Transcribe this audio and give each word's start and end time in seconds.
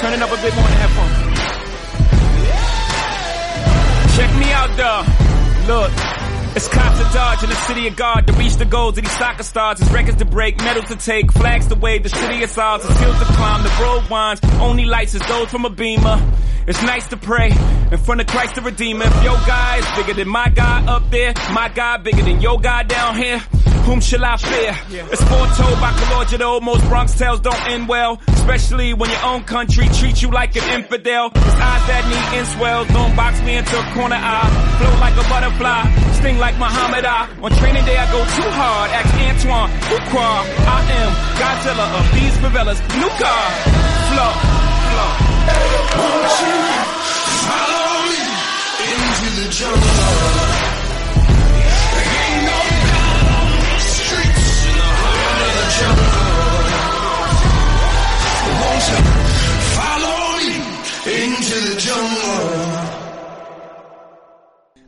Turn 0.00 0.12
it 0.12 0.22
up 0.22 0.30
a 0.30 0.36
bit 0.40 0.54
more 0.54 0.64
and 0.64 0.74
have 0.74 0.90
fun. 0.92 1.10
Check 4.16 4.30
me 4.38 4.52
out, 4.52 4.70
though. 4.76 5.04
Look. 5.72 5.92
It's 6.56 6.66
cops 6.66 6.98
to 6.98 7.04
dodge 7.12 7.42
in 7.44 7.50
the 7.50 7.56
city 7.56 7.86
of 7.86 7.94
God 7.94 8.26
to 8.26 8.32
reach 8.32 8.56
the 8.56 8.64
goals 8.64 8.98
of 8.98 9.04
these 9.04 9.18
soccer 9.18 9.42
stars. 9.42 9.80
It's 9.80 9.90
records 9.92 10.16
to 10.16 10.24
break, 10.24 10.56
medals 10.58 10.86
to 10.86 10.96
take, 10.96 11.30
flags 11.30 11.66
to 11.68 11.74
wave, 11.76 12.02
the 12.02 12.08
city 12.08 12.42
of 12.42 12.50
stars, 12.50 12.82
the 12.82 12.94
skills 12.94 13.18
to 13.18 13.24
climb, 13.26 13.62
the 13.62 13.70
road 13.80 14.08
winds. 14.10 14.40
Only 14.60 14.84
lights 14.84 15.14
is 15.14 15.22
those 15.28 15.48
from 15.50 15.66
a 15.66 15.70
beamer. 15.70 16.20
It's 16.68 16.82
nice 16.82 17.08
to 17.08 17.16
pray 17.16 17.48
in 17.48 17.96
front 17.96 18.20
of 18.20 18.26
Christ 18.26 18.56
the 18.56 18.60
Redeemer. 18.60 19.06
If 19.06 19.24
your 19.24 19.38
guy 19.46 19.78
is 19.78 19.86
bigger 19.96 20.12
than 20.12 20.28
my 20.28 20.50
God 20.50 20.86
up 20.86 21.10
there, 21.10 21.32
my 21.54 21.70
God 21.74 22.04
bigger 22.04 22.22
than 22.22 22.42
your 22.42 22.60
God 22.60 22.88
down 22.88 23.16
here. 23.16 23.38
Whom 23.88 24.02
shall 24.02 24.22
I 24.22 24.36
fear? 24.36 24.76
It's 25.08 25.24
foretold 25.24 25.80
by 25.80 25.92
Calogero. 25.96 26.60
Most 26.60 26.84
Bronx 26.90 27.16
tales 27.16 27.40
don't 27.40 27.58
end 27.72 27.88
well, 27.88 28.20
especially 28.28 28.92
when 28.92 29.08
your 29.08 29.24
own 29.24 29.44
country 29.44 29.88
treats 29.96 30.20
you 30.20 30.30
like 30.30 30.56
an 30.56 30.68
infidel. 30.78 31.32
It's 31.34 31.56
eyes 31.56 31.84
that 31.88 32.04
need 32.04 32.26
inswells. 32.36 32.86
Don't 32.92 33.16
box 33.16 33.40
me 33.40 33.56
into 33.56 33.72
a 33.72 33.84
corner 33.96 34.20
I 34.20 34.44
Float 34.76 35.00
like 35.00 35.16
a 35.16 35.24
butterfly, 35.32 35.88
sting 36.20 36.36
like 36.36 36.58
Muhammad 36.58 37.06
I. 37.06 37.32
On 37.40 37.50
training 37.56 37.86
day 37.86 37.96
I 37.96 38.04
go 38.12 38.20
too 38.36 38.50
hard. 38.52 38.90
Ask 38.92 39.08
Antoine, 39.16 39.70
Fuqua. 39.88 40.44
I 40.68 40.80
am 41.00 41.10
Godzilla 41.40 41.86
of 41.96 42.04
these 42.12 42.36
favelas. 42.44 42.78
New 43.00 43.08
car, 43.16 43.44
flow, 44.12 44.67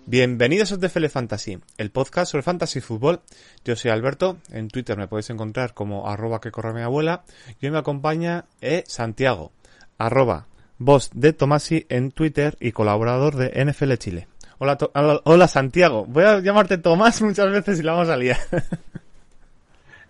Bienvenidos 0.07 0.73
a 0.73 0.79
TFL 0.79 1.07
Fantasy, 1.07 1.61
el 1.79 1.93
podcast 1.93 2.33
sobre 2.33 2.43
fantasy 2.43 2.81
fútbol. 2.81 3.21
Yo 3.65 3.77
soy 3.77 3.93
Alberto, 3.93 4.39
en 4.51 4.67
Twitter 4.67 4.97
me 4.97 5.07
podéis 5.07 5.31
encontrar 5.31 5.73
como 5.73 6.09
arroba 6.09 6.41
que 6.41 6.51
corre 6.51 6.75
mi 6.75 6.83
abuela 6.83 7.23
y 7.61 7.67
hoy 7.67 7.73
me 7.73 7.79
acompaña 7.79 8.47
eh, 8.61 8.83
Santiago, 8.89 9.53
arroba 9.99 10.49
voz 10.81 11.11
de 11.15 11.33
Tomasi 11.33 11.87
en 11.89 12.11
Twitter 12.11 12.57
y 12.59 12.73
colaborador 12.73 13.37
de 13.37 13.65
NFL 13.65 13.95
Chile. 13.95 14.27
Hola, 14.59 14.77
To- 14.77 14.91
hola, 15.25 15.47
Santiago, 15.47 16.05
voy 16.07 16.25
a 16.25 16.41
llamarte 16.41 16.77
Tomás 16.79 17.23
muchas 17.23 17.51
veces 17.53 17.79
y 17.79 17.83
la 17.85 17.93
vamos 17.93 18.09
a 18.09 18.17
liar. 18.17 18.39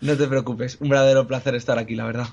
No 0.01 0.17
te 0.17 0.27
preocupes, 0.27 0.79
un 0.81 0.89
verdadero 0.89 1.27
placer 1.27 1.55
estar 1.55 1.79
aquí, 1.79 1.95
la 1.95 2.07
verdad. 2.07 2.27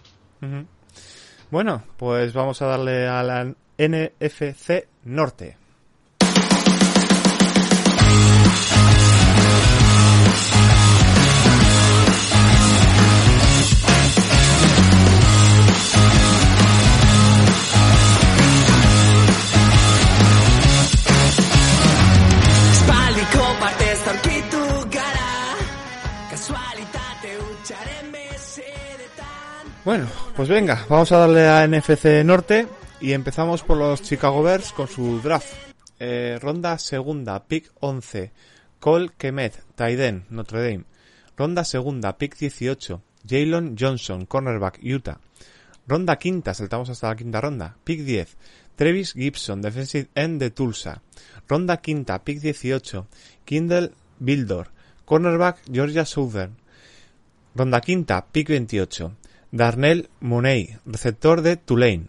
Bueno, 1.51 1.83
pues 1.97 2.31
vamos 2.31 2.61
a 2.61 2.65
darle 2.67 3.05
a 3.09 3.21
la 3.23 3.43
NFC 3.77 4.87
Norte. 5.03 5.57
Bueno, 29.85 30.07
pues 30.35 30.49
venga, 30.49 30.85
vamos 30.89 31.11
a 31.11 31.17
darle 31.17 31.47
a 31.47 31.65
NFC 31.65 32.23
Norte 32.25 32.67
y 32.99 33.13
empezamos 33.13 33.63
por 33.63 33.77
los 33.77 34.01
Chicago 34.01 34.43
Bears 34.43 34.73
con 34.73 34.87
su 34.87 35.21
draft. 35.21 35.53
Eh, 35.99 36.37
ronda 36.41 36.77
segunda, 36.77 37.45
pick 37.45 37.71
11, 37.79 38.31
Cole 38.79 39.11
Kemet, 39.17 39.63
Taiden, 39.75 40.25
Notre 40.29 40.61
Dame. 40.61 40.85
Ronda 41.37 41.63
segunda, 41.63 42.17
pick 42.17 42.37
18, 42.37 43.01
Jalen 43.27 43.75
Johnson, 43.79 44.25
cornerback, 44.25 44.79
Utah. 44.83 45.19
Ronda 45.87 46.17
quinta, 46.17 46.53
saltamos 46.53 46.89
hasta 46.89 47.07
la 47.07 47.15
quinta 47.15 47.39
ronda, 47.39 47.77
pick 47.83 48.01
10, 48.01 48.35
Travis 48.75 49.13
Gibson, 49.13 49.61
defensive 49.61 50.09
end 50.15 50.41
de 50.41 50.51
Tulsa. 50.51 51.01
Ronda 51.47 51.77
quinta, 51.77 52.23
pick 52.23 52.41
18, 52.41 53.07
Kindle 53.45 53.91
Bildor, 54.19 54.69
cornerback, 55.05 55.61
Georgia 55.71 56.05
Southern. 56.05 56.57
Ronda 57.57 57.81
quinta, 57.81 58.27
pick 58.31 58.49
28. 58.49 59.13
Darnell 59.51 60.09
Mooney, 60.19 60.77
receptor 60.85 61.41
de 61.41 61.57
Tulane. 61.57 62.05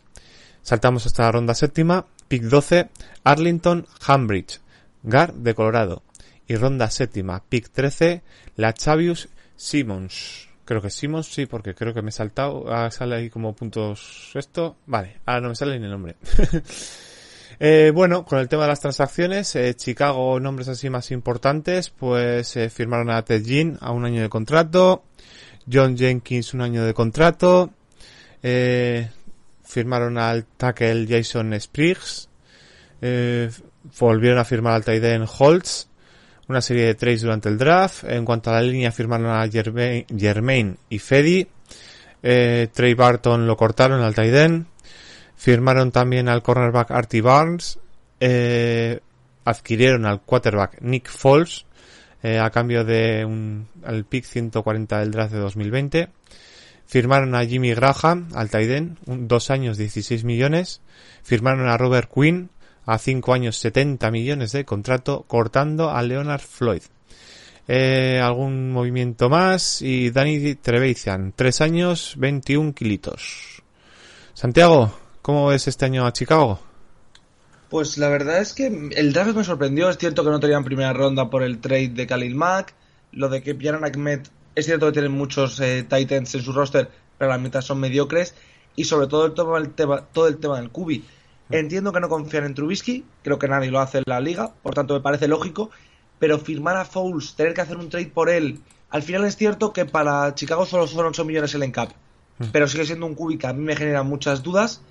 Saltamos 0.63 1.07
hasta 1.07 1.23
la 1.23 1.33
ronda 1.33 1.55
séptima, 1.55 2.05
pick 2.29 2.43
12. 2.43 2.91
Arlington 3.25 3.87
Hambridge, 4.07 4.61
guard 5.03 5.33
de 5.33 5.55
Colorado. 5.55 6.03
Y 6.47 6.57
ronda 6.57 6.91
séptima, 6.91 7.43
pick 7.49 7.71
13. 7.71 8.23
Lachavius 8.57 9.31
Simmons. 9.57 10.49
Creo 10.67 10.83
que 10.83 10.91
Simmons, 10.91 11.29
sí, 11.29 11.47
porque 11.47 11.75
creo 11.75 11.95
que 11.95 12.03
me 12.03 12.11
he 12.11 12.13
saltado. 12.13 12.71
Ah, 12.71 12.91
sale 12.91 13.17
ahí 13.17 13.31
como 13.31 13.55
puntos 13.55 14.33
esto. 14.35 14.77
Vale, 14.85 15.21
ahora 15.25 15.41
no 15.41 15.49
me 15.49 15.55
sale 15.55 15.79
ni 15.79 15.87
el 15.87 15.91
nombre. 15.91 16.17
Eh, 17.61 17.91
bueno, 17.93 18.25
con 18.25 18.39
el 18.39 18.49
tema 18.49 18.63
de 18.63 18.69
las 18.69 18.81
transacciones, 18.81 19.57
eh, 19.57 19.75
Chicago, 19.75 20.39
nombres 20.39 20.69
así 20.69 20.91
más 20.91 21.11
importantes, 21.11 21.91
pues 21.91 22.57
eh, 22.57 22.71
firmaron 22.71 23.11
a 23.11 23.25
Ted 23.25 23.45
Ginn 23.45 23.77
a 23.81 23.91
un 23.91 24.05
año 24.05 24.23
de 24.23 24.29
contrato, 24.29 25.03
John 25.71 25.97
Jenkins 25.97 26.55
un 26.55 26.61
año 26.61 26.85
de 26.85 26.95
contrato, 26.95 27.71
eh, 28.43 29.09
firmaron 29.65 30.19
al 30.19 30.45
tackle 30.45 31.07
Jason 31.09 31.59
Spriggs, 31.61 32.29
eh, 33.01 33.51
volvieron 33.99 34.39
a 34.39 34.45
firmar 34.45 34.75
al 34.75 34.85
tight 34.85 35.05
end 35.05 35.29
Holtz, 35.39 35.89
una 36.49 36.61
serie 36.61 36.87
de 36.87 36.95
trades 36.95 37.23
durante 37.23 37.49
el 37.49 37.59
draft, 37.59 38.05
en 38.05 38.25
cuanto 38.25 38.51
a 38.51 38.55
la 38.55 38.63
línea 38.63 38.91
firmaron 38.93 39.27
a 39.27 39.49
Jermaine 39.49 40.77
y 40.89 40.99
Fedi, 40.99 41.47
eh, 42.23 42.69
Trey 42.73 42.95
Barton 42.95 43.47
lo 43.47 43.57
cortaron 43.57 44.01
al 44.01 44.15
tight 44.15 44.35
end, 44.35 44.67
Firmaron 45.37 45.93
también 45.93 46.29
al 46.29 46.43
cornerback 46.43 46.91
Artie 46.91 47.21
Barnes. 47.21 47.79
adquirieron 49.45 50.05
al 50.05 50.21
quarterback 50.23 50.81
Nick 50.81 51.09
Foles 51.09 51.65
eh, 52.23 52.39
a 52.39 52.51
cambio 52.51 52.85
de 52.85 53.25
un, 53.25 53.69
al 53.85 54.05
pick 54.05 54.25
140 54.25 55.01
del 55.01 55.11
draft 55.11 55.33
de 55.33 55.39
2020. 55.39 56.09
Firmaron 56.87 57.35
a 57.35 57.45
Jimmy 57.45 57.75
Graham 57.75 58.29
al 58.35 58.51
Taiden, 58.51 58.97
dos 59.07 59.51
años 59.51 59.77
16 59.77 60.25
millones. 60.25 60.81
Firmaron 61.23 61.69
a 61.69 61.77
Robert 61.77 62.11
Quinn 62.13 62.51
a 62.87 62.99
cinco 62.99 63.35
años 63.35 63.59
70 63.59 64.11
millones 64.11 64.53
de 64.53 64.65
contrato, 64.65 65.25
cortando 65.29 65.91
a 65.91 66.03
Leonard 66.03 66.41
Floyd. 66.41 66.83
Eh, 67.71 68.19
algún 68.23 68.73
movimiento 68.73 69.29
más 69.29 69.83
y 69.83 70.11
Danny 70.11 70.55
Trevathan, 70.55 71.35
tres 71.37 71.61
años 71.61 72.15
21 72.17 72.73
kilitos. 72.73 73.63
Santiago, 74.33 74.99
¿cómo 75.21 75.49
ves 75.49 75.69
este 75.69 75.85
año 75.85 76.07
a 76.07 76.13
Chicago? 76.15 76.61
Pues 77.69 77.99
la 77.99 78.09
verdad 78.09 78.39
es 78.39 78.55
que 78.55 78.67
el 78.67 79.13
draft 79.13 79.37
me 79.37 79.45
sorprendió. 79.45 79.91
Es 79.91 79.99
cierto 79.99 80.25
que 80.25 80.31
no 80.31 80.41
tenían 80.41 80.65
primera 80.65 80.93
ronda 80.93 81.29
por 81.29 81.43
el 81.43 81.59
trade 81.59 81.91
de 81.91 82.07
Khalil 82.07 82.35
Mack. 82.35 82.75
Lo 83.13 83.29
de 83.29 83.43
que 83.43 83.55
Pierre 83.55 83.79
Ahmed, 83.79 84.21
es 84.55 84.67
cierto 84.67 84.87
que 84.87 84.93
tienen 84.93 85.13
muchos 85.13 85.61
eh, 85.61 85.83
Titans 85.89 86.35
en 86.35 86.43
su 86.43 86.53
roster, 86.53 86.91
pero 87.17 87.31
la 87.31 87.39
mitad 87.39 87.61
son 87.61 87.81
mediocres. 87.81 88.35
Y 88.77 88.85
sobre 88.85 89.07
todo 89.07 89.27
el 89.27 89.35
tema, 89.35 89.59
el 89.59 89.71
tema, 89.71 90.07
todo 90.13 90.29
el 90.29 90.39
tema 90.39 90.61
del 90.61 90.71
Cubi. 90.71 91.05
Entiendo 91.51 91.93
que 91.93 92.01
no 92.01 92.09
confían 92.09 92.45
en 92.45 92.55
Trubisky, 92.55 93.05
creo 93.23 93.39
que 93.39 93.49
nadie 93.49 93.71
lo 93.71 93.81
hace 93.81 93.99
en 93.99 94.05
la 94.07 94.21
liga, 94.21 94.53
por 94.63 94.75
tanto 94.75 94.95
me 94.95 95.01
parece 95.01 95.29
lógico. 95.29 95.71
Pero 96.19 96.39
firmar 96.39 96.77
a 96.77 96.85
Fouls, 96.85 97.35
tener 97.35 97.55
que 97.55 97.61
hacer 97.61 97.77
un 97.77 97.89
trade 97.89 98.11
por 98.13 98.29
él. 98.29 98.61
Al 98.91 99.03
final 99.03 99.25
es 99.25 99.37
cierto 99.37 99.73
que 99.73 99.85
para 99.85 100.35
Chicago 100.35 100.67
solo 100.67 100.87
son 100.87 101.07
8 101.07 101.25
millones 101.25 101.55
el 101.55 101.63
encap. 101.63 101.91
Pero 102.53 102.69
sigue 102.69 102.87
siendo 102.87 103.07
un 103.07 103.15
Cubi 103.15 103.37
que 103.37 103.47
a 103.47 103.53
mí 103.53 103.63
me 103.63 103.77
genera 103.77 104.03
muchas 104.03 104.43
dudas. 104.43 104.83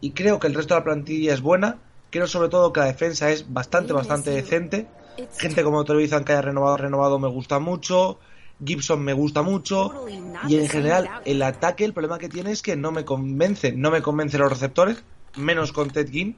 Y 0.00 0.10
creo 0.10 0.38
que 0.38 0.46
el 0.46 0.54
resto 0.54 0.74
de 0.74 0.80
la 0.80 0.84
plantilla 0.84 1.34
es 1.34 1.40
buena. 1.40 1.78
Creo 2.12 2.26
sobre 2.26 2.50
todo 2.50 2.74
que 2.74 2.80
la 2.80 2.86
defensa 2.86 3.30
es 3.30 3.50
bastante, 3.50 3.94
bastante 3.94 4.30
decente. 4.30 4.86
Gente 5.38 5.64
como 5.64 5.82
Trevisan 5.82 6.24
que 6.24 6.32
haya 6.32 6.42
renovado, 6.42 6.76
renovado 6.76 7.18
me 7.18 7.26
gusta 7.26 7.58
mucho. 7.58 8.18
Gibson 8.62 9.02
me 9.02 9.14
gusta 9.14 9.40
mucho. 9.40 10.06
Y 10.46 10.58
en 10.58 10.68
general, 10.68 11.08
el 11.24 11.40
ataque, 11.40 11.86
el 11.86 11.94
problema 11.94 12.18
que 12.18 12.28
tiene 12.28 12.52
es 12.52 12.60
que 12.60 12.76
no 12.76 12.92
me 12.92 13.06
convence. 13.06 13.72
No 13.72 13.90
me 13.90 14.02
convencen 14.02 14.42
los 14.42 14.50
receptores, 14.50 15.02
menos 15.38 15.72
con 15.72 15.88
Ted 15.88 16.10
Ginn. 16.10 16.36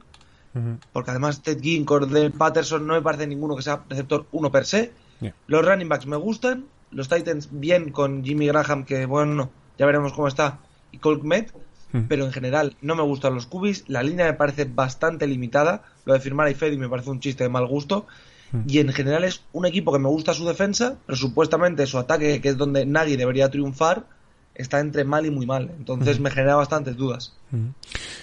Porque 0.93 1.11
además 1.11 1.41
Ted 1.43 1.59
Ginn, 1.59 1.83
Cordell 1.83 2.31
Patterson, 2.31 2.87
no 2.87 2.93
me 2.93 3.01
parece 3.01 3.27
ninguno 3.27 3.57
que 3.57 3.61
sea 3.61 3.83
receptor 3.89 4.27
uno 4.31 4.49
per 4.49 4.65
se. 4.65 4.93
Yeah. 5.19 5.35
Los 5.47 5.65
running 5.65 5.89
backs 5.89 6.05
me 6.05 6.15
gustan. 6.15 6.67
Los 6.89 7.09
Titans 7.09 7.49
bien 7.51 7.91
con 7.91 8.23
Jimmy 8.23 8.47
Graham, 8.47 8.85
que 8.85 9.05
bueno, 9.05 9.51
ya 9.77 9.85
veremos 9.85 10.13
cómo 10.13 10.29
está. 10.29 10.59
Y 10.93 10.99
Colt 10.99 11.21
Kmet. 11.21 11.53
Mm. 11.95 12.07
Pero 12.09 12.25
en 12.25 12.33
general 12.33 12.75
no 12.81 12.95
me 12.95 13.03
gustan 13.03 13.33
los 13.33 13.45
cubis. 13.45 13.85
La 13.87 14.03
línea 14.03 14.25
me 14.25 14.33
parece 14.33 14.65
bastante 14.65 15.27
limitada. 15.27 15.83
Lo 16.03 16.13
de 16.13 16.19
firmar 16.19 16.47
a 16.47 16.51
Ifedi 16.51 16.77
me 16.77 16.89
parece 16.89 17.09
un 17.09 17.21
chiste 17.21 17.45
de 17.45 17.49
mal 17.49 17.65
gusto. 17.65 18.05
Mm. 18.51 18.61
Y 18.67 18.79
en 18.79 18.91
general 18.91 19.23
es 19.23 19.41
un 19.53 19.65
equipo 19.65 19.93
que 19.93 19.99
me 19.99 20.09
gusta 20.09 20.33
su 20.33 20.45
defensa, 20.45 20.97
pero 21.05 21.15
supuestamente 21.15 21.85
su 21.85 21.97
ataque, 21.97 22.41
que 22.41 22.49
es 22.49 22.57
donde 22.57 22.85
Nagy 22.85 23.15
debería 23.15 23.49
triunfar, 23.49 24.05
está 24.53 24.79
entre 24.79 25.05
mal 25.05 25.25
y 25.25 25.31
muy 25.31 25.45
mal. 25.45 25.71
Entonces 25.77 26.19
me 26.19 26.31
genera 26.31 26.55
bastantes 26.55 26.97
dudas. 26.97 27.33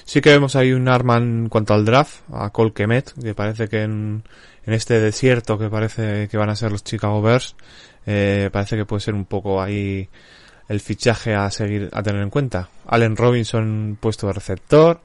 Sí 0.05 0.21
que 0.21 0.31
vemos 0.31 0.55
ahí 0.55 0.73
un 0.73 0.89
arma 0.89 1.17
en 1.17 1.49
cuanto 1.49 1.73
al 1.73 1.87
draft, 1.87 2.21
a 2.31 2.51
Cole 2.51 2.73
Kemet, 2.73 3.15
que 3.21 3.35
parece 3.35 3.69
que 3.69 3.83
en, 3.83 4.23
en 4.67 4.75
este 4.75 5.01
desierto 5.01 5.59
que 5.59 5.71
parece 5.71 6.29
que 6.29 6.37
van 6.37 6.51
a 6.51 6.57
ser 6.57 6.73
los 6.73 6.85
Chicago 6.85 7.23
Bears, 7.23 7.57
eh, 8.05 8.51
parece 8.53 8.77
que 8.77 8.85
puede 8.85 9.01
ser 9.01 9.15
un 9.15 9.25
poco 9.25 9.63
ahí 9.63 10.09
el 10.73 10.81
fichaje 10.81 11.35
a 11.35 11.51
seguir, 11.51 11.91
a 11.93 12.03
tener 12.03 12.23
en 12.23 12.31
cuenta. 12.31 12.69
Allen 12.87 13.15
Robinson 13.15 13.99
puesto 14.01 14.27
de 14.27 14.33
receptor, 14.33 15.01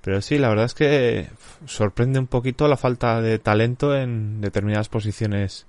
pero 0.00 0.22
sí, 0.22 0.38
la 0.38 0.48
verdad 0.48 0.64
es 0.64 0.74
que 0.74 1.28
sorprende 1.66 2.18
un 2.18 2.26
poquito 2.26 2.68
la 2.68 2.76
falta 2.76 3.20
de 3.20 3.38
talento 3.38 3.94
en 3.94 4.40
determinadas 4.40 4.88
posiciones 4.88 5.66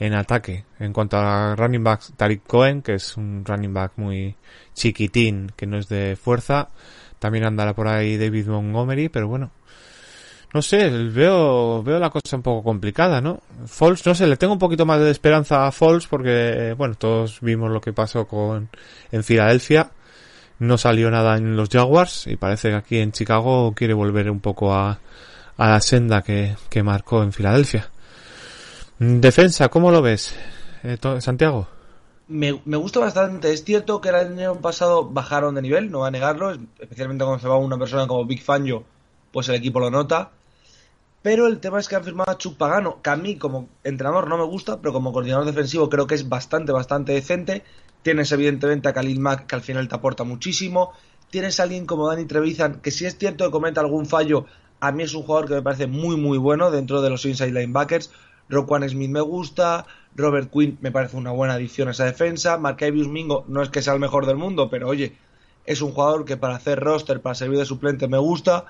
en 0.00 0.14
ataque. 0.14 0.64
En 0.80 0.92
cuanto 0.92 1.16
a 1.16 1.54
running 1.54 1.84
back, 1.84 2.02
Tariq 2.16 2.42
Cohen, 2.44 2.82
que 2.82 2.94
es 2.94 3.16
un 3.16 3.44
running 3.44 3.72
back 3.72 3.92
muy 3.96 4.34
chiquitín, 4.74 5.52
que 5.56 5.66
no 5.66 5.78
es 5.78 5.88
de 5.88 6.16
fuerza, 6.16 6.68
también 7.20 7.44
andará 7.44 7.74
por 7.74 7.86
ahí 7.86 8.16
David 8.16 8.48
Montgomery, 8.48 9.08
pero 9.08 9.28
bueno. 9.28 9.52
No 10.54 10.60
sé, 10.60 10.90
veo, 10.90 11.82
veo 11.82 11.98
la 11.98 12.10
cosa 12.10 12.36
un 12.36 12.42
poco 12.42 12.62
complicada, 12.62 13.20
¿no? 13.22 13.40
Falls, 13.66 14.04
no 14.06 14.14
sé, 14.14 14.26
le 14.26 14.36
tengo 14.36 14.52
un 14.52 14.58
poquito 14.58 14.84
más 14.84 15.00
de 15.00 15.10
esperanza 15.10 15.66
a 15.66 15.72
Falls 15.72 16.06
porque, 16.06 16.74
bueno, 16.76 16.94
todos 16.94 17.40
vimos 17.40 17.70
lo 17.70 17.80
que 17.80 17.94
pasó 17.94 18.26
con, 18.26 18.68
en 19.10 19.24
Filadelfia. 19.24 19.90
No 20.58 20.76
salió 20.76 21.10
nada 21.10 21.38
en 21.38 21.56
los 21.56 21.70
Jaguars 21.70 22.26
y 22.26 22.36
parece 22.36 22.68
que 22.68 22.74
aquí 22.76 22.98
en 22.98 23.12
Chicago 23.12 23.72
quiere 23.74 23.94
volver 23.94 24.30
un 24.30 24.40
poco 24.40 24.74
a, 24.74 24.98
a 25.56 25.68
la 25.68 25.80
senda 25.80 26.20
que, 26.22 26.54
que 26.68 26.82
marcó 26.82 27.22
en 27.22 27.32
Filadelfia. 27.32 27.88
Defensa, 28.98 29.68
¿cómo 29.68 29.90
lo 29.90 30.02
ves, 30.02 30.34
eh, 30.84 30.98
Santiago? 31.18 31.66
Me, 32.28 32.60
me 32.66 32.76
gusta 32.76 33.00
bastante. 33.00 33.52
Es 33.52 33.64
cierto 33.64 34.00
que 34.00 34.10
el 34.10 34.14
año 34.16 34.54
pasado 34.56 35.08
bajaron 35.08 35.54
de 35.54 35.62
nivel, 35.62 35.90
no 35.90 35.98
voy 36.00 36.08
a 36.08 36.10
negarlo. 36.12 36.50
es- 36.52 36.58
Especialmente 36.78 37.24
cuando 37.24 37.40
se 37.40 37.48
va 37.48 37.56
una 37.56 37.78
persona 37.78 38.06
como 38.06 38.24
Big 38.26 38.42
Fangio, 38.42 38.84
pues 39.32 39.48
el 39.48 39.56
equipo 39.56 39.80
lo 39.80 39.90
nota. 39.90 40.30
Pero 41.22 41.46
el 41.46 41.60
tema 41.60 41.78
es 41.78 41.88
que 41.88 41.94
han 41.94 42.04
firmado 42.04 42.32
a 42.32 42.38
Chuck 42.38 42.56
Pagano, 42.56 43.00
que 43.00 43.10
a 43.10 43.16
mí 43.16 43.36
como 43.36 43.68
entrenador 43.84 44.28
no 44.28 44.36
me 44.36 44.44
gusta, 44.44 44.80
pero 44.80 44.92
como 44.92 45.12
coordinador 45.12 45.44
defensivo 45.44 45.88
creo 45.88 46.06
que 46.06 46.16
es 46.16 46.28
bastante, 46.28 46.72
bastante 46.72 47.12
decente. 47.12 47.62
Tienes 48.02 48.32
evidentemente 48.32 48.88
a 48.88 48.92
Khalil 48.92 49.20
Mack, 49.20 49.46
que 49.46 49.54
al 49.54 49.60
final 49.60 49.86
te 49.86 49.94
aporta 49.94 50.24
muchísimo. 50.24 50.92
Tienes 51.30 51.60
a 51.60 51.62
alguien 51.62 51.86
como 51.86 52.08
Danny 52.08 52.24
Trevisan, 52.24 52.80
que 52.80 52.90
si 52.90 53.06
es 53.06 53.16
cierto 53.16 53.44
que 53.44 53.52
cometa 53.52 53.80
algún 53.80 54.06
fallo, 54.06 54.46
a 54.80 54.90
mí 54.90 55.04
es 55.04 55.14
un 55.14 55.22
jugador 55.22 55.48
que 55.48 55.54
me 55.54 55.62
parece 55.62 55.86
muy, 55.86 56.16
muy 56.16 56.38
bueno 56.38 56.72
dentro 56.72 57.00
de 57.02 57.10
los 57.10 57.24
inside 57.24 57.52
linebackers. 57.52 58.10
Roquan 58.48 58.88
Smith 58.88 59.10
me 59.10 59.20
gusta, 59.20 59.86
Robert 60.16 60.50
Quinn 60.50 60.76
me 60.80 60.90
parece 60.90 61.16
una 61.16 61.30
buena 61.30 61.54
adición 61.54 61.86
a 61.86 61.92
esa 61.92 62.04
defensa, 62.04 62.58
Marcavius 62.58 63.08
Mingo 63.08 63.44
no 63.46 63.62
es 63.62 63.70
que 63.70 63.80
sea 63.80 63.94
el 63.94 64.00
mejor 64.00 64.26
del 64.26 64.36
mundo, 64.36 64.68
pero 64.68 64.88
oye, 64.88 65.16
es 65.64 65.80
un 65.80 65.92
jugador 65.92 66.24
que 66.24 66.36
para 66.36 66.56
hacer 66.56 66.80
roster, 66.80 67.22
para 67.22 67.36
servir 67.36 67.60
de 67.60 67.64
suplente 67.64 68.08
me 68.08 68.18
gusta. 68.18 68.66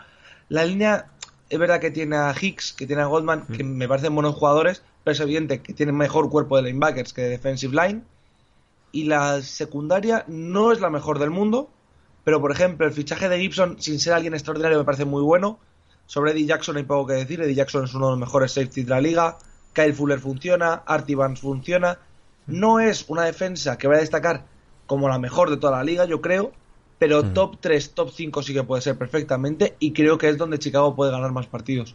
La 0.51 0.67
línea 0.67 1.07
es 1.53 1.59
verdad 1.59 1.81
que 1.81 1.91
tiene 1.91 2.17
a 2.17 2.35
Hicks, 2.41 2.73
que 2.73 2.87
tiene 2.87 3.03
a 3.03 3.05
Goldman, 3.05 3.47
que 3.47 3.63
me 3.63 3.87
parecen 3.87 4.15
buenos 4.15 4.37
jugadores, 4.37 4.83
pero 5.05 5.13
es 5.13 5.21
evidente 5.21 5.61
que 5.61 5.75
tienen 5.75 5.95
mejor 5.95 6.31
cuerpo 6.31 6.57
de 6.57 6.63
linebackers 6.63 7.13
que 7.13 7.21
de 7.21 7.29
defensive 7.29 7.77
line. 7.77 8.05
Y 8.91 9.05
la 9.05 9.43
secundaria 9.43 10.25
no 10.29 10.73
es 10.73 10.81
la 10.81 10.89
mejor 10.89 11.19
del 11.19 11.29
mundo, 11.29 11.69
pero 12.25 12.41
por 12.41 12.53
ejemplo 12.53 12.87
el 12.87 12.95
fichaje 12.95 13.29
de 13.29 13.39
Gibson, 13.39 13.77
sin 13.83 14.01
ser 14.01 14.15
alguien 14.15 14.33
extraordinario, 14.33 14.79
me 14.79 14.87
parece 14.87 15.05
muy 15.05 15.21
bueno. 15.21 15.59
Sobre 16.07 16.31
Eddie 16.31 16.47
Jackson 16.47 16.79
hay 16.79 16.85
poco 16.85 17.09
que 17.09 17.15
decir, 17.15 17.43
Eddie 17.43 17.55
Jackson 17.55 17.85
es 17.85 17.93
uno 17.93 18.07
de 18.07 18.13
los 18.13 18.21
mejores 18.21 18.53
safety 18.53 18.85
de 18.85 18.91
la 18.91 19.03
liga. 19.03 19.37
Kyle 19.75 19.93
Fuller 19.93 20.21
funciona, 20.21 20.83
Artie 20.87 21.17
Vance 21.17 21.43
funciona. 21.43 21.99
No 22.47 22.81
es 22.81 23.05
una 23.09 23.25
defensa 23.25 23.77
que 23.77 23.89
vaya 23.89 23.99
a 23.99 24.01
destacar 24.01 24.47
como 24.87 25.07
la 25.07 25.19
mejor 25.19 25.51
de 25.51 25.59
toda 25.59 25.77
la 25.77 25.85
liga, 25.85 26.07
yo 26.07 26.23
creo, 26.23 26.53
pero 27.03 27.25
top 27.25 27.57
3, 27.59 27.95
top 27.95 28.13
5 28.15 28.43
sí 28.45 28.55
que 28.55 28.63
puede 28.63 28.81
ser 28.81 28.97
perfectamente 28.97 29.75
y 29.81 29.93
creo 29.93 30.17
que 30.17 30.29
es 30.29 30.39
donde 30.39 30.61
Chicago 30.61 30.95
puede 30.95 31.11
ganar 31.11 31.33
más 31.33 31.49
partidos. 31.49 31.93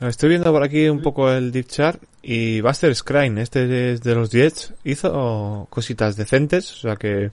Estoy 0.00 0.30
viendo 0.30 0.50
por 0.50 0.64
aquí 0.64 0.88
un 0.88 1.02
poco 1.02 1.30
el 1.30 1.52
deep 1.52 1.68
chart 1.68 2.02
y 2.20 2.60
Buster 2.62 2.92
Scrine, 2.96 3.40
este 3.40 3.92
es 3.92 4.02
de 4.02 4.14
los 4.16 4.30
Jets, 4.32 4.74
hizo 4.82 5.68
cositas 5.70 6.16
decentes, 6.16 6.72
o 6.72 6.76
sea 6.78 6.96
que 6.96 7.30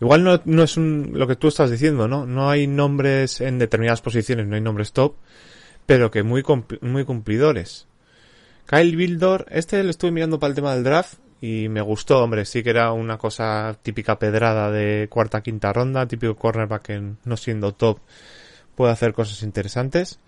igual 0.00 0.22
no, 0.22 0.40
no 0.44 0.62
es 0.62 0.76
un, 0.76 1.10
lo 1.14 1.26
que 1.26 1.34
tú 1.34 1.48
estás 1.48 1.72
diciendo, 1.72 2.06
¿no? 2.06 2.26
No 2.26 2.48
hay 2.48 2.68
nombres 2.68 3.40
en 3.40 3.58
determinadas 3.58 4.02
posiciones, 4.02 4.46
no 4.46 4.54
hay 4.54 4.60
nombres 4.60 4.92
top, 4.92 5.16
pero 5.84 6.12
que 6.12 6.22
muy, 6.22 6.44
muy 6.80 7.04
cumplidores. 7.04 7.88
Kyle 8.66 8.94
Bildor, 8.94 9.46
este 9.50 9.82
lo 9.82 9.90
estuve 9.90 10.12
mirando 10.12 10.38
para 10.38 10.50
el 10.50 10.54
tema 10.54 10.76
del 10.76 10.84
draft 10.84 11.14
y 11.42 11.68
me 11.68 11.80
gustó, 11.80 12.22
hombre, 12.22 12.44
sí 12.44 12.62
que 12.62 12.70
era 12.70 12.92
una 12.92 13.18
cosa 13.18 13.76
típica 13.82 14.16
pedrada 14.16 14.70
de 14.70 15.08
cuarta, 15.10 15.42
quinta 15.42 15.72
ronda, 15.72 16.06
típico 16.06 16.36
cornerback 16.36 16.82
que 16.82 17.02
no 17.24 17.36
siendo 17.36 17.72
top 17.72 17.98
puede 18.76 18.92
hacer 18.92 19.12
cosas 19.12 19.42
interesantes. 19.42 20.20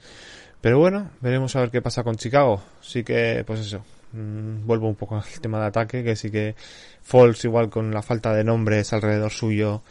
Pero 0.60 0.80
bueno, 0.80 1.10
veremos 1.20 1.54
a 1.54 1.60
ver 1.60 1.70
qué 1.70 1.80
pasa 1.80 2.02
con 2.02 2.16
Chicago. 2.16 2.60
Sí 2.80 3.04
que, 3.04 3.44
pues 3.46 3.60
eso, 3.60 3.84
mm, 4.12 4.66
vuelvo 4.66 4.88
un 4.88 4.96
poco 4.96 5.14
al 5.16 5.40
tema 5.40 5.60
de 5.60 5.66
ataque, 5.66 6.02
que 6.02 6.16
sí 6.16 6.32
que 6.32 6.56
Falls 7.02 7.44
igual 7.44 7.70
con 7.70 7.92
la 7.94 8.02
falta 8.02 8.34
de 8.34 8.42
nombres 8.42 8.92
alrededor 8.92 9.30
suyo, 9.30 9.82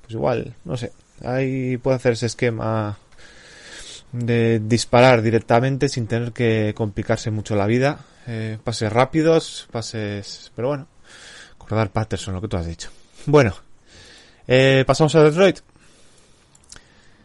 pues 0.00 0.14
igual, 0.14 0.56
no 0.64 0.76
sé, 0.76 0.90
ahí 1.24 1.76
puede 1.76 1.96
hacer 1.96 2.14
ese 2.14 2.26
esquema 2.26 2.98
de 4.10 4.58
disparar 4.58 5.22
directamente 5.22 5.88
sin 5.88 6.08
tener 6.08 6.32
que 6.32 6.72
complicarse 6.74 7.30
mucho 7.30 7.54
la 7.54 7.66
vida. 7.66 8.00
Eh, 8.26 8.58
pases 8.62 8.92
rápidos, 8.92 9.68
pases... 9.70 10.52
Pero 10.54 10.68
bueno, 10.68 10.86
acordar 11.54 11.90
Patterson, 11.90 12.34
lo 12.34 12.40
que 12.40 12.48
tú 12.48 12.56
has 12.56 12.66
dicho. 12.66 12.90
Bueno, 13.26 13.54
eh, 14.46 14.84
pasamos 14.86 15.14
a 15.14 15.22
Detroit. 15.22 15.60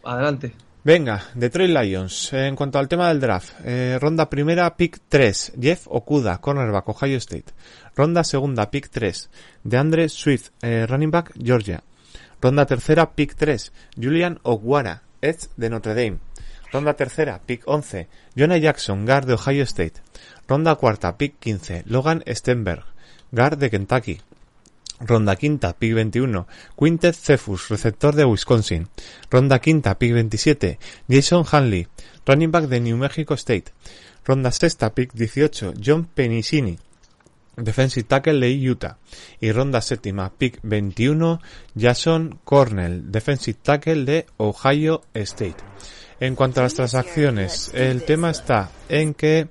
Adelante. 0.04 0.54
Venga, 0.84 1.22
Detroit 1.34 1.70
Lions. 1.70 2.32
En 2.32 2.56
cuanto 2.56 2.78
al 2.78 2.88
tema 2.88 3.08
del 3.08 3.20
draft, 3.20 3.60
eh, 3.64 3.98
ronda 4.00 4.30
primera, 4.30 4.74
pick 4.76 5.00
3, 5.08 5.52
Jeff 5.60 5.86
Okuda, 5.86 6.38
cornerback, 6.38 6.88
Ohio 6.88 7.18
State. 7.18 7.52
Ronda 7.94 8.24
segunda, 8.24 8.70
pick 8.70 8.88
3, 8.88 9.28
DeAndre 9.64 10.08
Swift, 10.08 10.50
eh, 10.62 10.86
running 10.88 11.10
back, 11.10 11.32
Georgia. 11.36 11.82
Ronda 12.40 12.64
tercera, 12.64 13.10
pick 13.10 13.34
3, 13.34 13.72
Julian 14.00 14.38
Oguara, 14.44 15.02
Edge 15.20 15.48
de 15.56 15.68
Notre 15.68 15.94
Dame. 15.94 16.27
Ronda 16.72 16.94
tercera, 16.94 17.40
pick 17.44 17.62
11, 17.66 18.08
Jonah 18.34 18.58
Jackson, 18.58 19.06
guard 19.06 19.26
de 19.26 19.34
Ohio 19.34 19.64
State. 19.64 20.02
Ronda 20.46 20.74
cuarta, 20.74 21.16
pick 21.16 21.36
15, 21.38 21.84
Logan 21.86 22.22
Stenberg, 22.26 22.84
guard 23.32 23.58
de 23.58 23.70
Kentucky. 23.70 24.20
Ronda 25.00 25.36
quinta, 25.36 25.74
pick 25.74 25.94
21, 25.94 26.46
Quintet 26.76 27.14
Cephus, 27.14 27.68
receptor 27.68 28.14
de 28.14 28.24
Wisconsin. 28.24 28.88
Ronda 29.30 29.60
quinta, 29.60 29.96
pick 29.96 30.12
27, 30.12 30.78
Jason 31.06 31.44
Hanley, 31.50 31.86
running 32.26 32.50
back 32.50 32.66
de 32.66 32.80
New 32.80 32.96
Mexico 32.96 33.36
State. 33.36 33.72
Ronda 34.24 34.50
sexta, 34.50 34.92
pick 34.94 35.12
18, 35.14 35.74
John 35.80 36.06
Penicini, 36.12 36.78
defensive 37.56 38.06
tackle 38.06 38.40
de 38.40 38.58
Utah. 38.58 38.98
Y 39.40 39.52
ronda 39.52 39.80
séptima, 39.80 40.30
pick 40.36 40.60
21, 40.62 41.40
Jason 41.74 42.38
Cornell, 42.44 43.10
defensive 43.10 43.58
tackle 43.62 44.04
de 44.04 44.26
Ohio 44.36 45.02
State. 45.14 45.56
En 46.20 46.34
cuanto 46.34 46.60
a 46.60 46.64
las 46.64 46.74
transacciones, 46.74 47.70
el 47.74 48.02
tema 48.02 48.30
está 48.30 48.70
en 48.88 49.14
que 49.14 49.48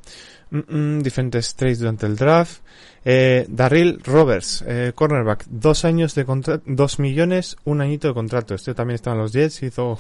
mm, 0.52 0.60
mm, 0.68 1.02
diferentes 1.02 1.56
trades 1.56 1.80
durante 1.80 2.06
el 2.06 2.16
draft. 2.16 2.62
Eh, 3.06 3.46
Darryl 3.48 4.02
Roberts, 4.04 4.66
eh, 4.68 4.92
cornerback, 4.94 5.46
dos 5.48 5.86
años 5.86 6.14
de 6.14 6.26
contrato, 6.26 6.62
dos 6.66 7.00
millones, 7.00 7.56
un 7.64 7.80
añito 7.80 8.10
de 8.10 8.14
contrato. 8.14 8.54
Este 8.54 8.74
también 8.74 8.96
estaba 8.96 9.16
en 9.16 9.22
los 9.22 9.32
Jets, 9.32 9.64
hizo, 9.64 9.98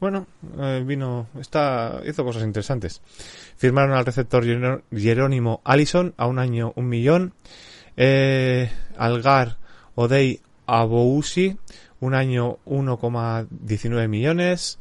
bueno, 0.00 0.26
eh, 0.58 0.82
vino, 0.84 1.28
está, 1.40 2.00
hizo 2.04 2.24
cosas 2.24 2.42
interesantes. 2.42 3.02
Firmaron 3.56 3.96
al 3.96 4.04
receptor 4.04 4.44
Jerónimo 4.92 5.60
Allison 5.64 6.12
a 6.16 6.26
un 6.26 6.40
año, 6.40 6.72
un 6.74 6.88
millón. 6.88 7.34
Eh, 7.96 8.68
Algar 8.96 9.58
Odey 9.94 10.40
Abousi, 10.66 11.56
un 12.00 12.14
año, 12.14 12.58
1,19 12.64 14.08
millones. 14.08 14.78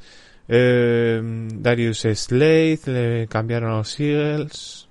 Eh, 0.52 1.22
Darius 1.54 2.08
Slade, 2.16 2.80
le 2.88 3.28
cambiaron 3.28 3.72
a 3.72 3.78
los 3.78 4.00
Eagles. 4.00 4.90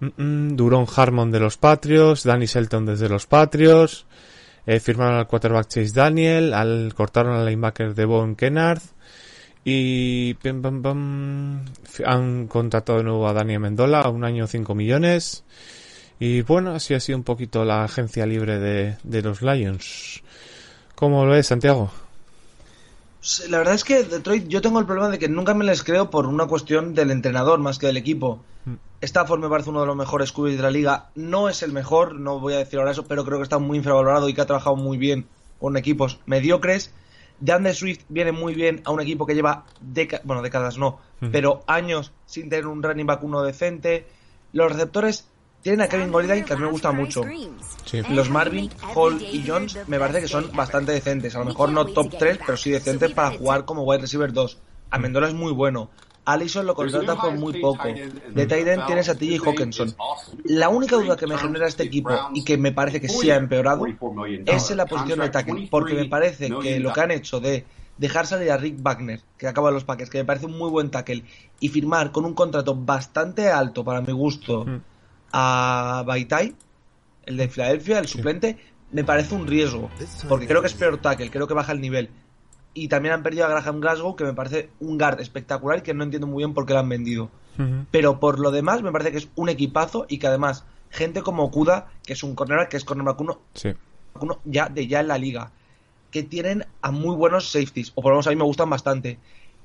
Mm, 0.00 0.56
Duron 0.56 0.86
Harmon 0.96 1.30
de 1.30 1.40
los 1.40 1.58
Patriots, 1.58 2.24
Danny 2.24 2.46
Shelton 2.46 2.86
desde 2.86 3.08
los 3.08 3.26
Patriots, 3.26 4.06
eh, 4.64 4.80
firmaron 4.80 5.18
al 5.18 5.26
quarterback 5.26 5.68
Chase 5.68 5.92
Daniel, 5.92 6.54
al 6.54 6.94
cortaron 6.94 7.36
al 7.36 7.44
linebacker 7.44 7.94
Devon 7.94 8.34
Kennard 8.34 8.80
y 9.62 10.32
pim, 10.34 10.62
pam, 10.62 10.80
pam, 10.80 11.64
han 12.06 12.46
contratado 12.48 12.98
de 12.98 13.04
nuevo 13.04 13.28
a 13.28 13.34
Daniel 13.34 13.60
Mendola 13.60 14.08
un 14.08 14.24
año 14.24 14.46
5 14.46 14.74
millones 14.74 15.44
y 16.18 16.40
bueno, 16.42 16.72
así 16.72 16.94
ha 16.94 17.00
sido 17.00 17.18
un 17.18 17.24
poquito 17.24 17.64
la 17.66 17.84
agencia 17.84 18.24
libre 18.24 18.58
de, 18.58 18.96
de 19.02 19.22
los 19.22 19.42
Lions. 19.42 20.22
¿Cómo 20.94 21.26
lo 21.26 21.32
ves, 21.32 21.46
Santiago? 21.46 21.90
La 23.48 23.58
verdad 23.58 23.74
es 23.74 23.84
que 23.84 24.02
Detroit, 24.02 24.48
yo 24.48 24.62
tengo 24.62 24.78
el 24.80 24.86
problema 24.86 25.10
de 25.10 25.18
que 25.18 25.28
nunca 25.28 25.52
me 25.52 25.64
les 25.64 25.82
creo 25.82 26.08
por 26.08 26.26
una 26.26 26.46
cuestión 26.46 26.94
del 26.94 27.10
entrenador 27.10 27.58
más 27.58 27.78
que 27.78 27.86
del 27.86 27.98
equipo. 27.98 28.42
Stafford 29.02 29.40
me 29.40 29.48
parece 29.48 29.70
uno 29.70 29.80
de 29.80 29.86
los 29.86 29.96
mejores 29.96 30.32
QBs 30.32 30.56
de 30.56 30.62
la 30.62 30.70
liga. 30.70 31.10
No 31.14 31.50
es 31.50 31.62
el 31.62 31.72
mejor, 31.72 32.14
no 32.14 32.40
voy 32.40 32.54
a 32.54 32.58
decir 32.58 32.78
ahora 32.78 32.92
eso, 32.92 33.04
pero 33.04 33.24
creo 33.24 33.38
que 33.38 33.42
está 33.42 33.58
muy 33.58 33.78
infravalorado 33.78 34.28
y 34.28 34.34
que 34.34 34.40
ha 34.40 34.46
trabajado 34.46 34.76
muy 34.76 34.96
bien 34.96 35.26
con 35.58 35.76
equipos 35.76 36.20
mediocres. 36.24 36.94
DeAndre 37.40 37.74
Swift 37.74 38.04
viene 38.08 38.32
muy 38.32 38.54
bien 38.54 38.82
a 38.84 38.90
un 38.90 39.00
equipo 39.00 39.26
que 39.26 39.34
lleva 39.34 39.64
décadas, 39.80 40.26
bueno, 40.26 40.42
décadas 40.42 40.76
no, 40.76 41.00
pero 41.32 41.62
años 41.66 42.12
sin 42.26 42.50
tener 42.50 42.66
un 42.66 42.82
running 42.82 43.06
back 43.06 43.22
uno 43.22 43.42
decente. 43.42 44.06
Los 44.52 44.72
receptores 44.72 45.29
tienen 45.62 45.80
a 45.82 45.88
Kevin 45.88 46.10
Golladay, 46.10 46.44
que 46.44 46.52
a 46.52 46.56
mí 46.56 46.62
me 46.62 46.70
gusta 46.70 46.92
mucho. 46.92 47.22
Sí. 47.84 48.02
Los 48.10 48.30
Marvin, 48.30 48.70
Hall 48.94 49.20
y 49.20 49.44
Jones 49.46 49.78
me 49.86 49.98
parece 49.98 50.20
que 50.20 50.28
son 50.28 50.50
bastante 50.54 50.92
decentes. 50.92 51.34
A 51.34 51.40
lo 51.40 51.46
mejor 51.46 51.70
no 51.70 51.84
top 51.86 52.16
3, 52.18 52.40
pero 52.44 52.56
sí 52.56 52.70
decentes 52.70 53.12
para 53.12 53.36
jugar 53.36 53.64
como 53.64 53.82
wide 53.82 54.02
receiver 54.02 54.32
2. 54.32 54.58
Amendola 54.90 55.28
es 55.28 55.34
muy 55.34 55.52
bueno. 55.52 55.90
Allison 56.24 56.66
lo 56.66 56.74
contrata 56.74 57.16
por 57.16 57.34
muy 57.34 57.60
poco. 57.60 57.88
De 58.30 58.46
Tyden 58.46 58.84
tienes 58.86 59.08
a 59.08 59.14
TJ 59.16 59.40
Hawkinson. 59.44 59.94
La 60.44 60.68
única 60.68 60.96
duda 60.96 61.16
que 61.16 61.26
me 61.26 61.36
genera 61.36 61.66
este 61.66 61.84
equipo 61.84 62.10
y 62.34 62.44
que 62.44 62.56
me 62.56 62.72
parece 62.72 63.00
que 63.00 63.08
sí 63.08 63.30
ha 63.30 63.36
empeorado 63.36 63.84
es 64.46 64.70
en 64.70 64.76
la 64.76 64.86
posición 64.86 65.20
de 65.20 65.30
tackle. 65.30 65.68
Porque 65.70 65.94
me 65.94 66.06
parece 66.06 66.50
que 66.62 66.78
lo 66.78 66.92
que 66.92 67.00
han 67.00 67.10
hecho 67.10 67.40
de 67.40 67.64
dejar 67.98 68.26
salir 68.26 68.50
a 68.50 68.56
Rick 68.56 68.76
Wagner, 68.80 69.20
que 69.36 69.46
acaba 69.46 69.70
los 69.70 69.84
Packers, 69.84 70.08
que 70.08 70.18
me 70.18 70.24
parece 70.24 70.46
un 70.46 70.56
muy 70.56 70.70
buen 70.70 70.90
tackle, 70.90 71.22
y 71.58 71.68
firmar 71.68 72.12
con 72.12 72.24
un 72.24 72.32
contrato 72.32 72.74
bastante 72.74 73.50
alto 73.50 73.84
para 73.84 74.00
mi 74.00 74.12
gusto 74.12 74.64
a 75.32 76.02
Baitai, 76.06 76.54
el 77.26 77.36
de 77.36 77.48
Filadelfia, 77.48 77.98
el 77.98 78.06
suplente, 78.08 78.58
me 78.92 79.04
parece 79.04 79.34
un 79.34 79.46
riesgo. 79.46 79.90
Porque 80.28 80.46
creo 80.46 80.60
que 80.60 80.66
es 80.68 80.74
peor 80.74 80.98
tackle, 80.98 81.30
creo 81.30 81.46
que 81.46 81.54
baja 81.54 81.72
el 81.72 81.80
nivel. 81.80 82.10
Y 82.74 82.88
también 82.88 83.14
han 83.14 83.22
perdido 83.22 83.46
a 83.46 83.48
Graham 83.48 83.80
Glasgow, 83.80 84.14
que 84.16 84.24
me 84.24 84.32
parece 84.32 84.70
un 84.80 84.96
guard 84.98 85.20
espectacular 85.20 85.78
y 85.78 85.82
que 85.82 85.92
no 85.94 86.04
entiendo 86.04 86.26
muy 86.26 86.38
bien 86.42 86.54
por 86.54 86.66
qué 86.66 86.72
lo 86.72 86.78
han 86.80 86.88
vendido. 86.88 87.30
Pero 87.90 88.20
por 88.20 88.38
lo 88.38 88.50
demás, 88.50 88.80
me 88.82 88.90
parece 88.90 89.12
que 89.12 89.18
es 89.18 89.28
un 89.34 89.50
equipazo 89.50 90.06
y 90.08 90.18
que 90.18 90.28
además, 90.28 90.64
gente 90.88 91.20
como 91.20 91.44
Okuda, 91.44 91.88
que 92.06 92.14
es 92.14 92.22
un 92.22 92.34
cornerback, 92.34 92.70
que 92.70 92.76
es 92.78 92.84
cornerback 92.84 93.20
uno, 93.20 93.40
Sí. 93.54 93.74
uno 94.18 94.40
ya 94.44 94.68
de 94.70 94.86
ya 94.86 95.00
en 95.00 95.08
la 95.08 95.18
liga, 95.18 95.50
que 96.10 96.22
tienen 96.22 96.64
a 96.80 96.90
muy 96.90 97.14
buenos 97.16 97.50
safeties, 97.50 97.92
o 97.96 98.02
por 98.02 98.12
lo 98.12 98.16
menos 98.16 98.26
a 98.28 98.30
mí 98.30 98.36
me 98.36 98.44
gustan 98.44 98.70
bastante. 98.70 99.18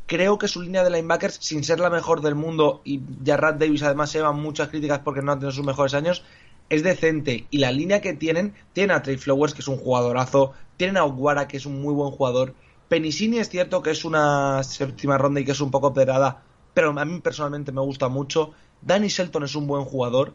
Creo 0.08 0.38
que 0.38 0.48
su 0.48 0.62
línea 0.62 0.84
de 0.84 0.92
linebackers, 0.92 1.38
sin 1.42 1.64
ser 1.64 1.80
la 1.80 1.90
mejor 1.90 2.22
del 2.22 2.36
mundo, 2.36 2.82
y 2.84 3.02
ya 3.24 3.38
Rad 3.38 3.56
Davis 3.56 3.82
además 3.84 4.12
se 4.12 4.20
llevan 4.20 4.40
muchas 4.40 4.70
críticas 4.70 5.00
porque 5.00 5.22
no 5.22 5.32
han 5.32 5.40
tenido 5.40 5.52
sus 5.52 5.66
mejores 5.66 5.96
años, 5.96 6.24
es 6.70 6.84
decente. 6.84 7.48
Y 7.50 7.58
la 7.58 7.72
línea 7.72 8.02
que 8.02 8.14
tienen, 8.14 8.54
tienen 8.74 8.96
a 8.96 9.02
Trey 9.02 9.18
Flowers, 9.18 9.54
que 9.54 9.62
es 9.62 9.68
un 9.68 9.78
jugadorazo, 9.78 10.54
tienen 10.78 10.98
a 10.98 11.06
Oguara, 11.06 11.48
que 11.48 11.58
es 11.58 11.66
un 11.66 11.82
muy 11.82 11.94
buen 11.94 12.12
jugador. 12.12 12.54
Penisini 12.88 13.40
es 13.40 13.50
cierto 13.50 13.82
que 13.82 13.92
es 13.92 14.06
una 14.06 14.62
séptima 14.64 15.18
ronda 15.18 15.40
y 15.40 15.46
que 15.46 15.54
es 15.54 15.62
un 15.62 15.72
poco 15.72 15.94
pedrada, 15.94 16.44
pero 16.74 16.98
a 16.98 17.06
mí 17.06 17.20
personalmente 17.20 17.72
me 17.72 17.82
gusta 17.82 18.08
mucho. 18.08 18.52
Danny 18.82 19.08
Shelton 19.08 19.44
es 19.44 19.56
un 19.56 19.66
buen 19.66 19.86
jugador. 19.86 20.34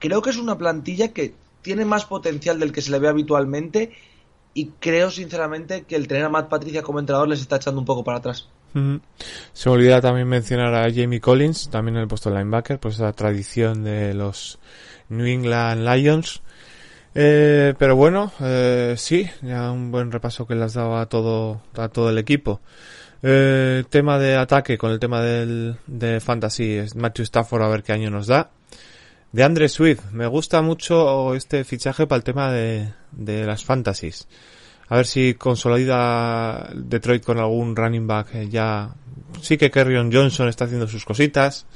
Creo 0.00 0.22
que 0.22 0.30
es 0.30 0.36
una 0.36 0.58
plantilla 0.58 1.12
que 1.12 1.34
tiene 1.62 1.84
más 1.84 2.04
potencial 2.04 2.58
del 2.58 2.72
que 2.72 2.82
se 2.82 2.90
le 2.90 2.98
ve 2.98 3.08
habitualmente 3.08 3.92
y 4.54 4.66
creo 4.80 5.10
sinceramente 5.10 5.84
que 5.84 5.96
el 5.96 6.08
tener 6.08 6.24
a 6.24 6.28
Matt 6.28 6.48
Patricia 6.48 6.82
como 6.82 6.98
entrenador 6.98 7.28
les 7.28 7.40
está 7.40 7.56
echando 7.56 7.80
un 7.80 7.86
poco 7.86 8.04
para 8.04 8.18
atrás. 8.18 8.48
Ujú. 8.74 9.00
Se 9.52 9.68
me 9.68 9.74
olvida 9.76 10.00
también 10.00 10.28
mencionar 10.28 10.74
a 10.74 10.92
Jamie 10.92 11.20
Collins, 11.20 11.70
también 11.70 11.96
en 11.96 12.02
el 12.02 12.08
puesto 12.08 12.30
de 12.30 12.36
linebacker, 12.38 12.78
pues 12.78 12.96
esa 12.96 13.12
tradición 13.12 13.84
de 13.84 14.14
los 14.14 14.58
New 15.08 15.26
England 15.26 15.88
Lions. 15.88 16.42
Eh, 17.14 17.74
pero 17.78 17.94
bueno, 17.94 18.32
eh, 18.40 18.94
sí, 18.98 19.28
ya 19.42 19.70
un 19.70 19.92
buen 19.92 20.10
repaso 20.10 20.46
que 20.46 20.56
le 20.56 20.64
has 20.64 20.74
dado 20.74 20.96
a 20.96 21.06
todo, 21.06 21.62
a 21.76 21.88
todo 21.88 22.10
el 22.10 22.18
equipo. 22.18 22.60
Eh, 23.22 23.84
tema 23.88 24.18
de 24.18 24.36
ataque 24.36 24.76
con 24.76 24.90
el 24.90 24.98
tema 24.98 25.22
del, 25.22 25.76
de 25.86 26.20
fantasy 26.20 26.82
Matthew 26.94 27.22
Stafford 27.22 27.62
a 27.62 27.68
ver 27.68 27.82
qué 27.82 27.92
año 27.92 28.10
nos 28.10 28.26
da. 28.26 28.50
De 29.32 29.42
Andre 29.42 29.68
Swift, 29.68 30.12
me 30.12 30.26
gusta 30.26 30.62
mucho 30.62 31.34
este 31.34 31.64
fichaje 31.64 32.06
para 32.06 32.18
el 32.18 32.24
tema 32.24 32.52
de, 32.52 32.92
de 33.12 33.44
las 33.44 33.64
fantasies. 33.64 34.28
A 34.94 34.98
ver 34.98 35.06
si 35.06 35.34
consolida 35.34 36.70
Detroit 36.72 37.24
con 37.24 37.40
algún 37.40 37.74
running 37.74 38.06
back 38.06 38.32
eh, 38.36 38.48
ya. 38.48 38.90
Sí 39.42 39.58
que 39.58 39.68
Kerryon 39.68 40.12
Johnson 40.12 40.46
está 40.48 40.66
haciendo 40.66 40.86
sus 40.86 41.04
cositas. 41.04 41.66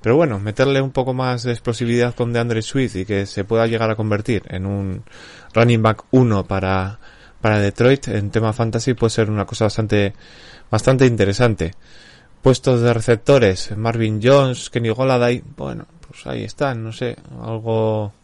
Pero 0.00 0.16
bueno, 0.16 0.40
meterle 0.40 0.80
un 0.80 0.90
poco 0.90 1.12
más 1.12 1.42
de 1.42 1.52
explosividad 1.52 2.14
con 2.14 2.32
DeAndre 2.32 2.62
Swift 2.62 2.96
y 2.96 3.04
que 3.04 3.26
se 3.26 3.44
pueda 3.44 3.66
llegar 3.66 3.90
a 3.90 3.94
convertir 3.94 4.42
en 4.48 4.64
un 4.64 5.04
running 5.52 5.82
back 5.82 6.04
1 6.12 6.46
para, 6.46 6.98
para 7.42 7.60
Detroit 7.60 8.08
en 8.08 8.30
tema 8.30 8.54
fantasy 8.54 8.94
puede 8.94 9.10
ser 9.10 9.28
una 9.28 9.44
cosa 9.44 9.66
bastante, 9.66 10.14
bastante 10.70 11.04
interesante. 11.04 11.74
Puestos 12.40 12.80
de 12.80 12.94
receptores, 12.94 13.76
Marvin 13.76 14.18
Jones, 14.22 14.70
Kenny 14.70 14.88
Goladay, 14.88 15.42
bueno, 15.58 15.84
pues 16.08 16.26
ahí 16.26 16.44
están, 16.44 16.82
no 16.82 16.92
sé, 16.94 17.16
algo, 17.38 18.14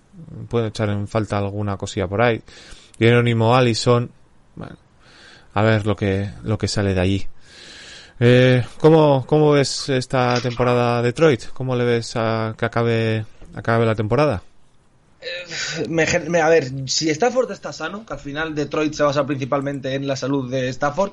puedo 0.49 0.69
echar 0.69 0.89
en 0.89 1.07
falta 1.07 1.37
alguna 1.37 1.77
cosilla 1.77 2.09
por 2.09 2.23
ahí. 2.23 2.43
Jerónimo 2.99 3.55
Allison, 3.55 4.11
bueno, 4.57 4.77
a 5.55 5.63
ver 5.63 5.87
lo 5.87 5.97
que, 5.97 6.31
lo 6.45 6.59
que 6.59 6.69
sale 6.69 6.95
de 6.95 7.01
allí. 7.01 7.27
Eh, 8.21 8.63
¿cómo, 8.79 9.25
¿Cómo 9.27 9.53
ves 9.53 9.89
esta 9.89 10.41
temporada 10.41 11.03
Detroit? 11.03 11.47
¿Cómo 11.55 11.75
le 11.75 11.85
ves 11.85 12.13
a 12.17 12.55
que 12.57 12.65
acabe, 12.65 13.25
acabe 13.55 13.85
la 13.87 13.95
temporada? 13.95 14.43
Me 15.89 16.07
me- 16.29 16.41
a 16.41 16.49
ver, 16.49 16.89
si 16.89 17.09
Stafford 17.11 17.51
está 17.53 17.73
sano, 17.73 18.05
que 18.05 18.13
al 18.13 18.19
final 18.19 18.55
Detroit 18.55 18.93
se 18.93 19.03
basa 19.05 19.25
principalmente 19.27 19.95
en 19.95 20.07
la 20.07 20.17
salud 20.17 20.51
de 20.51 20.69
Stafford, 20.69 21.13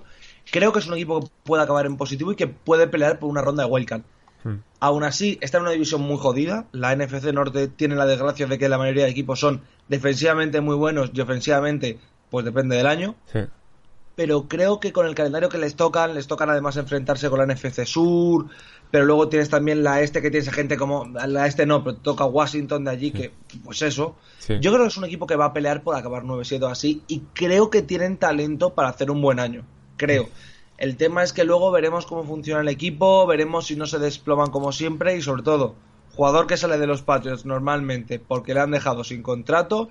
creo 0.52 0.74
que 0.74 0.80
es 0.80 0.88
un 0.88 0.96
equipo 0.96 1.22
que 1.22 1.28
puede 1.44 1.64
acabar 1.64 1.86
en 1.86 1.96
positivo 1.98 2.32
y 2.32 2.36
que 2.36 2.48
puede 2.48 2.88
pelear 2.88 3.20
por 3.20 3.30
una 3.30 3.42
ronda 3.42 3.66
de 3.66 3.70
wildcard. 3.70 4.02
Hmm. 4.44 4.56
Aún 4.80 5.04
así, 5.04 5.38
está 5.42 5.58
en 5.58 5.64
una 5.64 5.72
división 5.72 6.02
muy 6.02 6.18
jodida. 6.18 6.66
La 6.72 6.96
NFC 6.96 7.26
Norte 7.34 7.68
tiene 7.68 7.96
la 7.96 8.06
desgracia 8.06 8.48
de 8.48 8.58
que 8.58 8.70
la 8.70 8.78
mayoría 8.78 9.04
de 9.06 9.12
equipos 9.12 9.40
son 9.40 9.62
defensivamente 9.90 10.62
muy 10.62 10.76
buenos 10.76 11.12
y 11.14 11.22
ofensivamente, 11.22 12.00
pues 12.30 12.46
depende 12.46 12.76
del 12.76 12.88
año. 12.88 13.16
Sí. 13.32 13.40
pero 14.20 14.50
creo 14.50 14.82
que 14.82 14.92
con 14.92 15.08
el 15.08 15.16
calendario 15.16 15.48
que 15.48 15.58
les 15.58 15.78
tocan, 15.78 16.14
les 16.14 16.28
tocan 16.28 16.50
además 16.50 16.76
enfrentarse 16.76 17.30
con 17.30 17.40
la 17.40 17.46
NFC 17.46 17.86
Sur, 17.86 18.48
pero 18.92 19.06
luego 19.06 19.30
tienes 19.30 19.50
también 19.50 19.82
la 19.82 20.02
este 20.02 20.22
que 20.22 20.30
tienes 20.30 20.50
a 20.50 20.52
gente 20.52 20.76
como, 20.76 21.06
la 21.06 21.48
este 21.48 21.66
no, 21.66 21.86
pero 21.86 21.96
toca 21.96 22.26
Washington 22.26 22.84
de 22.84 22.92
allí, 22.92 23.12
que 23.12 23.32
pues 23.64 23.82
eso. 23.82 24.18
Sí. 24.40 24.58
Yo 24.60 24.74
creo 24.74 24.84
que 24.84 24.90
es 24.90 24.98
un 24.98 25.06
equipo 25.06 25.26
que 25.26 25.38
va 25.38 25.46
a 25.46 25.54
pelear 25.54 25.84
por 25.84 25.96
acabar 25.96 26.24
9-7 26.24 26.64
o 26.64 26.68
así, 26.68 27.02
y 27.08 27.22
creo 27.34 27.70
que 27.70 27.82
tienen 27.82 28.18
talento 28.18 28.74
para 28.74 28.90
hacer 28.90 29.10
un 29.10 29.22
buen 29.22 29.40
año, 29.40 29.64
creo. 29.96 30.28
El 30.78 30.98
tema 30.98 31.24
es 31.24 31.32
que 31.32 31.46
luego 31.46 31.72
veremos 31.72 32.06
cómo 32.06 32.26
funciona 32.26 32.60
el 32.60 32.68
equipo, 32.68 33.26
veremos 33.26 33.68
si 33.68 33.78
no 33.78 33.86
se 33.86 34.00
desploman 34.00 34.52
como 34.52 34.74
siempre, 34.74 35.16
y 35.16 35.22
sobre 35.22 35.44
todo, 35.44 35.76
jugador 36.14 36.46
que 36.46 36.58
sale 36.58 36.78
de 36.78 36.88
los 36.88 37.04
Patriots 37.04 37.46
normalmente 37.46 38.20
porque 38.20 38.54
le 38.54 38.60
han 38.60 38.72
dejado 38.72 39.06
sin 39.06 39.24
contrato, 39.24 39.88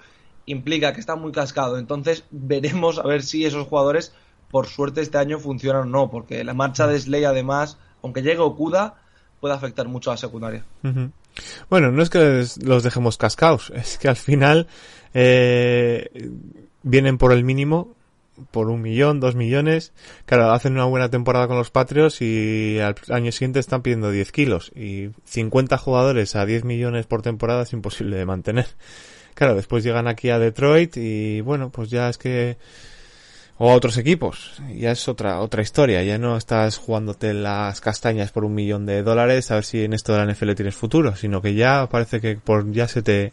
implica 0.50 0.92
que 0.92 1.00
está 1.00 1.16
muy 1.16 1.32
cascado. 1.32 1.78
Entonces 1.78 2.24
veremos 2.30 2.98
a 2.98 3.06
ver 3.06 3.22
si 3.22 3.44
esos 3.44 3.66
jugadores, 3.66 4.12
por 4.50 4.66
suerte, 4.66 5.00
este 5.00 5.18
año 5.18 5.38
funcionan 5.38 5.82
o 5.82 5.84
no, 5.86 6.10
porque 6.10 6.42
la 6.44 6.54
marcha 6.54 6.86
de 6.86 6.98
Slay, 6.98 7.24
además, 7.24 7.78
aunque 8.02 8.22
llegue 8.22 8.40
Okuda, 8.40 8.96
puede 9.40 9.54
afectar 9.54 9.88
mucho 9.88 10.10
a 10.10 10.14
la 10.14 10.18
secundaria. 10.18 10.64
Bueno, 11.70 11.92
no 11.92 12.02
es 12.02 12.10
que 12.10 12.44
los 12.62 12.82
dejemos 12.82 13.16
cascaos, 13.16 13.70
es 13.74 13.98
que 13.98 14.08
al 14.08 14.16
final 14.16 14.66
eh, 15.14 16.30
vienen 16.82 17.18
por 17.18 17.32
el 17.32 17.44
mínimo, 17.44 17.94
por 18.50 18.68
un 18.70 18.82
millón, 18.82 19.20
dos 19.20 19.34
millones. 19.34 19.92
Claro, 20.26 20.52
hacen 20.52 20.72
una 20.72 20.84
buena 20.84 21.10
temporada 21.10 21.48
con 21.48 21.56
los 21.56 21.70
Patriots 21.70 22.22
y 22.22 22.78
al 22.78 22.94
año 23.10 23.32
siguiente 23.32 23.58
están 23.58 23.82
pidiendo 23.82 24.10
10 24.10 24.32
kilos. 24.32 24.72
Y 24.74 25.10
50 25.24 25.76
jugadores 25.78 26.36
a 26.36 26.46
10 26.46 26.64
millones 26.64 27.06
por 27.06 27.22
temporada 27.22 27.62
es 27.62 27.72
imposible 27.72 28.16
de 28.16 28.26
mantener. 28.26 28.66
Claro, 29.38 29.54
después 29.54 29.84
llegan 29.84 30.08
aquí 30.08 30.30
a 30.30 30.40
Detroit 30.40 30.96
y 30.96 31.42
bueno, 31.42 31.70
pues 31.70 31.90
ya 31.90 32.08
es 32.08 32.18
que 32.18 32.56
o 33.56 33.70
a 33.70 33.74
otros 33.74 33.96
equipos. 33.96 34.60
Ya 34.74 34.90
es 34.90 35.06
otra, 35.06 35.40
otra 35.40 35.62
historia. 35.62 36.02
Ya 36.02 36.18
no 36.18 36.36
estás 36.36 36.76
jugándote 36.76 37.34
las 37.34 37.80
castañas 37.80 38.32
por 38.32 38.44
un 38.44 38.52
millón 38.56 38.84
de 38.84 39.04
dólares 39.04 39.52
a 39.52 39.54
ver 39.54 39.64
si 39.64 39.84
en 39.84 39.92
esto 39.92 40.12
de 40.12 40.26
la 40.26 40.32
NFL 40.32 40.54
tienes 40.54 40.74
futuro, 40.74 41.14
sino 41.14 41.40
que 41.40 41.54
ya 41.54 41.88
parece 41.88 42.20
que 42.20 42.34
por 42.34 42.68
ya 42.72 42.88
se 42.88 43.00
te, 43.00 43.32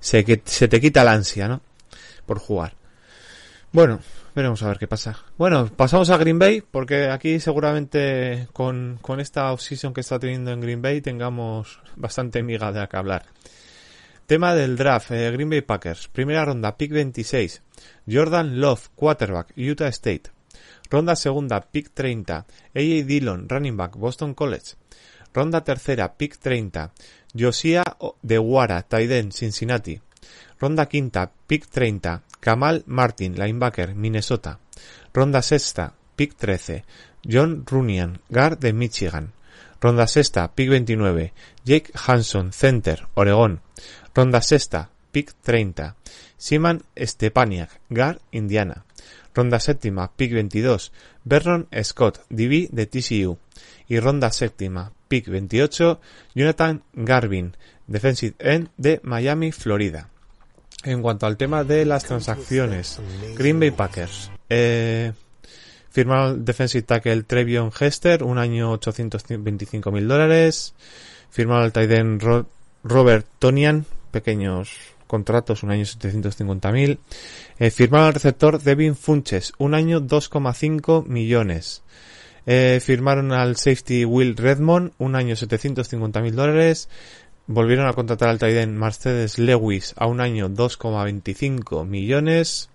se, 0.00 0.24
se 0.46 0.66
te 0.66 0.80
quita 0.80 1.04
la 1.04 1.12
ansia, 1.12 1.46
¿no? 1.46 1.60
Por 2.24 2.38
jugar. 2.38 2.72
Bueno, 3.70 4.00
veremos 4.34 4.62
a 4.62 4.68
ver 4.68 4.78
qué 4.78 4.88
pasa. 4.88 5.18
Bueno, 5.36 5.70
pasamos 5.76 6.08
a 6.08 6.16
Green 6.16 6.38
Bay, 6.38 6.62
porque 6.62 7.10
aquí 7.10 7.38
seguramente 7.38 8.48
con, 8.54 8.98
con 9.02 9.20
esta 9.20 9.52
offseason 9.52 9.92
que 9.92 10.00
está 10.00 10.18
teniendo 10.18 10.52
en 10.52 10.62
Green 10.62 10.80
Bay 10.80 11.02
tengamos 11.02 11.80
bastante 11.96 12.42
miga 12.42 12.72
de 12.72 12.80
la 12.80 12.86
que 12.86 12.96
hablar. 12.96 13.26
Tema 14.28 14.54
del 14.54 14.76
draft, 14.76 15.12
eh, 15.12 15.30
Green 15.30 15.48
Bay 15.48 15.62
Packers. 15.62 16.08
Primera 16.08 16.44
ronda, 16.44 16.76
pick 16.76 16.92
26. 16.92 17.62
Jordan 18.04 18.60
Love, 18.60 18.90
quarterback, 18.94 19.54
Utah 19.56 19.90
State. 19.90 20.30
Ronda 20.90 21.16
segunda, 21.16 21.62
pick 21.62 21.94
30. 21.94 22.44
A.J. 22.74 23.04
Dillon, 23.04 23.48
running 23.48 23.74
back, 23.74 23.96
Boston 23.96 24.34
College. 24.34 24.74
Ronda 25.32 25.64
tercera, 25.64 26.12
pick 26.14 26.36
30. 26.36 26.92
Josiah 27.32 27.96
de 28.20 28.38
Wara, 28.38 28.82
Taiden, 28.82 29.32
Cincinnati. 29.32 29.98
Ronda 30.60 30.84
quinta, 30.84 31.32
pick 31.46 31.66
30. 31.66 32.20
Kamal 32.38 32.82
Martin, 32.84 33.34
linebacker, 33.34 33.94
Minnesota. 33.94 34.58
Ronda 35.14 35.40
sexta, 35.40 35.94
pick 36.14 36.34
13. 36.34 36.84
John 37.22 37.64
Runian, 37.64 38.20
guard 38.28 38.58
de 38.58 38.74
Michigan. 38.74 39.32
Ronda 39.80 40.06
sexta, 40.06 40.52
pick 40.54 40.68
29. 40.68 41.32
Jake 41.64 41.92
Hanson, 41.94 42.52
center, 42.52 43.08
Oregón. 43.14 43.62
Ronda 44.18 44.42
sexta, 44.42 44.90
pick 45.12 45.32
30. 45.42 45.94
Simon 46.36 46.82
Stepaniak, 46.96 47.70
guard, 47.88 48.18
Indiana. 48.32 48.84
Ronda 49.32 49.60
séptima, 49.60 50.10
pick 50.16 50.32
22. 50.32 50.90
Vernon 51.22 51.68
Scott, 51.84 52.22
DB 52.28 52.68
de 52.72 52.86
TCU. 52.86 53.38
Y 53.86 54.00
ronda 54.00 54.32
séptima, 54.32 54.90
pick 55.06 55.28
28. 55.28 56.00
Jonathan 56.34 56.82
Garvin, 56.94 57.56
defensive 57.86 58.34
end 58.40 58.70
de 58.76 58.98
Miami, 59.04 59.52
Florida. 59.52 60.08
En 60.82 61.00
cuanto 61.00 61.26
al 61.26 61.36
tema 61.36 61.62
de 61.62 61.84
las 61.84 62.02
transacciones, 62.02 62.98
Green 63.36 63.60
Bay 63.60 63.70
Packers. 63.70 64.32
Eh, 64.48 65.12
firmaron 65.90 66.44
defensive 66.44 66.82
tackle 66.82 67.22
Trevion 67.22 67.70
Hester, 67.78 68.24
un 68.24 68.38
año 68.38 68.72
825 68.72 69.92
mil 69.92 70.08
dólares. 70.08 70.74
Firmaron 71.30 71.66
el 71.66 71.72
tight 71.72 71.90
end 71.92 72.20
Ro- 72.20 72.46
Robert 72.82 73.26
Tonian, 73.38 73.86
pequeños 74.08 74.70
contratos, 75.06 75.62
un 75.64 75.72
año 75.72 75.84
750 75.84 76.70
mil. 76.72 77.00
Eh, 77.58 77.70
firmaron 77.70 78.08
al 78.08 78.14
receptor 78.14 78.62
Devin 78.62 78.94
Funches, 78.94 79.52
un 79.58 79.74
año 79.74 80.00
2,5 80.00 81.06
millones. 81.06 81.82
Eh, 82.46 82.80
firmaron 82.82 83.32
al 83.32 83.56
safety 83.56 84.04
Will 84.04 84.36
Redmond, 84.36 84.92
un 84.98 85.16
año 85.16 85.34
750 85.34 86.20
mil 86.20 86.36
dólares. 86.36 86.88
Volvieron 87.46 87.86
a 87.88 87.94
contratar 87.94 88.28
al 88.28 88.42
end 88.42 88.78
Mercedes 88.78 89.38
Lewis 89.38 89.94
a 89.96 90.06
un 90.06 90.20
año 90.20 90.48
2,25 90.48 91.86
millones. 91.86 92.70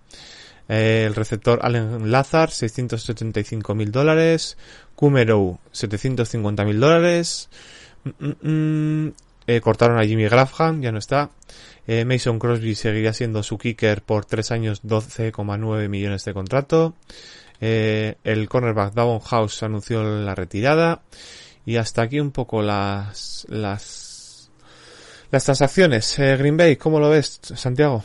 Eh, 0.68 1.06
el 1.08 1.16
receptor 1.16 1.60
Allen 1.62 2.12
Lazar, 2.12 2.52
675 2.52 3.76
mil 3.76 3.92
dólares. 3.92 4.58
Kumero, 4.96 5.60
750 5.72 6.66
mil 6.66 6.80
dólares. 6.80 7.50
Mm, 8.04 8.28
mm, 8.28 9.06
mm. 9.08 9.14
Eh, 9.48 9.62
cortaron 9.62 10.00
a 10.00 10.06
Jimmy 10.06 10.26
Grafham, 10.26 10.82
ya 10.82 10.92
no 10.92 11.00
está. 11.00 11.30
Eh, 11.86 12.06
Mason 12.06 12.40
Crosby 12.40 12.76
seguirá 12.76 13.14
siendo 13.14 13.44
su 13.44 13.58
kicker 13.58 14.02
por 14.02 14.26
3 14.26 14.52
años 14.52 14.84
12,9 14.84 15.90
millones 15.90 16.24
de 16.26 16.34
contrato. 16.34 16.96
Eh, 17.66 18.16
el 18.24 18.50
cornerback 18.50 18.94
Davon 18.94 19.20
House 19.22 19.64
anunció 19.64 20.04
la 20.04 20.36
retirada. 20.36 21.02
Y 21.66 21.78
hasta 21.78 22.02
aquí 22.02 22.20
un 22.20 22.32
poco 22.32 22.62
las, 22.62 23.46
las, 23.50 24.50
las 25.32 25.46
transacciones. 25.46 26.20
Eh, 26.20 26.36
Green 26.38 26.58
Bay, 26.58 26.76
¿cómo 26.76 27.00
lo 27.00 27.10
ves, 27.10 27.40
Santiago? 27.42 28.04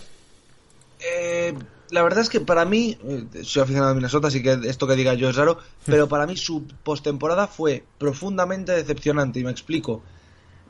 Eh, 1.00 1.54
la 1.90 2.02
verdad 2.02 2.21
es 2.21 2.28
que 2.28 2.40
para 2.40 2.64
mí, 2.64 2.99
soy 3.42 3.62
aficionado 3.62 3.90
a 3.90 3.95
Minnesota, 3.95 4.28
así 4.28 4.42
que 4.42 4.59
esto 4.64 4.87
que 4.87 4.95
diga 4.95 5.14
yo 5.14 5.28
es 5.28 5.37
raro, 5.37 5.59
pero 5.85 6.09
para 6.09 6.26
mí 6.26 6.37
su 6.37 6.64
postemporada 6.85 7.49
fue 7.49 7.85
profundamente 7.99 8.73
decepcionante 8.73 9.40
y 9.40 9.45
me 9.45 9.50
explico. 9.50 10.02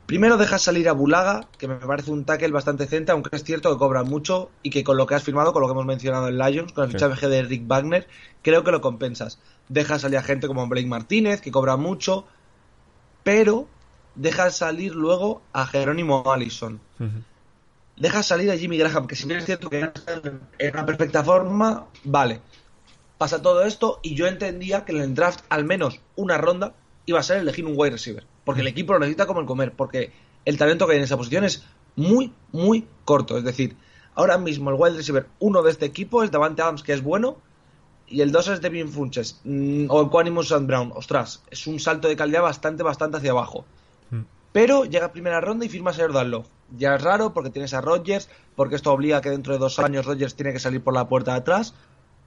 Primero 0.08 0.38
dejas 0.38 0.62
salir 0.62 0.88
a 0.88 0.92
Bulaga, 0.92 1.48
que 1.58 1.68
me 1.68 1.74
parece 1.76 2.10
un 2.10 2.24
tackle 2.24 2.48
bastante 2.48 2.84
decente, 2.84 3.12
aunque 3.12 3.36
es 3.36 3.44
cierto 3.44 3.70
que 3.70 3.78
cobra 3.78 4.04
mucho 4.04 4.50
y 4.62 4.70
que 4.70 4.82
con 4.82 4.96
lo 4.96 5.06
que 5.06 5.14
has 5.14 5.22
firmado, 5.22 5.52
con 5.52 5.60
lo 5.60 5.68
que 5.68 5.72
hemos 5.72 5.84
mencionado 5.84 6.28
en 6.28 6.38
Lions, 6.38 6.72
con 6.72 6.84
el 6.84 6.90
Sí. 6.90 6.96
fichaje 6.96 7.28
de 7.28 7.42
Rick 7.42 7.64
Wagner, 7.68 8.08
creo 8.40 8.64
que 8.64 8.72
lo 8.72 8.80
compensas. 8.80 9.38
Dejas 9.68 10.00
salir 10.00 10.16
a 10.16 10.22
gente 10.22 10.46
como 10.46 10.66
Blake 10.66 10.86
Martínez, 10.86 11.42
que 11.42 11.50
cobra 11.50 11.76
mucho, 11.76 12.26
pero 13.22 13.68
dejas 14.14 14.56
salir 14.56 14.94
luego 14.94 15.42
a 15.52 15.66
Jerónimo 15.66 16.24
Allison 16.32 16.80
dejas 17.98 18.26
salir 18.26 18.50
a 18.50 18.56
Jimmy 18.56 18.78
Graham, 18.78 19.06
que 19.06 19.16
si 19.16 19.26
bien 19.26 19.40
es 19.40 19.44
cierto 19.44 19.68
que 19.68 19.90
en 20.58 20.72
una 20.72 20.86
perfecta 20.86 21.22
forma, 21.22 21.86
vale. 22.04 22.40
Pasa 23.18 23.42
todo 23.42 23.64
esto 23.64 23.98
y 24.02 24.14
yo 24.14 24.26
entendía 24.26 24.84
que 24.84 24.92
en 24.92 25.02
el 25.02 25.14
draft 25.14 25.40
al 25.48 25.64
menos 25.64 26.00
una 26.16 26.38
ronda 26.38 26.74
iba 27.06 27.18
a 27.18 27.22
ser 27.22 27.38
elegir 27.38 27.66
un 27.66 27.74
wide 27.76 27.90
receiver, 27.90 28.24
porque 28.48 28.62
el 28.62 28.66
equipo 28.66 28.94
lo 28.94 29.00
necesita 29.00 29.26
como 29.26 29.40
el 29.40 29.46
comer, 29.46 29.72
porque 29.72 30.10
el 30.46 30.56
talento 30.56 30.86
que 30.86 30.92
hay 30.92 30.98
en 31.00 31.04
esa 31.04 31.18
posición 31.18 31.44
es 31.44 31.66
muy, 31.96 32.32
muy 32.50 32.86
corto. 33.04 33.36
Es 33.36 33.44
decir, 33.44 33.76
ahora 34.14 34.38
mismo 34.38 34.70
el 34.70 34.76
wide 34.78 34.96
receiver 34.96 35.26
uno 35.38 35.62
de 35.62 35.70
este 35.70 35.84
equipo 35.84 36.22
es 36.22 36.30
Davante 36.30 36.62
Adams, 36.62 36.82
que 36.82 36.94
es 36.94 37.02
bueno, 37.02 37.36
y 38.06 38.22
el 38.22 38.32
dos 38.32 38.48
es 38.48 38.62
Devin 38.62 38.88
Funches, 38.88 39.42
mm, 39.44 39.90
o 39.90 40.06
Equanimus 40.06 40.50
and 40.52 40.66
Brown. 40.66 40.92
Ostras, 40.94 41.42
es 41.50 41.66
un 41.66 41.78
salto 41.78 42.08
de 42.08 42.16
calidad 42.16 42.40
bastante, 42.40 42.82
bastante 42.82 43.18
hacia 43.18 43.32
abajo. 43.32 43.66
Pero 44.50 44.86
llega 44.86 45.04
a 45.04 45.12
primera 45.12 45.42
ronda 45.42 45.66
y 45.66 45.68
firma 45.68 45.90
a 45.90 46.24
Love. 46.24 46.48
Ya 46.74 46.94
es 46.94 47.02
raro 47.02 47.34
porque 47.34 47.50
tienes 47.50 47.74
a 47.74 47.82
Rodgers, 47.82 48.30
porque 48.56 48.76
esto 48.76 48.90
obliga 48.90 49.18
a 49.18 49.20
que 49.20 49.28
dentro 49.28 49.52
de 49.52 49.58
dos 49.58 49.78
años 49.78 50.06
Rodgers 50.06 50.34
tiene 50.34 50.54
que 50.54 50.58
salir 50.58 50.82
por 50.82 50.94
la 50.94 51.06
puerta 51.06 51.32
de 51.32 51.40
atrás. 51.40 51.74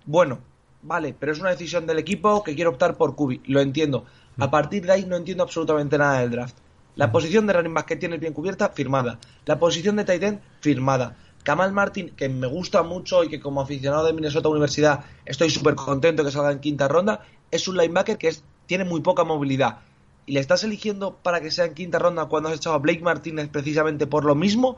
Bueno, 0.05 0.37
vale, 0.83 1.15
pero 1.19 1.31
es 1.31 1.39
una 1.39 1.49
decisión 1.49 1.87
del 1.87 1.97
equipo 1.97 2.43
que 2.43 2.53
quiere 2.53 2.69
optar 2.69 2.95
por 2.95 3.15
Kubi. 3.15 3.41
Lo 3.47 3.59
entiendo. 3.59 4.05
A 4.41 4.49
partir 4.49 4.83
de 4.87 4.91
ahí 4.91 5.05
no 5.05 5.17
entiendo 5.17 5.43
absolutamente 5.43 5.99
nada 5.99 6.21
del 6.21 6.31
draft. 6.31 6.57
La 6.95 7.11
posición 7.11 7.45
de 7.45 7.53
running 7.53 7.75
back 7.75 7.85
que 7.85 7.95
tienes 7.95 8.19
bien 8.19 8.33
cubierta, 8.33 8.69
firmada. 8.69 9.19
La 9.45 9.59
posición 9.59 9.97
de 9.97 10.03
tight 10.03 10.23
end, 10.23 10.39
firmada. 10.61 11.15
Kamal 11.43 11.71
Martin, 11.73 12.09
que 12.15 12.27
me 12.27 12.47
gusta 12.47 12.81
mucho 12.81 13.23
y 13.23 13.29
que 13.29 13.39
como 13.39 13.61
aficionado 13.61 14.03
de 14.03 14.13
Minnesota 14.13 14.49
Universidad 14.49 15.05
estoy 15.25 15.51
súper 15.51 15.75
contento 15.75 16.25
que 16.25 16.31
salga 16.31 16.51
en 16.51 16.59
quinta 16.59 16.87
ronda, 16.87 17.23
es 17.51 17.67
un 17.67 17.77
linebacker 17.77 18.17
que 18.17 18.29
es, 18.29 18.43
tiene 18.65 18.83
muy 18.83 19.01
poca 19.01 19.23
movilidad. 19.23 19.81
Y 20.25 20.31
le 20.33 20.39
estás 20.39 20.63
eligiendo 20.63 21.17
para 21.17 21.39
que 21.39 21.51
sea 21.51 21.65
en 21.65 21.75
quinta 21.75 21.99
ronda 21.99 22.25
cuando 22.25 22.49
has 22.49 22.55
echado 22.55 22.75
a 22.75 22.79
Blake 22.79 23.03
Martínez 23.03 23.47
precisamente 23.49 24.07
por 24.07 24.25
lo 24.25 24.33
mismo, 24.33 24.75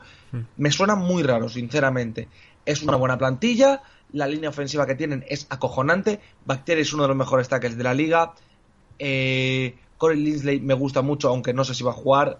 me 0.58 0.72
suena 0.72 0.94
muy 0.94 1.22
raro, 1.22 1.48
sinceramente. 1.48 2.28
Es 2.66 2.82
una 2.82 2.96
buena 2.98 3.16
plantilla, 3.16 3.80
la 4.12 4.26
línea 4.26 4.50
ofensiva 4.50 4.86
que 4.86 4.94
tienen 4.94 5.24
es 5.26 5.46
acojonante, 5.48 6.20
Bacter 6.44 6.78
es 6.78 6.92
uno 6.92 7.04
de 7.04 7.08
los 7.08 7.16
mejores 7.16 7.48
tackles 7.48 7.78
de 7.78 7.84
la 7.84 7.94
liga, 7.94 8.34
eh, 8.98 9.76
Corey 9.98 10.20
Linsley 10.20 10.60
me 10.60 10.74
gusta 10.74 11.02
mucho, 11.02 11.28
aunque 11.28 11.52
no 11.52 11.64
sé 11.64 11.74
si 11.74 11.84
va 11.84 11.90
a 11.90 11.94
jugar. 11.94 12.38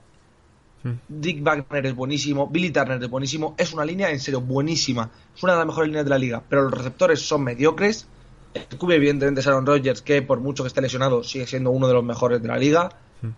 Dick 1.08 1.42
Wagner 1.42 1.86
es 1.86 1.94
buenísimo, 1.94 2.46
Billy 2.46 2.70
Turner 2.70 3.02
es 3.02 3.08
buenísimo, 3.08 3.54
es 3.56 3.72
una 3.72 3.86
línea 3.86 4.10
en 4.10 4.20
serio 4.20 4.42
buenísima, 4.42 5.10
es 5.34 5.42
una 5.42 5.54
de 5.54 5.60
las 5.60 5.66
mejores 5.66 5.88
líneas 5.88 6.04
de 6.04 6.10
la 6.10 6.18
liga, 6.18 6.42
pero 6.46 6.64
los 6.64 6.74
receptores 6.74 7.20
son 7.20 7.42
mediocres. 7.42 8.06
El 8.52 8.66
QB, 8.66 8.90
evidentemente, 8.90 9.40
es 9.40 9.46
Aaron 9.46 9.64
Rodgers, 9.64 10.02
que 10.02 10.20
por 10.20 10.40
mucho 10.40 10.62
que 10.62 10.68
esté 10.68 10.82
lesionado, 10.82 11.24
sigue 11.24 11.46
siendo 11.46 11.70
uno 11.70 11.88
de 11.88 11.94
los 11.94 12.04
mejores 12.04 12.42
de 12.42 12.48
la 12.48 12.58
liga. 12.58 12.90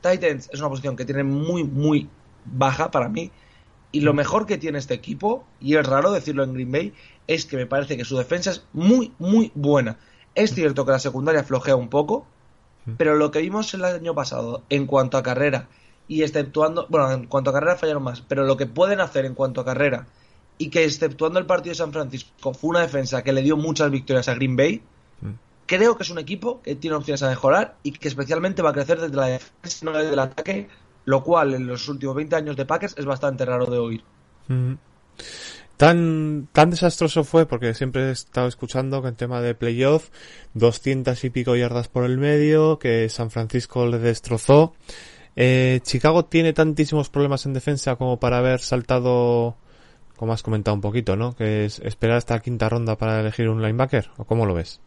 Titans 0.03 0.51
es 0.53 0.59
una 0.59 0.69
posición 0.69 0.97
que 0.97 1.05
tiene 1.05 1.23
muy, 1.23 1.63
muy 1.63 2.09
baja 2.45 2.91
para 2.91 3.09
mí. 3.09 3.31
Y 3.93 4.01
lo 4.01 4.13
mejor 4.13 4.47
que 4.47 4.59
tiene 4.59 4.79
este 4.79 4.95
equipo, 4.95 5.47
y 5.61 5.77
es 5.77 5.87
raro 5.87 6.11
decirlo 6.11 6.43
en 6.43 6.53
Green 6.53 6.73
Bay, 6.73 6.93
es 7.27 7.47
que 7.47 7.57
me 7.57 7.67
parece 7.67 7.97
que 7.97 8.05
su 8.05 8.17
defensa 8.17 8.51
es 8.51 8.67
muy, 8.73 9.13
muy 9.19 9.53
buena. 9.55 9.99
Es 10.35 10.53
cierto 10.55 10.85
que 10.85 10.93
la 10.93 10.99
secundaria 10.99 11.45
flojea 11.45 11.77
un 11.77 11.89
poco, 11.89 12.27
pero 12.97 13.17
lo 13.17 13.31
que 13.31 13.41
vimos 13.41 13.73
el 13.75 13.85
año 13.85 14.15
pasado 14.15 14.63
en 14.69 14.87
cuanto 14.87 15.19
a 15.19 15.23
carrera, 15.23 15.69
y 16.09 16.23
exceptuando, 16.23 16.87
bueno, 16.89 17.11
en 17.11 17.27
cuanto 17.27 17.51
a 17.51 17.53
carrera 17.53 17.77
fallaron 17.77 18.03
más, 18.03 18.21
pero 18.21 18.45
lo 18.45 18.57
que 18.57 18.67
pueden 18.67 19.01
hacer 19.01 19.25
en 19.25 19.35
cuanto 19.35 19.61
a 19.61 19.65
carrera, 19.65 20.07
y 20.59 20.71
que 20.71 20.85
exceptuando 20.85 21.39
el 21.39 21.47
partido 21.47 21.73
de 21.73 21.77
San 21.77 21.93
Francisco 21.93 22.55
fue 22.55 22.71
una 22.71 22.81
defensa 22.81 23.23
que 23.23 23.33
le 23.33 23.43
dio 23.43 23.57
muchas 23.57 23.91
victorias 23.91 24.29
a 24.29 24.35
Green 24.35 24.57
Bay, 24.57 24.83
creo 25.67 25.97
que 25.97 26.05
es 26.05 26.11
un 26.11 26.19
equipo 26.19 26.63
que 26.63 26.77
tiene 26.77 26.97
opciones 26.97 27.23
a 27.23 27.29
mejorar 27.29 27.77
y 27.83 27.93
que 27.93 28.09
especialmente 28.09 28.63
va 28.63 28.71
a 28.71 28.73
crecer 28.73 29.01
desde 29.01 29.17
la 29.17 29.27
defensa 29.27 29.79
y 29.83 29.85
no 29.85 29.93
desde 29.93 30.13
el 30.13 30.19
ataque, 30.19 30.69
lo 31.05 31.23
cual 31.23 31.55
en 31.55 31.67
los 31.67 31.89
últimos 31.89 32.15
20 32.15 32.37
años 32.37 32.57
de 32.57 32.65
Packers 32.65 32.95
es 32.97 33.05
bastante 33.05 33.45
raro 33.45 33.67
de 33.67 33.79
oír. 33.79 34.05
Tan, 35.77 36.49
tan 36.53 36.71
desastroso 36.71 37.23
fue 37.23 37.47
porque 37.47 37.75
siempre 37.75 38.09
he 38.09 38.11
estado 38.11 38.49
escuchando 38.49 39.03
que 39.03 39.09
en 39.09 39.17
tema 39.17 39.43
de 39.43 39.55
playoff, 39.55 40.09
200 40.55 41.23
y 41.25 41.31
pico 41.31 41.55
yardas 41.55 41.89
por 41.89 42.05
el 42.05 42.17
medio, 42.17 42.79
que 42.79 43.09
San 43.11 43.31
Francisco 43.31 43.87
le 43.87 43.99
destrozó. 43.99 44.75
Eh, 45.37 45.81
Chicago 45.83 46.25
tiene 46.25 46.55
tantísimos 46.55 47.11
problemas 47.11 47.45
en 47.45 47.53
defensa 47.53 47.97
como 47.97 48.19
para 48.19 48.39
haber 48.39 48.61
saltado, 48.61 49.57
como 50.17 50.33
has 50.33 50.43
comentado 50.43 50.75
un 50.75 50.81
poquito, 50.81 51.15
¿no? 51.15 51.37
Que 51.37 51.67
es 51.67 51.79
esperar 51.81 52.17
hasta 52.17 52.35
la 52.35 52.41
quinta 52.41 52.71
ronda 52.71 52.97
para 52.97 53.21
elegir 53.21 53.51
un 53.51 53.61
linebacker, 53.61 54.11
¿o 54.17 54.25
cómo 54.25 54.47
lo 54.47 54.55
ves? 54.55 54.81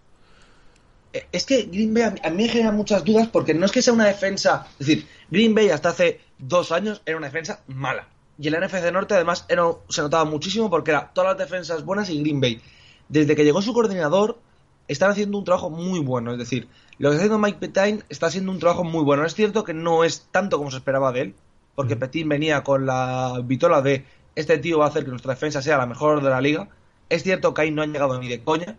Eh, 1.14 1.28
Es 1.32 1.46
que 1.46 1.64
Green 1.64 1.94
Bay 1.94 2.04
a 2.04 2.30
mí, 2.32 2.44
me 2.44 2.50
genera 2.50 2.72
muchas 2.72 3.06
dudas 3.06 3.28
porque 3.28 3.54
no 3.54 3.68
es 3.68 3.72
que 3.72 3.84
sea 3.84 3.94
una 3.94 4.08
defensa. 4.08 4.68
Es 4.80 4.88
decir, 4.88 5.08
Green 5.30 5.54
Bay 5.54 5.70
hasta 5.70 5.90
hace 5.90 6.20
dos 6.40 6.72
años 6.72 7.04
era 7.06 7.18
una 7.18 7.28
defensa 7.28 7.62
mala. 7.68 8.08
Y 8.42 8.48
en 8.48 8.54
la 8.54 8.60
NFC 8.60 8.92
Norte 8.92 9.16
además 9.16 9.46
era- 9.50 9.66
se 9.90 10.02
notaba 10.02 10.24
muchísimo 10.26 10.70
porque 10.70 10.92
era 10.92 11.12
todas 11.14 11.32
las 11.32 11.38
defensas 11.50 11.84
buenas 11.84 12.10
y 12.10 12.20
Green 12.22 12.40
Bay. 12.40 12.62
Desde 13.10 13.36
que 13.36 13.44
llegó 13.44 13.62
su 13.62 13.74
coordinador, 13.74 14.40
están 14.88 15.12
haciendo 15.12 15.38
un 15.38 15.44
trabajo 15.44 15.70
muy 15.70 16.00
bueno. 16.00 16.32
Es 16.32 16.38
decir, 16.40 16.68
lo 16.98 17.10
que 17.10 17.16
está 17.16 17.26
haciendo 17.26 17.38
Mike 17.46 17.60
Petain 17.60 18.04
está 18.10 18.28
haciendo 18.28 18.52
un 18.52 18.60
trabajo 18.60 18.84
muy 18.84 19.04
bueno. 19.04 19.26
Es 19.26 19.36
cierto 19.36 19.64
que 19.64 19.74
no 19.74 20.04
es 20.04 20.28
tanto 20.32 20.58
como 20.58 20.72
se 20.72 20.78
esperaba 20.78 21.12
de 21.12 21.22
él, 21.22 21.36
porque 21.76 21.96
Petain 21.96 22.28
venía 22.30 22.64
con 22.64 22.86
la 22.86 23.40
vitola 23.44 23.82
de 23.82 24.06
este 24.36 24.58
tío 24.58 24.80
va 24.80 24.86
a 24.86 24.90
hacer 24.90 25.04
que 25.04 25.10
nuestra 25.10 25.34
defensa 25.34 25.62
sea 25.62 25.78
la 25.78 25.86
mejor 25.86 26.24
de 26.24 26.30
la 26.30 26.40
liga. 26.40 26.70
Es 27.10 27.24
cierto 27.24 27.54
que 27.54 27.62
ahí 27.64 27.72
no 27.72 27.82
han 27.82 27.92
llegado 27.92 28.18
ni 28.20 28.28
de 28.30 28.42
coña, 28.42 28.78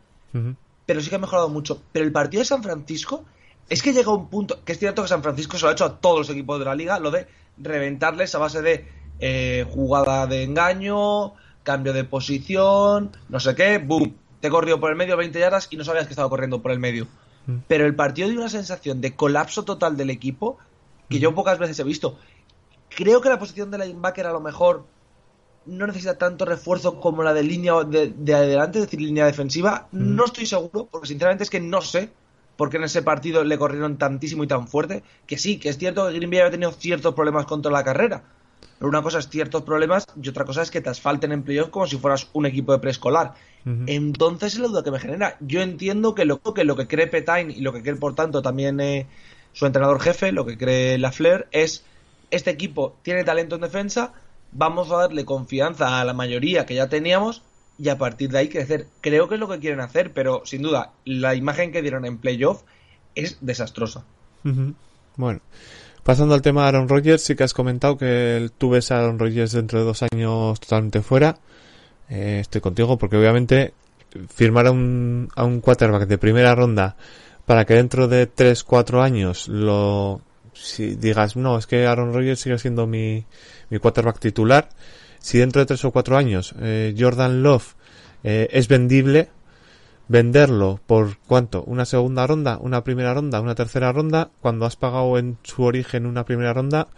pero 0.87 1.01
sí 1.01 1.11
que 1.11 1.17
ha 1.17 1.19
mejorado 1.19 1.49
mucho. 1.49 1.83
Pero 1.93 2.05
el 2.07 2.13
partido 2.13 2.41
de 2.41 2.47
San 2.47 2.63
Francisco 2.63 3.25
es 3.69 3.83
que 3.83 3.93
llega 3.93 4.11
a 4.11 4.15
un 4.15 4.29
punto, 4.29 4.65
que 4.65 4.73
es 4.73 4.79
cierto 4.79 5.03
que 5.03 5.09
San 5.09 5.23
Francisco 5.23 5.57
se 5.59 5.65
lo 5.65 5.69
ha 5.69 5.73
hecho 5.73 5.85
a 5.85 6.01
todos 6.01 6.19
los 6.19 6.31
equipos 6.31 6.59
de 6.59 6.65
la 6.65 6.75
liga, 6.75 6.99
lo 6.99 7.11
de 7.11 7.27
reventarles 7.59 8.35
a 8.35 8.39
base 8.39 8.63
de 8.63 9.00
eh, 9.21 9.67
jugada 9.71 10.27
de 10.27 10.45
engaño, 10.45 11.35
cambio 11.63 11.93
de 11.93 12.05
posición, 12.05 13.11
no 13.29 13.41
sé 13.41 13.55
qué, 13.55 13.79
boom, 13.79 14.15
te 14.41 14.51
corrió 14.51 14.81
por 14.81 14.91
el 14.91 14.97
medio 14.97 15.17
20 15.17 15.39
yardas 15.39 15.69
y 15.71 15.77
no 15.77 15.85
sabías 15.85 16.07
que 16.07 16.13
estaba 16.13 16.29
corriendo 16.29 16.63
por 16.63 16.73
el 16.73 16.79
medio. 16.79 17.07
Pero 17.67 17.87
el 17.87 17.95
partido 17.95 18.29
dio 18.29 18.39
una 18.39 18.49
sensación 18.49 19.01
de 19.01 19.17
colapso 19.17 19.65
total 19.65 19.97
del 19.97 20.11
equipo 20.11 20.59
que 21.09 21.19
yo 21.19 21.35
pocas 21.35 21.59
veces 21.59 21.79
he 21.81 21.85
visto. 21.85 22.17
Creo 22.89 23.21
que 23.21 23.29
la 23.29 23.39
posición 23.39 23.71
de 23.71 23.79
linebacker 23.79 24.27
a 24.27 24.33
lo 24.33 24.41
mejor 24.41 24.85
no 25.67 25.87
necesita 25.87 26.17
tanto 26.17 26.45
refuerzo 26.45 27.01
como 27.01 27.23
la 27.23 27.35
de 27.35 27.43
línea 27.43 27.83
de, 27.85 28.13
de 28.17 28.35
adelante, 28.35 28.79
es 28.79 28.85
decir, 28.87 29.01
línea 29.01 29.27
defensiva. 29.27 29.89
No 29.93 30.25
estoy 30.25 30.47
seguro, 30.47 30.89
porque 30.91 31.09
sinceramente 31.09 31.45
es 31.45 31.51
que 31.51 31.61
no 31.61 31.83
sé 31.83 32.11
por 32.57 32.71
qué 32.71 32.77
en 32.77 32.85
ese 32.85 33.03
partido 33.03 33.43
le 33.43 33.59
corrieron 33.59 33.97
tantísimo 33.97 34.45
y 34.45 34.47
tan 34.47 34.69
fuerte. 34.69 35.03
Que 35.27 35.39
sí, 35.39 35.59
que 35.59 35.69
es 35.69 35.79
cierto 35.79 36.07
que 36.07 36.15
Green 36.15 36.31
Bay 36.31 36.41
había 36.41 36.51
tenido 36.51 36.73
ciertos 36.73 37.15
problemas 37.15 37.47
contra 37.47 37.73
la 37.73 37.85
carrera. 37.85 38.23
Pero 38.79 38.89
una 38.89 39.03
cosa 39.03 39.19
es 39.19 39.29
ciertos 39.29 39.63
problemas 39.63 40.07
y 40.21 40.29
otra 40.29 40.45
cosa 40.45 40.63
es 40.63 40.71
que 40.71 40.81
te 40.81 40.91
asfalten 40.91 41.33
en 41.33 41.43
playoff 41.43 41.69
como 41.69 41.87
si 41.87 41.97
fueras 41.99 42.29
un 42.33 42.47
equipo 42.47 42.73
de 42.73 42.79
preescolar. 42.79 43.35
Entonces 43.87 44.55
es 44.55 44.59
la 44.61 44.69
duda 44.69 44.83
que 44.83 44.91
me 44.91 44.99
genera. 44.99 45.37
Yo 45.41 45.61
entiendo 45.61 46.15
que 46.15 46.25
lo 46.25 46.41
que, 46.41 46.65
lo 46.65 46.77
que 46.77 46.87
cree 46.87 47.07
Petain 47.07 47.51
y 47.51 47.61
lo 47.61 47.75
que 47.75 47.83
cree, 47.83 47.97
por 47.97 48.15
tanto, 48.15 48.41
también 48.41 48.81
eh, 48.81 49.07
su 49.53 49.67
entrenador 49.67 50.01
jefe, 50.01 50.33
lo 50.33 50.47
que 50.47 50.57
cree 50.57 50.97
Lafleur, 50.97 51.47
es 51.53 51.85
este 52.31 52.51
equipo 52.51 52.97
tiene 53.03 53.25
talento 53.25 53.57
en 53.57 53.61
defensa, 53.63 54.13
vamos 54.53 54.91
a 54.91 54.97
darle 54.97 55.25
confianza 55.25 56.01
a 56.01 56.05
la 56.05 56.15
mayoría 56.15 56.67
que 56.67 56.75
ya 56.75 56.89
teníamos 56.89 57.43
y 57.79 57.89
a 57.89 57.99
partir 57.99 58.31
de 58.31 58.39
ahí 58.39 58.49
crecer. 58.49 58.87
Creo 59.01 59.29
que 59.29 59.35
es 59.35 59.41
lo 59.41 59.49
que 59.49 59.59
quieren 59.59 59.81
hacer, 59.81 60.13
pero 60.13 60.43
sin 60.45 60.63
duda, 60.63 60.93
la 61.05 61.35
imagen 61.35 61.73
que 61.73 61.83
dieron 61.83 62.05
en 62.05 62.19
playoff 62.19 62.63
es 63.15 63.39
desastrosa. 63.41 64.05
Bueno, 65.17 65.41
pasando 66.03 66.35
al 66.35 66.43
tema 66.43 66.63
de 66.63 66.69
Aaron 66.69 66.89
Rodgers, 66.89 67.23
sí 67.23 67.35
que 67.35 67.45
has 67.45 67.55
comentado 67.55 67.97
que 67.97 68.51
tú 68.59 68.71
ves 68.71 68.91
a 68.91 68.99
Aaron 68.99 69.19
Rodgers 69.19 69.53
dentro 69.53 69.81
de 69.81 69.85
dos 69.85 70.03
años 70.03 70.61
totalmente 70.61 71.03
fuera. 71.03 71.39
Eh, 72.09 72.39
estoy 72.41 72.61
contigo 72.61 72.99
porque 72.99 73.17
obviamente 73.17 73.75
firmar 74.29 74.67
a 74.67 74.73
un, 74.73 75.29
a 75.37 75.45
un 75.45 75.61
quarterback 75.61 76.07
de 76.07 76.19
primera 76.19 76.55
ronda 76.55 76.97
para 77.47 77.65
que 77.65 77.75
dentro 77.75 78.09
de 78.09 78.27
3, 78.27 78.65
4 78.65 79.03
años 79.03 79.49
lo 79.49 80.21
si 80.53 80.95
digas, 80.95 81.37
no, 81.37 81.59
es 81.59 81.67
que 81.67 81.87
Aaron 81.87 82.13
Rodgers 82.13 82.41
sigue 82.41 82.59
siendo 82.59 82.87
mi, 82.87 83.25
mi 83.71 83.79
quarterback 83.79 84.19
titular. 84.19 84.69
Si 85.19 85.39
dentro 85.39 85.61
de 85.61 85.67
3 85.67 85.85
o 85.87 85.91
4 85.91 86.17
años 86.17 86.55
eh, 86.61 86.95
Jordan 86.99 87.43
Love 87.43 87.75
eh, 88.25 88.49
es 88.53 88.69
vendible, 88.69 89.29
venderlo 90.11 90.81
por 90.89 91.19
cuánto, 91.19 91.63
una 91.63 91.85
segunda 91.85 92.27
ronda, 92.27 92.59
una 92.61 92.83
primera 92.83 93.15
ronda, 93.15 93.41
una 93.41 93.55
tercera 93.55 93.93
ronda, 93.93 94.33
cuando 94.41 94.67
has 94.67 94.75
pagado 94.75 95.17
en 95.19 95.39
su 95.45 95.63
origen 95.63 96.05
una 96.05 96.25
primera 96.25 96.53
ronda, 96.53 96.89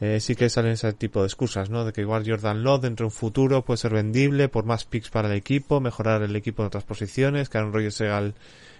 eh, 0.00 0.20
sí 0.20 0.36
que 0.36 0.48
salen 0.48 0.70
ese 0.70 0.92
tipo 0.92 1.18
de 1.18 1.26
excusas, 1.26 1.68
¿no? 1.68 1.84
De 1.84 1.92
que 1.92 2.02
igual 2.02 2.22
Jordan 2.24 2.62
Love 2.62 2.82
dentro 2.82 3.02
de 3.02 3.08
un 3.08 3.10
futuro 3.10 3.64
puede 3.64 3.78
ser 3.78 3.92
vendible 3.92 4.48
por 4.48 4.66
más 4.66 4.84
picks 4.84 5.10
para 5.10 5.26
el 5.26 5.34
equipo, 5.34 5.80
mejorar 5.80 6.22
el 6.22 6.36
equipo 6.36 6.62
en 6.62 6.68
otras 6.68 6.84
posiciones, 6.84 7.48
que 7.48 7.58
Aaron 7.58 7.72
Rodgers 7.72 7.96
sea 7.96 8.18
el, 8.18 8.34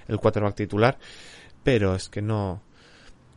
el 0.06 0.18
quarterback 0.18 0.54
titular, 0.54 0.96
pero 1.64 1.96
es 1.96 2.08
que 2.08 2.22
no, 2.22 2.62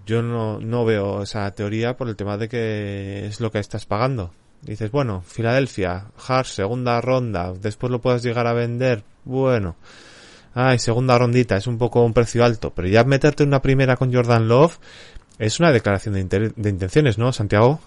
yo 0.05 0.21
no, 0.21 0.59
no 0.59 0.85
veo 0.85 1.23
esa 1.23 1.49
teoría 1.49 1.97
por 1.97 2.09
el 2.09 2.15
tema 2.15 2.37
de 2.37 2.47
que 2.47 3.25
es 3.25 3.39
lo 3.39 3.51
que 3.51 3.57
estás 3.57 3.87
pagando. 3.87 4.31
Dices, 4.61 4.91
bueno, 4.91 5.23
Filadelfia, 5.25 6.11
Hart, 6.27 6.45
segunda 6.45 7.01
ronda, 7.01 7.53
después 7.53 7.91
lo 7.91 8.01
puedes 8.01 8.21
llegar 8.21 8.45
a 8.45 8.53
vender, 8.53 9.03
bueno, 9.25 9.77
ay, 10.53 10.79
segunda 10.79 11.17
rondita, 11.17 11.57
es 11.57 11.67
un 11.67 11.77
poco 11.77 12.03
un 12.03 12.13
precio 12.13 12.43
alto, 12.43 12.73
pero 12.73 12.87
ya 12.87 13.03
meterte 13.03 13.43
en 13.43 13.49
una 13.49 13.61
primera 13.61 13.97
con 13.97 14.13
Jordan 14.13 14.47
Love 14.47 14.79
es 15.39 15.59
una 15.59 15.71
declaración 15.71 16.13
de, 16.13 16.69
intenciones, 16.69 17.17
¿no, 17.17 17.33
Santiago? 17.33 17.79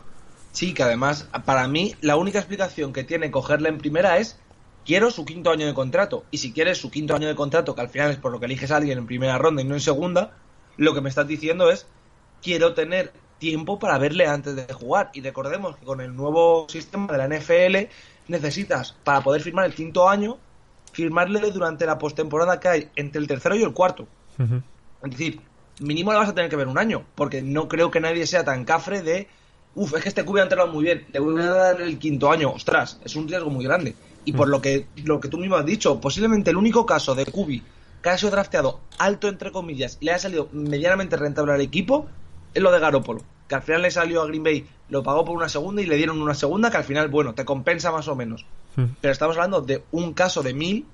Sí, 0.52 0.74
que 0.74 0.82
además, 0.82 1.28
para 1.44 1.68
mí, 1.68 1.94
la 2.00 2.16
única 2.16 2.38
explicación 2.38 2.92
que 2.92 3.04
tiene 3.04 3.30
cogerla 3.30 3.68
en 3.68 3.78
primera 3.78 4.18
es 4.18 4.38
quiero 4.84 5.10
su 5.10 5.24
quinto 5.24 5.50
año 5.50 5.66
de 5.66 5.74
contrato. 5.74 6.24
Y 6.30 6.38
si 6.38 6.52
quieres 6.52 6.78
su 6.78 6.90
quinto 6.90 7.14
año 7.14 7.28
de 7.28 7.34
contrato, 7.34 7.74
que 7.74 7.80
al 7.82 7.88
final 7.88 8.10
es 8.10 8.16
por 8.16 8.32
lo 8.32 8.40
que 8.40 8.46
eliges 8.46 8.70
a 8.70 8.76
alguien 8.76 8.98
en 8.98 9.06
primera 9.06 9.38
ronda 9.38 9.62
y 9.62 9.64
no 9.64 9.74
en 9.74 9.80
segunda, 9.80 10.32
lo 10.76 10.94
que 10.94 11.00
me 11.00 11.08
estás 11.08 11.28
diciendo 11.28 11.70
es 11.70 11.86
quiero 12.42 12.74
tener 12.74 13.12
tiempo 13.38 13.78
para 13.78 13.98
verle 13.98 14.26
antes 14.26 14.56
de 14.56 14.72
jugar. 14.72 15.10
Y 15.12 15.20
recordemos 15.20 15.76
que 15.76 15.84
con 15.84 16.00
el 16.00 16.16
nuevo 16.16 16.66
sistema 16.68 17.12
de 17.12 17.18
la 17.18 17.28
NFL 17.28 17.90
necesitas, 18.28 18.92
para 19.04 19.20
poder 19.20 19.42
firmar 19.42 19.66
el 19.66 19.74
quinto 19.74 20.08
año, 20.08 20.38
firmarle 20.96 21.50
durante 21.50 21.84
la 21.84 21.98
postemporada 21.98 22.58
que 22.58 22.68
hay 22.68 22.88
entre 22.96 23.20
el 23.20 23.26
tercero 23.26 23.54
y 23.54 23.62
el 23.62 23.74
cuarto. 23.74 24.08
Es 24.38 25.10
decir, 25.10 25.40
mínimo 25.80 26.10
le 26.10 26.18
vas 26.18 26.30
a 26.30 26.34
tener 26.34 26.48
que 26.48 26.56
ver 26.56 26.68
un 26.68 26.78
año, 26.78 27.04
porque 27.14 27.42
no 27.42 27.68
creo 27.68 27.90
que 27.90 28.00
nadie 28.00 28.26
sea 28.26 28.44
tan 28.46 28.64
cafre 28.64 29.02
de, 29.02 29.28
uff, 29.74 29.94
es 29.94 30.02
que 30.02 30.08
este 30.08 30.24
cubi 30.24 30.40
ha 30.40 30.44
entrenado 30.44 30.72
muy 30.72 30.84
bien, 30.84 31.06
le 31.12 31.20
voy 31.20 31.38
a 31.42 31.50
dar 31.50 31.82
el 31.82 31.98
quinto 31.98 32.30
año, 32.30 32.50
ostras, 32.50 32.98
es 33.04 33.14
un 33.14 33.28
riesgo 33.28 33.50
muy 33.50 33.62
grande. 33.62 33.94
Y 34.24 34.32
por 34.32 34.48
lo 34.48 34.62
que, 34.62 34.86
lo 35.04 35.20
que 35.20 35.28
tú 35.28 35.36
mismo 35.36 35.56
has 35.56 35.66
dicho, 35.66 36.00
posiblemente 36.00 36.50
el 36.50 36.56
único 36.56 36.86
caso 36.86 37.14
de 37.14 37.26
cubi 37.26 37.62
que 38.02 38.08
ha 38.08 38.16
sido 38.16 38.30
drafteado 38.30 38.80
alto, 38.98 39.28
entre 39.28 39.52
comillas, 39.52 39.98
y 40.00 40.06
le 40.06 40.12
ha 40.12 40.18
salido 40.18 40.48
medianamente 40.52 41.16
rentable 41.16 41.52
al 41.52 41.60
equipo, 41.60 42.06
es 42.54 42.62
lo 42.62 42.72
de 42.72 42.80
Garópolo. 42.80 43.20
Que 43.48 43.54
al 43.54 43.62
final 43.62 43.82
le 43.82 43.90
salió 43.90 44.22
a 44.22 44.26
Green 44.26 44.42
Bay, 44.42 44.66
lo 44.88 45.02
pagó 45.02 45.26
por 45.26 45.36
una 45.36 45.50
segunda 45.50 45.82
y 45.82 45.86
le 45.86 45.96
dieron 45.96 46.22
una 46.22 46.34
segunda 46.34 46.70
que 46.70 46.78
al 46.78 46.84
final, 46.84 47.08
bueno, 47.08 47.34
te 47.34 47.44
compensa 47.44 47.92
más 47.92 48.08
o 48.08 48.16
menos. 48.16 48.46
Mm. 48.76 48.84
Pero 49.00 49.12
estamos 49.12 49.36
hablando 49.36 49.60
de 49.62 49.84
un 49.92 50.12
caso 50.12 50.42
de 50.42 50.54
mil 50.54 50.86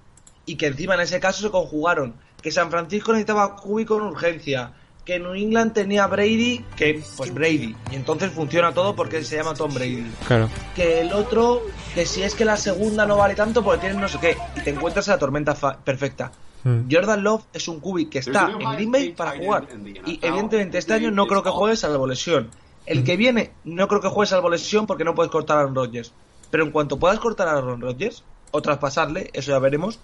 y 0.46 0.56
que 0.56 0.66
encima 0.68 0.94
en 0.94 1.00
ese 1.00 1.20
caso 1.20 1.42
se 1.42 1.50
conjugaron 1.50 2.14
que 2.42 2.50
San 2.50 2.70
Francisco 2.70 3.12
necesitaba 3.12 3.54
Cubi 3.56 3.84
con 3.84 4.02
urgencia, 4.02 4.72
que 5.04 5.18
New 5.18 5.34
England 5.34 5.72
tenía 5.72 6.06
Brady, 6.06 6.64
que 6.76 7.02
pues 7.16 7.32
Brady, 7.34 7.74
y 7.90 7.94
entonces 7.94 8.32
funciona 8.32 8.72
todo 8.72 8.94
porque 8.96 9.22
se 9.24 9.36
llama 9.36 9.54
Tom 9.54 9.72
Brady. 9.74 10.04
Claro. 10.26 10.48
Que 10.74 11.00
el 11.00 11.12
otro, 11.12 11.62
que 11.94 12.06
si 12.06 12.22
es 12.22 12.34
que 12.34 12.44
la 12.44 12.56
segunda 12.56 13.04
no 13.06 13.16
vale 13.16 13.34
tanto 13.34 13.62
porque 13.64 13.80
tienen 13.82 14.00
no 14.00 14.08
sé 14.08 14.18
qué, 14.20 14.36
y 14.56 14.60
te 14.60 14.70
encuentras 14.70 15.06
en 15.08 15.12
la 15.14 15.18
tormenta 15.18 15.54
fa- 15.54 15.76
perfecta. 15.78 16.32
Mm. 16.64 16.82
Jordan 16.90 17.22
Love 17.24 17.42
es 17.52 17.66
un 17.66 17.80
cubi 17.80 18.06
que 18.06 18.20
está 18.20 18.50
en 18.52 18.58
Green 18.76 18.92
Bay 18.92 19.12
para 19.12 19.32
jugar. 19.36 19.66
Y 20.06 20.18
evidentemente 20.22 20.78
este 20.78 20.94
año 20.94 21.10
no 21.10 21.26
creo 21.26 21.42
que 21.42 21.50
juegue 21.50 21.76
salvo 21.76 22.06
lesión. 22.06 22.50
El 22.86 23.02
que 23.04 23.16
viene 23.16 23.52
no 23.64 23.86
creo 23.88 24.00
que 24.00 24.08
juegue 24.08 24.28
salvo 24.28 24.48
lesión 24.50 24.86
porque 24.86 25.04
no 25.04 25.14
puedes 25.14 25.30
cortar 25.32 25.58
a 25.58 25.66
Rodgers. 25.66 26.12
Pero 26.52 26.62
en 26.64 26.70
cuanto 26.70 26.98
puedas 27.00 27.18
cortar 27.18 27.48
a 27.48 27.52
Aaron 27.56 27.80
Rodgers 27.80 28.22
o 28.52 28.62
traspasarle, 28.62 29.30
eso 29.32 29.50
ya 29.50 29.58
veremos, 29.58 29.98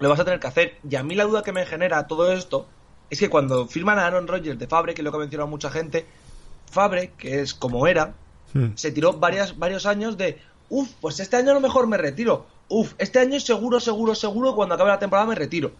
lo 0.00 0.08
vas 0.08 0.18
a 0.18 0.24
tener 0.24 0.40
que 0.40 0.48
hacer. 0.48 0.78
Y 0.90 0.96
a 0.96 1.04
mí 1.04 1.14
la 1.14 1.24
duda 1.24 1.42
que 1.44 1.52
me 1.52 1.64
genera 1.66 2.08
todo 2.08 2.32
esto 2.32 2.66
es 3.10 3.20
que 3.20 3.28
cuando 3.30 3.66
firman 3.68 3.98
a 4.00 4.06
Aaron 4.06 4.26
Rodgers 4.26 4.58
de 4.58 4.66
Fabre, 4.66 4.94
que 4.94 5.02
es 5.02 5.04
lo 5.04 5.12
que 5.12 5.18
ha 5.18 5.20
mencionado 5.20 5.48
mucha 5.48 5.70
gente, 5.70 6.04
Fabre, 6.70 7.12
que 7.16 7.40
es 7.42 7.54
como 7.54 7.86
era, 7.86 8.14
Mm. 8.54 8.74
se 8.76 8.90
tiró 8.92 9.12
varias, 9.12 9.58
varios 9.58 9.86
años 9.86 10.16
de, 10.16 10.38
uff, 10.70 10.88
pues 11.00 11.20
este 11.20 11.36
año 11.36 11.50
a 11.50 11.54
lo 11.54 11.60
mejor 11.60 11.86
me 11.88 11.96
retiro. 11.98 12.46
Uf, 12.68 12.94
este 12.96 13.18
año 13.18 13.38
seguro, 13.40 13.80
seguro, 13.80 14.14
seguro, 14.14 14.54
cuando 14.54 14.74
acabe 14.76 14.90
la 14.90 14.98
temporada 14.98 15.26
me 15.28 15.34
retiro. 15.34 15.72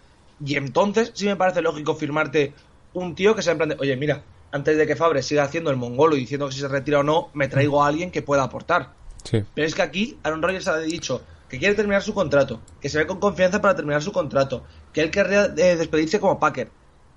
Y 0.44 0.56
entonces 0.56 1.12
sí 1.14 1.26
me 1.26 1.36
parece 1.36 1.62
lógico 1.62 1.94
firmarte 1.94 2.52
un 2.92 3.14
tío 3.14 3.34
que 3.34 3.42
sea 3.42 3.52
en 3.52 3.58
plan 3.58 3.68
de, 3.70 3.76
oye, 3.78 3.96
mira, 3.96 4.22
antes 4.52 4.76
de 4.76 4.86
que 4.86 4.94
Fabre 4.96 5.22
siga 5.22 5.44
haciendo 5.44 5.70
el 5.70 5.76
mongolo 5.76 6.16
y 6.16 6.20
diciendo 6.20 6.48
que 6.48 6.54
si 6.54 6.60
se 6.60 6.68
retira 6.68 7.00
o 7.00 7.02
no, 7.02 7.28
me 7.34 7.48
traigo 7.48 7.82
a 7.82 7.86
alguien 7.88 8.10
que 8.10 8.20
pueda 8.22 8.42
aportar. 8.42 8.90
Sí. 9.26 9.44
Pero 9.54 9.66
es 9.66 9.74
que 9.74 9.82
aquí 9.82 10.18
Aaron 10.22 10.42
Rodgers 10.42 10.68
ha 10.68 10.78
dicho 10.78 11.22
que 11.48 11.58
quiere 11.58 11.74
terminar 11.74 12.02
su 12.02 12.14
contrato, 12.14 12.60
que 12.80 12.88
se 12.88 12.98
ve 12.98 13.06
con 13.06 13.20
confianza 13.20 13.60
para 13.60 13.76
terminar 13.76 14.02
su 14.02 14.12
contrato, 14.12 14.64
que 14.92 15.02
él 15.02 15.10
querría 15.10 15.44
eh, 15.44 15.76
despedirse 15.76 16.20
como 16.20 16.40
Packer. 16.40 16.70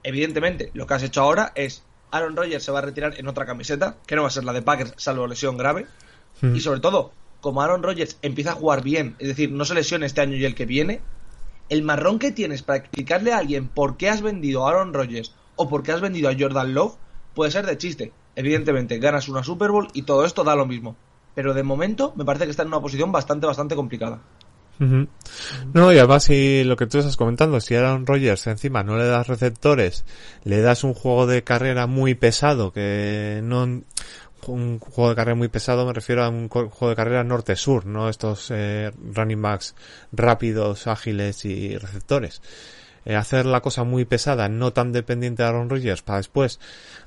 Evidentemente, 0.04 0.72
lo 0.74 0.88
que 0.88 0.94
has 0.94 1.04
hecho 1.04 1.22
ahora 1.22 1.52
es 1.56 1.84
Aaron 2.12 2.36
Rodgers 2.36 2.64
se 2.64 2.72
va 2.72 2.80
a 2.80 2.84
retirar 2.84 3.16
en 3.18 3.28
otra 3.28 3.46
camiseta, 3.46 3.98
que 4.06 4.16
no 4.16 4.24
va 4.24 4.28
a 4.28 4.32
ser 4.32 4.44
la 4.44 4.54
de 4.54 4.62
Packers, 4.62 4.94
salvo 4.98 5.28
lesión 5.28 5.58
grave. 5.58 5.88
Mm. 6.42 6.56
Y 6.56 6.60
sobre 6.60 6.80
todo, 6.80 7.12
como 7.42 7.62
Aaron 7.62 7.84
Rodgers 7.84 8.18
empieza 8.22 8.52
a 8.52 8.56
jugar 8.56 8.84
bien, 8.84 9.16
es 9.20 9.28
decir, 9.28 9.52
no 9.52 9.66
se 9.66 9.76
lesiona 9.76 10.06
este 10.06 10.22
año 10.22 10.36
y 10.36 10.46
el 10.46 10.56
que 10.56 10.66
viene, 10.66 11.02
el 11.70 11.84
marrón 11.84 12.20
que 12.20 12.32
tienes 12.32 12.64
para 12.64 12.80
explicarle 12.80 13.34
a 13.34 13.38
alguien 13.38 13.68
por 13.68 13.98
qué 13.98 14.10
has 14.10 14.22
vendido 14.22 14.66
a 14.66 14.72
Aaron 14.72 14.94
Rodgers 14.94 15.34
o 15.56 15.70
por 15.70 15.84
qué 15.84 15.92
has 15.92 16.02
vendido 16.02 16.30
a 16.30 16.36
Jordan 16.38 16.74
Love 16.74 16.96
puede 17.34 17.52
ser 17.52 17.66
de 17.66 17.78
chiste. 17.78 18.12
Evidentemente, 18.36 19.00
ganas 19.00 19.30
una 19.30 19.44
Super 19.44 19.72
Bowl 19.72 19.88
y 19.94 20.04
todo 20.04 20.26
esto 20.26 20.44
da 20.44 20.56
lo 20.56 20.66
mismo. 20.66 20.96
Pero 21.36 21.54
de 21.54 21.64
momento 21.64 22.14
me 22.16 22.26
parece 22.26 22.46
que 22.46 22.52
está 22.52 22.64
en 22.64 22.70
una 22.70 22.82
posición 22.82 23.12
bastante, 23.12 23.46
bastante 23.46 23.76
complicada. 23.76 24.20
No, 25.74 25.92
y 25.92 25.98
además 25.98 26.24
si 26.24 26.64
lo 26.64 26.78
que 26.78 26.88
tú 26.88 27.00
estás 27.00 27.18
comentando, 27.18 27.60
si 27.60 27.76
Aaron 27.76 28.06
Rodgers 28.06 28.48
encima 28.48 28.82
no 28.82 28.98
le 28.98 29.06
das 29.06 29.28
receptores, 29.28 30.06
le 30.46 30.62
das 30.62 30.86
un 30.86 30.94
juego 30.94 31.28
de 31.28 31.44
carrera 31.44 31.86
muy 31.86 32.16
pesado, 32.16 32.72
que 32.72 33.42
no 33.44 33.82
un 34.48 34.80
juego 34.80 35.10
de 35.10 35.16
carrera 35.16 35.36
muy 35.36 35.50
pesado 35.50 35.86
me 35.86 35.92
refiero 35.92 36.24
a 36.24 36.30
un 36.30 36.48
juego 36.48 36.90
de 36.90 36.96
carrera 36.96 37.26
norte-sur, 37.26 37.86
no 37.86 38.08
estos 38.08 38.52
eh, 38.52 38.92
running 39.14 39.42
backs 39.42 39.76
rápidos, 40.14 40.88
ágiles 40.88 41.44
y 41.44 41.78
receptores. 41.78 42.42
Eh, 43.06 43.16
hacer 43.16 43.46
la 43.46 43.62
cosa 43.62 43.84
muy 43.84 44.06
pesada, 44.06 44.50
no 44.50 44.74
tan 44.74 44.92
dependiente 44.92 45.44
de 45.44 45.50
Aaron 45.50 45.70
Rodgers, 45.70 46.02
para 46.02 46.18
después, 46.18 46.60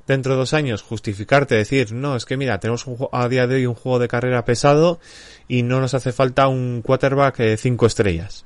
dentro 0.07 0.33
de 0.33 0.39
dos 0.39 0.53
años, 0.53 0.81
justificarte, 0.81 1.55
decir, 1.55 1.93
no, 1.93 2.15
es 2.15 2.25
que 2.25 2.37
mira, 2.37 2.59
tenemos 2.59 2.85
a 3.11 3.27
día 3.27 3.47
de 3.47 3.55
hoy 3.55 3.65
un 3.65 3.75
juego 3.75 3.99
de 3.99 4.07
carrera 4.07 4.45
pesado 4.45 4.99
y 5.47 5.63
no 5.63 5.79
nos 5.79 5.93
hace 5.93 6.11
falta 6.11 6.47
un 6.47 6.81
quarterback 6.83 7.37
de 7.37 7.57
cinco 7.57 7.85
estrellas. 7.85 8.45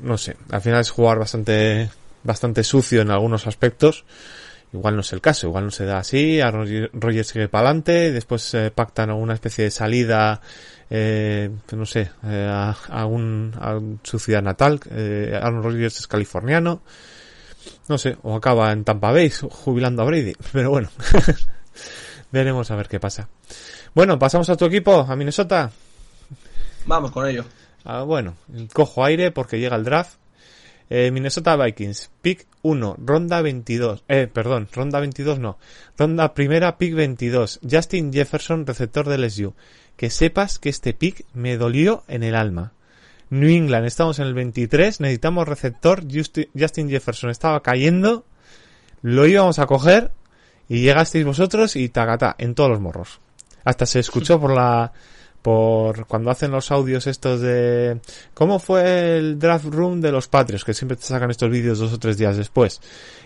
No 0.00 0.16
sé, 0.16 0.36
al 0.50 0.62
final 0.62 0.80
es 0.80 0.90
jugar 0.90 1.18
bastante, 1.18 1.90
bastante 2.22 2.64
sucio 2.64 3.02
en 3.02 3.10
algunos 3.10 3.46
aspectos. 3.46 4.04
Igual 4.72 4.94
no 4.94 5.00
es 5.00 5.12
el 5.12 5.20
caso, 5.20 5.48
igual 5.48 5.64
no 5.64 5.70
se 5.72 5.84
da 5.84 5.98
así, 5.98 6.40
Rodgers- 6.40 6.90
Rodgers 6.92 7.26
sigue 7.28 7.48
para 7.48 7.66
adelante, 7.68 8.12
después 8.12 8.54
eh, 8.54 8.70
pactan 8.72 9.10
una 9.10 9.34
especie 9.34 9.64
de 9.64 9.70
salida, 9.72 10.40
eh, 10.88 11.50
no 11.72 11.84
sé, 11.86 12.10
eh, 12.24 12.46
a, 12.48 12.76
a 12.88 13.04
un, 13.06 13.52
a 13.60 13.76
un- 13.76 13.98
su 14.04 14.20
ciudad 14.20 14.42
natal, 14.42 14.78
eh, 14.92 15.32
Aaron 15.42 15.64
Rodgers 15.64 15.98
es 15.98 16.06
californiano, 16.06 16.82
no 17.88 17.98
sé, 17.98 18.16
o 18.22 18.36
acaba 18.36 18.70
en 18.70 18.84
Tampa 18.84 19.10
Bay 19.10 19.30
jubilando 19.50 20.02
a 20.02 20.04
Brady, 20.04 20.34
pero 20.52 20.70
bueno, 20.70 20.88
veremos 22.30 22.70
a 22.70 22.76
ver 22.76 22.86
qué 22.88 23.00
pasa. 23.00 23.28
Bueno, 23.94 24.18
pasamos 24.20 24.48
a 24.50 24.56
tu 24.56 24.66
equipo, 24.66 25.00
a 25.00 25.16
Minnesota. 25.16 25.70
Vamos 26.86 27.10
con 27.10 27.26
ello. 27.26 27.44
Ah, 27.84 28.02
bueno, 28.02 28.36
cojo 28.72 29.04
aire 29.04 29.32
porque 29.32 29.58
llega 29.58 29.74
el 29.74 29.82
draft. 29.84 30.19
Eh, 30.92 31.10
Minnesota 31.12 31.56
Vikings, 31.56 32.10
pick 32.20 32.46
1, 32.62 32.96
ronda 32.98 33.40
22. 33.42 34.02
Eh, 34.08 34.26
perdón, 34.32 34.68
ronda 34.72 34.98
22 35.00 35.38
no. 35.38 35.56
Ronda 35.96 36.34
primera, 36.34 36.76
pick 36.78 36.94
22. 36.94 37.60
Justin 37.70 38.12
Jefferson, 38.12 38.66
receptor 38.66 39.08
del 39.08 39.22
LSU. 39.24 39.54
Que 39.96 40.10
sepas 40.10 40.58
que 40.58 40.68
este 40.68 40.92
pick 40.92 41.24
me 41.32 41.56
dolió 41.56 42.02
en 42.08 42.22
el 42.24 42.34
alma. 42.34 42.72
New 43.30 43.48
England, 43.48 43.86
estamos 43.86 44.18
en 44.18 44.26
el 44.26 44.34
23, 44.34 45.00
necesitamos 45.00 45.46
receptor. 45.46 46.02
Justi- 46.08 46.48
Justin 46.58 46.90
Jefferson 46.90 47.30
estaba 47.30 47.62
cayendo. 47.62 48.24
Lo 49.02 49.26
íbamos 49.28 49.60
a 49.60 49.66
coger. 49.66 50.10
Y 50.68 50.80
llegasteis 50.82 51.24
vosotros 51.24 51.76
y 51.76 51.88
tagata, 51.88 52.34
en 52.38 52.54
todos 52.54 52.70
los 52.70 52.80
morros. 52.80 53.20
Hasta 53.64 53.86
se 53.86 54.00
escuchó 54.00 54.40
por 54.40 54.52
la, 54.54 54.92
por 55.42 56.06
cuando 56.06 56.30
hacen 56.30 56.50
los 56.50 56.70
audios 56.70 57.06
estos 57.06 57.40
de 57.40 58.00
cómo 58.34 58.58
fue 58.58 59.16
el 59.16 59.38
draft 59.38 59.66
room 59.66 60.00
de 60.00 60.12
los 60.12 60.28
Patriots, 60.28 60.64
que 60.64 60.74
siempre 60.74 60.96
te 60.96 61.04
sacan 61.04 61.30
estos 61.30 61.50
vídeos 61.50 61.78
dos 61.78 61.92
o 61.92 61.98
tres 61.98 62.18
días 62.18 62.36
después. 62.36 62.80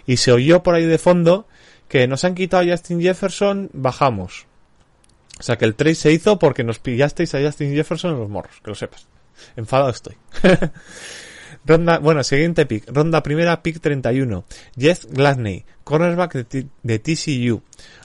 Y 0.07 0.16
se 0.18 0.33
oyó 0.33 0.62
por 0.62 0.74
ahí 0.74 0.87
de 0.87 0.98
fondo 0.98 1.46
que 1.88 2.07
nos 2.07 2.24
han 2.24 2.35
quitado 2.35 2.62
a 2.62 2.70
Justin 2.70 3.00
Jefferson, 3.00 3.70
bajamos. 3.72 4.46
O 5.38 5.42
sea 5.42 5.57
que 5.57 5.64
el 5.64 5.74
trade 5.74 5.96
se 5.96 6.12
hizo 6.12 6.38
porque 6.38 6.64
nos 6.64 6.79
pillasteis 6.79 7.35
a 7.35 7.42
Justin 7.42 7.74
Jefferson 7.74 8.12
en 8.12 8.20
los 8.20 8.29
morros, 8.29 8.61
que 8.62 8.70
lo 8.70 8.74
sepas. 8.74 9.07
Enfadado 9.57 9.90
estoy. 9.90 10.16
Ronda, 11.66 11.98
bueno, 11.98 12.22
siguiente 12.22 12.66
pick. 12.66 12.85
Ronda 12.88 13.22
primera, 13.22 13.62
pick 13.62 13.81
31. 13.81 14.44
Jeff 14.79 15.07
Gladney, 15.07 15.64
cornerback 15.83 16.35
de, 16.35 16.66
de 16.83 16.98
TCU. 16.98 17.62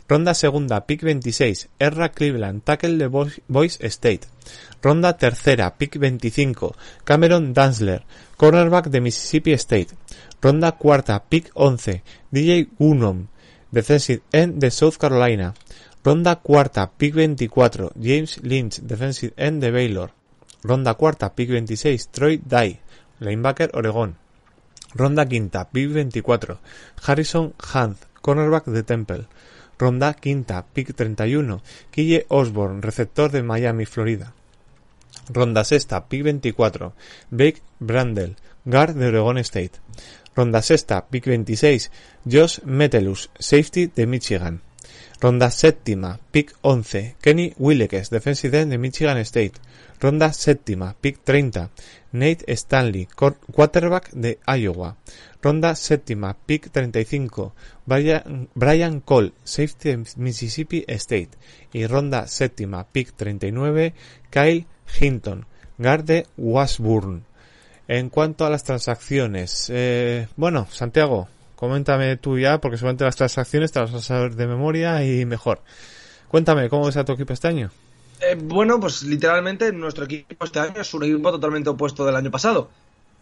Ronda 0.10 0.34
segunda, 0.34 0.88
pick 0.88 1.04
26. 1.04 1.70
Erra 1.78 2.10
Cleveland, 2.10 2.64
tackle 2.64 2.98
de 2.98 3.08
Boise 3.48 3.86
State. 3.92 4.22
Ronda 4.82 5.16
tercera, 5.18 5.78
pick 5.78 6.00
25. 6.00 6.76
Cameron 7.04 7.54
Danzler, 7.54 8.04
cornerback 8.36 8.88
de 8.88 9.02
Mississippi 9.02 9.54
State. 9.54 9.90
Ronda 10.42 10.72
cuarta, 10.72 11.24
pick 11.30 11.52
11. 11.54 12.02
DJ 12.32 12.70
Gunom, 12.80 13.28
defensive 13.70 14.24
end 14.32 14.60
de 14.60 14.72
South 14.72 14.96
Carolina. 14.98 15.54
Ronda 16.04 16.38
cuarta, 16.38 16.90
pick 16.90 17.14
24. 17.14 17.92
James 18.02 18.42
Lynch, 18.42 18.80
defensive 18.82 19.34
end 19.38 19.62
de 19.62 19.70
Baylor. 19.70 20.12
Ronda 20.64 20.96
cuarta, 20.96 21.36
pick 21.36 21.52
26. 21.52 22.10
Troy 22.10 22.42
Dye, 22.44 22.80
linebacker 23.20 23.70
Oregón. 23.76 24.18
Ronda 24.96 25.28
quinta, 25.28 25.70
pick 25.70 25.92
24. 25.92 26.58
Harrison 27.06 27.54
Hunt, 27.76 28.00
cornerback 28.22 28.66
de 28.66 28.82
Temple. 28.82 29.28
Ronda 29.80 30.14
quinta, 30.14 30.66
pick 30.74 30.94
31. 30.94 31.62
Kille 31.90 32.26
Osborne, 32.28 32.82
receptor 32.82 33.32
de 33.32 33.42
Miami, 33.42 33.86
Florida. 33.86 34.34
Ronda 35.30 35.64
sexta, 35.64 36.06
pick 36.08 36.24
24. 36.24 36.94
Blake 37.30 37.62
Brandel, 37.80 38.36
guard 38.66 38.96
de 38.96 39.08
Oregon 39.08 39.38
State. 39.44 39.80
Ronda 40.36 40.62
sexta, 40.62 41.06
pick 41.10 41.26
26. 41.26 41.92
Josh 42.26 42.60
Metellus, 42.66 43.30
safety 43.40 43.90
de 43.96 44.06
Michigan. 44.06 44.62
Ronda 45.22 45.50
séptima, 45.50 46.20
pick 46.32 46.56
11. 46.62 47.16
Kenny 47.22 47.54
Willekes, 47.58 48.10
defensive 48.10 48.60
end 48.60 48.72
de 48.72 48.78
Michigan 48.78 49.24
State. 49.26 49.60
Ronda 50.00 50.32
séptima, 50.32 50.96
pick 51.00 51.20
30. 51.24 51.70
Nate 52.12 52.54
Stanley, 52.54 53.08
quarterback 53.52 54.12
de 54.12 54.40
Iowa. 54.48 54.96
Ronda 55.42 55.76
séptima, 55.76 56.38
pick 56.46 56.72
35. 56.72 57.54
Brian, 57.86 58.50
Brian 58.56 59.02
Cole, 59.02 59.34
safety 59.44 59.90
de 59.90 60.06
Mississippi 60.16 60.86
State. 60.88 61.32
Y 61.74 61.86
ronda 61.86 62.28
séptima, 62.28 62.88
pick 62.88 63.14
39. 63.14 63.94
Kyle 64.30 64.66
Hinton, 65.00 65.46
guard 65.78 66.06
de 66.06 66.28
Washburn. 66.38 67.26
En 67.88 68.10
cuanto 68.10 68.46
a 68.46 68.50
las 68.50 68.64
transacciones, 68.64 69.70
eh, 69.74 70.28
bueno, 70.38 70.68
Santiago, 70.70 71.28
coméntame 71.56 72.18
tú 72.18 72.38
ya, 72.38 72.60
porque 72.60 72.78
seguramente 72.78 73.04
las 73.04 73.16
transacciones 73.16 73.72
te 73.72 73.80
las 73.80 73.92
vas 73.92 74.04
a 74.04 74.08
saber 74.08 74.36
de 74.36 74.48
memoria 74.48 75.04
y 75.04 75.26
mejor. 75.26 75.62
Cuéntame, 76.28 76.70
¿cómo 76.70 76.86
ves 76.86 76.98
a 76.98 77.04
tu 77.04 77.14
equipo 77.14 77.34
este 77.34 77.48
año? 77.48 77.72
Eh, 78.22 78.36
bueno, 78.36 78.80
pues 78.80 79.04
literalmente 79.04 79.72
nuestro 79.72 80.06
equipo 80.06 80.44
este 80.46 80.60
año 80.60 80.82
es 80.82 80.94
un 80.94 81.04
equipo 81.04 81.32
totalmente 81.32 81.70
opuesto 81.70 82.06
del 82.06 82.16
año 82.16 82.32
pasado. 82.32 82.70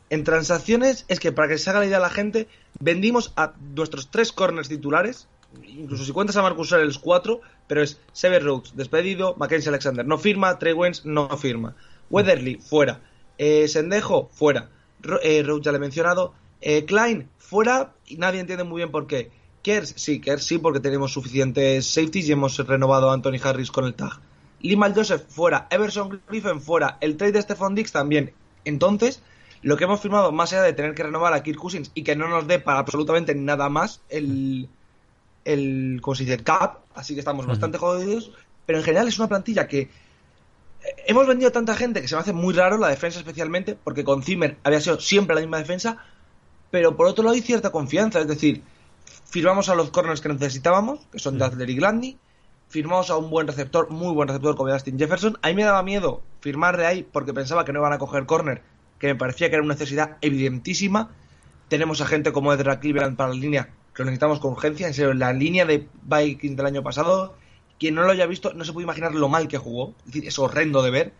En 0.10 0.24
transacciones 0.24 1.06
es 1.08 1.20
que 1.20 1.32
para 1.32 1.50
que 1.50 1.58
se 1.58 1.70
haga 1.70 1.80
la 1.80 1.86
idea 1.86 2.00
la 2.00 2.10
gente, 2.10 2.48
vendimos 2.80 3.34
a 3.36 3.54
nuestros 3.76 4.10
tres 4.10 4.32
corners 4.32 4.70
titulares, 4.70 5.28
incluso 5.68 6.04
si 6.06 6.12
cuentas 6.14 6.38
a 6.38 6.42
Marcus 6.42 6.72
Earls 6.72 6.98
cuatro, 6.98 7.42
pero 7.68 7.84
es 7.84 8.00
Sever 8.14 8.44
Rhodes 8.44 8.76
despedido, 8.76 9.36
Mackenzie 9.38 9.70
Alexander 9.70 10.06
no 10.06 10.18
firma, 10.18 10.58
Trey 10.58 10.74
Wentz 10.74 11.06
no 11.06 11.28
firma, 11.38 11.76
Weatherly 12.10 12.56
fuera, 12.56 13.02
eh, 13.38 13.68
Sendejo 13.68 14.30
fuera, 14.32 14.70
Ro- 15.02 15.20
eh, 15.22 15.46
ya 15.62 15.72
le 15.72 15.78
he 15.78 15.82
mencionado, 15.82 16.34
eh, 16.62 16.86
Klein 16.86 17.30
fuera 17.38 17.94
y 18.08 18.16
nadie 18.18 18.40
entiende 18.40 18.64
muy 18.64 18.78
bien 18.80 18.92
por 18.92 19.08
qué. 19.08 19.30
Kers 19.62 19.94
sí, 19.98 20.22
Kers 20.22 20.44
sí, 20.46 20.58
porque 20.58 20.80
tenemos 20.80 21.12
suficientes 21.12 21.86
safeties 21.86 22.30
y 22.30 22.32
hemos 22.32 22.58
renovado 22.66 23.10
a 23.12 23.14
Anthony 23.14 23.40
Harris 23.44 23.70
con 23.72 23.86
el 23.86 23.94
tag. 23.94 24.20
Limal 24.62 24.94
Joseph 24.96 25.24
fuera, 25.28 25.68
Everson 25.70 26.22
Griffin 26.28 26.62
fuera, 26.62 26.98
el 27.02 27.18
trade 27.18 27.34
de 27.34 27.42
Stephon 27.42 27.76
Dix 27.76 27.92
también. 27.92 28.34
Entonces, 28.66 29.22
lo 29.62 29.78
que 29.78 29.86
hemos 29.86 30.02
firmado, 30.02 30.32
más 30.32 30.54
allá 30.54 30.64
de 30.64 30.74
tener 30.74 30.94
que 30.94 31.04
renovar 31.04 31.34
a 31.34 31.44
Kirk 31.44 31.58
Cousins 31.58 31.92
y 31.94 32.04
que 32.04 32.16
no 32.16 32.28
nos 32.28 32.48
dé 32.48 32.60
para 32.60 32.80
absolutamente 32.80 33.34
nada 33.36 33.70
más 33.70 34.02
el, 34.10 34.70
el 35.46 36.00
¿cómo 36.02 36.16
se 36.16 36.24
dice? 36.24 36.36
el 36.36 36.44
cap, 36.44 36.80
así 36.96 37.14
que 37.14 37.20
estamos 37.20 37.46
bastante 37.46 37.78
jodidos, 37.78 38.32
pero 38.66 38.80
en 38.80 38.86
general 38.86 39.08
es 39.08 39.18
una 39.18 39.28
plantilla 39.28 39.68
que 39.68 39.82
eh, 39.82 39.90
hemos 41.08 41.28
vendido 41.28 41.52
tanta 41.52 41.76
gente 41.76 42.02
que 42.02 42.08
se 42.08 42.16
me 42.16 42.22
hace 42.22 42.34
muy 42.34 42.54
raro, 42.54 42.78
la 42.78 42.90
defensa 42.90 43.20
especialmente, 43.20 43.76
porque 43.76 44.04
con 44.04 44.24
Zimmer 44.24 44.58
había 44.64 44.82
sido 44.82 45.00
siempre 45.00 45.36
la 45.36 45.42
misma 45.42 45.58
defensa, 45.58 45.98
pero 46.70 46.96
por 46.96 47.08
otro 47.08 47.24
lado 47.24 47.36
hay 47.36 47.42
cierta 47.42 47.72
confianza, 47.72 48.20
es 48.20 48.28
decir, 48.28 48.64
firmamos 49.26 49.70
a 49.70 49.76
los 49.76 49.90
corners 49.90 50.22
que 50.22 50.30
necesitábamos, 50.30 51.08
que 51.12 51.20
son 51.20 51.38
Dazzler 51.38 51.70
y 51.70 51.76
Gladney, 51.76 52.18
firmamos 52.70 53.10
a 53.10 53.18
un 53.18 53.30
buen 53.30 53.48
receptor, 53.48 53.90
muy 53.90 54.14
buen 54.14 54.28
receptor 54.28 54.56
como 54.56 54.72
Justin 54.72 55.00
Jefferson. 55.00 55.38
A 55.42 55.48
mí 55.50 55.56
me 55.56 55.64
daba 55.64 55.84
miedo 55.84 56.22
firmar 56.42 56.78
de 56.78 56.86
ahí 56.86 57.04
porque 57.04 57.34
pensaba 57.34 57.66
que 57.66 57.74
no 57.74 57.80
iban 57.80 57.94
a 57.94 57.98
coger 57.98 58.26
corner, 58.26 58.62
que 59.00 59.08
me 59.08 59.16
parecía 59.16 59.50
que 59.50 59.56
era 59.56 59.64
una 59.64 59.74
necesidad 59.74 60.18
evidentísima. 60.22 61.12
Tenemos 61.70 62.02
a 62.02 62.06
gente 62.06 62.32
como 62.32 62.54
Edra 62.54 62.80
Cleveland 62.80 63.18
para 63.18 63.30
la 63.30 63.36
línea, 63.36 63.70
que 63.94 64.04
lo 64.04 64.06
necesitamos 64.06 64.40
con 64.40 64.52
urgencia. 64.54 64.88
En 64.88 64.94
serio, 64.94 65.14
la 65.14 65.34
línea 65.34 65.66
de 65.66 65.88
Vikings 66.04 66.56
del 66.56 66.66
año 66.66 66.84
pasado, 66.84 67.36
quien 67.80 67.96
no 67.96 68.04
lo 68.04 68.12
haya 68.12 68.26
visto, 68.26 68.54
no 68.54 68.64
se 68.64 68.74
puede 68.74 68.86
imaginar 68.86 69.14
lo 69.14 69.30
mal 69.30 69.48
que 69.48 69.58
jugó. 69.58 69.94
Es 70.00 70.06
decir, 70.06 70.28
es 70.28 70.40
horrendo 70.40 70.82
de 70.82 70.92
ver. 70.92 71.14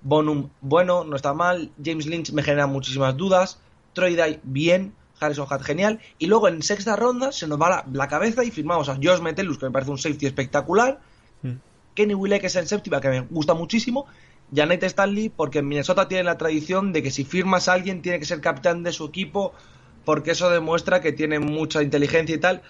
Bonum, 0.00 0.48
bueno, 0.62 1.04
no 1.04 1.16
está 1.16 1.34
mal. 1.34 1.70
James 1.82 2.06
Lynch 2.06 2.32
me 2.32 2.42
genera 2.42 2.66
muchísimas 2.66 3.16
dudas. 3.16 3.60
Troy 3.92 4.14
Dye, 4.14 4.40
bien. 4.42 4.94
Harrison 5.20 5.46
Hunt, 5.50 5.62
genial. 5.62 6.00
Y 6.18 6.26
luego 6.26 6.48
en 6.48 6.62
sexta 6.62 6.96
ronda 6.96 7.32
se 7.32 7.46
nos 7.46 7.60
va 7.60 7.68
la, 7.68 7.84
la 7.92 8.08
cabeza 8.08 8.44
y 8.44 8.50
firmamos 8.50 8.88
a 8.88 8.96
Josh 8.96 9.20
Metellus, 9.20 9.58
que 9.58 9.66
me 9.66 9.72
parece 9.72 9.90
un 9.90 9.98
safety 9.98 10.26
espectacular. 10.26 11.00
Kenny 11.94 12.14
Willek 12.14 12.44
es 12.44 12.56
en 12.56 12.66
séptima, 12.66 13.00
que 13.00 13.08
me 13.08 13.20
gusta 13.20 13.54
muchísimo. 13.54 14.06
Janet 14.54 14.82
Stanley, 14.84 15.28
porque 15.28 15.60
en 15.60 15.68
Minnesota 15.68 16.08
tiene 16.08 16.24
la 16.24 16.38
tradición 16.38 16.92
de 16.92 17.02
que 17.02 17.10
si 17.10 17.24
firmas 17.24 17.68
a 17.68 17.72
alguien 17.72 18.02
tiene 18.02 18.18
que 18.18 18.26
ser 18.26 18.40
capitán 18.40 18.82
de 18.82 18.92
su 18.92 19.06
equipo, 19.06 19.54
porque 20.04 20.32
eso 20.32 20.50
demuestra 20.50 21.00
que 21.00 21.12
tiene 21.12 21.38
mucha 21.40 21.82
inteligencia 21.82 22.36
y 22.36 22.38
tal. 22.38 22.62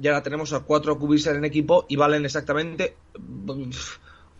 Y 0.00 0.08
ahora 0.08 0.22
tenemos 0.22 0.52
a 0.52 0.60
cuatro 0.60 0.98
cubis 0.98 1.26
en 1.26 1.36
el 1.36 1.44
equipo 1.44 1.84
y 1.88 1.96
valen 1.96 2.24
exactamente 2.24 2.96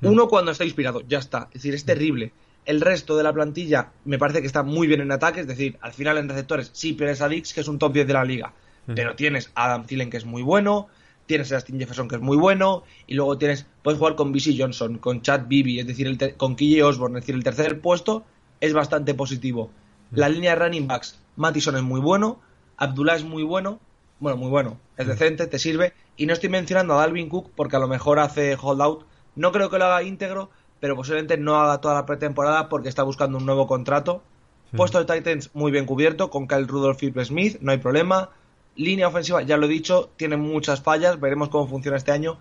uno 0.00 0.28
cuando 0.28 0.50
está 0.50 0.64
inspirado, 0.64 1.02
ya 1.02 1.18
está. 1.18 1.48
Es 1.52 1.62
decir, 1.62 1.74
es 1.74 1.84
terrible. 1.84 2.32
El 2.64 2.80
resto 2.80 3.16
de 3.16 3.24
la 3.24 3.32
plantilla 3.32 3.92
me 4.04 4.18
parece 4.18 4.40
que 4.40 4.46
está 4.46 4.62
muy 4.62 4.86
bien 4.86 5.00
en 5.00 5.10
ataque, 5.10 5.40
es 5.40 5.46
decir, 5.46 5.78
al 5.80 5.92
final 5.92 6.18
en 6.18 6.28
receptores 6.28 6.70
sí 6.72 6.92
tienes 6.92 7.20
a 7.20 7.28
Dix, 7.28 7.52
que 7.52 7.60
es 7.60 7.68
un 7.68 7.78
top 7.78 7.92
10 7.92 8.06
de 8.06 8.12
la 8.12 8.24
liga, 8.24 8.52
pero 8.86 9.16
tienes 9.16 9.50
a 9.54 9.64
Adam 9.64 9.84
Thielen, 9.84 10.10
que 10.10 10.16
es 10.16 10.24
muy 10.24 10.42
bueno, 10.42 10.88
tienes 11.26 11.50
a 11.52 11.56
Justin 11.56 11.78
Jefferson, 11.78 12.08
que 12.08 12.16
es 12.16 12.20
muy 12.20 12.36
bueno, 12.36 12.84
y 13.06 13.14
luego 13.14 13.36
tienes, 13.38 13.66
puedes 13.82 13.98
jugar 13.98 14.14
con 14.14 14.32
BC 14.32 14.54
Johnson, 14.56 14.98
con 14.98 15.22
Chad 15.22 15.46
Bibi, 15.46 15.80
es 15.80 15.86
decir, 15.86 16.06
el 16.06 16.36
con 16.36 16.56
Kille 16.56 16.82
Osborne, 16.82 17.18
es 17.18 17.22
decir, 17.24 17.34
el 17.34 17.44
tercer 17.44 17.80
puesto 17.80 18.24
es 18.60 18.72
bastante 18.72 19.14
positivo. 19.14 19.70
La 20.12 20.28
línea 20.28 20.54
de 20.54 20.64
running 20.64 20.86
backs 20.86 21.18
Mattison 21.36 21.76
es 21.76 21.82
muy 21.82 22.00
bueno, 22.00 22.40
Abdullah 22.76 23.16
es 23.16 23.24
muy 23.24 23.42
bueno, 23.42 23.80
bueno, 24.20 24.36
muy 24.36 24.50
bueno, 24.50 24.78
es 24.96 25.06
decente, 25.06 25.46
te 25.46 25.58
sirve, 25.58 25.94
y 26.16 26.26
no 26.26 26.32
estoy 26.32 26.48
mencionando 26.48 26.94
a 26.94 26.98
Dalvin 26.98 27.28
Cook 27.28 27.50
porque 27.56 27.76
a 27.76 27.80
lo 27.80 27.88
mejor 27.88 28.18
hace 28.18 28.56
holdout, 28.60 29.06
no 29.34 29.50
creo 29.50 29.70
que 29.70 29.78
lo 29.78 29.86
haga 29.86 30.02
íntegro, 30.02 30.50
pero 30.82 30.96
posiblemente 30.96 31.38
no 31.38 31.60
haga 31.60 31.80
toda 31.80 31.94
la 31.94 32.06
pretemporada 32.06 32.68
porque 32.68 32.88
está 32.88 33.04
buscando 33.04 33.38
un 33.38 33.46
nuevo 33.46 33.68
contrato. 33.68 34.20
Puesto 34.76 34.98
de 34.98 35.14
Titans 35.14 35.50
muy 35.54 35.70
bien 35.70 35.86
cubierto, 35.86 36.28
con 36.28 36.48
Kyle 36.48 36.66
Rudolph 36.66 37.00
y 37.04 37.12
Smith, 37.24 37.58
no 37.60 37.70
hay 37.70 37.78
problema. 37.78 38.30
Línea 38.74 39.06
ofensiva, 39.06 39.42
ya 39.42 39.56
lo 39.56 39.66
he 39.66 39.68
dicho, 39.68 40.10
tiene 40.16 40.36
muchas 40.36 40.82
fallas, 40.82 41.20
veremos 41.20 41.50
cómo 41.50 41.68
funciona 41.68 41.96
este 41.96 42.10
año. 42.10 42.36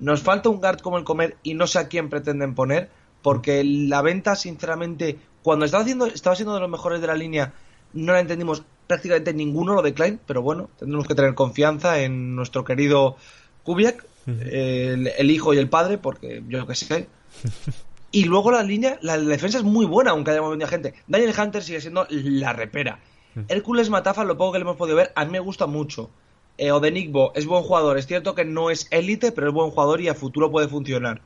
Nos 0.00 0.22
falta 0.22 0.48
un 0.48 0.58
guard 0.58 0.80
como 0.80 0.96
el 0.96 1.04
comer 1.04 1.36
y 1.42 1.52
no 1.52 1.66
sé 1.66 1.80
a 1.80 1.88
quién 1.88 2.08
pretenden 2.08 2.54
poner, 2.54 2.88
porque 3.20 3.62
la 3.62 4.00
venta, 4.00 4.36
sinceramente, 4.36 5.18
cuando 5.42 5.66
estaba, 5.66 5.82
haciendo, 5.82 6.06
estaba 6.06 6.34
siendo 6.34 6.54
de 6.54 6.60
los 6.60 6.70
mejores 6.70 7.02
de 7.02 7.08
la 7.08 7.14
línea, 7.14 7.52
no 7.92 8.14
la 8.14 8.20
entendimos 8.20 8.62
prácticamente 8.86 9.34
ninguno 9.34 9.74
lo 9.74 9.82
de 9.82 9.92
Klein, 9.92 10.18
pero 10.26 10.40
bueno, 10.40 10.70
tendremos 10.78 11.06
que 11.06 11.14
tener 11.14 11.34
confianza 11.34 12.00
en 12.00 12.36
nuestro 12.36 12.64
querido 12.64 13.16
Kubiak, 13.64 14.02
el, 14.26 15.08
el 15.08 15.30
hijo 15.30 15.52
y 15.52 15.58
el 15.58 15.68
padre, 15.68 15.98
porque 15.98 16.42
yo 16.48 16.66
que 16.66 16.74
sé. 16.74 17.06
Y 18.14 18.24
luego 18.24 18.52
la 18.52 18.62
línea, 18.62 18.98
la, 19.00 19.16
defensa 19.16 19.56
es 19.56 19.64
muy 19.64 19.86
buena, 19.86 20.10
aunque 20.10 20.32
hayamos 20.32 20.50
vendido 20.50 20.68
gente. 20.68 20.92
Daniel 21.06 21.32
Hunter 21.36 21.62
sigue 21.62 21.80
siendo 21.80 22.06
la 22.10 22.52
repera. 22.52 23.00
Hércules 23.48 23.88
Matafa, 23.88 24.24
lo 24.24 24.36
poco 24.36 24.52
que 24.52 24.58
le 24.58 24.64
hemos 24.64 24.76
podido 24.76 24.98
ver, 24.98 25.12
a 25.16 25.24
mí 25.24 25.30
me 25.30 25.40
gusta 25.40 25.66
mucho. 25.66 26.10
Eh, 26.58 26.70
Odenigbo 26.70 27.32
es 27.34 27.46
buen 27.46 27.62
jugador, 27.62 27.96
es 27.96 28.06
cierto 28.06 28.34
que 28.34 28.44
no 28.44 28.68
es 28.68 28.86
élite, 28.90 29.32
pero 29.32 29.48
es 29.48 29.54
buen 29.54 29.70
jugador 29.70 30.02
y 30.02 30.08
a 30.08 30.14
futuro 30.14 30.50
puede 30.50 30.68
funcionar. 30.68 31.22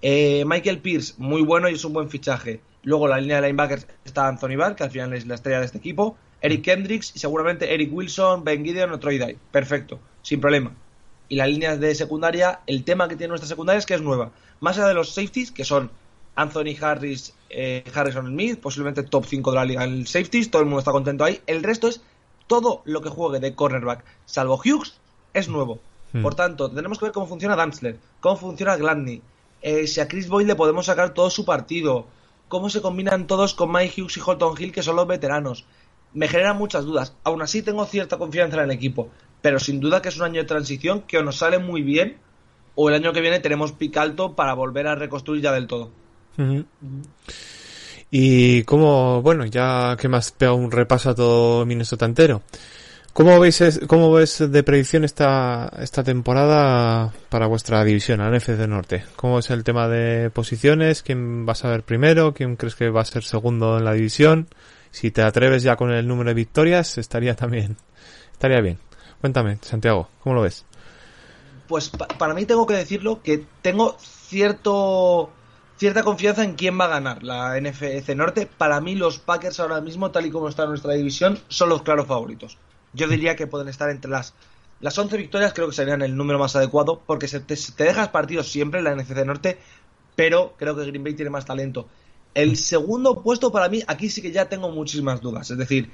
Eh, 0.00 0.44
Michael 0.46 0.78
Pierce, 0.78 1.14
muy 1.18 1.42
bueno 1.42 1.68
y 1.68 1.74
es 1.74 1.84
un 1.84 1.92
buen 1.92 2.08
fichaje. 2.08 2.60
Luego 2.84 3.08
la 3.08 3.20
línea 3.20 3.40
de 3.40 3.48
linebackers 3.48 3.88
está 4.04 4.28
Anthony 4.28 4.56
Barr, 4.56 4.76
que 4.76 4.84
al 4.84 4.92
final 4.92 5.12
es 5.14 5.26
la 5.26 5.34
estrella 5.34 5.58
de 5.58 5.66
este 5.66 5.78
equipo. 5.78 6.16
Eric 6.40 6.62
Kendricks 6.62 7.16
y 7.16 7.18
seguramente 7.18 7.74
Eric 7.74 7.92
Wilson, 7.92 8.44
Ben 8.44 8.64
Gideon 8.64 8.92
o 8.92 9.00
Troy 9.00 9.18
Dye. 9.18 9.36
Perfecto, 9.50 9.98
sin 10.22 10.40
problema. 10.40 10.72
Y 11.28 11.36
la 11.36 11.46
línea 11.46 11.76
de 11.76 11.94
secundaria, 11.94 12.60
el 12.66 12.84
tema 12.84 13.08
que 13.08 13.16
tiene 13.16 13.28
nuestra 13.28 13.48
secundaria 13.48 13.78
es 13.78 13.86
que 13.86 13.94
es 13.94 14.02
nueva. 14.02 14.30
Más 14.60 14.78
allá 14.78 14.88
de 14.88 14.94
los 14.94 15.14
safeties, 15.14 15.52
que 15.52 15.64
son 15.64 15.90
Anthony 16.34 16.74
Harris, 16.80 17.34
eh, 17.50 17.84
Harrison 17.94 18.26
Smith, 18.26 18.60
posiblemente 18.60 19.02
top 19.02 19.26
5 19.26 19.50
de 19.50 19.56
la 19.56 19.64
liga 19.64 19.84
en 19.84 20.06
safeties, 20.06 20.50
todo 20.50 20.62
el 20.62 20.66
mundo 20.66 20.80
está 20.80 20.92
contento 20.92 21.24
ahí. 21.24 21.40
El 21.46 21.62
resto 21.62 21.88
es 21.88 22.00
todo 22.46 22.82
lo 22.84 23.02
que 23.02 23.10
juegue 23.10 23.40
de 23.40 23.54
cornerback, 23.54 24.04
salvo 24.24 24.56
Hughes, 24.56 24.94
es 25.34 25.48
nuevo. 25.48 25.80
Por 26.22 26.34
tanto, 26.34 26.70
tenemos 26.70 26.98
que 26.98 27.04
ver 27.04 27.12
cómo 27.12 27.26
funciona 27.26 27.54
Dantzler, 27.54 27.98
cómo 28.20 28.36
funciona 28.36 28.76
Gladney, 28.76 29.20
eh, 29.60 29.86
si 29.86 30.00
a 30.00 30.08
Chris 30.08 30.28
Boyd 30.28 30.46
le 30.46 30.54
podemos 30.54 30.86
sacar 30.86 31.14
todo 31.14 31.30
su 31.30 31.44
partido, 31.44 32.06
cómo 32.48 32.70
se 32.70 32.80
combinan 32.80 33.26
todos 33.26 33.54
con 33.54 33.72
Mike 33.72 34.00
Hughes 34.00 34.16
y 34.16 34.20
Holton 34.24 34.54
Hill, 34.58 34.72
que 34.72 34.82
son 34.82 34.96
los 34.96 35.06
veteranos. 35.06 35.66
Me 36.14 36.28
generan 36.28 36.56
muchas 36.56 36.84
dudas. 36.84 37.14
Aún 37.24 37.42
así, 37.42 37.62
tengo 37.62 37.84
cierta 37.84 38.18
confianza 38.18 38.56
en 38.56 38.64
el 38.64 38.70
equipo, 38.70 39.08
pero 39.42 39.58
sin 39.58 39.80
duda 39.80 40.02
que 40.02 40.08
es 40.08 40.16
un 40.16 40.24
año 40.24 40.40
de 40.40 40.46
transición 40.48 41.02
que 41.02 41.18
o 41.18 41.22
nos 41.22 41.36
sale 41.38 41.58
muy 41.58 41.82
bien, 41.82 42.16
o 42.74 42.88
el 42.88 42.94
año 42.94 43.12
que 43.12 43.20
viene 43.20 43.40
tenemos 43.40 43.72
pic 43.72 43.96
alto 43.96 44.34
para 44.36 44.54
volver 44.54 44.86
a 44.86 44.94
reconstruir 44.94 45.42
ya 45.42 45.52
del 45.52 45.66
todo. 45.66 45.90
Y 48.10 48.62
como, 48.64 49.20
bueno, 49.22 49.44
ya 49.44 49.96
que 50.00 50.08
me 50.08 50.16
has 50.16 50.32
pegado 50.32 50.56
un 50.56 50.70
repaso 50.70 51.10
a 51.10 51.14
todo 51.14 51.66
Minnesota 51.66 52.06
entero. 52.06 52.42
¿Cómo 53.12 53.40
veis, 53.40 53.60
es- 53.60 53.80
cómo 53.88 54.12
ves 54.12 54.38
de 54.50 54.62
predicción 54.62 55.04
esta, 55.04 55.70
esta 55.80 56.04
temporada 56.04 57.12
para 57.28 57.46
vuestra 57.48 57.82
división, 57.84 58.20
la 58.20 58.28
NFC 58.30 58.66
Norte? 58.68 59.04
¿Cómo 59.16 59.40
es 59.40 59.50
el 59.50 59.64
tema 59.64 59.88
de 59.88 60.30
posiciones? 60.30 61.02
¿Quién 61.02 61.44
vas 61.44 61.64
a 61.64 61.68
ver 61.70 61.82
primero? 61.82 62.32
¿Quién 62.32 62.54
crees 62.56 62.76
que 62.76 62.90
va 62.90 63.00
a 63.00 63.04
ser 63.04 63.24
segundo 63.24 63.76
en 63.78 63.84
la 63.84 63.92
división? 63.92 64.46
Si 64.92 65.10
te 65.10 65.22
atreves 65.22 65.64
ya 65.64 65.74
con 65.76 65.90
el 65.90 66.06
número 66.06 66.28
de 66.30 66.34
victorias, 66.34 66.96
estaría 66.96 67.34
también, 67.34 67.76
estaría 68.32 68.60
bien. 68.60 68.78
Cuéntame, 69.20 69.58
Santiago, 69.62 70.10
¿cómo 70.18 70.34
lo 70.34 70.42
ves? 70.42 70.66
Pues 71.66 71.90
pa- 71.90 72.16
para 72.16 72.34
mí 72.34 72.46
tengo 72.46 72.66
que 72.66 72.74
decirlo 72.74 73.22
que 73.22 73.38
tengo 73.62 73.96
cierto 74.00 75.38
cierta 75.76 76.02
confianza 76.02 76.42
en 76.44 76.54
quién 76.56 76.78
va 76.80 76.86
a 76.86 76.88
ganar 76.88 77.22
la 77.22 77.56
NFC 77.56 78.14
Norte. 78.14 78.46
Para 78.46 78.80
mí 78.80 78.94
los 78.96 79.18
Packers 79.20 79.60
ahora 79.60 79.80
mismo, 79.80 80.10
tal 80.10 80.26
y 80.26 80.30
como 80.30 80.48
está 80.48 80.66
nuestra 80.66 80.94
división, 80.94 81.38
son 81.48 81.68
los 81.68 81.82
claros 81.82 82.06
favoritos. 82.06 82.58
Yo 82.92 83.06
diría 83.08 83.36
que 83.36 83.46
pueden 83.46 83.68
estar 83.68 83.90
entre 83.90 84.10
las 84.10 84.34
las 84.80 84.96
11 84.98 85.16
victorias, 85.16 85.52
creo 85.54 85.68
que 85.68 85.74
serían 85.74 86.02
el 86.02 86.16
número 86.16 86.38
más 86.38 86.54
adecuado, 86.56 87.04
porque 87.04 87.26
se 87.28 87.40
te, 87.40 87.56
te 87.56 87.84
dejas 87.84 88.08
partidos 88.10 88.48
siempre 88.50 88.78
en 88.78 88.84
la 88.84 88.92
NFC 88.92 89.24
Norte, 89.24 89.58
pero 90.14 90.56
creo 90.56 90.76
que 90.76 90.84
Green 90.86 91.02
Bay 91.04 91.14
tiene 91.14 91.30
más 91.30 91.44
talento. 91.46 91.88
El 92.34 92.56
segundo 92.56 93.22
puesto 93.22 93.50
para 93.52 93.68
mí, 93.68 93.82
aquí 93.86 94.08
sí 94.08 94.22
que 94.22 94.30
ya 94.32 94.48
tengo 94.48 94.70
muchísimas 94.70 95.20
dudas. 95.20 95.50
Es 95.50 95.58
decir, 95.58 95.92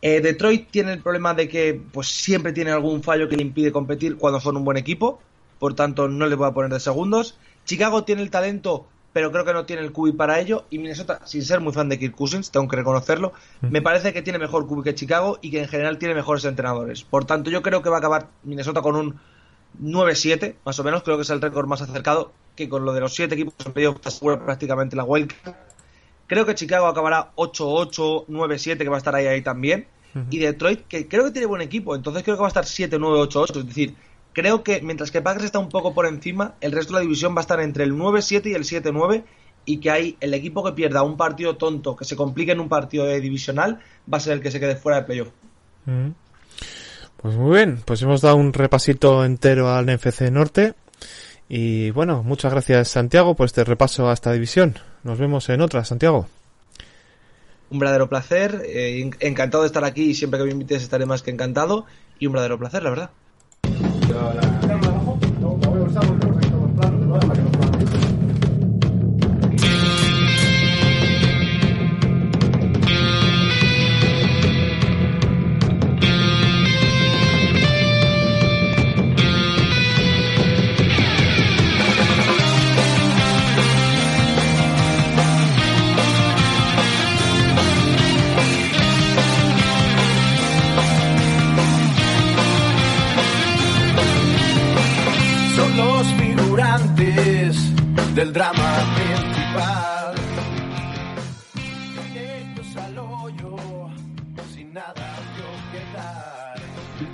eh, 0.00 0.20
Detroit 0.20 0.70
tiene 0.70 0.92
el 0.92 1.02
problema 1.02 1.34
de 1.34 1.48
que 1.48 1.80
pues 1.92 2.08
siempre 2.08 2.52
tiene 2.52 2.70
algún 2.70 3.02
fallo 3.02 3.28
que 3.28 3.36
le 3.36 3.42
impide 3.42 3.72
competir 3.72 4.16
cuando 4.16 4.40
son 4.40 4.56
un 4.56 4.64
buen 4.64 4.76
equipo, 4.76 5.20
por 5.58 5.74
tanto 5.74 6.08
no 6.08 6.26
le 6.26 6.36
voy 6.36 6.48
a 6.48 6.52
poner 6.52 6.72
de 6.72 6.80
segundos. 6.80 7.36
Chicago 7.64 8.04
tiene 8.04 8.22
el 8.22 8.30
talento, 8.30 8.86
pero 9.12 9.32
creo 9.32 9.44
que 9.44 9.52
no 9.52 9.64
tiene 9.64 9.82
el 9.82 9.92
QB 9.92 10.16
para 10.16 10.38
ello. 10.38 10.64
Y 10.70 10.78
Minnesota, 10.78 11.20
sin 11.24 11.42
ser 11.42 11.60
muy 11.60 11.72
fan 11.72 11.88
de 11.88 11.98
Kirk 11.98 12.14
Cousins, 12.14 12.50
tengo 12.50 12.68
que 12.68 12.76
reconocerlo, 12.76 13.32
me 13.60 13.82
parece 13.82 14.12
que 14.12 14.22
tiene 14.22 14.38
mejor 14.38 14.66
QB 14.68 14.84
que 14.84 14.94
Chicago 14.94 15.38
y 15.42 15.50
que 15.50 15.60
en 15.60 15.68
general 15.68 15.98
tiene 15.98 16.14
mejores 16.14 16.44
entrenadores. 16.44 17.02
Por 17.02 17.24
tanto, 17.24 17.50
yo 17.50 17.62
creo 17.62 17.82
que 17.82 17.90
va 17.90 17.96
a 17.96 17.98
acabar 17.98 18.28
Minnesota 18.44 18.82
con 18.82 18.96
un 18.96 19.20
9-7, 19.82 20.54
más 20.64 20.78
o 20.78 20.84
menos, 20.84 21.02
creo 21.02 21.16
que 21.16 21.22
es 21.22 21.30
el 21.30 21.40
récord 21.40 21.66
más 21.66 21.82
acercado 21.82 22.32
que 22.56 22.68
con 22.68 22.84
lo 22.84 22.92
de 22.92 23.00
los 23.00 23.14
7 23.14 23.34
equipos 23.34 23.54
en 23.64 23.72
playoff 23.72 23.96
está 23.96 24.10
seguro 24.10 24.44
prácticamente 24.44 24.96
la 24.96 25.04
wildcard. 25.04 25.54
Creo 26.28 26.46
que 26.46 26.54
Chicago 26.54 26.86
acabará 26.86 27.32
8-8, 27.34 28.26
9-7, 28.26 28.78
que 28.78 28.88
va 28.88 28.94
a 28.94 28.98
estar 28.98 29.16
ahí, 29.16 29.26
ahí 29.26 29.42
también. 29.42 29.88
Y 30.30 30.38
Detroit, 30.38 30.86
que 30.86 31.08
creo 31.08 31.24
que 31.24 31.32
tiene 31.32 31.46
buen 31.46 31.62
equipo, 31.62 31.96
entonces 31.96 32.22
creo 32.22 32.36
que 32.36 32.42
va 32.42 32.46
a 32.46 32.54
estar 32.54 32.64
7-9, 32.64 33.28
8-8. 33.28 33.58
Es 33.58 33.66
decir, 33.66 33.94
creo 34.32 34.62
que 34.62 34.80
mientras 34.82 35.10
que 35.10 35.20
Packers 35.22 35.46
está 35.46 35.58
un 35.58 35.68
poco 35.68 35.92
por 35.94 36.06
encima, 36.06 36.54
el 36.60 36.70
resto 36.70 36.92
de 36.92 37.00
la 37.00 37.02
división 37.02 37.34
va 37.34 37.38
a 37.38 37.40
estar 37.40 37.60
entre 37.60 37.82
el 37.82 37.94
9-7 37.94 38.46
y 38.46 38.54
el 38.54 38.62
7-9. 38.62 39.24
Y 39.64 39.80
que 39.80 39.90
hay 39.90 40.16
el 40.20 40.32
equipo 40.32 40.64
que 40.64 40.72
pierda 40.72 41.02
un 41.02 41.18
partido 41.18 41.56
tonto, 41.56 41.94
que 41.94 42.06
se 42.06 42.16
complique 42.16 42.52
en 42.52 42.60
un 42.60 42.70
partido 42.70 43.04
de 43.04 43.20
divisional, 43.20 43.80
va 44.10 44.16
a 44.16 44.20
ser 44.20 44.32
el 44.32 44.40
que 44.40 44.50
se 44.50 44.60
quede 44.60 44.76
fuera 44.76 45.00
de 45.00 45.04
playoff. 45.04 45.28
Pues 47.20 47.36
muy 47.36 47.56
bien, 47.56 47.80
pues 47.84 48.00
hemos 48.00 48.22
dado 48.22 48.36
un 48.36 48.54
repasito 48.54 49.24
entero 49.26 49.68
al 49.68 49.84
NFC 49.86 50.30
Norte. 50.30 50.74
Y 51.50 51.90
bueno, 51.90 52.22
muchas 52.22 52.52
gracias 52.52 52.88
Santiago 52.88 53.34
por 53.34 53.46
este 53.46 53.62
repaso 53.64 54.08
a 54.08 54.14
esta 54.14 54.32
división. 54.32 54.78
Nos 55.04 55.18
vemos 55.18 55.48
en 55.48 55.60
otra, 55.60 55.84
Santiago. 55.84 56.26
Un 57.70 57.78
verdadero 57.78 58.08
placer, 58.08 58.62
eh, 58.66 59.00
en- 59.02 59.16
encantado 59.20 59.62
de 59.62 59.66
estar 59.66 59.84
aquí 59.84 60.04
y 60.10 60.14
siempre 60.14 60.38
que 60.40 60.46
me 60.46 60.52
invites 60.52 60.82
estaré 60.82 61.06
más 61.06 61.22
que 61.22 61.30
encantado. 61.30 61.84
Y 62.18 62.26
un 62.26 62.32
verdadero 62.32 62.58
placer, 62.58 62.82
la 62.82 62.90
verdad. 62.90 63.10
Son 64.66 64.77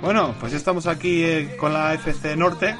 Bueno, 0.05 0.35
pues 0.39 0.53
estamos 0.53 0.85
aquí 0.85 1.23
eh, 1.23 1.57
con 1.57 1.73
la 1.73 1.95
FC 1.95 2.35
Norte 2.35 2.75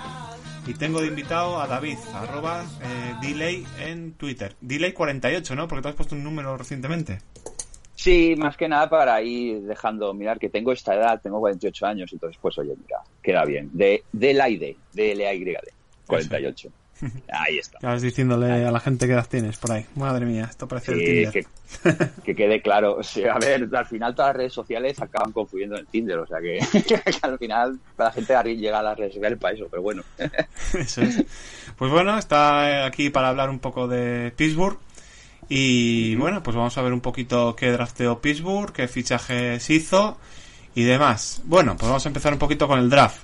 y 0.68 0.76
tengo 0.76 1.02
de 1.02 1.08
invitado 1.08 1.60
a 1.60 1.66
David, 1.66 1.98
arroba 2.14 2.64
eh, 2.84 3.16
Delay 3.20 3.66
en 3.80 4.12
Twitter. 4.12 4.56
Delay48, 4.62 5.56
¿no? 5.56 5.68
Porque 5.68 5.82
te 5.82 5.88
has 5.90 5.96
puesto 5.96 6.14
un 6.14 6.24
número 6.24 6.56
recientemente. 6.56 7.18
Sí, 7.96 8.36
más 8.38 8.56
que 8.56 8.70
nada 8.70 8.88
para 8.88 9.20
ir 9.24 9.64
dejando 9.64 10.14
mirar 10.14 10.38
que 10.38 10.50
tengo 10.50 10.72
esta 10.72 10.94
edad, 10.94 11.20
tengo 11.20 11.40
48 11.40 11.88
años, 11.88 12.14
entonces 12.14 12.38
pues 12.40 12.60
oye, 12.60 12.76
mira, 12.80 13.00
queda 13.24 13.44
bien. 13.44 13.72
De, 13.74 14.04
de 14.12 14.34
la 14.36 14.48
ID, 14.48 14.76
de 14.94 15.16
la 15.16 15.34
YD, 15.34 15.58
48. 16.06 16.70
Ahí 17.30 17.58
está. 17.58 17.78
Vas 17.82 18.02
diciéndole 18.02 18.66
a 18.66 18.72
la 18.72 18.80
gente 18.80 19.06
qué 19.06 19.14
edad 19.14 19.28
tienes 19.30 19.58
por 19.58 19.72
ahí. 19.72 19.86
Madre 19.96 20.26
mía, 20.26 20.48
esto 20.50 20.68
parece 20.68 20.94
el 20.94 21.00
Sí, 21.00 21.06
Tinder. 21.06 21.32
que, 21.34 22.22
que 22.24 22.36
quede 22.36 22.62
claro. 22.62 22.96
O 23.00 23.04
sea, 23.04 23.34
a 23.34 23.40
ver, 23.40 23.68
al 23.74 23.86
final 23.86 24.16
todas 24.16 24.30
las 24.30 24.38
redes 24.38 24.54
sociales 24.54 25.02
acaban 25.02 25.32
confundiendo 25.32 25.78
en 25.78 25.86
Tinder, 25.88 26.20
o 26.20 26.26
sea 26.28 26.40
que, 26.40 26.60
que 26.88 27.02
al 27.22 27.38
final 27.38 27.80
la 27.98 28.12
gente 28.12 28.56
llega 28.56 28.80
a 28.80 28.84
las 28.84 28.98
redes 28.98 29.14
sociales 29.14 29.40
para 29.40 29.54
eso, 29.56 29.68
pero 29.70 29.82
bueno. 29.82 30.04
Eso 30.74 31.02
es. 31.02 31.24
Pues 31.78 31.92
bueno, 31.92 32.18
está 32.18 32.86
aquí 32.86 33.10
para 33.10 33.30
hablar 33.30 33.50
un 33.50 33.60
poco 33.60 33.88
de 33.88 34.32
Pittsburgh. 34.36 34.78
Y 35.48 36.16
bueno, 36.16 36.42
pues 36.42 36.56
vamos 36.56 36.76
a 36.78 36.82
ver 36.82 36.94
un 36.94 37.02
poquito 37.02 37.56
qué 37.56 37.72
drafteó 37.72 38.20
Pittsburgh, 38.20 38.72
qué 38.74 38.88
fichajes 38.88 39.70
hizo 39.70 40.18
y 40.74 40.84
demás. 40.84 41.42
Bueno, 41.46 41.76
pues 41.78 41.88
vamos 41.88 42.06
a 42.06 42.10
empezar 42.10 42.34
un 42.34 42.40
poquito 42.40 42.68
con 42.68 42.80
el 42.80 42.90
draft. 42.90 43.22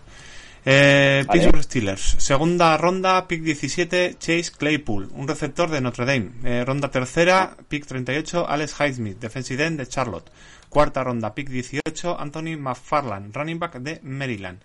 Eh, 0.63 1.23
Vale. 1.25 1.39
Pittsburgh 1.39 1.63
Steelers, 1.63 2.15
segunda 2.19 2.77
ronda, 2.77 3.25
pick 3.27 3.41
17, 3.41 4.17
Chase 4.19 4.51
Claypool, 4.55 5.09
un 5.13 5.27
receptor 5.27 5.71
de 5.71 5.81
Notre 5.81 6.05
Dame. 6.05 6.31
Eh, 6.43 6.63
ronda 6.63 6.91
tercera, 6.91 7.57
pick 7.67 7.87
38, 7.87 8.45
Alex 8.47 8.79
Highsmith, 8.79 9.19
defensive 9.19 9.65
end 9.65 9.79
de 9.79 9.87
Charlotte. 9.87 10.31
Cuarta 10.69 11.03
ronda, 11.03 11.33
pick 11.33 11.49
18, 11.49 12.15
Anthony 12.19 12.57
McFarland, 12.57 13.35
running 13.35 13.57
back 13.57 13.79
de 13.79 13.99
Maryland. 14.03 14.61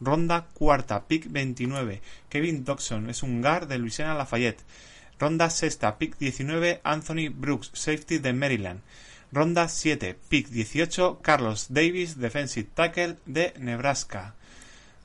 Ronda 0.00 0.46
cuarta, 0.54 1.04
pick 1.06 1.26
29, 1.26 2.00
Kevin 2.28 2.64
Dodson, 2.64 3.10
es 3.10 3.22
un 3.24 3.42
guard 3.42 3.68
de 3.68 3.78
Louisiana 3.78 4.14
Lafayette. 4.14 4.62
Ronda 5.18 5.50
sexta, 5.50 5.98
pick 5.98 6.16
19, 6.16 6.80
Anthony 6.84 7.28
Brooks, 7.28 7.70
safety 7.74 8.18
de 8.18 8.32
Maryland. 8.32 8.80
Ronda 9.32 9.68
7, 9.68 10.16
pick 10.28 10.48
18, 10.48 11.18
Carlos 11.20 11.66
Davis, 11.68 12.18
defensive 12.18 12.68
tackle 12.72 13.16
de 13.26 13.52
Nebraska. 13.58 14.34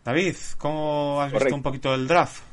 David, 0.06 0.36
¿cómo 0.60 1.20
has 1.22 1.32
visto 1.34 1.56
un 1.56 1.64
poquito 1.64 1.94
el 1.96 2.08
draft? 2.08 2.44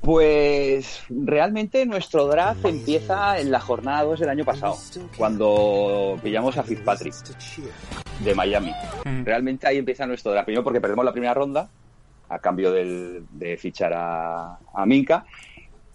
Pues 0.00 1.02
realmente 1.10 1.84
nuestro 1.84 2.26
draft 2.26 2.64
empieza 2.64 3.38
en 3.38 3.50
la 3.50 3.60
jornada 3.60 4.02
2 4.04 4.20
del 4.20 4.30
año 4.30 4.44
pasado, 4.46 4.74
cuando 5.18 6.18
pillamos 6.22 6.56
a 6.56 6.62
Fitzpatrick 6.62 7.14
de 8.20 8.34
Miami. 8.34 8.72
Mm. 9.04 9.24
Realmente 9.24 9.66
ahí 9.66 9.76
empieza 9.76 10.06
nuestro 10.06 10.32
draft. 10.32 10.46
Primero 10.46 10.64
porque 10.64 10.80
perdemos 10.80 11.04
la 11.04 11.12
primera 11.12 11.34
ronda 11.34 11.68
a 12.30 12.38
cambio 12.38 12.72
del- 12.72 13.26
de 13.30 13.58
fichar 13.58 13.92
a, 13.92 14.58
a 14.72 14.86
Minka. 14.86 15.26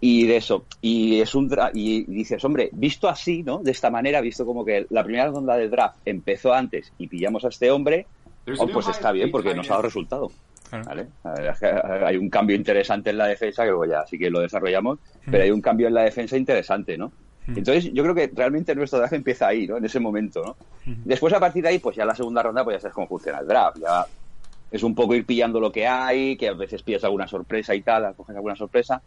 Y 0.02 0.28
de 0.28 0.38
eso, 0.38 0.66
y 0.82 1.20
es 1.20 1.34
un 1.34 1.50
dra- 1.50 1.72
y 1.74 2.04
dices, 2.04 2.44
hombre, 2.46 2.70
visto 2.74 3.10
así, 3.10 3.42
¿no? 3.42 3.60
De 3.64 3.72
esta 3.72 3.90
manera, 3.90 4.22
visto 4.22 4.46
como 4.46 4.64
que 4.64 4.86
la 4.92 5.04
primera 5.04 5.28
ronda 5.32 5.56
del 5.56 5.72
draft 5.72 5.98
empezó 6.06 6.54
antes 6.54 6.94
y 7.00 7.08
pillamos 7.08 7.44
a 7.44 7.48
este 7.48 7.72
hombre, 7.72 8.06
oh, 8.58 8.68
pues 8.68 8.88
está 8.88 9.12
bien 9.12 9.32
porque 9.32 9.54
nos 9.54 9.70
ha 9.70 9.74
dado 9.74 9.84
resultado. 9.84 10.32
Hay 12.06 12.18
un 12.18 12.30
cambio 12.30 12.56
interesante 12.56 13.12
en 13.12 13.18
la 13.18 13.28
defensa, 13.28 13.64
que 13.64 13.70
luego 13.70 13.86
ya 13.86 14.06
sí 14.06 14.18
que 14.18 14.30
lo 14.30 14.40
desarrollamos, 14.40 15.00
pero 15.30 15.44
hay 15.44 15.52
un 15.52 15.62
cambio 15.62 15.88
en 15.88 15.94
la 15.94 16.02
defensa 16.02 16.38
interesante, 16.38 16.98
¿no? 16.98 17.12
Entonces 17.48 17.94
yo 17.94 18.02
creo 18.02 18.16
que 18.16 18.32
realmente 18.34 18.74
nuestro 18.74 19.00
draft 19.00 19.14
empieza 19.14 19.48
ahí, 19.48 19.68
¿no? 19.68 19.78
En 19.78 19.86
ese 19.86 20.00
momento, 20.00 20.44
¿no? 20.44 20.58
Después 21.06 21.34
a 21.34 21.40
partir 21.40 21.64
de 21.64 21.70
ahí, 21.70 21.80
pues 21.80 21.96
ya 21.96 22.06
la 22.06 22.16
segunda 22.16 22.42
ronda, 22.42 22.64
pues 22.64 22.78
ya 22.78 22.82
sabes 22.82 22.96
cómo 22.96 23.08
funciona 23.08 23.40
el 23.40 23.48
draft, 23.48 23.78
ya 23.80 24.06
es 24.72 24.84
un 24.84 24.96
poco 24.96 25.16
ir 25.16 25.26
pillando 25.26 25.60
lo 25.60 25.72
que 25.72 25.88
hay, 25.88 26.36
que 26.38 26.50
a 26.50 26.54
veces 26.54 26.82
pillas 26.82 27.04
alguna 27.04 27.28
sorpresa 27.28 27.76
y 27.76 27.82
tal, 27.82 28.16
coges 28.16 28.36
alguna 28.36 28.56
sorpresa, 28.56 29.02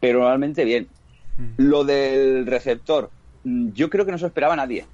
pero 0.00 0.20
normalmente 0.20 0.64
bien. 0.64 0.88
Lo 1.56 1.84
del 1.84 2.46
receptor, 2.46 3.10
mm, 3.44 3.70
yo 3.72 3.90
creo 3.90 4.04
que 4.04 4.12
no 4.12 4.18
se 4.18 4.22
lo 4.22 4.28
esperaba 4.28 4.54
nadie. 4.54 4.84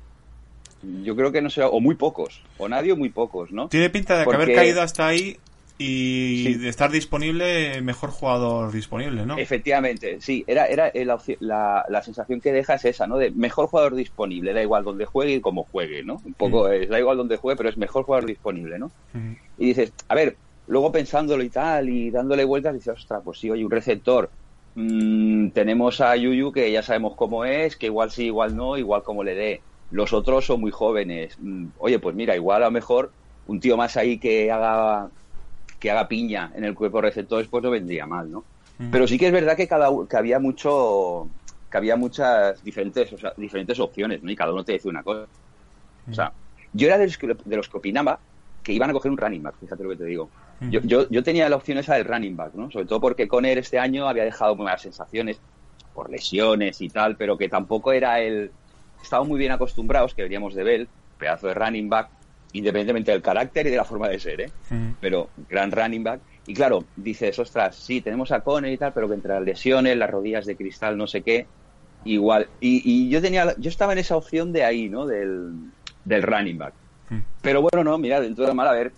Yo 0.82 1.14
creo 1.14 1.30
que 1.32 1.42
no 1.42 1.50
se, 1.50 1.62
o 1.62 1.80
muy 1.80 1.94
pocos, 1.94 2.42
o 2.58 2.68
nadie 2.68 2.92
o 2.92 2.96
muy 2.96 3.10
pocos, 3.10 3.52
¿no? 3.52 3.68
Tiene 3.68 3.90
pinta 3.90 4.18
de 4.18 4.26
que 4.26 4.34
haber 4.34 4.54
caído 4.54 4.82
hasta 4.82 5.06
ahí 5.06 5.36
y 5.78 6.44
Sí. 6.44 6.54
de 6.54 6.68
estar 6.68 6.90
disponible, 6.90 7.80
mejor 7.82 8.10
jugador 8.10 8.72
disponible, 8.72 9.24
¿no? 9.24 9.38
Efectivamente, 9.38 10.20
sí, 10.20 10.44
era, 10.46 10.66
era 10.66 10.90
la, 10.94 11.16
opci- 11.16 11.38
la, 11.40 11.84
la 11.88 12.02
sensación 12.02 12.40
que 12.40 12.52
deja 12.52 12.74
es 12.74 12.84
esa, 12.84 13.06
¿no? 13.06 13.16
De 13.16 13.30
mejor 13.30 13.66
jugador 13.66 13.94
disponible, 13.94 14.52
da 14.52 14.62
igual 14.62 14.84
donde 14.84 15.06
juegue 15.06 15.34
y 15.34 15.40
cómo 15.40 15.64
juegue, 15.64 16.02
¿no? 16.04 16.16
Un 16.24 16.34
poco 16.34 16.68
es, 16.68 16.88
da 16.88 16.98
igual 16.98 17.16
donde 17.16 17.36
juegue, 17.36 17.56
pero 17.56 17.68
es 17.70 17.78
mejor 17.78 18.04
jugador 18.04 18.26
disponible, 18.28 18.78
¿no? 18.78 18.86
Ujú. 19.14 19.36
Y 19.56 19.66
dices, 19.66 19.92
a 20.08 20.14
ver, 20.14 20.38
luego 20.66 20.92
pensándolo 20.92 21.42
y 21.42 21.50
tal, 21.50 21.88
y 21.88 22.10
dándole 22.10 22.44
vueltas, 22.44 22.74
dices, 22.74 22.94
ostras, 22.94 23.22
pues 23.24 23.38
sí, 23.38 23.50
oye, 23.50 23.64
un 23.64 23.70
receptor. 23.70 24.30
Mm, 24.74 25.50
tenemos 25.50 26.00
a 26.00 26.14
Yuyu, 26.16 26.52
que 26.52 26.70
ya 26.70 26.82
sabemos 26.82 27.14
cómo 27.16 27.44
es, 27.44 27.76
que 27.76 27.86
igual 27.86 28.10
sí, 28.10 28.26
igual 28.26 28.54
no, 28.56 28.76
igual 28.76 29.02
como 29.02 29.24
le 29.24 29.34
dé. 29.34 29.64
Los 29.90 30.12
otros 30.12 30.46
son 30.46 30.60
muy 30.60 30.70
jóvenes. 30.70 31.36
Mm, 31.38 31.66
oye, 31.78 31.98
pues 31.98 32.14
mira, 32.14 32.36
igual 32.36 32.62
a 32.62 32.66
lo 32.66 32.70
mejor 32.70 33.10
un 33.46 33.60
tío 33.60 33.76
más 33.76 33.96
ahí 33.96 34.18
que 34.18 34.50
haga 34.50 35.08
que 35.78 35.90
haga 35.90 36.08
piña 36.08 36.52
en 36.54 36.64
el 36.64 36.74
cuerpo 36.74 36.98
de 36.98 37.08
receptores, 37.08 37.48
pues 37.48 37.62
no 37.62 37.70
vendría 37.70 38.06
mal, 38.06 38.30
¿no? 38.30 38.44
Pero 38.90 39.06
sí 39.06 39.18
que 39.18 39.26
es 39.26 39.32
verdad 39.32 39.56
que 39.56 39.68
cada 39.68 39.90
que 40.08 40.16
había 40.16 40.38
mucho 40.38 41.28
que 41.70 41.76
había 41.76 41.96
muchas 41.96 42.62
diferentes 42.64 43.12
o 43.12 43.18
sea, 43.18 43.32
diferentes 43.36 43.78
opciones, 43.78 44.22
¿no? 44.22 44.30
Y 44.30 44.36
cada 44.36 44.52
uno 44.52 44.64
te 44.64 44.72
decía 44.72 44.90
una 44.90 45.02
cosa. 45.02 45.26
O 46.10 46.14
sea, 46.14 46.32
yo 46.72 46.86
era 46.86 46.98
de 46.98 47.06
los, 47.06 47.18
que, 47.18 47.26
de 47.26 47.56
los 47.56 47.68
que 47.68 47.76
opinaba 47.76 48.18
que 48.62 48.72
iban 48.72 48.90
a 48.90 48.92
coger 48.92 49.10
un 49.10 49.18
running 49.18 49.42
back, 49.42 49.56
fíjate 49.60 49.82
lo 49.82 49.90
que 49.90 49.96
te 49.96 50.04
digo. 50.04 50.30
Yo, 50.60 50.80
yo, 50.82 51.08
yo 51.08 51.22
tenía 51.22 51.48
la 51.48 51.56
opción 51.56 51.78
esa 51.78 51.94
del 51.94 52.04
running 52.04 52.36
back, 52.36 52.54
¿no? 52.54 52.70
Sobre 52.70 52.84
todo 52.84 53.00
porque 53.00 53.26
Conner 53.26 53.56
este 53.56 53.78
año 53.78 54.06
había 54.06 54.24
dejado 54.24 54.54
muy 54.54 54.66
malas 54.66 54.82
sensaciones 54.82 55.40
por 55.94 56.10
lesiones 56.10 56.80
y 56.82 56.90
tal, 56.90 57.16
pero 57.16 57.38
que 57.38 57.48
tampoco 57.48 57.92
era 57.92 58.20
el... 58.20 58.50
Estábamos 59.02 59.28
muy 59.28 59.38
bien 59.38 59.52
acostumbrados, 59.52 60.14
que 60.14 60.22
veníamos 60.22 60.54
de 60.54 60.62
Bell, 60.62 60.88
pedazo 61.18 61.48
de 61.48 61.54
running 61.54 61.88
back, 61.88 62.08
independientemente 62.52 63.12
del 63.12 63.22
carácter 63.22 63.66
y 63.66 63.70
de 63.70 63.76
la 63.76 63.84
forma 63.84 64.08
de 64.08 64.18
ser, 64.18 64.40
¿eh? 64.40 64.50
Pero 65.00 65.28
gran 65.48 65.70
running 65.70 66.02
back. 66.02 66.20
Y 66.46 66.54
claro, 66.54 66.84
dices, 66.96 67.38
ostras, 67.38 67.76
sí, 67.76 68.00
tenemos 68.00 68.32
a 68.32 68.40
Conner 68.40 68.72
y 68.72 68.76
tal, 68.78 68.92
pero 68.92 69.08
que 69.08 69.14
entre 69.14 69.34
las 69.34 69.42
lesiones, 69.42 69.96
las 69.96 70.10
rodillas 70.10 70.46
de 70.46 70.56
cristal, 70.56 70.96
no 70.96 71.06
sé 71.06 71.22
qué, 71.22 71.46
igual. 72.04 72.48
Y, 72.60 72.82
y 72.84 73.08
yo 73.08 73.20
tenía, 73.20 73.54
yo 73.58 73.68
estaba 73.68 73.92
en 73.92 73.98
esa 73.98 74.16
opción 74.16 74.52
de 74.52 74.64
ahí, 74.64 74.88
¿no? 74.88 75.06
Del, 75.06 75.52
del 76.04 76.22
running 76.22 76.58
back. 76.58 76.74
Pero 77.42 77.62
bueno, 77.62 77.84
no, 77.84 77.98
mira, 77.98 78.20
dentro 78.20 78.46
de 78.46 78.54
mal, 78.54 78.68
a 78.68 78.72
ver, 78.72 78.92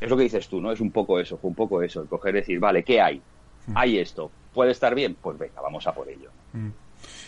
es 0.00 0.10
lo 0.10 0.16
que 0.16 0.24
dices 0.24 0.48
tú, 0.48 0.60
¿no? 0.60 0.72
Es 0.72 0.80
un 0.80 0.90
poco 0.90 1.18
eso, 1.18 1.38
fue 1.38 1.48
un 1.48 1.54
poco 1.56 1.82
eso, 1.82 2.02
el 2.02 2.08
coger 2.08 2.34
y 2.34 2.40
decir, 2.40 2.58
vale, 2.58 2.82
¿qué 2.82 3.00
hay? 3.00 3.22
Hay 3.74 3.98
esto, 3.98 4.30
¿puede 4.52 4.72
estar 4.72 4.94
bien? 4.94 5.16
Pues 5.20 5.38
venga, 5.38 5.60
vamos 5.60 5.86
a 5.86 5.94
por 5.94 6.08
ello. 6.08 6.30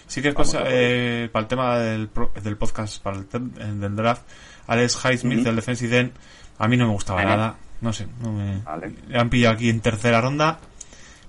Sí 0.08 0.20
que 0.22 0.28
es 0.28 0.34
cosa, 0.34 0.64
eh, 0.66 1.28
para 1.30 1.42
el 1.44 1.48
tema 1.48 1.78
del, 1.78 2.10
del 2.42 2.56
podcast, 2.56 3.00
para 3.02 3.18
el 3.18 3.22
eh, 3.32 3.64
del 3.74 3.94
draft, 3.94 4.22
Alex 4.66 4.98
Highsmith, 5.04 5.38
Ujú. 5.38 5.44
del 5.46 5.56
defensive 5.56 5.98
end, 5.98 6.12
a 6.58 6.66
mí 6.66 6.76
no 6.76 6.86
me 6.86 6.92
gustaba 6.92 7.22
nada. 7.24 7.54
No 7.80 7.92
sé, 7.92 8.06
no 8.22 8.32
me... 8.32 8.60
Vale. 8.62 8.92
Le 9.06 9.18
han 9.18 9.30
pillado 9.30 9.54
aquí 9.54 9.68
en 9.70 9.80
tercera 9.80 10.20
ronda. 10.20 10.58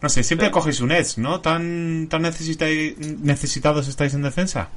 No 0.01 0.09
sé, 0.09 0.23
siempre 0.23 0.47
Sí. 0.47 0.51
cogéis 0.53 0.79
un 0.81 0.91
edge, 0.91 1.17
¿no? 1.19 1.41
¿Tan, 1.41 2.07
tan 2.09 2.21
necesitados 2.23 3.87
estáis 3.87 4.13
en 4.15 4.23
defensa? 4.23 4.69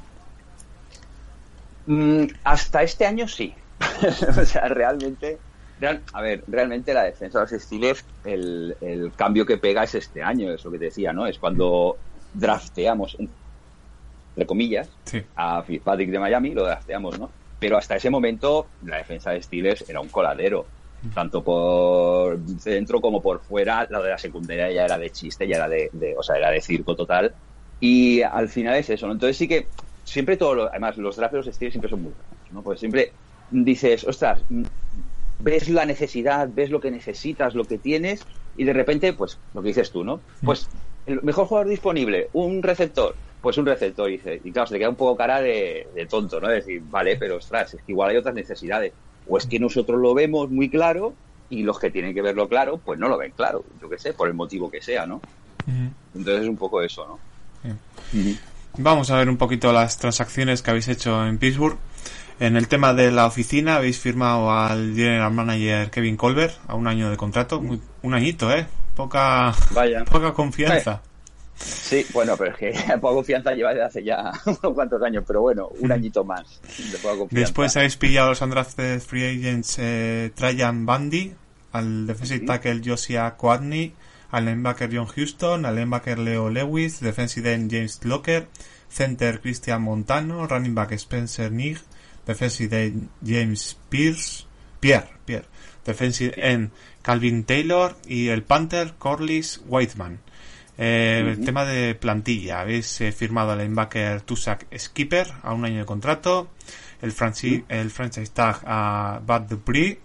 Mm, 1.87 2.25
hasta 2.43 2.83
este 2.83 3.05
año 3.05 3.27
sí. 3.27 3.53
o 4.37 4.45
sea, 4.45 4.67
realmente. 4.67 5.37
real- 5.79 6.01
a 6.13 6.21
ver, 6.21 6.43
realmente 6.47 6.93
la 6.93 7.03
defensa 7.03 7.39
de 7.43 7.51
los 7.51 7.61
Steelers, 7.63 8.05
el, 8.23 8.75
el 8.81 9.11
cambio 9.15 9.45
que 9.45 9.57
pega 9.57 9.83
es 9.83 9.95
este 9.95 10.21
año, 10.21 10.51
es 10.51 10.63
lo 10.63 10.71
que 10.71 10.79
te 10.79 10.85
decía, 10.85 11.11
¿no? 11.13 11.25
Es 11.27 11.37
cuando 11.39 11.97
drafteamos, 12.33 13.17
entre 14.35 14.45
comillas, 14.45 14.89
Sí. 15.05 15.21
a 15.35 15.61
Fitzpatrick 15.63 16.09
de 16.09 16.19
Miami, 16.19 16.51
lo 16.53 16.63
drafteamos, 16.65 17.19
¿no? 17.19 17.29
Pero 17.59 17.77
hasta 17.77 17.95
ese 17.95 18.09
momento 18.09 18.67
la 18.83 18.97
defensa 18.97 19.31
de 19.31 19.41
Steelers 19.41 19.87
era 19.89 19.99
un 20.01 20.09
coladero. 20.09 20.65
Tanto 21.13 21.43
por 21.43 22.39
dentro 22.39 23.01
como 23.01 23.21
por 23.21 23.41
fuera, 23.41 23.85
la 23.89 24.01
de 24.01 24.09
la 24.11 24.17
secundaria 24.17 24.71
ya 24.71 24.85
era 24.85 24.97
de 24.97 25.09
chiste, 25.09 25.45
ya 25.45 25.57
era 25.57 25.67
de, 25.67 25.89
de- 25.91 26.15
o 26.17 26.23
sea, 26.23 26.37
era 26.37 26.49
de 26.49 26.61
circo 26.61 26.95
total. 26.95 27.33
Y 27.81 28.21
al 28.21 28.47
final 28.47 28.75
es 28.75 28.89
eso, 28.89 29.07
¿no? 29.07 29.11
Entonces 29.13 29.35
sí 29.35 29.47
que 29.49 29.67
siempre 30.05 30.37
todo 30.37 30.55
lo, 30.55 30.69
además 30.69 30.95
los 30.97 31.17
drafts 31.17 31.33
de 31.33 31.37
los 31.39 31.55
Steelers 31.55 31.73
siempre 31.73 31.89
son 31.89 32.03
muy 32.03 32.11
raros, 32.13 32.53
¿no? 32.53 32.61
Pues 32.61 32.79
siempre 32.79 33.11
dices, 33.51 34.05
ostras, 34.05 34.41
ves 35.39 35.67
la 35.69 35.85
necesidad, 35.85 36.47
ves 36.53 36.69
lo 36.69 36.79
que 36.79 36.89
necesitas, 36.91 37.53
lo 37.53 37.65
que 37.65 37.77
tienes, 37.77 38.25
y 38.55 38.63
de 38.63 38.71
repente, 38.73 39.11
pues, 39.13 39.37
lo 39.53 39.61
que 39.61 39.69
dices 39.69 39.91
tú, 39.91 40.03
¿no? 40.05 40.21
Pues, 40.43 40.69
el 41.05 41.21
mejor 41.21 41.47
jugador 41.47 41.69
disponible, 41.69 42.29
un 42.31 42.63
receptor, 42.63 43.15
pues 43.43 43.57
un 43.57 43.65
receptor, 43.67 44.07
dice, 44.09 44.39
y 44.43 44.51
claro, 44.51 44.65
se 44.67 44.73
te 44.75 44.79
queda 44.79 44.89
un 44.89 44.95
poco 44.95 45.15
cara 45.17 45.39
de, 45.41 45.87
de 45.93 46.05
tonto, 46.07 46.39
¿no? 46.39 46.47
De 46.47 46.55
decir, 46.55 46.81
vale, 46.89 47.17
pero 47.17 47.35
ostras, 47.35 47.73
es 47.75 47.81
que 47.83 47.91
igual 47.91 48.09
hay 48.09 48.17
otras 48.17 48.33
necesidades. 48.33 48.93
O 49.27 49.37
es 49.37 49.45
que 49.45 49.59
nosotros 49.59 49.99
lo 50.01 50.13
vemos 50.13 50.49
muy 50.49 50.69
claro, 50.69 51.13
y 51.49 51.61
los 51.63 51.77
que 51.77 51.91
tienen 51.91 52.13
que 52.15 52.21
verlo 52.21 52.47
claro, 52.47 52.77
pues 52.77 52.97
no 52.97 53.07
lo 53.09 53.17
ven 53.17 53.33
claro, 53.35 53.63
yo 53.81 53.89
qué 53.89 53.99
sé, 53.99 54.13
por 54.13 54.27
el 54.29 54.33
motivo 54.33 54.71
que 54.71 54.81
sea, 54.81 55.05
¿no? 55.05 55.21
Entonces 56.15 56.43
es 56.43 56.47
un 56.49 56.57
poco 56.57 56.81
eso, 56.81 57.05
¿no? 57.05 57.19
Vamos 58.77 59.11
a 59.11 59.17
ver 59.17 59.29
un 59.29 59.37
poquito 59.37 59.71
las 59.71 59.97
transacciones 59.97 60.61
que 60.61 60.71
habéis 60.71 60.87
hecho 60.87 61.25
en 61.25 61.37
Pittsburgh. 61.37 61.77
En 62.39 62.57
el 62.57 62.67
tema 62.67 62.93
de 62.93 63.11
la 63.11 63.27
oficina 63.27 63.75
habéis 63.75 63.99
firmado 63.99 64.51
al 64.51 64.95
general 64.95 65.31
manager 65.31 65.91
Kevin 65.91 66.17
Colbert 66.17 66.55
a 66.67 66.75
un 66.75 66.87
año 66.87 67.09
de 67.11 67.17
contrato. 67.17 67.61
Muy- 67.61 67.79
un 68.01 68.13
añito, 68.15 68.51
¿eh? 68.51 68.65
Poca, 68.95 69.53
Vaya. 69.71 70.03
poca 70.05 70.33
confianza. 70.33 71.01
Sí, 71.55 72.05
bueno, 72.13 72.35
pero 72.37 72.51
es 72.51 72.57
que 72.57 72.71
poca 73.01 73.15
confianza 73.15 73.53
lleva 73.53 73.69
desde 73.69 73.83
hace 73.83 74.03
ya 74.03 74.31
unos 74.45 74.73
cuantos 74.73 75.01
años, 75.01 75.23
pero 75.25 75.41
bueno, 75.41 75.69
un 75.79 75.91
añito 75.91 76.23
más 76.23 76.59
de 76.77 76.97
poca 76.97 77.17
confianza. 77.17 77.39
Después 77.39 77.77
habéis 77.77 77.97
pillado 77.97 78.27
a 78.27 78.29
los 78.31 78.41
undrafted 78.41 78.99
free 79.01 79.23
agents 79.23 79.77
eh, 79.79 80.31
Trajan 80.35 80.85
Bundy, 80.85 81.33
al 81.71 82.07
defensive 82.07 82.45
tackle 82.45 82.81
Josiah 82.83 83.35
Coadney, 83.35 83.93
al 84.31 84.45
linebacker 84.45 84.89
John 84.91 85.07
Houston, 85.07 85.65
al 85.65 85.75
linebacker 85.75 86.17
Leo 86.19 86.49
Lewis, 86.49 86.99
defensive 86.99 87.53
end 87.53 87.71
James 87.71 88.03
Locker, 88.03 88.47
center 88.89 89.39
Christian 89.39 89.81
Montano, 89.81 90.47
running 90.47 90.73
back 90.73 90.91
Spencer 90.93 91.51
Nig, 91.51 91.77
defensive 92.25 92.85
end 92.85 93.09
James 93.23 93.77
Pierce, 93.89 94.47
Pierre, 94.79 95.09
Pierre, 95.25 95.45
defensive 95.85 96.33
end 96.37 96.71
Calvin 97.03 97.43
Taylor 97.43 97.95
y 98.07 98.29
el 98.29 98.43
Panther 98.43 98.93
Corliss 98.97 99.61
Whiteman. 99.67 100.19
Eh, 100.77 101.23
El 101.37 101.45
tema 101.45 101.65
de 101.65 101.95
plantilla. 101.95 102.61
Habéis 102.61 102.99
eh, 103.01 103.11
firmado 103.11 103.51
al 103.51 103.59
linebacker 103.59 104.21
Tusak 104.21 104.65
Skipper 104.77 105.31
a 105.43 105.53
un 105.53 105.65
año 105.65 105.79
de 105.79 105.85
contrato. 105.85 106.49
El, 107.01 107.11
franchi- 107.13 107.63
el 107.69 107.89
franchise 107.91 108.31
tag 108.33 108.61
a 108.65 109.19
Bud 109.25 109.41
Dupree. 109.41 109.99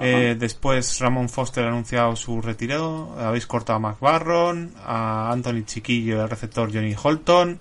Eh, 0.00 0.36
después 0.38 1.00
Ramón 1.00 1.28
Foster 1.28 1.64
ha 1.64 1.68
anunciado 1.68 2.14
su 2.16 2.40
retiro. 2.40 3.16
Habéis 3.18 3.46
cortado 3.46 3.76
a 3.76 3.80
McBarron, 3.80 4.72
a 4.84 5.30
Anthony 5.32 5.64
Chiquillo, 5.64 6.22
el 6.22 6.30
receptor 6.30 6.72
Johnny 6.72 6.94
Holton. 7.00 7.58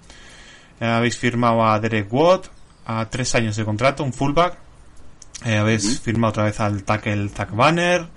Eh, 0.80 0.86
habéis 0.86 1.18
firmado 1.18 1.66
a 1.66 1.80
Derek 1.80 2.12
Watt 2.14 2.48
a 2.86 3.10
tres 3.10 3.34
años 3.36 3.56
de 3.56 3.66
contrato, 3.66 4.04
un 4.04 4.14
fullback. 4.14 4.58
Eh, 5.46 5.58
habéis 5.58 6.00
firmado 6.00 6.30
otra 6.32 6.44
vez 6.46 6.60
al 6.60 6.84
tackle 6.84 7.30
Zach 7.30 7.52
Banner. 7.52 8.08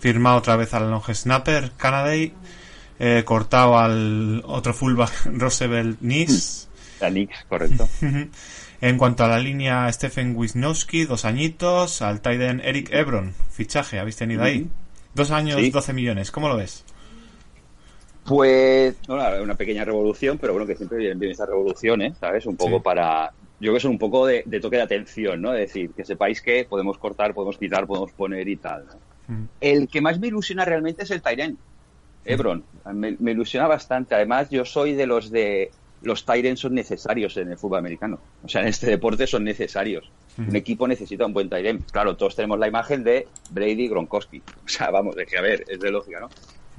Firmado 0.00 0.38
otra 0.38 0.56
vez 0.56 0.72
al 0.74 0.90
long 0.90 1.02
snapper 1.14 1.72
Canaday. 1.76 2.34
Eh, 3.04 3.24
cortado 3.24 3.76
al 3.78 4.44
otro 4.46 4.72
fullback 4.72 5.10
Roosevelt 5.32 6.00
Nis. 6.02 6.68
La 7.00 7.10
Knicks, 7.10 7.44
correcto. 7.48 7.88
En 8.80 8.98
cuanto 8.98 9.22
a 9.22 9.28
la 9.28 9.38
línea 9.38 9.92
Stephen 9.92 10.34
Wisnowski, 10.36 11.04
dos 11.04 11.24
añitos. 11.24 12.02
Al 12.02 12.20
Tiden 12.20 12.60
Eric 12.64 12.92
Ebron, 12.92 13.32
fichaje, 13.50 14.00
habéis 14.00 14.16
tenido 14.16 14.42
ahí. 14.42 14.68
Dos 15.14 15.30
años, 15.30 15.60
Sí. 15.60 15.70
12 15.70 15.92
millones. 15.92 16.32
¿Cómo 16.32 16.48
lo 16.48 16.56
ves? 16.56 16.84
Pues, 18.24 18.96
bueno, 19.06 19.42
una 19.42 19.54
pequeña 19.54 19.84
revolución, 19.84 20.38
pero 20.38 20.52
bueno, 20.52 20.66
que 20.66 20.74
siempre 20.76 20.98
vienen 20.98 21.18
bien 21.18 21.32
estas 21.32 21.48
revoluciones, 21.48 22.18
¿sabes? 22.18 22.46
Un 22.46 22.56
poco 22.56 22.78
Sí. 22.78 22.82
para. 22.82 23.30
Yo 23.60 23.66
creo 23.70 23.74
que 23.74 23.80
son 23.80 23.92
un 23.92 23.98
poco 23.98 24.26
de, 24.26 24.42
de 24.46 24.58
toque 24.60 24.76
de 24.76 24.82
atención, 24.82 25.40
¿no? 25.40 25.54
Es 25.54 25.68
decir, 25.68 25.90
que 25.96 26.04
sepáis 26.04 26.40
que 26.40 26.64
podemos 26.64 26.98
cortar, 26.98 27.34
podemos 27.34 27.58
quitar, 27.58 27.86
podemos 27.86 28.10
poner 28.12 28.48
y 28.48 28.56
tal. 28.56 28.84
¿no? 28.86 29.34
Mm. 29.34 29.48
El 29.60 29.86
que 29.88 30.00
más 30.00 30.18
me 30.18 30.26
ilusiona 30.26 30.64
realmente 30.64 31.04
es 31.04 31.10
el 31.12 31.22
Tyrant. 31.22 31.56
Ebron. 32.24 32.64
Me, 32.92 33.16
me 33.18 33.32
ilusiona 33.32 33.66
bastante. 33.68 34.14
Además, 34.14 34.48
yo 34.50 34.64
soy 34.64 34.94
de 34.94 35.06
los 35.06 35.30
de. 35.30 35.70
Los 36.00 36.24
Tyrants 36.24 36.60
son 36.60 36.74
necesarios 36.74 37.36
en 37.36 37.52
el 37.52 37.58
fútbol 37.58 37.78
americano. 37.78 38.18
O 38.42 38.48
sea, 38.48 38.62
en 38.62 38.68
este 38.68 38.88
deporte 38.90 39.26
son 39.28 39.44
necesarios. 39.44 40.10
Un 40.36 40.56
equipo 40.56 40.88
necesita 40.88 41.24
un 41.26 41.32
buen 41.32 41.48
Tyrant. 41.48 41.88
Claro, 41.92 42.16
todos 42.16 42.34
tenemos 42.34 42.58
la 42.58 42.66
imagen 42.66 43.04
de 43.04 43.28
Brady 43.50 43.86
Gronkowski. 43.88 44.42
O 44.64 44.68
sea, 44.68 44.90
vamos, 44.90 45.14
de 45.14 45.26
que 45.26 45.38
a 45.38 45.42
ver, 45.42 45.64
es 45.68 45.78
de 45.78 45.90
lógica, 45.92 46.18
¿no? 46.20 46.28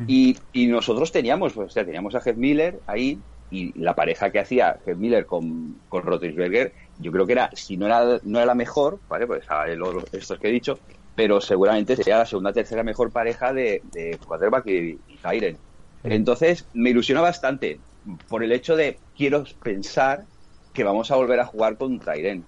Y, 0.07 0.35
y 0.51 0.67
nosotros 0.67 1.11
teníamos, 1.13 1.53
pues, 1.53 1.67
o 1.67 1.69
sea, 1.69 1.85
teníamos 1.85 2.15
a 2.15 2.19
Jeff 2.21 2.35
Miller 2.35 2.79
ahí 2.87 3.17
y 3.49 3.79
la 3.79 3.93
pareja 3.95 4.29
que 4.31 4.39
hacía 4.39 4.77
Jeff 4.83 4.97
Miller 4.97 5.25
con, 5.25 5.75
con 5.87 6.01
Roethlisberger, 6.03 6.73
yo 6.97 7.11
creo 7.11 7.25
que 7.27 7.33
era, 7.33 7.49
si 7.53 7.77
no 7.77 7.85
era, 7.85 8.19
no 8.23 8.39
era 8.39 8.45
la 8.47 8.55
mejor, 8.55 8.99
¿vale? 9.07 9.27
Pues 9.27 9.45
a 9.49 9.63
ver, 9.65 9.77
lo- 9.77 9.93
lo- 9.93 10.03
estos 10.11 10.37
que 10.39 10.47
he 10.49 10.51
dicho, 10.51 10.79
pero 11.15 11.41
seguramente 11.41 11.95
sería 11.95 12.17
la 12.17 12.25
segunda 12.25 12.53
tercera 12.53 12.83
mejor 12.83 13.11
pareja 13.11 13.53
de, 13.53 13.81
de 13.91 14.17
quarterback 14.25 14.67
y, 14.67 14.99
y 15.07 15.17
Tyrant. 15.21 15.57
Entonces, 16.03 16.67
me 16.73 16.89
ilusiona 16.89 17.21
bastante 17.21 17.79
por 18.27 18.43
el 18.43 18.51
hecho 18.51 18.75
de 18.75 18.97
quiero 19.15 19.45
pensar 19.61 20.25
que 20.73 20.83
vamos 20.83 21.11
a 21.11 21.15
volver 21.15 21.39
a 21.39 21.45
jugar 21.45 21.77
con 21.77 21.99
Tyrant. 21.99 22.45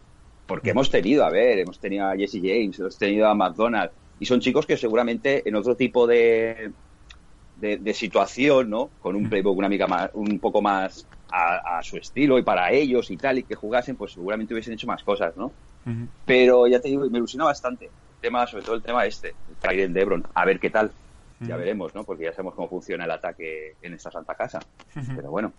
Porque 0.48 0.72
hemos 0.72 0.92
tenido, 0.92 1.26
a 1.26 1.32
ver, 1.32 1.58
hemos 1.58 1.80
tenido 1.80 2.06
a 2.06 2.16
Jesse 2.16 2.40
James, 2.42 2.78
hemos 2.80 2.98
tenido 2.98 3.28
a 3.28 3.34
McDonald, 3.34 3.90
y 4.20 4.26
son 4.26 4.40
chicos 4.42 4.66
que 4.66 4.78
seguramente 4.78 5.42
en 5.48 5.56
otro 5.56 5.76
tipo 5.76 6.06
de, 6.06 6.72
de, 7.58 7.78
de 7.78 7.94
situación, 7.94 8.70
¿no? 8.70 8.92
Con 9.02 9.16
un 9.16 9.28
playbook, 9.28 9.58
una 9.58 9.70
mica 9.70 9.88
más, 9.88 10.12
un 10.14 10.38
poco 10.40 10.62
más 10.62 11.08
a, 11.32 11.80
a 11.80 11.84
su 11.84 11.98
estilo 11.98 12.38
y 12.38 12.44
para 12.44 12.72
ellos 12.72 13.10
y 13.10 13.18
tal, 13.18 13.40
y 13.40 13.44
que 13.44 13.56
jugasen, 13.56 13.96
pues 13.96 14.14
seguramente 14.14 14.54
hubiesen 14.54 14.74
hecho 14.74 14.86
más 14.86 15.04
cosas, 15.04 15.36
¿no? 15.36 15.52
Pero 16.26 16.68
ya 16.68 16.80
te 16.80 16.90
digo, 16.90 17.10
me 17.10 17.18
ilusiona 17.18 17.46
bastante. 17.46 17.90
Tema, 18.26 18.48
sobre 18.48 18.64
todo 18.64 18.76
el 18.76 18.82
tema 18.82 19.06
este, 19.06 19.36
el 19.70 19.94
de 19.94 20.02
Ebron. 20.02 20.26
A 20.34 20.46
ver 20.46 20.60
qué 20.60 20.72
tal. 20.72 20.92
Ya 21.42 21.58
veremos, 21.58 21.94
¿no? 21.94 22.04
Porque 22.04 22.24
ya 22.24 22.32
sabemos 22.32 22.56
cómo 22.56 22.68
funciona 22.68 23.06
el 23.06 23.12
ataque 23.12 23.76
en 23.84 23.94
esta 23.94 24.10
santa 24.10 24.34
casa. 24.34 24.58
Pero 25.16 25.30
bueno, 25.30 25.54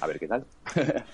a 0.00 0.06
ver 0.06 0.20
qué 0.20 0.28
tal. 0.28 0.46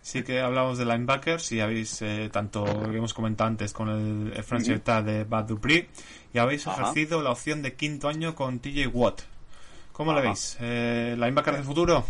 Sí 0.00 0.22
que 0.22 0.40
hablamos 0.40 0.78
de 0.78 0.84
linebackers 0.84 1.50
y 1.50 1.60
habéis, 1.60 2.00
eh, 2.00 2.30
tanto 2.32 2.64
que 2.64 2.96
hemos 2.96 3.12
comentado 3.12 3.48
antes 3.48 3.72
con 3.72 3.88
el, 3.88 4.32
el 4.32 5.04
de 5.04 5.24
Bad 5.24 5.46
Dupree, 5.46 5.88
y 6.32 6.38
habéis 6.38 6.64
ejercido 6.64 7.22
la 7.22 7.32
opción 7.32 7.60
de 7.60 7.74
quinto 7.74 8.08
año 8.08 8.36
con 8.36 8.60
TJ 8.60 8.86
Watt. 8.86 9.22
¿Cómo 9.92 10.12
lo 10.12 10.22
veis? 10.22 10.56
Eh, 10.60 11.16
¿Linebacker 11.18 11.56
del 11.56 11.64
futuro? 11.64 12.04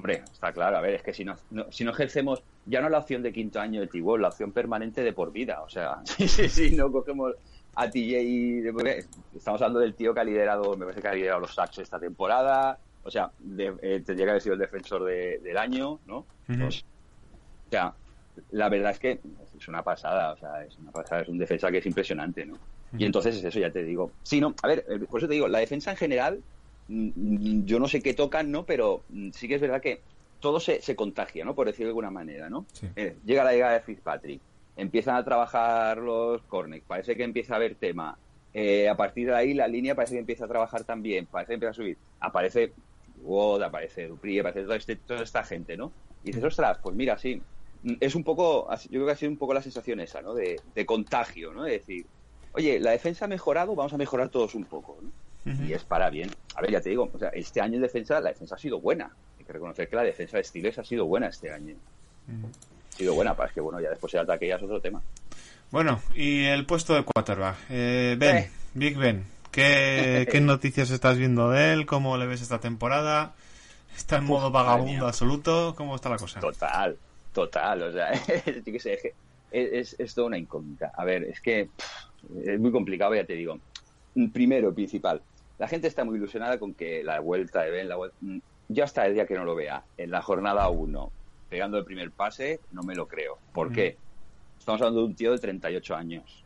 Hombre, 0.00 0.22
está 0.32 0.50
claro. 0.50 0.78
A 0.78 0.80
ver, 0.80 0.94
es 0.94 1.02
que 1.02 1.12
si 1.12 1.26
no, 1.26 1.36
no- 1.50 1.70
si 1.70 1.84
no 1.84 1.90
ejercemos 1.90 2.42
ya 2.64 2.80
no 2.80 2.88
la 2.88 2.96
opción 2.98 3.22
de 3.22 3.32
quinto 3.34 3.60
año 3.60 3.82
de 3.82 3.86
t 3.86 4.00
la 4.18 4.28
opción 4.28 4.50
permanente 4.50 5.02
de 5.02 5.12
por 5.12 5.30
vida. 5.30 5.60
O 5.62 5.68
sea, 5.68 5.98
sí, 6.04 6.26
sí, 6.26 6.48
sí, 6.48 6.74
no 6.74 6.90
cogemos 6.90 7.34
a 7.74 7.90
TJ. 7.90 8.62
de 8.62 8.70
por 8.72 8.82
vida. 8.84 8.94
Estamos 9.36 9.60
hablando 9.60 9.80
del 9.80 9.94
tío 9.94 10.14
que 10.14 10.20
ha 10.20 10.24
liderado, 10.24 10.74
me 10.78 10.86
parece 10.86 11.02
que 11.02 11.08
ha 11.08 11.14
liderado 11.14 11.40
los 11.40 11.54
sacks 11.54 11.78
esta 11.78 12.00
temporada. 12.00 12.80
O 13.02 13.10
sea, 13.10 13.30
de- 13.38 13.76
eh, 13.82 14.00
tendría 14.00 14.24
que 14.24 14.30
haber 14.30 14.42
sido 14.42 14.54
el 14.54 14.60
defensor 14.60 15.04
de- 15.04 15.38
del 15.40 15.58
año, 15.58 16.00
¿no? 16.06 16.26
Pues, 16.46 16.78
o 17.66 17.70
sea, 17.70 17.94
la 18.52 18.70
verdad 18.70 18.92
es 18.92 18.98
que 18.98 19.20
es 19.54 19.68
una 19.68 19.82
pasada, 19.82 20.32
o 20.32 20.36
sea, 20.38 20.64
es 20.64 20.78
una 20.78 20.92
pasada, 20.92 21.20
es 21.22 21.28
un 21.28 21.36
defensa 21.36 21.70
que 21.70 21.78
es 21.78 21.86
impresionante, 21.86 22.46
¿no? 22.46 22.58
Y 22.96 23.04
entonces 23.04 23.36
es 23.36 23.44
eso, 23.44 23.58
ya 23.60 23.70
te 23.70 23.84
digo. 23.84 24.12
Sí, 24.22 24.40
no, 24.40 24.54
a 24.62 24.66
ver, 24.66 24.84
eh, 24.88 24.98
por 25.00 25.20
eso 25.20 25.28
te 25.28 25.34
digo, 25.34 25.46
la 25.46 25.58
defensa 25.58 25.90
en 25.90 25.96
general, 25.98 26.42
yo 27.64 27.78
no 27.78 27.88
sé 27.88 28.02
qué 28.02 28.14
tocan, 28.14 28.50
¿no? 28.50 28.64
Pero 28.66 29.04
mm, 29.08 29.30
sí 29.30 29.46
que 29.48 29.54
es 29.56 29.60
verdad 29.60 29.80
que 29.80 30.02
todo 30.40 30.58
se, 30.58 30.80
se 30.82 30.96
contagia, 30.96 31.44
¿no? 31.44 31.54
Por 31.54 31.66
decirlo 31.66 31.86
de 31.86 31.90
alguna 31.90 32.10
manera, 32.10 32.48
¿no? 32.50 32.66
Sí. 32.72 32.88
Eh, 32.96 33.16
llega 33.24 33.44
la 33.44 33.52
llegada 33.52 33.74
de 33.74 33.80
Fitzpatrick, 33.82 34.42
empiezan 34.76 35.16
a 35.16 35.24
trabajar 35.24 35.98
los 35.98 36.42
corners, 36.44 36.84
parece 36.86 37.16
que 37.16 37.24
empieza 37.24 37.54
a 37.54 37.56
haber 37.56 37.76
tema. 37.76 38.18
Eh, 38.52 38.88
a 38.88 38.96
partir 38.96 39.28
de 39.28 39.34
ahí 39.36 39.54
la 39.54 39.68
línea 39.68 39.94
parece 39.94 40.14
que 40.14 40.20
empieza 40.20 40.46
a 40.46 40.48
trabajar 40.48 40.84
también, 40.84 41.26
parece 41.26 41.50
que 41.50 41.54
empieza 41.54 41.70
a 41.70 41.74
subir. 41.74 41.98
Aparece 42.18 42.74
Watt, 43.16 43.62
aparece 43.62 44.08
Dupri, 44.08 44.38
aparece 44.38 44.62
toda, 44.64 44.76
este- 44.76 44.96
toda 44.96 45.22
esta 45.22 45.44
gente, 45.44 45.76
¿no? 45.76 45.92
Y 46.22 46.28
dices, 46.28 46.42
ostras, 46.44 46.78
pues 46.82 46.96
mira, 46.96 47.16
sí. 47.18 47.40
Mm, 47.82 47.94
Es 48.00 48.14
un 48.14 48.24
poco, 48.24 48.68
yo 48.84 48.88
creo 48.90 49.06
que 49.06 49.12
ha 49.12 49.16
sido 49.16 49.30
un 49.32 49.38
poco 49.38 49.54
la 49.54 49.62
sensación 49.62 50.00
esa, 50.00 50.20
¿no? 50.22 50.34
De, 50.34 50.60
de 50.74 50.86
contagio, 50.86 51.52
¿no? 51.52 51.62
De 51.64 51.72
decir, 51.72 52.06
oye, 52.52 52.80
la 52.80 52.90
defensa 52.92 53.26
ha 53.26 53.28
mejorado, 53.28 53.74
vamos 53.76 53.92
a 53.92 53.98
mejorar 53.98 54.28
todos 54.30 54.54
un 54.54 54.64
poco, 54.64 54.98
¿no? 55.02 55.12
Y 55.44 55.72
es 55.72 55.84
para 55.84 56.10
bien. 56.10 56.30
A 56.54 56.60
ver, 56.60 56.70
ya 56.70 56.80
te 56.80 56.90
digo, 56.90 57.10
o 57.12 57.18
sea, 57.18 57.30
este 57.30 57.60
año 57.60 57.76
en 57.76 57.82
defensa, 57.82 58.20
la 58.20 58.28
defensa 58.30 58.54
ha 58.56 58.58
sido 58.58 58.78
buena. 58.80 59.10
Hay 59.38 59.44
que 59.44 59.52
reconocer 59.52 59.88
que 59.88 59.96
la 59.96 60.02
defensa 60.02 60.36
de 60.36 60.44
Steelers 60.44 60.78
ha 60.78 60.84
sido 60.84 61.06
buena 61.06 61.28
este 61.28 61.50
año. 61.50 61.74
Ha 62.28 62.96
sido 62.96 63.14
buena, 63.14 63.34
para 63.34 63.50
que 63.52 63.60
bueno, 63.60 63.80
ya 63.80 63.88
después 63.90 64.12
el 64.14 64.20
ataque 64.20 64.46
ya 64.48 64.56
es 64.56 64.62
otro 64.62 64.80
tema. 64.80 65.00
Bueno, 65.70 66.00
y 66.14 66.44
el 66.44 66.66
puesto 66.66 66.94
de 66.94 67.04
quarterback. 67.04 67.56
Eh, 67.70 68.16
ben, 68.18 68.36
Eh. 68.36 68.50
Big 68.74 68.96
Ben, 68.98 69.24
¿qué, 69.50 70.28
¿qué 70.30 70.40
noticias 70.40 70.90
estás 70.90 71.16
viendo 71.16 71.50
de 71.50 71.72
él? 71.72 71.86
¿Cómo 71.86 72.16
le 72.18 72.26
ves 72.26 72.42
esta 72.42 72.58
temporada? 72.60 73.34
¿Está 73.96 74.16
en 74.18 74.24
modo 74.24 74.50
vagabundo 74.50 75.06
absoluto? 75.06 75.74
¿Cómo 75.76 75.96
está 75.96 76.10
la 76.10 76.16
cosa? 76.18 76.40
Total, 76.40 76.96
total. 77.32 77.82
O 77.82 77.92
sea, 77.92 78.10
es, 78.46 78.46
es, 78.66 78.98
es- 79.52 79.96
es 79.98 80.14
toda 80.14 80.26
una 80.26 80.38
incógnita. 80.38 80.92
A 80.96 81.04
ver, 81.04 81.24
es 81.24 81.40
que 81.40 81.68
pff, 81.76 82.46
es 82.46 82.60
muy 82.60 82.70
complicado, 82.70 83.14
ya 83.14 83.24
te 83.24 83.32
digo. 83.34 83.58
Primero, 84.32 84.74
principal, 84.74 85.22
la 85.60 85.68
gente 85.68 85.86
está 85.86 86.04
muy 86.04 86.16
ilusionada 86.16 86.58
con 86.58 86.74
que 86.74 87.04
la 87.04 87.20
vuelta 87.20 87.62
de 87.62 87.70
Ben, 87.70 87.88
la 87.88 87.96
vuelta... 87.96 88.16
mm, 88.22 88.38
Yo 88.70 88.82
hasta 88.84 89.06
el 89.06 89.14
día 89.14 89.26
que 89.26 89.34
no 89.34 89.44
lo 89.44 89.54
vea, 89.54 89.84
en 89.96 90.10
la 90.10 90.22
jornada 90.22 90.68
1, 90.68 91.12
pegando 91.48 91.78
el 91.78 91.84
primer 91.84 92.10
pase, 92.10 92.58
no 92.72 92.82
me 92.82 92.94
lo 92.94 93.06
creo. 93.06 93.38
¿Por 93.52 93.70
qué? 93.72 93.96
Estamos 94.58 94.80
hablando 94.80 95.00
de 95.00 95.06
un 95.06 95.14
tío 95.14 95.32
de 95.32 95.38
38 95.38 95.94
años. 95.94 96.44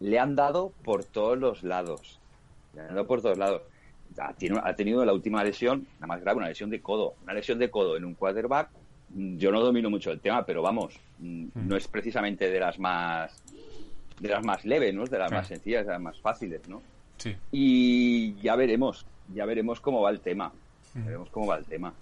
Le 0.00 0.18
han 0.18 0.36
dado 0.36 0.72
por 0.84 1.04
todos 1.04 1.38
los 1.38 1.62
lados. 1.62 2.20
Le 2.74 2.82
han 2.82 2.88
dado 2.88 3.06
por 3.06 3.22
todos 3.22 3.38
lados. 3.38 3.62
Ha, 4.18 4.32
tiene- 4.34 4.60
ha 4.62 4.74
tenido 4.74 5.04
la 5.04 5.12
última 5.12 5.42
lesión, 5.42 5.86
la 6.00 6.06
más 6.06 6.20
grave, 6.20 6.38
una 6.38 6.48
lesión 6.48 6.70
de 6.70 6.80
codo. 6.80 7.14
Una 7.24 7.32
lesión 7.34 7.58
de 7.58 7.70
codo 7.70 7.96
en 7.96 8.04
un 8.04 8.14
quarterback. 8.14 8.68
mm, 9.10 9.36
Yo 9.38 9.50
no 9.52 9.60
domino 9.60 9.88
mucho 9.88 10.10
el 10.10 10.20
tema, 10.20 10.44
pero 10.44 10.60
vamos, 10.62 10.98
mm, 11.20 11.46
no 11.54 11.76
es 11.76 11.86
precisamente 11.88 12.50
de 12.50 12.60
las 12.60 12.78
más 12.78 13.42
de 14.18 14.28
las 14.28 14.44
más 14.44 14.64
leves, 14.64 14.94
¿no? 14.94 15.04
De 15.04 15.18
las 15.18 15.30
más 15.30 15.46
sencillas, 15.46 15.86
de 15.86 15.92
las 15.92 16.00
más 16.00 16.18
fáciles, 16.20 16.66
¿no? 16.68 16.82
Sí. 17.18 17.36
Y 17.52 18.34
ya 18.42 18.56
veremos, 18.56 19.06
ya 19.34 19.44
veremos 19.46 19.80
cómo 19.80 20.02
va 20.02 20.10
el 20.10 20.20
tema. 20.20 20.52
Veremos 20.94 21.28
cómo 21.30 21.46
va 21.46 21.58
el 21.58 21.64
tema. 21.64 21.92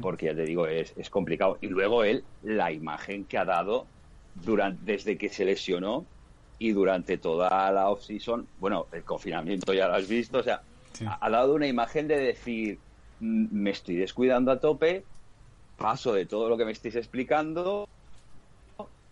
Porque 0.00 0.26
ya 0.26 0.34
te 0.34 0.44
digo, 0.44 0.66
es, 0.66 0.92
es 0.96 1.10
complicado. 1.10 1.58
Y 1.60 1.66
luego 1.68 2.04
él, 2.04 2.22
la 2.42 2.70
imagen 2.72 3.24
que 3.24 3.38
ha 3.38 3.44
dado 3.44 3.86
durante, 4.34 4.92
desde 4.92 5.18
que 5.18 5.28
se 5.28 5.44
lesionó 5.44 6.04
y 6.58 6.72
durante 6.72 7.18
toda 7.18 7.70
la 7.72 7.88
off-season, 7.90 8.46
bueno, 8.60 8.86
el 8.92 9.02
confinamiento 9.04 9.74
ya 9.74 9.88
lo 9.88 9.94
has 9.94 10.08
visto, 10.08 10.38
o 10.38 10.42
sea, 10.42 10.62
Sí. 10.92 11.04
ha, 11.06 11.18
ha 11.20 11.30
dado 11.30 11.54
una 11.54 11.66
imagen 11.66 12.06
de 12.06 12.18
decir, 12.18 12.78
"Mm, 13.20 13.46
me 13.50 13.70
estoy 13.70 13.96
descuidando 13.96 14.50
a 14.52 14.60
tope, 14.60 15.04
paso 15.76 16.12
de 16.12 16.26
todo 16.26 16.48
lo 16.48 16.56
que 16.56 16.64
me 16.64 16.72
estáis 16.72 16.96
explicando. 16.96 17.88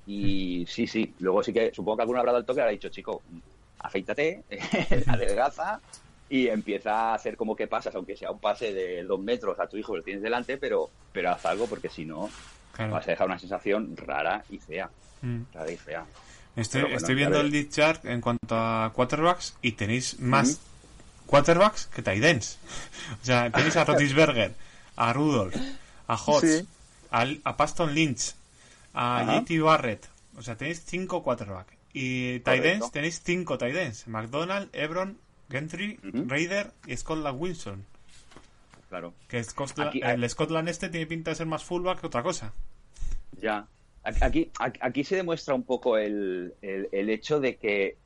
Y 0.07 0.65
sí, 0.67 0.87
sí, 0.87 1.15
luego 1.19 1.43
sí 1.43 1.53
que 1.53 1.73
supongo 1.75 1.97
que 1.97 2.03
alguno 2.03 2.21
habrá 2.21 2.33
dado 2.33 2.41
el 2.41 2.47
toque 2.47 2.59
y 2.59 2.63
habrá 2.63 2.73
dicho, 2.73 2.89
chico, 2.89 3.23
afeítate, 3.83 4.43
adelgaza 5.07 5.81
y 6.28 6.47
empieza 6.49 7.11
a 7.11 7.14
hacer 7.14 7.37
como 7.37 7.57
que 7.57 7.66
pasas, 7.66 7.95
aunque 7.95 8.16
sea 8.16 8.31
un 8.31 8.39
pase 8.39 8.72
de 8.72 9.03
dos 9.05 9.20
metros 9.20 9.59
a 9.59 9.66
tu 9.66 9.76
hijo 9.76 9.93
que 9.93 9.99
lo 9.99 10.05
tienes 10.05 10.22
delante, 10.22 10.57
pero, 10.59 10.89
pero 11.12 11.31
haz 11.31 11.45
algo 11.47 11.66
porque 11.66 11.89
si 11.89 12.05
no 12.05 12.28
Claro. 12.72 12.93
vas 12.93 13.07
a 13.09 13.11
dejar 13.11 13.26
una 13.26 13.39
sensación 13.39 13.97
rara 13.97 14.45
y 14.49 14.59
fea. 14.59 14.89
Mm. 15.22 15.41
Rara 15.53 15.72
y 15.72 15.76
fea. 15.76 16.07
Estoy, 16.57 16.83
bueno, 16.83 16.97
estoy 16.97 17.14
viendo 17.16 17.41
el 17.41 17.51
deep 17.51 17.68
chart 17.70 18.05
en 18.07 18.20
cuanto 18.20 18.57
a 18.57 18.93
quarterbacks 18.95 19.57
y 19.61 19.72
tenéis 19.72 20.18
más 20.20 20.61
quarterbacks 21.26 21.87
que 21.87 22.03
tight 22.03 22.22
ends. 22.24 22.59
O 23.22 23.24
sea, 23.24 23.51
tenéis 23.51 23.76
a 23.76 23.85
Rotisberger, 23.85 24.55
a 24.97 25.12
Rudolph, 25.12 25.57
a 26.07 26.14
Hodge, 26.14 26.61
Sí. 26.61 26.68
a, 27.11 27.26
a 27.45 27.57
Paston 27.57 27.93
Lynch, 27.95 28.35
a. 28.95 29.24
JT 29.45 29.61
Barrett. 29.62 30.09
O 30.39 30.43
sea, 30.43 30.57
tenéis 30.57 30.83
cinco 30.87 31.22
quarterbacks. 31.24 31.72
Y 31.93 32.41
Correcto. 32.41 32.91
tenéis 32.93 33.20
cinco 33.24 33.59
tight 33.59 33.74
ends. 33.76 34.07
McDonald, 34.09 34.68
Ebron, 34.72 35.18
Gentry. 35.51 35.99
Raider 36.03 36.70
y 36.86 36.97
Scotland 36.97 37.41
Wilson. 37.41 37.84
Claro. 38.88 39.14
Que 39.28 39.43
Scotland- 39.45 39.88
Aquí- 39.91 40.01
el 40.03 40.28
Scotland 40.28 40.68
este 40.68 40.88
tiene 40.88 41.07
pinta 41.07 41.30
de 41.30 41.36
ser 41.36 41.47
más 41.47 41.64
fullback 41.64 42.01
que 42.01 42.07
otra 42.07 42.22
cosa. 42.22 42.53
Ya. 43.41 43.66
Aquí, 44.03 44.51
aquí, 44.59 44.78
aquí 44.82 45.05
se 45.05 45.16
demuestra 45.16 45.55
un 45.55 45.62
poco 45.62 45.99
el, 45.99 46.55
el- 46.62 46.88
el 46.91 47.11
hecho 47.11 47.38
de 47.41 47.57
que 47.57 47.97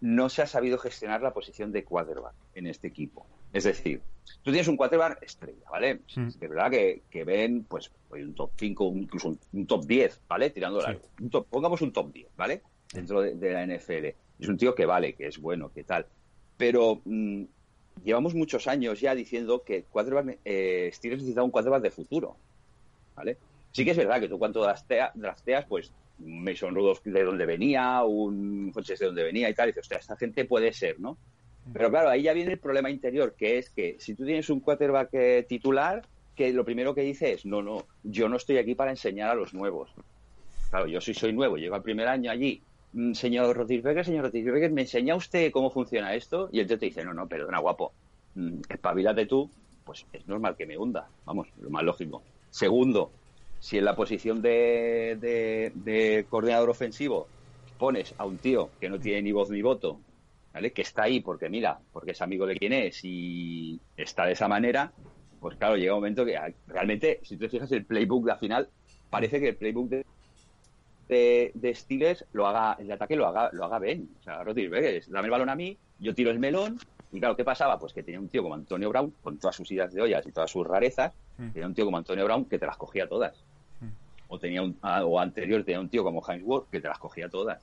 no 0.00 0.28
se 0.28 0.42
ha 0.42 0.46
sabido 0.46 0.78
gestionar 0.78 1.20
la 1.22 1.32
posición 1.34 1.72
de 1.72 1.84
quarterback 1.84 2.34
en 2.54 2.66
este 2.66 2.88
equipo. 2.88 3.26
Es 3.52 3.64
decir, 3.64 4.00
tú 4.42 4.50
tienes 4.52 4.68
un 4.68 4.76
quarterback 4.76 5.22
estrella, 5.22 5.68
¿vale? 5.70 6.00
Es 6.16 6.38
verdad 6.38 6.70
que, 6.70 7.02
que 7.10 7.24
ven, 7.24 7.64
pues, 7.64 7.90
pues, 8.08 8.24
un 8.24 8.34
top 8.34 8.52
5, 8.56 8.92
incluso 8.94 9.28
un, 9.28 9.40
un 9.52 9.66
top 9.66 9.84
10, 9.86 10.20
¿vale? 10.28 10.50
Tirando 10.50 10.80
Sí. 10.80 10.86
largo. 10.86 11.02
Un 11.20 11.30
top- 11.30 11.46
pongamos 11.50 11.82
un 11.82 11.92
top 11.92 12.12
10, 12.12 12.28
¿vale? 12.36 12.62
Dentro 12.92 13.22
de, 13.22 13.52
la 13.52 13.62
NFL. 13.66 14.06
Es 14.40 14.48
un 14.48 14.56
tío 14.56 14.74
que 14.74 14.86
vale, 14.86 15.14
que 15.14 15.26
es 15.26 15.38
bueno, 15.38 15.70
que 15.72 15.84
tal. 15.84 16.06
Pero 16.56 17.00
mm, 17.04 17.44
llevamos 18.04 18.34
muchos 18.34 18.66
años 18.66 19.00
ya 19.00 19.14
diciendo 19.14 19.62
que 19.64 19.84
quarterback, 19.84 20.38
eh, 20.44 20.90
Steelers 20.92 21.22
necesita 21.22 21.42
un 21.42 21.50
quarterback 21.50 21.82
de 21.82 21.90
futuro, 21.90 22.36
¿vale? 23.14 23.38
Sí 23.72 23.84
que 23.84 23.92
es 23.92 23.96
verdad 23.96 24.20
que 24.20 24.28
tú 24.28 24.38
cuando 24.38 24.64
draftea- 24.64 25.12
drafteas, 25.14 25.66
pues 25.66 25.92
Mason 26.18 26.74
Rudolph 26.74 27.02
de 27.04 27.22
donde 27.24 27.46
venía, 27.46 28.02
un 28.04 28.72
Hodges 28.74 28.98
de 28.98 29.06
donde 29.06 29.22
venía 29.22 29.48
y 29.48 29.54
tal, 29.54 29.68
y 29.68 29.72
dices, 29.72 29.82
hostia, 29.84 29.98
esta 29.98 30.16
gente 30.16 30.44
puede 30.44 30.72
ser, 30.72 30.98
¿no? 31.00 31.16
Pero 31.72 31.90
claro, 31.90 32.08
ahí 32.08 32.22
ya 32.22 32.32
viene 32.32 32.52
el 32.52 32.58
problema 32.58 32.90
interior, 32.90 33.34
que 33.36 33.58
es 33.58 33.70
que 33.70 33.96
si 34.00 34.14
tú 34.14 34.24
tienes 34.24 34.50
un 34.50 34.60
quarterback 34.60 35.10
eh, 35.12 35.46
titular, 35.48 36.02
que 36.34 36.52
lo 36.52 36.64
primero 36.64 36.94
que 36.94 37.02
dice 37.02 37.32
es, 37.32 37.44
no, 37.46 37.62
no, 37.62 37.86
yo 38.02 38.28
no 38.28 38.36
estoy 38.36 38.56
aquí 38.58 38.74
para 38.74 38.90
enseñar 38.90 39.30
a 39.30 39.34
los 39.34 39.54
nuevos. 39.54 39.92
Claro, 40.70 40.86
yo 40.86 41.00
sí 41.00 41.14
soy 41.14 41.32
nuevo, 41.32 41.56
llego 41.56 41.74
al 41.74 41.82
primer 41.82 42.08
año 42.08 42.30
allí, 42.30 42.62
"Mm, 42.62 42.69
señor 43.14 43.56
Rotisberger, 43.56 44.04
señor 44.04 44.24
Rotisberger, 44.26 44.72
¿me 44.72 44.82
enseña 44.82 45.14
usted 45.16 45.50
cómo 45.52 45.70
funciona 45.70 46.14
esto? 46.14 46.48
Y 46.52 46.60
el 46.60 46.66
tío 46.66 46.78
te 46.78 46.86
dice, 46.86 47.04
no, 47.04 47.14
no, 47.14 47.28
perdona, 47.28 47.58
guapo, 47.60 47.96
mm, 48.34 48.60
espabilate 48.68 49.26
tú, 49.26 49.54
pues 49.84 50.06
es 50.12 50.26
normal 50.26 50.56
que 50.56 50.66
me 50.66 50.76
hunda, 50.78 51.12
vamos, 51.24 51.48
lo 51.56 51.70
más 51.70 51.84
lógico. 51.84 52.26
Segundo, 52.48 53.16
si 53.58 53.78
en 53.78 53.84
la 53.84 53.94
posición 53.96 54.42
de, 54.42 55.16
de- 55.74 56.26
coordinador 56.28 56.70
ofensivo 56.70 57.32
pones 57.76 58.14
a 58.18 58.26
un 58.26 58.40
tío 58.40 58.76
que 58.78 58.88
no 58.88 59.00
tiene 59.00 59.22
ni 59.22 59.32
voz 59.32 59.50
ni 59.50 59.62
voto, 59.62 60.04
¿vale? 60.52 60.72
que 60.72 60.82
está 60.82 61.04
ahí 61.04 61.20
porque 61.20 61.48
mira, 61.48 61.82
porque 61.92 62.10
es 62.12 62.20
amigo 62.22 62.46
de 62.46 62.56
quien 62.56 62.72
es 62.72 63.00
y 63.04 63.82
está 63.96 64.26
de 64.26 64.32
esa 64.32 64.48
manera, 64.48 64.94
pues 65.38 65.56
claro, 65.56 65.76
llega 65.76 65.94
un 65.94 65.98
momento 66.00 66.24
que 66.24 66.36
ah, 66.36 66.52
realmente, 66.66 67.20
si 67.22 67.38
te 67.38 67.48
fijas 67.48 67.70
el 67.72 67.86
playbook 67.86 68.24
de 68.24 68.28
la 68.32 68.38
final, 68.38 68.72
parece 69.08 69.40
que 69.40 69.48
el 69.50 69.56
playbook 69.58 69.88
de, 69.90 70.04
de, 71.10 71.50
de 71.54 71.74
Steelers 71.74 72.24
lo 72.32 72.46
haga, 72.46 72.76
el 72.80 72.90
ataque 72.90 73.16
lo 73.16 73.26
haga, 73.26 73.50
lo 73.52 73.64
haga 73.66 73.78
Ben. 73.78 74.08
O 74.20 74.22
sea, 74.22 74.42
Rodríguez, 74.42 75.10
dame 75.10 75.26
el 75.26 75.30
balón 75.32 75.50
a 75.50 75.54
mí, 75.56 75.76
yo 75.98 76.14
tiro 76.14 76.30
el 76.30 76.38
melón, 76.38 76.78
y 77.12 77.18
claro, 77.18 77.36
¿qué 77.36 77.44
pasaba? 77.44 77.78
Pues 77.78 77.92
que 77.92 78.02
tenía 78.02 78.20
un 78.20 78.28
tío 78.28 78.42
como 78.42 78.54
Antonio 78.54 78.88
Brown, 78.88 79.12
con 79.22 79.36
todas 79.38 79.56
sus 79.56 79.70
ideas 79.72 79.92
de 79.92 80.00
ollas 80.00 80.26
y 80.26 80.32
todas 80.32 80.50
sus 80.50 80.66
rarezas, 80.66 81.12
Mm. 81.38 81.50
tenía 81.52 81.66
un 81.68 81.74
tío 81.74 81.84
como 81.86 81.96
Antonio 81.96 82.24
Brown 82.24 82.44
que 82.44 82.58
te 82.58 82.66
las 82.66 82.76
cogía 82.76 83.08
todas. 83.08 83.34
O 84.28 84.38
tenía 84.38 84.62
un, 84.62 84.76
ah, 84.82 85.04
o 85.04 85.18
anterior 85.18 85.64
tenía 85.64 85.80
un 85.80 85.88
tío 85.88 86.04
como 86.04 86.22
Heinz 86.26 86.42
Ward 86.44 86.64
que 86.70 86.80
te 86.80 86.86
las 86.86 86.98
cogía 86.98 87.28
todas. 87.28 87.60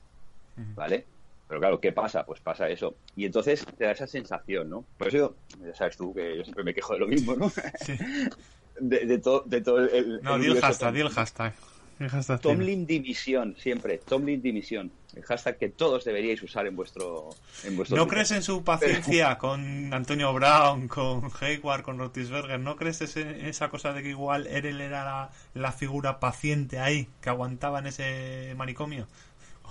¿Vale? 0.74 1.04
Pero 1.46 1.60
claro, 1.60 1.80
¿qué 1.80 1.92
pasa? 1.92 2.26
Pues 2.26 2.40
pasa 2.40 2.68
eso. 2.68 2.96
Y 3.16 3.24
entonces 3.24 3.64
te 3.78 3.84
da 3.84 3.92
esa 3.92 4.06
sensación, 4.06 4.68
¿no? 4.68 4.84
Por 4.98 5.08
eso, 5.08 5.34
ya 5.64 5.74
sabes 5.74 5.96
tú 5.96 6.12
que 6.12 6.36
yo 6.36 6.42
siempre 6.44 6.62
me 6.64 6.74
quejo 6.74 6.92
de 6.92 6.98
lo 6.98 7.06
mismo, 7.08 7.34
¿no? 7.36 7.48
Sí. 7.48 7.94
De, 8.80 9.06
de, 9.06 9.18
todo 9.18 9.42
de 9.46 9.60
todo 9.60 9.78
el. 9.80 9.88
el- 9.92 10.20
No, 10.22 10.36
el 10.36 10.42
di 10.42 10.46
el 10.48 10.60
hashtag, 10.60 10.92
di 10.94 11.00
el 11.00 11.08
hashtag. 11.08 11.52
El 11.98 12.08
hashtag 12.08 12.40
tiene. 12.40 12.56
Tomlin 12.56 12.86
Dimisión, 12.86 13.56
siempre. 13.58 13.98
Tomlin 13.98 14.40
Dimisión. 14.40 14.90
El 15.16 15.24
hashtag 15.24 15.58
que 15.58 15.68
todos 15.68 16.04
deberíais 16.04 16.42
usar 16.42 16.66
en 16.66 16.76
vuestro. 16.76 17.30
En 17.64 17.76
vuestro 17.76 17.96
¿No 17.96 18.06
crees 18.06 18.30
en 18.30 18.42
su 18.42 18.62
paciencia 18.62 19.36
con 19.38 19.92
Antonio 19.92 20.32
Brown, 20.32 20.86
con 20.86 21.30
Hayward, 21.40 21.82
con 21.82 21.98
Rotisberger? 21.98 22.60
¿No 22.60 22.76
crees 22.76 23.16
en 23.16 23.46
esa 23.46 23.68
cosa 23.68 23.92
de 23.92 24.02
que 24.02 24.10
igual 24.10 24.46
él 24.46 24.80
era 24.80 25.04
la, 25.04 25.30
la 25.54 25.72
figura 25.72 26.20
paciente 26.20 26.78
ahí, 26.78 27.08
que 27.20 27.30
aguantaba 27.30 27.80
en 27.80 27.86
ese 27.88 28.54
manicomio? 28.56 29.08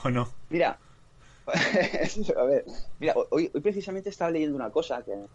¿O 0.04 0.10
no? 0.10 0.30
Mira, 0.50 0.78
a 2.38 2.44
ver, 2.44 2.66
mira, 3.00 3.14
hoy, 3.30 3.50
hoy 3.54 3.62
precisamente 3.62 4.10
estaba 4.10 4.32
leyendo 4.32 4.56
una 4.56 4.70
cosa 4.70 5.02
que 5.04 5.14
han 5.14 5.28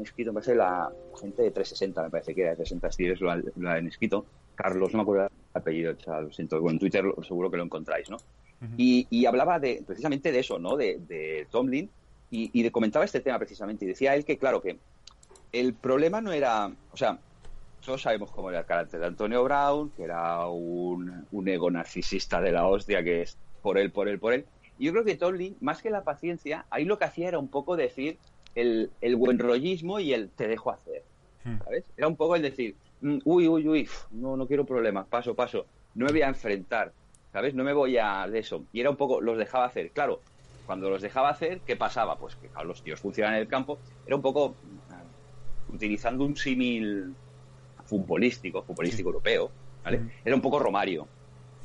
escrito, 0.00 0.32
me 0.32 0.34
parece 0.34 0.54
la 0.54 0.92
gente 1.20 1.42
de 1.42 1.50
360, 1.50 2.02
me 2.04 2.10
parece 2.10 2.34
que 2.34 2.42
era 2.42 2.50
de 2.50 2.56
360 2.56 2.92
Steelers, 2.92 3.56
lo 3.56 3.70
han 3.70 3.86
escrito. 3.88 4.26
Carlos, 4.58 4.92
no 4.92 4.98
me 4.98 5.02
acuerdo 5.02 5.26
el 5.26 5.30
apellido, 5.60 5.94
lo 6.06 6.32
siento, 6.32 6.60
bueno, 6.60 6.74
en 6.74 6.78
Twitter 6.80 7.04
seguro 7.22 7.48
que 7.48 7.56
lo 7.56 7.62
encontráis, 7.62 8.10
¿no? 8.10 8.16
y, 8.76 9.06
y 9.08 9.24
hablaba 9.26 9.60
de 9.60 9.84
precisamente 9.86 10.32
de 10.32 10.40
eso, 10.40 10.58
¿no? 10.58 10.76
De, 10.76 10.98
de 11.06 11.46
Tomlin 11.48 11.88
y, 12.28 12.50
y 12.52 12.64
de, 12.64 12.72
comentaba 12.72 13.04
este 13.04 13.20
tema 13.20 13.38
precisamente 13.38 13.84
y 13.84 13.88
decía 13.88 14.16
él 14.16 14.24
que, 14.24 14.36
claro, 14.36 14.60
que 14.60 14.78
el 15.52 15.74
problema 15.74 16.20
no 16.20 16.32
era, 16.32 16.72
o 16.92 16.96
sea, 16.96 17.18
todos 17.86 18.02
sabemos 18.02 18.32
cómo 18.32 18.50
era 18.50 18.58
el 18.58 18.66
carácter 18.66 18.98
de 18.98 19.06
Antonio 19.06 19.44
Brown, 19.44 19.90
que 19.90 20.02
era 20.02 20.44
un, 20.48 21.24
un 21.30 21.48
ego 21.48 21.70
narcisista 21.70 22.40
de 22.40 22.50
la 22.50 22.66
hostia, 22.66 23.04
que 23.04 23.22
es 23.22 23.38
por 23.62 23.78
él, 23.78 23.92
por 23.92 24.08
él, 24.08 24.18
por 24.18 24.32
él. 24.32 24.44
Y 24.76 24.86
yo 24.86 24.92
creo 24.92 25.04
que 25.04 25.14
Tomlin, 25.14 25.56
más 25.60 25.80
que 25.80 25.90
la 25.90 26.02
paciencia, 26.02 26.66
ahí 26.70 26.84
lo 26.84 26.98
que 26.98 27.04
hacía 27.04 27.28
era 27.28 27.38
un 27.38 27.48
poco 27.48 27.76
decir 27.76 28.18
el, 28.56 28.90
el 29.00 29.14
buen 29.14 29.38
rollismo 29.38 30.00
y 30.00 30.12
el 30.12 30.30
te 30.30 30.48
dejo 30.48 30.72
hacer. 30.72 31.04
Hmm. 31.44 31.58
¿Sabes? 31.62 31.84
Era 31.96 32.08
un 32.08 32.16
poco 32.16 32.34
el 32.34 32.42
decir, 32.42 32.74
uy, 33.02 33.48
uy, 33.48 33.68
uy, 33.68 33.82
uf, 33.82 34.04
no, 34.10 34.36
no 34.36 34.46
quiero 34.46 34.64
problemas, 34.66 35.06
paso, 35.06 35.34
paso, 35.34 35.66
no 35.94 36.06
me 36.06 36.12
voy 36.12 36.22
a 36.22 36.28
enfrentar, 36.28 36.92
¿sabes? 37.32 37.54
No 37.54 37.64
me 37.64 37.72
voy 37.72 37.96
a 37.98 38.26
de 38.28 38.38
eso. 38.40 38.64
Y 38.72 38.80
era 38.80 38.90
un 38.90 38.96
poco, 38.96 39.20
los 39.20 39.38
dejaba 39.38 39.64
hacer. 39.66 39.90
Claro, 39.92 40.20
cuando 40.66 40.90
los 40.90 41.00
dejaba 41.02 41.30
hacer, 41.30 41.60
¿qué 41.62 41.76
pasaba? 41.76 42.18
Pues 42.18 42.36
que 42.36 42.48
claro, 42.48 42.68
los 42.68 42.82
tíos 42.82 43.00
funcionan 43.00 43.34
en 43.34 43.40
el 43.40 43.48
campo, 43.48 43.78
era 44.06 44.16
un 44.16 44.22
poco 44.22 44.56
ah, 44.90 45.02
utilizando 45.68 46.24
un 46.24 46.36
símil 46.36 47.14
futbolístico, 47.84 48.62
futbolístico 48.62 49.08
europeo, 49.08 49.50
¿vale? 49.84 49.98
Mm. 49.98 50.10
Era 50.24 50.34
un 50.36 50.42
poco 50.42 50.58
Romario, 50.58 51.08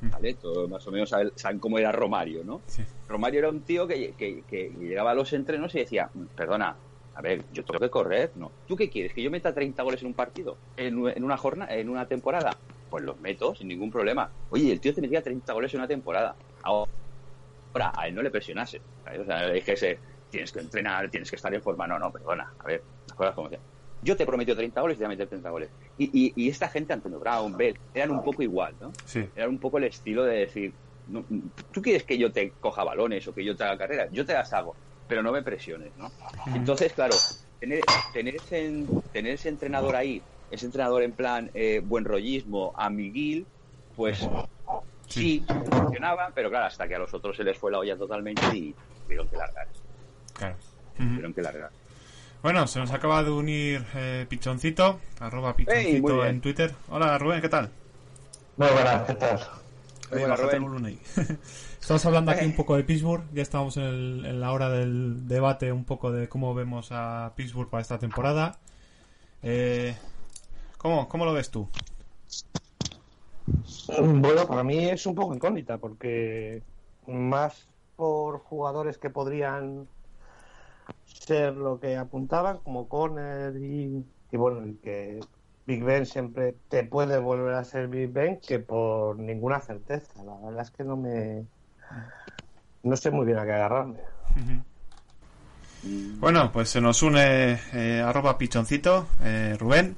Mm. 0.02 0.10
¿vale? 0.10 0.34
Todos 0.34 0.70
más 0.70 0.86
o 0.88 0.92
menos 0.92 1.10
saben, 1.10 1.32
saben 1.36 1.60
cómo 1.60 1.78
era 1.80 1.92
Romario, 1.92 2.44
¿no? 2.44 2.62
Sí. 2.68 2.84
Romario 3.08 3.40
era 3.40 3.50
un 3.50 3.62
tío 3.64 3.88
que, 3.88 4.14
que- 4.16 4.44
que 4.46 4.70
llegaba 4.70 5.12
a 5.12 5.16
los 5.16 5.32
entrenos 5.34 5.74
y 5.76 5.80
decía, 5.80 6.10
perdona, 6.36 6.76
a 7.16 7.22
ver, 7.22 7.44
yo 7.52 7.64
tengo 7.64 7.80
que 7.80 7.90
correr, 7.90 8.32
no. 8.36 8.52
¿Tú 8.68 8.76
qué 8.76 8.90
quieres? 8.90 9.14
¿Que 9.14 9.22
yo 9.22 9.30
meta 9.30 9.54
30 9.54 9.82
goles 9.84 10.02
en 10.02 10.08
un 10.08 10.14
partido? 10.14 10.58
¿En, 10.78 11.08
en 11.08 11.24
una 11.24 11.38
jornada, 11.38 11.74
en 11.76 11.90
una 11.90 12.08
temporada? 12.08 12.56
Pues 12.90 13.04
los 13.04 13.20
meto 13.20 13.54
sin 13.56 13.68
ningún 13.68 13.92
problema. 13.92 14.30
Oye, 14.50 14.72
el 14.72 14.80
tío 14.80 14.94
te 14.94 15.02
metía 15.02 15.22
30 15.22 15.52
goles 15.54 15.74
en 15.74 15.80
una 15.80 15.88
temporada. 15.88 16.36
Ahora, 16.64 16.90
a 17.96 18.08
él 18.08 18.16
no 18.16 18.22
le 18.22 18.32
presionase. 18.32 18.82
¿sabes? 19.04 19.20
O 19.20 19.26
sea, 19.26 19.48
le 19.48 19.54
dijese, 19.54 20.00
tienes 20.30 20.52
que 20.52 20.60
entrenar, 20.60 21.10
tienes 21.10 21.30
que 21.30 21.36
estar 21.36 21.54
en 21.54 21.62
forma. 21.62 21.88
No, 21.88 22.00
no, 22.00 22.12
perdona, 22.12 22.52
a 22.60 22.64
ver, 22.66 22.82
las 23.08 23.16
cosas 23.18 23.36
como 23.36 23.50
sean. 23.50 23.62
Yo 24.02 24.18
te 24.18 24.26
prometo 24.26 24.56
30 24.56 24.82
goles 24.82 24.96
y 24.96 24.98
te 24.98 25.04
voy 25.06 25.14
a 25.14 25.16
meter 25.16 25.28
30 25.28 25.50
goles. 25.50 25.70
Y, 25.98 26.06
y, 26.06 26.34
y 26.36 26.50
esta 26.50 26.68
gente, 26.68 26.92
Antonio 26.92 27.20
Brown, 27.20 27.56
Bell, 27.56 27.78
eran 27.94 28.12
un 28.12 28.24
poco 28.24 28.44
igual, 28.44 28.74
¿no? 28.82 28.92
Sí. 29.06 29.30
Era 29.36 29.48
un 29.48 29.60
poco 29.60 29.78
el 29.78 29.86
estilo 29.86 30.26
de 30.26 30.40
decir, 30.40 30.74
no, 31.08 31.24
¿tú 31.72 31.82
quieres 31.82 32.04
que 32.04 32.18
yo 32.18 32.32
te 32.32 32.52
coja 32.60 32.84
balones 32.84 33.26
o 33.28 33.34
que 33.34 33.46
yo 33.46 33.56
te 33.56 33.64
haga 33.64 33.78
carreras? 33.78 34.10
Yo 34.12 34.26
te 34.26 34.34
las 34.34 34.52
hago, 34.52 34.76
pero 35.14 35.22
no 35.22 35.32
me 35.32 35.44
presiones, 35.44 35.92
¿no? 35.96 36.12
Entonces, 36.56 36.92
claro, 36.92 37.14
tener, 37.60 37.82
tener, 38.14 38.36
ese, 38.36 38.84
tener 39.12 39.34
ese 39.36 39.50
entrenador 39.50 39.96
ahí, 39.96 40.24
ese 40.50 40.66
entrenador 40.66 41.04
en 41.04 41.12
plan 41.12 41.52
eh, 41.54 41.84
buen 41.86 42.04
rollismo, 42.04 42.74
amiguil, 42.76 43.46
pues 43.96 44.28
sí, 45.08 45.46
funcionaba, 45.70 46.32
pero 46.34 46.50
claro, 46.50 46.66
hasta 46.66 46.88
que 46.88 46.96
a 46.96 46.98
los 46.98 47.14
otros 47.14 47.38
se 47.38 47.44
les 47.44 47.56
fue 47.56 47.72
la 47.72 47.78
olla 47.78 47.96
totalmente 47.96 48.42
y 48.58 48.74
tuvieron 49.04 49.28
que 49.28 49.38
largar, 49.38 49.68
Claro. 50.34 50.56
tuvieron 50.98 51.32
que 51.32 51.42
largar. 51.44 51.70
Bueno, 52.42 52.66
se 52.66 52.80
nos 52.80 52.90
acaba 52.90 53.24
de 53.24 53.30
unir 53.30 53.86
eh, 53.94 54.26
Pichoncito, 54.28 55.00
arroba 55.20 55.56
Pichoncito 55.56 56.26
en 56.26 56.42
Twitter. 56.42 56.74
Hola 56.90 57.20
Rubén, 57.20 57.40
¿qué 57.40 57.50
tal? 57.50 57.70
Muy 58.58 58.68
buenas, 58.70 59.04
¿qué 59.04 59.14
tal? 59.14 59.40
Muy 60.10 60.20
buenas, 60.22 60.40
Rubén. 60.40 61.00
Estamos 61.84 62.06
hablando 62.06 62.32
aquí 62.32 62.46
un 62.46 62.56
poco 62.56 62.78
de 62.78 62.86
Pittsburgh, 62.86 63.26
ya 63.34 63.42
estamos 63.42 63.76
en, 63.76 63.84
el- 63.84 64.26
en 64.26 64.40
la 64.40 64.54
hora 64.54 64.70
del 64.70 65.28
debate 65.28 65.74
un 65.74 65.84
poco 65.84 66.14
de 66.14 66.30
cómo 66.30 66.54
vemos 66.56 66.90
a 66.92 67.34
Pittsburgh 67.36 67.70
para 67.70 67.82
esta 67.82 68.00
temporada. 68.00 68.58
Eh, 69.42 69.94
¿cómo, 70.78 71.10
¿Cómo 71.10 71.26
lo 71.26 71.34
ves 71.34 71.52
tú? 71.52 71.68
Bueno, 74.00 74.48
para 74.48 74.64
mí 74.64 74.86
es 74.86 75.06
un 75.06 75.14
poco 75.14 75.36
incógnita 75.36 75.78
porque 75.78 76.64
más 77.06 77.68
por 77.98 78.40
jugadores 78.40 78.98
que 78.98 79.10
podrían 79.10 79.86
ser 81.06 81.54
lo 81.56 81.80
que 81.82 81.98
apuntaban, 81.98 82.60
como 82.60 82.88
Corner 82.88 83.56
y, 83.58 84.06
y 84.32 84.38
bueno, 84.38 84.64
el 84.64 84.80
que 84.80 85.20
Big 85.66 85.84
Ben 85.84 86.06
siempre 86.06 86.56
te 86.70 86.86
puede 86.86 87.20
volver 87.20 87.56
a 87.56 87.64
ser 87.66 87.90
Big 87.90 88.10
Ben 88.12 88.40
que 88.40 88.60
por 88.60 89.20
ninguna 89.20 89.60
certeza. 89.60 90.24
La 90.24 90.36
verdad 90.38 90.62
es 90.62 90.72
que 90.72 90.84
no 90.86 90.96
me. 90.96 91.46
No 92.84 92.98
sé 92.98 93.12
muy 93.12 93.26
bien 93.26 93.38
a 93.38 93.46
qué 93.46 93.54
agarrarme. 93.54 94.00
Bueno, 95.84 96.52
pues 96.52 96.70
se 96.70 96.82
nos 96.82 97.02
une 97.02 97.60
eh, 97.74 98.02
arroba 98.02 98.38
pichoncito, 98.38 99.08
eh, 99.22 99.56
Rubén, 99.60 99.98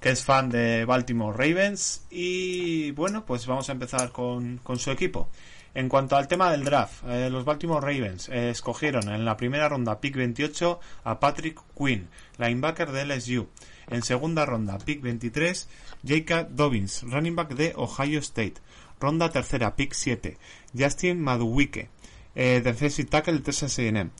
que 0.00 0.10
es 0.10 0.24
fan 0.24 0.48
de 0.48 0.84
Baltimore 0.84 1.36
Ravens. 1.36 2.06
Y 2.10 2.90
bueno, 2.92 3.24
pues 3.26 3.46
vamos 3.46 3.68
a 3.68 3.72
empezar 3.72 4.12
con, 4.12 4.58
con 4.58 4.78
su 4.78 4.90
equipo. 4.90 5.28
En 5.74 5.90
cuanto 5.90 6.16
al 6.16 6.26
tema 6.26 6.50
del 6.50 6.64
draft, 6.64 7.04
eh, 7.06 7.28
los 7.28 7.44
Baltimore 7.44 7.82
Ravens 7.84 8.30
escogieron 8.30 9.10
en 9.10 9.26
la 9.26 9.36
primera 9.36 9.68
ronda, 9.68 10.00
pick 10.00 10.16
28, 10.16 10.80
a 11.04 11.20
Patrick 11.20 11.60
Quinn, 11.76 12.08
linebacker 12.38 12.90
de 12.92 13.04
LSU. 13.04 13.46
En 13.88 14.02
segunda 14.02 14.46
ronda, 14.46 14.78
pick 14.78 15.02
23, 15.02 15.68
Jacob 16.02 16.48
Dobbins, 16.50 17.02
running 17.02 17.36
back 17.36 17.54
de 17.54 17.74
Ohio 17.76 18.20
State. 18.20 18.54
Ronda 19.00 19.30
tercera, 19.30 19.76
pick 19.76 19.92
7, 19.92 20.36
Justin 20.72 21.20
Maduwike, 21.20 21.88
eh, 22.34 22.60
defensive 22.62 23.08
tackle 23.08 23.34
de 23.34 23.40
Texas 23.40 23.78
A&M. 23.78 24.10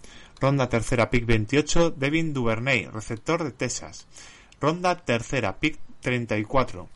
Ronda 0.41 0.69
tercera, 0.69 1.11
pick 1.11 1.25
28, 1.25 1.91
Devin 1.91 2.33
Duvernay, 2.33 2.89
receptor 2.93 3.45
de 3.45 3.53
Texas. 3.53 4.07
Ronda 4.61 4.97
tercera, 4.97 5.59
pick 5.59 5.79
34, 6.01 6.89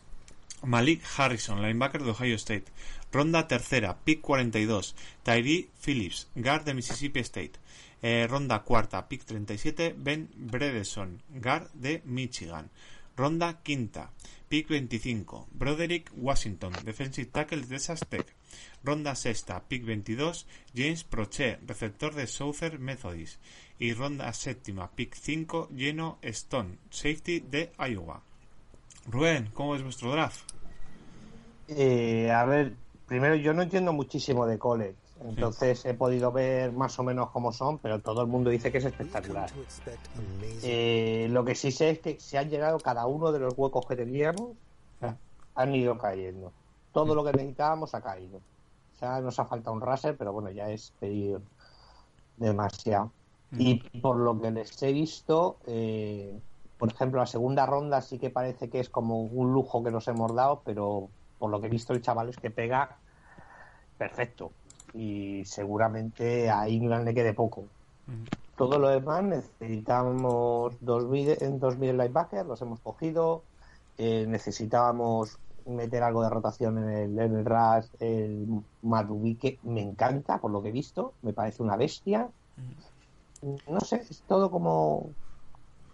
Malik 0.63 1.03
Harrison, 1.17 1.63
linebacker 1.63 2.03
de 2.03 2.11
Ohio 2.11 2.37
State. 2.37 2.67
Ronda 3.13 3.49
tercera, 3.49 3.97
pick 4.05 4.21
42, 4.21 4.95
Tyree 5.23 5.71
Phillips, 5.81 6.29
guard 6.35 6.65
de 6.65 6.75
Mississippi 6.75 7.21
State. 7.21 7.53
Eh, 8.03 8.27
ronda 8.29 8.63
cuarta, 8.63 9.09
pick 9.09 9.25
37, 9.25 9.95
Ben 9.97 10.31
Bredeson, 10.35 11.23
guard 11.29 11.71
de 11.75 12.03
Michigan. 12.05 12.71
Ronda 13.17 13.61
quinta, 13.63 14.11
pick 14.51 14.67
25, 14.69 15.47
Broderick 15.53 16.11
Washington, 16.17 16.73
defensive 16.85 17.31
tackle 17.31 17.61
de 17.61 17.79
Texas. 17.79 18.01
Ronda 18.83 19.15
sexta, 19.15 19.63
pick 19.69 19.85
22, 19.85 20.45
James 20.75 21.05
Prochet, 21.05 21.61
receptor 21.69 22.13
de 22.15 22.27
Southern 22.27 22.83
Methodist. 22.83 23.41
Y 23.79 23.93
ronda 23.95 24.33
séptima, 24.33 24.91
pick 24.91 25.15
5, 25.15 25.69
Geno 25.77 26.19
Stone, 26.23 26.79
safety 26.91 27.41
de 27.41 27.71
Iowa. 27.79 28.23
Rubén, 29.07 29.51
¿cómo 29.55 29.77
es 29.77 29.85
vuestro 29.85 30.11
draft? 30.11 30.41
Eh, 31.69 32.33
a 32.33 32.45
ver, 32.45 32.75
primero 33.07 33.37
yo 33.37 33.55
no 33.55 33.63
entiendo 33.63 33.93
muchísimo 33.93 34.47
de 34.47 34.59
college, 34.59 34.97
entonces 35.25 35.85
he 35.85 35.95
podido 35.95 36.33
ver 36.33 36.73
más 36.73 36.99
o 36.99 37.03
menos 37.03 37.31
cómo 37.31 37.53
son, 37.53 37.79
pero 37.79 38.01
todo 38.01 38.23
el 38.23 38.27
mundo 38.27 38.51
dice 38.51 38.73
que 38.73 38.79
es 38.79 38.85
espectacular. 38.85 39.51
Eh, 40.63 41.29
lo 41.31 41.45
que 41.45 41.55
sí 41.55 41.71
sé 41.71 41.91
es 41.91 41.99
que 41.99 42.19
se 42.19 42.39
han 42.39 42.49
llegado 42.49 42.79
cada 42.79 43.07
uno 43.07 43.31
de 43.31 43.39
los 43.39 43.55
huecos 43.57 43.87
que 43.87 43.97
teníamos, 43.97 44.53
han 45.55 45.75
ido 45.75 45.99
cayendo. 45.99 46.53
Todo 46.93 47.15
lo 47.15 47.23
que 47.25 47.33
necesitábamos 47.33 47.95
ha 47.95 48.01
caído. 48.01 48.39
O 48.39 48.99
sea, 48.99 49.21
nos 49.21 49.39
ha 49.39 49.45
faltado 49.45 49.75
un 49.75 49.83
raser, 49.83 50.17
pero 50.17 50.33
bueno, 50.33 50.51
ya 50.51 50.71
es 50.71 50.93
pedir 50.99 51.39
demasiado. 52.37 53.13
Y 53.59 53.77
por 54.01 54.17
lo 54.17 54.41
que 54.41 54.51
les 54.51 54.83
he 54.83 54.93
visto, 54.93 55.59
eh, 55.67 56.39
por 56.79 56.91
ejemplo, 56.91 57.21
la 57.21 57.27
segunda 57.27 57.67
ronda 57.67 58.01
sí 58.01 58.19
que 58.19 58.31
parece 58.31 58.71
que 58.71 58.81
es 58.81 58.89
como 58.89 59.23
un 59.23 59.53
lujo 59.53 59.83
que 59.83 59.91
nos 59.91 60.07
hemos 60.09 60.35
dado, 60.35 60.63
pero 60.65 61.09
por 61.39 61.51
lo 61.51 61.61
que 61.61 61.67
he 61.67 61.71
visto 61.71 61.93
el 61.93 62.01
chaval 62.01 62.29
es 62.29 62.37
que 62.37 62.51
pega 62.51 62.97
perfecto. 63.99 64.53
Y 64.95 65.45
seguramente 65.45 66.51
a 66.51 66.67
England 66.67 67.05
le 67.05 67.15
quede 67.15 67.35
poco. 67.35 67.65
Todo 68.57 68.79
lo 68.79 68.89
demás 68.89 69.23
necesitamos 69.23 70.75
dos 70.81 71.07
mid, 71.07 71.43
en 71.43 71.59
dos 71.61 71.79
middle 71.79 72.05
linebackers, 72.05 72.47
los 72.47 72.61
hemos 72.61 72.81
cogido. 72.81 73.43
Eh, 73.97 74.27
necesitábamos 74.27 75.39
meter 75.67 76.03
algo 76.03 76.23
de 76.23 76.31
rotación 76.31 76.79
en 76.79 76.91
el, 76.91 77.19
en 77.19 77.37
el 77.37 77.45
rush. 77.45 77.87
El 78.01 78.63
me 79.63 79.83
encanta, 79.83 80.39
por 80.39 80.51
lo 80.51 80.63
que 80.63 80.71
he 80.71 80.73
visto. 80.73 81.15
Me 81.23 81.33
parece 81.33 81.63
una 81.63 81.77
bestia. 81.77 82.29
No 83.69 83.81
sé, 83.81 83.97
es 84.09 84.23
todo 84.27 84.51
como. 84.51 85.11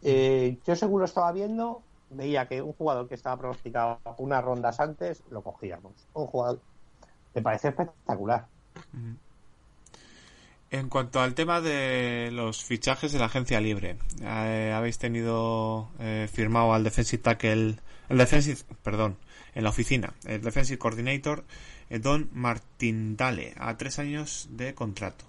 Eh, 0.02 0.58
yo 0.64 0.76
seguro 0.76 1.04
estaba 1.04 1.32
viendo, 1.32 1.82
veía 2.10 2.46
que 2.48 2.62
un 2.62 2.72
jugador 2.72 3.08
que 3.08 3.14
estaba 3.14 3.36
pronosticado 3.36 3.98
unas 4.18 4.44
rondas 4.44 4.80
antes 4.80 5.22
lo 5.30 5.42
cogíamos. 5.42 5.92
Un 6.14 6.26
jugador. 6.26 6.60
Me 7.34 7.42
parece 7.42 7.68
espectacular. 7.68 8.46
En 10.70 10.88
cuanto 10.88 11.20
al 11.20 11.34
tema 11.34 11.60
de 11.60 12.30
los 12.32 12.64
fichajes 12.64 13.12
de 13.12 13.20
la 13.20 13.26
agencia 13.26 13.60
libre, 13.60 13.96
eh, 14.20 14.72
habéis 14.74 14.98
tenido 14.98 15.90
eh, 16.00 16.28
firmado 16.32 16.74
al 16.74 16.82
defensive 16.82 17.22
tackle, 17.22 17.76
el 18.08 18.18
defensive, 18.18 18.58
perdón, 18.82 19.16
en 19.54 19.62
la 19.62 19.70
oficina, 19.70 20.14
el 20.26 20.42
defensive 20.42 20.78
coordinator 20.78 21.44
eh, 21.88 22.00
Don 22.00 22.28
Martindale 22.32 23.54
a 23.56 23.76
tres 23.76 24.00
años 24.00 24.48
de 24.50 24.74
contrato. 24.74 25.24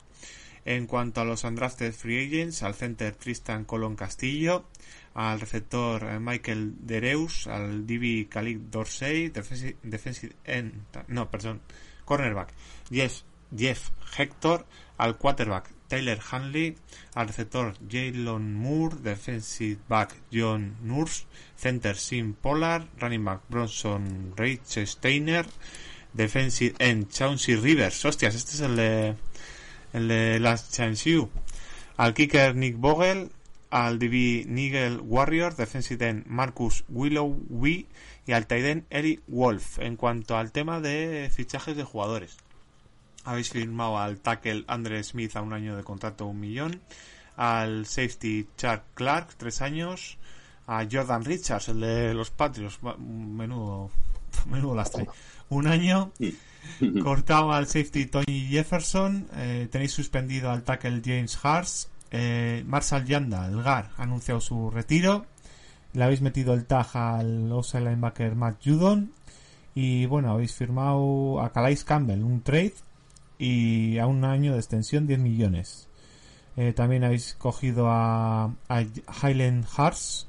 En 0.65 0.87
cuanto 0.87 1.21
a 1.21 1.25
los 1.25 1.43
undrafted 1.43 1.93
free 1.93 2.27
agents, 2.27 2.63
al 2.63 2.73
center 2.73 3.15
Tristan 3.15 3.63
Colón 3.63 3.95
Castillo, 3.95 4.65
al 5.13 5.39
receptor 5.39 6.19
Michael 6.19 6.73
Dereus, 6.79 7.47
al 7.47 7.85
DB 7.85 8.27
Khalid 8.27 8.59
Dorsey, 8.71 9.29
defensive, 9.29 9.77
defensive 9.83 10.35
no, 11.07 11.29
perdón, 11.31 11.61
cornerback 12.03 12.49
Jeff, 12.91 13.21
Jeff 13.55 13.91
Hector, 14.17 14.65
al 14.97 15.17
quarterback 15.17 15.69
Taylor 15.87 16.19
Hanley, 16.31 16.75
al 17.15 17.27
receptor 17.27 17.73
Jalen 17.89 18.53
Moore, 18.53 18.97
defensive 19.01 19.79
back 19.87 20.15
John 20.31 20.77
Nurse, 20.81 21.25
center 21.55 21.95
Sim 21.95 22.33
Pollard, 22.33 22.87
running 22.99 23.23
back 23.23 23.41
Bronson 23.49 24.33
Rich 24.35 24.79
Steiner, 24.85 25.45
defensive 26.13 26.75
end 26.79 27.09
Chauncey 27.09 27.55
Rivers, 27.55 28.03
hostias, 28.03 28.35
este 28.35 28.51
es 28.51 28.61
el 28.61 28.75
de 28.75 29.15
el 29.93 30.07
de 30.07 30.39
Last 30.39 30.75
Chance 30.75 31.09
You, 31.09 31.29
al 31.95 32.13
kicker 32.13 32.55
Nick 32.55 32.77
Vogel, 32.77 33.31
al 33.69 33.99
DB 33.99 34.45
Nigel 34.47 34.99
Warrior, 35.01 35.55
defensive 35.55 36.05
end 36.07 36.25
Marcus 36.27 36.83
Willowy 36.89 37.87
y 38.25 38.31
al 38.31 38.47
tight 38.47 38.65
end 38.65 38.85
Eric 38.89 39.21
Wolf. 39.27 39.79
En 39.79 39.95
cuanto 39.95 40.37
al 40.37 40.51
tema 40.51 40.79
de 40.81 41.29
fichajes 41.33 41.75
de 41.75 41.83
jugadores, 41.83 42.37
habéis 43.27 43.49
firmado 43.49 43.97
al 43.97 44.19
tackle 44.19 44.63
Andre 44.67 45.03
Smith 45.03 45.35
a 45.35 45.41
un 45.41 45.51
año 45.51 45.75
de 45.75 45.83
contrato 45.83 46.25
un 46.25 46.39
millón, 46.39 46.79
al 47.35 47.85
safety 47.85 48.47
Chuck 48.55 48.81
Clark 48.93 49.35
tres 49.35 49.61
años, 49.61 50.17
a 50.65 50.85
Jordan 50.89 51.25
Richards, 51.25 51.67
el 51.69 51.81
de 51.81 52.13
los 52.13 52.31
Patriots, 52.31 52.79
menudo, 52.97 53.91
menudo 54.49 54.75
lastre, 54.75 55.07
un 55.49 55.67
año, 55.67 56.13
cortado 57.03 57.51
al 57.51 57.67
safety 57.67 58.05
Tony 58.05 58.47
Jefferson, 58.49 59.27
eh, 59.35 59.67
tenéis 59.69 59.91
suspendido 59.91 60.49
al 60.49 60.63
tackle 60.63 61.01
James 61.03 61.37
Hars, 61.43 61.89
eh, 62.11 62.63
Marshall 62.65 63.05
Yanda, 63.05 63.45
el 63.47 63.61
GAR, 63.61 63.91
ha 63.97 64.03
anunciado 64.03 64.39
su 64.39 64.71
retiro, 64.71 65.25
le 65.91 66.03
habéis 66.05 66.21
metido 66.21 66.53
el 66.53 66.65
tag 66.65 66.87
al 66.93 67.51
outside 67.51 67.81
linebacker 67.81 68.35
Matt 68.35 68.63
Judon, 68.63 69.11
y 69.75 70.05
bueno, 70.05 70.31
habéis 70.31 70.53
firmado 70.55 71.41
a 71.41 71.51
Calais 71.51 71.83
Campbell 71.83 72.23
un 72.23 72.41
trade 72.41 72.73
y 73.37 73.97
a 73.99 74.07
un 74.07 74.23
año 74.25 74.53
de 74.53 74.59
extensión 74.59 75.07
10 75.07 75.19
millones. 75.19 75.89
Eh, 76.55 76.73
también 76.73 77.03
habéis 77.03 77.35
cogido 77.35 77.87
a, 77.89 78.45
a 78.67 78.81
Highland 78.81 79.65
Hearts. 79.77 80.27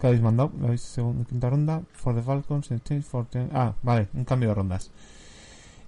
que 0.00 0.06
habéis 0.06 0.22
mandado? 0.22 0.50
¿Lo 0.58 0.66
habéis 0.66 0.82
segunda 0.82 1.24
quinta 1.24 1.48
ronda? 1.50 1.82
For 1.92 2.14
the 2.14 2.22
Falcons, 2.22 2.70
Ah, 3.52 3.74
vale, 3.82 4.08
un 4.14 4.24
cambio 4.24 4.48
de 4.48 4.54
rondas. 4.54 4.90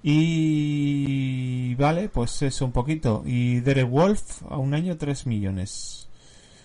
Y 0.07 1.75
vale, 1.77 2.09
pues 2.11 2.43
eso 2.43 2.65
un 2.67 2.73
poquito. 2.73 3.23
Y 3.25 3.61
Derek 3.61 3.89
Wolf 3.89 4.43
a 4.51 4.59
un 4.59 4.75
año 4.75 4.97
3 4.99 5.27
millones. 5.27 6.09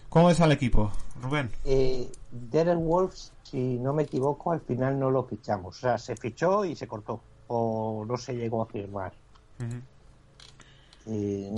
¿Cómo 0.09 0.29
es 0.29 0.41
al 0.41 0.51
equipo, 0.51 0.91
Rubén? 1.21 1.49
Eh, 1.65 2.11
Derek 2.31 2.77
Wolves, 2.77 3.31
si 3.43 3.77
no 3.79 3.93
me 3.93 4.03
equivoco, 4.03 4.51
al 4.51 4.59
final 4.61 4.99
no 4.99 5.09
lo 5.09 5.23
fichamos. 5.23 5.77
O 5.77 5.79
sea, 5.79 5.97
se 5.97 6.15
fichó 6.15 6.65
y 6.65 6.75
se 6.75 6.87
cortó. 6.87 7.21
O 7.47 8.03
no 8.07 8.17
se 8.17 8.33
llegó 8.35 8.61
a 8.61 8.65
firmar. 8.65 9.13
Eh, 11.05 11.51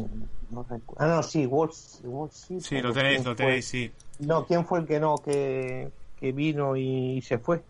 no 0.49 0.65
ah, 0.97 1.07
no, 1.07 1.23
sí, 1.23 1.45
Wolves. 1.45 2.01
Wolves 2.03 2.35
sí, 2.35 2.59
Sí, 2.61 2.81
lo 2.81 2.93
tenéis, 2.93 3.17
¿quién 3.17 3.25
lo 3.29 3.35
fue? 3.35 3.45
tenéis, 3.45 3.67
sí. 3.67 3.91
No, 4.19 4.45
¿quién 4.45 4.65
fue 4.65 4.79
el 4.79 4.85
que 4.87 4.99
no, 4.99 5.15
que, 5.17 5.91
que 6.19 6.31
vino 6.31 6.75
y 6.75 7.21
se 7.21 7.37
fue? 7.37 7.61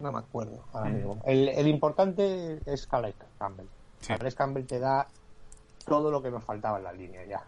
No 0.00 0.12
me 0.12 0.18
acuerdo 0.18 0.64
ahora 0.72 0.90
Mm. 0.90 0.94
mismo. 0.94 1.22
El, 1.24 1.48
el 1.48 1.68
importante 1.68 2.58
es 2.66 2.86
Calais 2.86 3.14
Campbell. 3.38 3.66
Sí. 4.00 4.08
Calais 4.14 4.34
Campbell 4.34 4.66
te 4.66 4.78
da 4.78 5.06
todo 5.86 6.10
lo 6.10 6.22
que 6.22 6.30
nos 6.30 6.42
faltaba 6.44 6.78
en 6.78 6.84
la 6.84 6.92
línea 6.92 7.24
ya. 7.24 7.42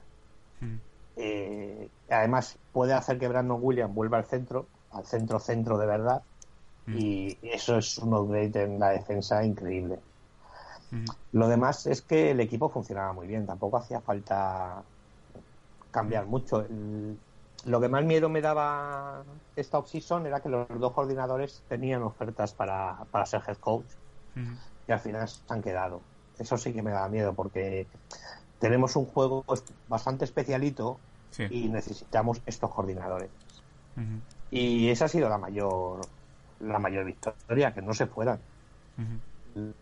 Mm. 0.61 0.77
Eh, 1.17 1.89
además, 2.11 2.57
puede 2.73 2.93
hacer 2.95 3.19
que 3.19 3.29
Brandon 3.29 3.59
Williams 3.61 3.95
vuelva 3.95 4.19
al 4.19 4.27
centro, 4.27 4.67
al 4.93 5.05
centro-centro 5.07 5.77
de 5.79 5.87
verdad. 5.87 6.23
Mm. 6.87 6.97
Y 6.99 7.39
eso 7.43 7.77
es 7.79 7.99
un 7.99 8.15
upgrade 8.15 8.63
en 8.63 8.79
la 8.79 8.91
defensa 8.91 9.45
increíble. 9.45 9.99
Lo 11.33 11.49
demás 11.49 11.87
es 11.87 12.03
que 12.03 12.31
el 12.31 12.41
equipo 12.41 12.69
funcionaba 12.71 13.13
muy 13.13 13.27
bien, 13.27 13.47
tampoco 13.47 13.77
hacía 13.79 14.01
falta 14.01 14.85
cambiar 15.91 16.27
mucho. 16.27 16.61
El- 16.61 17.19
lo 17.65 17.81
que 17.81 17.89
más 17.89 18.05
miedo 18.05 18.29
me 18.29 18.41
daba 18.41 19.25
esta 19.57 19.79
offseason 19.79 20.27
era 20.27 20.41
que 20.41 20.49
los 20.49 20.67
dos 20.79 20.93
coordinadores 20.93 21.65
tenían 21.69 22.03
ofertas 22.03 22.53
para, 22.55 23.05
para 23.11 23.27
ser 23.27 23.43
head 23.47 23.57
coach 23.57 23.93
y 24.87 24.93
al 24.93 25.01
final 25.01 25.27
se 25.27 25.43
han 25.49 25.63
quedado. 25.63 26.03
Eso 26.39 26.57
sí 26.59 26.73
que 26.73 26.83
me 26.83 26.91
da 26.91 27.09
miedo 27.09 27.35
porque 27.35 27.89
tenemos 28.59 28.95
un 28.97 29.07
juego 29.07 29.45
bastante 29.89 30.25
especialito 30.25 31.01
Sí. 31.31 31.47
y 31.51 31.69
necesitamos 31.69 32.41
estos 32.47 32.73
coordinadores. 32.73 33.31
Y 34.51 34.89
esa 34.91 35.07
ha 35.07 35.09
sido 35.09 35.29
la 35.29 35.39
mayor 35.39 36.01
la 36.61 36.79
mayor 36.79 37.05
victoria, 37.05 37.75
que 37.75 37.83
no 37.83 37.93
se 37.93 38.07
fueran. 38.07 38.41
ujú. 38.99 39.75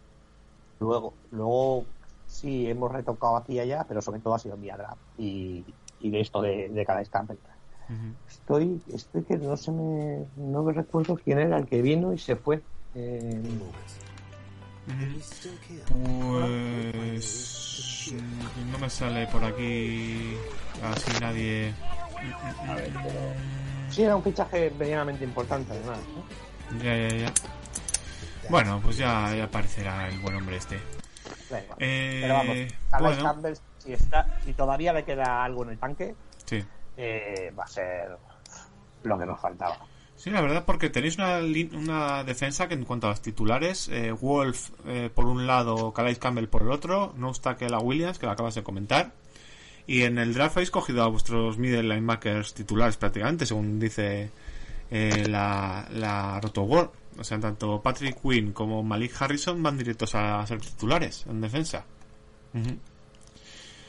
Luego, 0.80 1.14
luego 1.30 1.84
sí 2.26 2.68
hemos 2.68 2.90
retocado 2.90 3.36
aquí 3.36 3.54
y 3.54 3.60
allá, 3.60 3.84
pero 3.88 4.02
sobre 4.02 4.20
todo 4.20 4.34
ha 4.34 4.38
sido 4.38 4.56
vía 4.56 4.76
draft 4.76 5.00
y, 5.18 5.64
y 6.00 6.10
de 6.10 6.20
esto 6.20 6.42
de, 6.42 6.68
de 6.68 6.84
cada. 6.84 7.02
Ujú. 7.02 8.14
Estoy, 8.28 8.82
estoy 8.92 9.24
que 9.24 9.36
no 9.36 9.56
se 9.56 9.72
me, 9.72 10.26
no 10.36 10.62
me 10.62 10.72
recuerdo 10.72 11.16
quién 11.16 11.38
era 11.38 11.58
el 11.58 11.66
que 11.66 11.82
vino 11.82 12.12
y 12.12 12.18
se 12.18 12.36
fue. 12.36 12.62
Eh, 12.94 13.42
Pues 15.88 18.12
no 18.72 18.78
me 18.78 18.90
sale 18.90 19.26
por 19.28 19.44
aquí 19.44 20.34
así 20.82 21.20
nadie. 21.20 21.74
sí, 23.90 24.02
era 24.02 24.16
un 24.16 24.22
fichaje 24.22 24.72
medianamente 24.78 25.24
importante 25.24 25.72
además. 25.72 25.98
¿no? 26.70 26.82
Ya, 26.82 26.96
ya, 26.96 27.16
ya. 27.16 27.32
Bueno, 28.50 28.80
pues 28.82 28.96
ya, 28.96 29.34
ya 29.34 29.44
aparecerá 29.44 30.08
el 30.08 30.18
buen 30.20 30.36
hombre 30.36 30.56
este. 30.56 30.76
Eh, 31.78 32.18
Pero 32.22 32.34
vamos, 32.34 32.56
Calais 32.90 33.16
bueno, 33.16 33.24
Campbell, 33.24 33.54
si, 33.78 33.92
está, 33.92 34.26
si 34.44 34.52
todavía 34.52 34.92
le 34.92 35.04
queda 35.04 35.44
algo 35.44 35.64
en 35.64 35.70
el 35.70 35.78
tanque, 35.78 36.14
sí. 36.44 36.64
eh, 36.96 37.52
va 37.58 37.64
a 37.64 37.68
ser 37.68 38.16
lo 39.02 39.18
que 39.18 39.26
nos 39.26 39.40
faltaba. 39.40 39.78
Sí, 40.16 40.30
la 40.30 40.40
verdad, 40.40 40.64
porque 40.64 40.90
tenéis 40.90 41.18
una, 41.18 41.40
una 41.72 42.24
defensa 42.24 42.68
que 42.68 42.74
en 42.74 42.84
cuanto 42.84 43.08
a 43.08 43.10
los 43.10 43.20
titulares, 43.20 43.88
eh, 43.88 44.12
Wolf 44.12 44.70
eh, 44.86 45.10
por 45.12 45.26
un 45.26 45.46
lado, 45.46 45.92
Calais 45.92 46.18
Campbell 46.18 46.46
por 46.46 46.62
el 46.62 46.70
otro, 46.70 47.12
no 47.16 47.32
que 47.58 47.68
la 47.68 47.78
Williams, 47.78 48.18
que 48.18 48.26
lo 48.26 48.32
acabas 48.32 48.54
de 48.54 48.62
comentar. 48.62 49.12
Y 49.86 50.02
en 50.02 50.18
el 50.18 50.32
draft 50.32 50.56
habéis 50.56 50.70
cogido 50.70 51.02
a 51.02 51.08
vuestros 51.08 51.58
middle 51.58 51.82
linebackers 51.82 52.54
titulares 52.54 52.96
prácticamente, 52.96 53.44
según 53.44 53.78
dice 53.78 54.30
eh, 54.90 55.26
la, 55.28 55.86
la 55.90 56.40
Roto 56.40 56.62
World. 56.62 56.90
O 57.18 57.24
sea, 57.24 57.38
tanto 57.38 57.80
Patrick 57.80 58.20
Quinn 58.20 58.52
como 58.52 58.82
Malik 58.82 59.20
Harrison 59.20 59.62
van 59.62 59.78
directos 59.78 60.14
a 60.14 60.44
ser 60.46 60.60
titulares 60.60 61.26
en 61.26 61.40
defensa. 61.40 61.84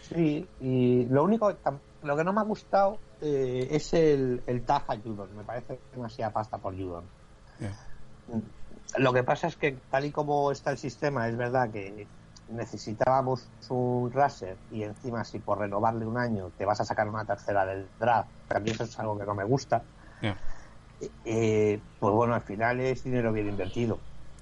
Sí, 0.09 0.47
y 0.61 1.05
lo 1.05 1.23
único, 1.23 1.55
lo 2.03 2.17
que 2.17 2.23
no 2.23 2.33
me 2.33 2.41
ha 2.41 2.43
gustado 2.43 2.99
eh, 3.21 3.67
es 3.71 3.93
el, 3.93 4.41
el 4.45 4.63
tag 4.63 4.83
a 4.87 4.97
Judon. 4.97 5.35
Me 5.35 5.43
parece 5.43 5.79
demasiada 5.93 6.31
pasta 6.31 6.57
por 6.57 6.75
Judon. 6.75 7.03
Ya. 7.59 7.73
Lo 8.97 9.13
que 9.13 9.23
pasa 9.23 9.47
es 9.47 9.55
que 9.55 9.77
tal 9.89 10.05
y 10.05 10.11
como 10.11 10.51
está 10.51 10.71
el 10.71 10.77
sistema, 10.77 11.27
es 11.27 11.35
verdad 11.35 11.69
que 11.69 12.07
necesitábamos 12.49 13.47
un 13.69 14.11
raser 14.11 14.57
y 14.71 14.83
encima 14.83 15.23
si 15.23 15.39
por 15.39 15.59
renovarle 15.59 16.05
un 16.05 16.17
año 16.17 16.51
te 16.57 16.65
vas 16.65 16.79
a 16.79 16.85
sacar 16.85 17.09
una 17.09 17.25
tercera 17.25 17.65
del 17.65 17.87
draft, 17.99 18.29
también 18.47 18.75
eso 18.75 18.83
es 18.83 18.99
algo 18.99 19.17
que 19.17 19.25
no 19.25 19.33
me 19.33 19.43
gusta. 19.43 19.81
Eh, 21.25 21.79
pues 21.99 22.13
bueno, 22.13 22.33
al 22.35 22.41
final 22.41 22.79
es 22.79 23.03
dinero 23.03 23.31
bien 23.33 23.49
invertido. 23.49 23.99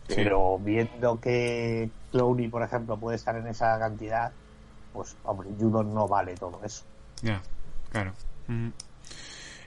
Sí. 0.08 0.16
Pero 0.16 0.60
viendo 0.60 1.20
que 1.20 1.90
Clowney, 2.12 2.50
por 2.50 2.62
ejemplo, 2.64 2.98
puede 2.98 3.16
estar 3.16 3.36
en 3.38 3.48
esa 3.48 3.80
cantidad, 3.80 4.32
pues 4.92 5.16
hombre, 5.24 5.50
Judon 5.60 5.94
no 5.94 6.08
vale 6.08 6.36
todo 6.36 6.60
eso. 6.64 6.84
Ya, 7.22 7.42
claro. 7.92 8.12
Ujú. 8.50 8.72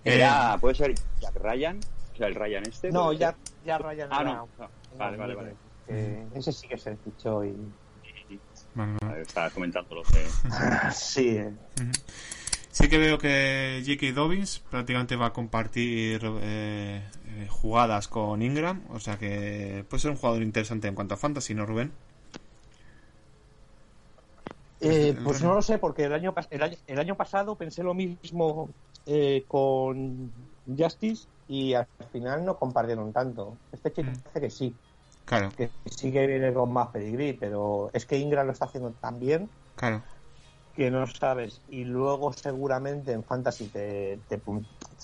Era, 0.05 0.55
Eh, 0.55 0.59
puede 0.61 0.75
ser 0.75 0.95
Jack 1.21 1.37
Ryan, 1.37 1.81
o 2.13 2.17
sea, 2.17 2.27
el 2.29 2.35
Ryan 2.35 2.63
este. 2.69 2.91
No, 2.93 3.13
ser. 3.13 3.35
ya 3.65 3.79
Ryan 3.79 4.09
Ah, 4.13 4.21
era- 4.21 4.35
no. 4.35 4.49
no. 4.59 4.69
Vale, 4.99 5.17
vale, 5.17 5.35
vale. 5.35 5.57
Eh, 5.89 6.27
ese 6.35 6.53
sí 6.53 6.69
que 6.69 6.77
se 6.79 6.97
fichó 6.97 7.45
y 7.45 7.57
bueno, 8.75 8.99
Vale, 9.01 9.23
Estaba 9.23 9.51
comentando 9.51 9.95
lo 9.95 10.03
que. 10.03 10.27
sí, 10.93 11.39
eh. 11.39 11.55
Sí 12.77 12.91
que 12.91 12.99
veo 12.99 13.17
que 13.17 13.83
J.K. 13.87 14.13
Dobbins 14.13 14.59
prácticamente 14.71 15.17
va 15.17 15.29
a 15.29 15.33
compartir 15.33 16.21
eh, 16.43 17.01
eh, 17.25 17.47
jugadas 17.49 18.07
con 18.07 18.43
Ingram, 18.43 18.83
o 18.91 19.01
sea 19.01 19.17
que 19.17 19.83
puede 19.89 20.03
ser 20.03 20.11
un 20.11 20.19
jugador 20.19 20.43
interesante 20.43 20.87
en 20.87 20.95
cuanto 20.95 21.15
a 21.15 21.17
fantasy, 21.17 21.55
¿no, 21.55 21.65
Rubén? 21.65 21.91
Eh, 24.79 25.17
pues 25.25 25.43
no 25.43 25.55
lo 25.55 25.63
sé, 25.63 25.79
porque 25.79 26.05
el 26.05 26.13
año, 26.13 26.35
el 26.51 26.63
año, 26.63 26.77
el 26.87 26.99
año 26.99 27.17
pasado 27.17 27.57
pensé 27.57 27.83
lo 27.83 27.95
mismo 27.95 28.69
eh, 29.07 29.47
con 29.49 30.31
Justice 30.67 31.29
y 31.49 31.73
al 31.73 31.89
final 32.13 32.45
no 32.45 32.59
compartieron 32.59 33.11
tanto. 33.11 33.57
Este 33.73 33.91
chico 33.91 34.11
Mm. 34.11 34.21
parece 34.21 34.41
que 34.43 34.51
sí, 34.51 34.77
Claro, 35.25 35.51
que 35.57 35.71
sí 35.87 36.13
que 36.13 36.27
viene 36.27 36.53
con 36.53 36.71
más 36.75 36.89
pedigrí, 36.89 37.33
pero 37.33 37.89
es 37.95 38.05
que 38.05 38.19
Ingram 38.19 38.45
lo 38.45 38.53
está 38.53 38.67
haciendo 38.67 38.93
tan 38.93 39.19
bien 39.19 39.49
claro. 39.77 40.03
Que 40.77 40.91
no 40.91 41.07
sabes. 41.07 41.61
Y 41.71 41.85
luego 41.85 42.33
seguramente 42.33 43.13
en 43.13 43.25
Fantasy 43.25 43.67
te, 43.69 44.19
te, 44.29 44.41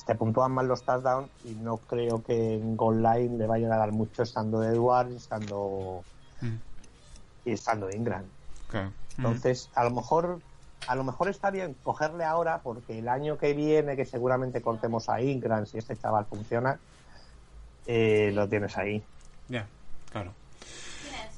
te 0.06 0.14
puntúan 0.14 0.52
mal 0.52 0.68
los 0.68 0.82
touchdowns 0.82 1.30
y 1.44 1.54
no 1.54 1.78
creo 1.78 2.22
que 2.22 2.54
en 2.54 2.76
Goal 2.76 3.02
Line 3.02 3.38
le 3.38 3.46
vayan 3.46 3.72
a 3.72 3.78
dar 3.78 3.92
mucho 3.92 4.22
estando 4.22 4.62
Edwards 4.62 5.12
y 5.12 5.16
estando, 5.16 6.04
Mm, 6.42 6.56
y 7.44 7.52
estando 7.52 7.88
Ingram. 7.90 8.24
Mm, 8.72 8.88
Entonces, 9.16 9.70
a 9.74 9.84
lo 9.84 9.90
mejor 9.90 10.40
a 10.88 10.96
lo 10.96 11.04
mejor 11.04 11.28
está 11.28 11.50
bien 11.50 11.76
cogerle 11.84 12.24
ahora 12.24 12.60
porque 12.62 12.98
el 12.98 13.08
año 13.08 13.38
que 13.38 13.54
viene, 13.54 13.94
que 13.94 14.04
seguramente 14.04 14.60
cortemos 14.60 15.08
a 15.08 15.20
Ingram, 15.20 15.64
si 15.64 15.78
este 15.78 15.96
chaval 15.96 16.26
funciona, 16.26 16.78
eh, 17.86 18.32
lo 18.34 18.48
tienes 18.48 18.76
ahí. 18.76 19.02
Ya, 19.48 19.66
claro. 20.10 20.32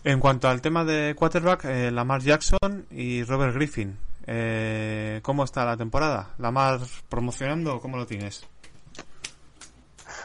En 0.02 0.20
cuanto 0.20 0.48
al 0.48 0.62
tema 0.62 0.84
de 0.84 1.14
quarterback, 1.14 1.64
eh, 1.66 1.90
Lamar 1.90 2.22
Jackson 2.22 2.86
y 2.90 3.22
Robert 3.24 3.54
Griffin, 3.54 3.98
eh, 4.26 5.20
¿cómo 5.22 5.44
está 5.44 5.64
la 5.64 5.76
temporada? 5.76 6.34
¿Lamar 6.38 6.80
promocionando? 7.08 7.80
¿Cómo 7.80 7.96
lo 7.96 8.06
tienes? 8.06 8.46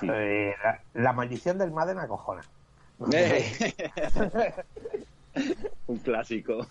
Eh, 0.01 0.53
la, 0.63 0.81
la 0.93 1.13
maldición 1.13 1.57
del 1.57 1.71
Madden 1.71 1.99
acojona. 1.99 2.41
Eh. 3.13 3.73
Un 5.87 5.97
clásico. 5.97 6.65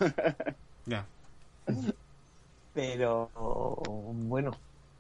Ya. 0.87 1.05
Pero 2.75 3.31
bueno, 3.35 4.53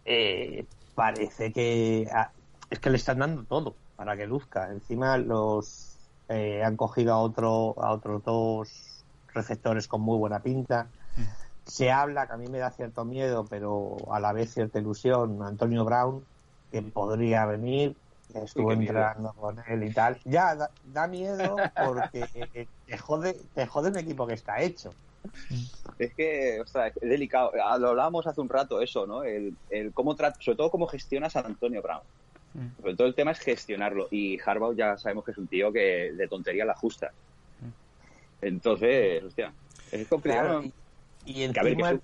eh, 0.04 0.64
parece 0.94 1.52
que 1.52 2.08
ah, 2.12 2.30
es 2.70 2.78
que 2.78 2.90
le 2.90 2.96
están 2.96 3.18
dando 3.18 3.44
todo 3.44 3.74
para 3.96 4.16
que 4.16 4.26
luzca. 4.26 4.70
Encima 4.70 5.16
los 5.18 5.96
eh, 6.28 6.62
han 6.62 6.76
cogido 6.76 7.14
a 7.14 7.18
otro 7.18 7.74
a 7.82 7.92
otros 7.92 8.22
dos 8.24 9.04
receptores 9.32 9.86
con 9.86 10.00
muy 10.00 10.18
buena 10.18 10.40
pinta. 10.40 10.88
Se 11.68 11.90
habla 11.90 12.26
que 12.26 12.32
a 12.32 12.36
mí 12.36 12.48
me 12.48 12.58
da 12.58 12.70
cierto 12.70 13.04
miedo, 13.04 13.44
pero 13.48 13.96
a 14.10 14.18
la 14.18 14.32
vez 14.32 14.52
cierta 14.54 14.78
ilusión. 14.80 15.42
Antonio 15.42 15.84
Brown 15.84 16.24
que 16.72 16.82
podría 16.82 17.46
venir. 17.46 17.94
que 18.32 18.40
Estuvo 18.40 18.72
entrenando 18.72 19.32
con 19.34 19.58
él 19.68 19.84
y 19.84 19.92
tal. 19.92 20.18
Ya 20.24 20.54
da, 20.54 20.70
da 20.86 21.06
miedo 21.06 21.56
porque 21.86 22.26
te 22.86 22.98
jode, 22.98 23.36
te 23.54 23.66
jode 23.66 23.90
un 23.90 23.98
equipo 23.98 24.26
que 24.26 24.34
está 24.34 24.60
hecho. 24.60 24.92
Es 25.98 26.14
que, 26.14 26.60
ostras, 26.60 26.92
es 27.00 27.08
delicado. 27.08 27.52
Ah, 27.62 27.78
Lo 27.78 27.88
hablábamos 27.88 28.26
hace 28.26 28.40
un 28.40 28.48
rato, 28.48 28.80
eso, 28.80 29.06
¿no? 29.06 29.24
El, 29.24 29.56
el 29.70 29.92
cómo 29.92 30.16
sobre 30.16 30.56
todo 30.56 30.70
cómo 30.70 30.86
gestionas 30.86 31.36
a 31.36 31.40
Antonio 31.40 31.82
Brown. 31.82 32.02
Mm. 32.54 32.80
Sobre 32.80 32.96
todo 32.96 33.06
el 33.06 33.14
tema 33.14 33.32
es 33.32 33.40
gestionarlo. 33.40 34.08
Y 34.10 34.38
Harbaugh 34.40 34.74
ya 34.74 34.96
sabemos 34.96 35.24
que 35.24 35.32
es 35.32 35.38
un 35.38 35.48
tío 35.48 35.72
que 35.72 36.12
de 36.12 36.28
tontería 36.28 36.64
la 36.64 36.72
ajusta. 36.72 37.12
Entonces, 38.40 39.24
hostia, 39.24 39.52
es 39.90 40.06
complicado. 40.06 40.48
Claro, 40.48 40.64
y, 40.64 40.72
y 41.28 41.52
Que 41.52 41.60
a 41.60 41.62
ver, 41.62 41.72
encima 41.72 41.88
que 41.90 41.94
el, 41.94 42.00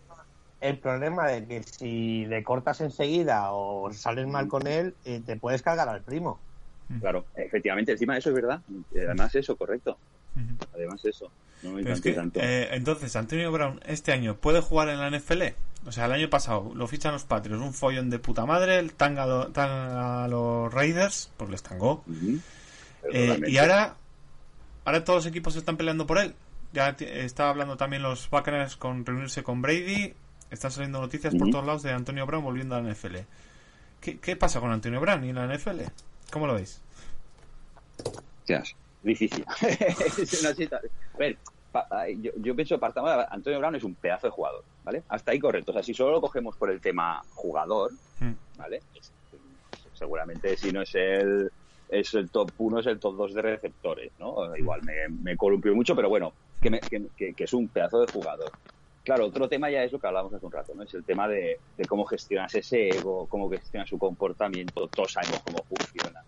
el 0.73 0.79
problema 0.79 1.27
de 1.29 1.47
que 1.47 1.63
si 1.63 2.25
le 2.27 2.43
cortas 2.43 2.81
enseguida 2.81 3.53
o 3.53 3.93
sales 3.93 4.27
mal 4.27 4.49
con 4.49 4.67
él, 4.67 4.95
eh, 5.05 5.21
te 5.25 5.37
puedes 5.37 5.63
cargar 5.63 5.89
al 5.89 6.03
primo. 6.03 6.39
Claro, 7.01 7.25
efectivamente, 7.35 7.93
encima 7.93 8.17
eso 8.17 8.29
es 8.31 8.35
verdad. 8.35 8.61
Y 8.95 8.99
Además 8.99 9.35
eso, 9.35 9.57
correcto. 9.57 9.99
Además 10.75 11.05
eso. 11.05 11.31
No 11.63 11.71
me 11.73 11.83
Pero 11.83 11.95
es 11.95 12.01
tanto 12.03 12.09
y 12.09 12.13
que, 12.13 12.17
tanto. 12.17 12.41
eh, 12.43 12.69
entonces, 12.73 13.17
Antonio 13.17 13.51
Brown 13.51 13.81
este 13.87 14.13
año 14.13 14.37
puede 14.37 14.61
jugar 14.61 14.89
en 14.91 14.99
la 15.01 15.09
NFL. 15.09 15.55
O 15.87 15.93
sea, 15.93 16.07
el 16.07 16.13
año 16.13 16.29
pasado 16.31 16.73
lo 16.75 16.87
fichan 16.87 17.13
los 17.13 17.25
Patriots, 17.25 17.63
un 17.63 17.73
follón 17.75 18.11
de 18.11 18.19
puta 18.19 18.45
madre, 18.47 18.79
el 18.79 18.93
tanga 18.95 19.23
a, 19.25 19.27
lo- 19.27 19.47
tanga 19.53 20.25
a 20.25 20.29
los 20.29 20.73
Raiders, 20.73 21.31
pues 21.37 21.51
les 21.51 21.63
tangó. 21.63 22.05
Eh, 23.13 23.41
y 23.47 23.59
ahora, 23.59 23.97
ahora 24.85 25.05
todos 25.05 25.19
los 25.25 25.27
equipos 25.27 25.57
están 25.57 25.77
peleando 25.77 26.07
por 26.07 26.19
él. 26.19 26.35
Ya 26.75 26.89
está 26.99 27.49
hablando 27.51 27.77
también 27.77 28.03
los 28.03 28.29
Buccaneers 28.29 28.77
con 28.77 29.07
reunirse 29.07 29.43
con 29.45 29.63
Brady. 29.63 30.13
Están 30.51 30.73
saliendo 30.73 31.01
noticias 31.01 31.35
por 31.35 31.49
todos 31.51 31.65
lados 31.65 31.83
de 31.85 31.93
Antonio 31.93 32.27
Brown 32.27 32.43
volviendo 32.45 32.75
a 32.75 32.81
la 32.83 32.91
NFL. 32.93 33.17
¿Qué, 34.01 34.19
qué 34.19 34.35
pasa 34.37 34.61
con 34.61 34.71
Antonio 34.73 35.01
Brown 35.01 35.25
y 35.25 35.33
la 35.33 35.47
NFL? 35.47 35.83
¿Cómo 36.33 36.47
lo 36.49 36.55
veis? 36.55 36.81
Hostias, 38.41 38.75
difícil. 39.03 39.45
A 41.15 41.19
ver, 41.19 41.37
pa- 41.73 41.87
yo, 42.21 42.33
yo 42.37 42.55
pienso, 42.57 42.79
partamos 42.79 43.11
Antonio 43.31 43.59
Brown 43.61 43.77
es 43.77 43.85
un 43.85 43.95
pedazo 43.95 44.27
de 44.27 44.33
jugador, 44.33 44.65
¿vale? 44.85 45.03
Hasta 45.09 45.31
ahí 45.33 45.39
correcto. 45.39 45.71
O 45.71 45.75
sea, 45.75 45.83
si 45.83 45.95
solo 45.95 46.13
lo 46.13 46.21
cogemos 46.21 46.57
por 46.57 46.71
el 46.71 46.81
tema 46.81 47.23
jugador, 47.35 47.93
Mm. 48.21 48.33
¿vale? 48.59 48.81
Seguramente 49.95 50.57
si 50.57 50.71
no 50.73 50.83
es 50.83 50.95
el 50.95 51.51
es 51.89 52.15
el 52.15 52.31
top 52.31 52.51
1, 52.59 52.81
es 52.81 52.87
el 52.87 52.99
top 52.99 53.17
2 53.17 53.35
de 53.35 53.43
receptores, 53.43 54.13
¿no? 54.19 54.57
Igual 54.57 54.83
me, 54.83 55.09
me 55.09 55.37
columpió 55.37 55.75
mucho, 55.75 55.95
pero 55.95 56.09
bueno, 56.09 56.33
que, 56.65 56.71
me- 56.71 56.83
que, 56.89 57.09
que- 57.17 57.35
que 57.35 57.45
es 57.45 57.53
un 57.53 57.69
pedazo 57.69 58.01
de 58.01 58.07
jugador. 58.07 58.55
claro, 59.03 59.27
otro 59.27 59.47
tema 59.51 59.71
ya 59.71 59.85
es 59.85 59.93
lo 59.93 59.99
que 60.01 60.07
hablábamos 60.07 60.33
hace 60.35 60.47
un 60.47 60.53
rato, 60.53 60.75
¿no? 60.75 60.83
Es 60.83 60.95
el 60.95 61.05
tema 61.05 61.29
de, 61.29 61.61
de 61.77 61.87
cómo 61.87 62.07
gestionas 62.07 62.55
ese 62.55 62.97
ego, 62.97 63.27
cómo 63.29 63.51
gestionas 63.51 63.87
su 63.89 63.99
comportamiento, 63.99 64.89
todos 64.89 65.13
sabemos 65.13 65.43
cómo 65.43 65.63
funciona. 65.65 66.21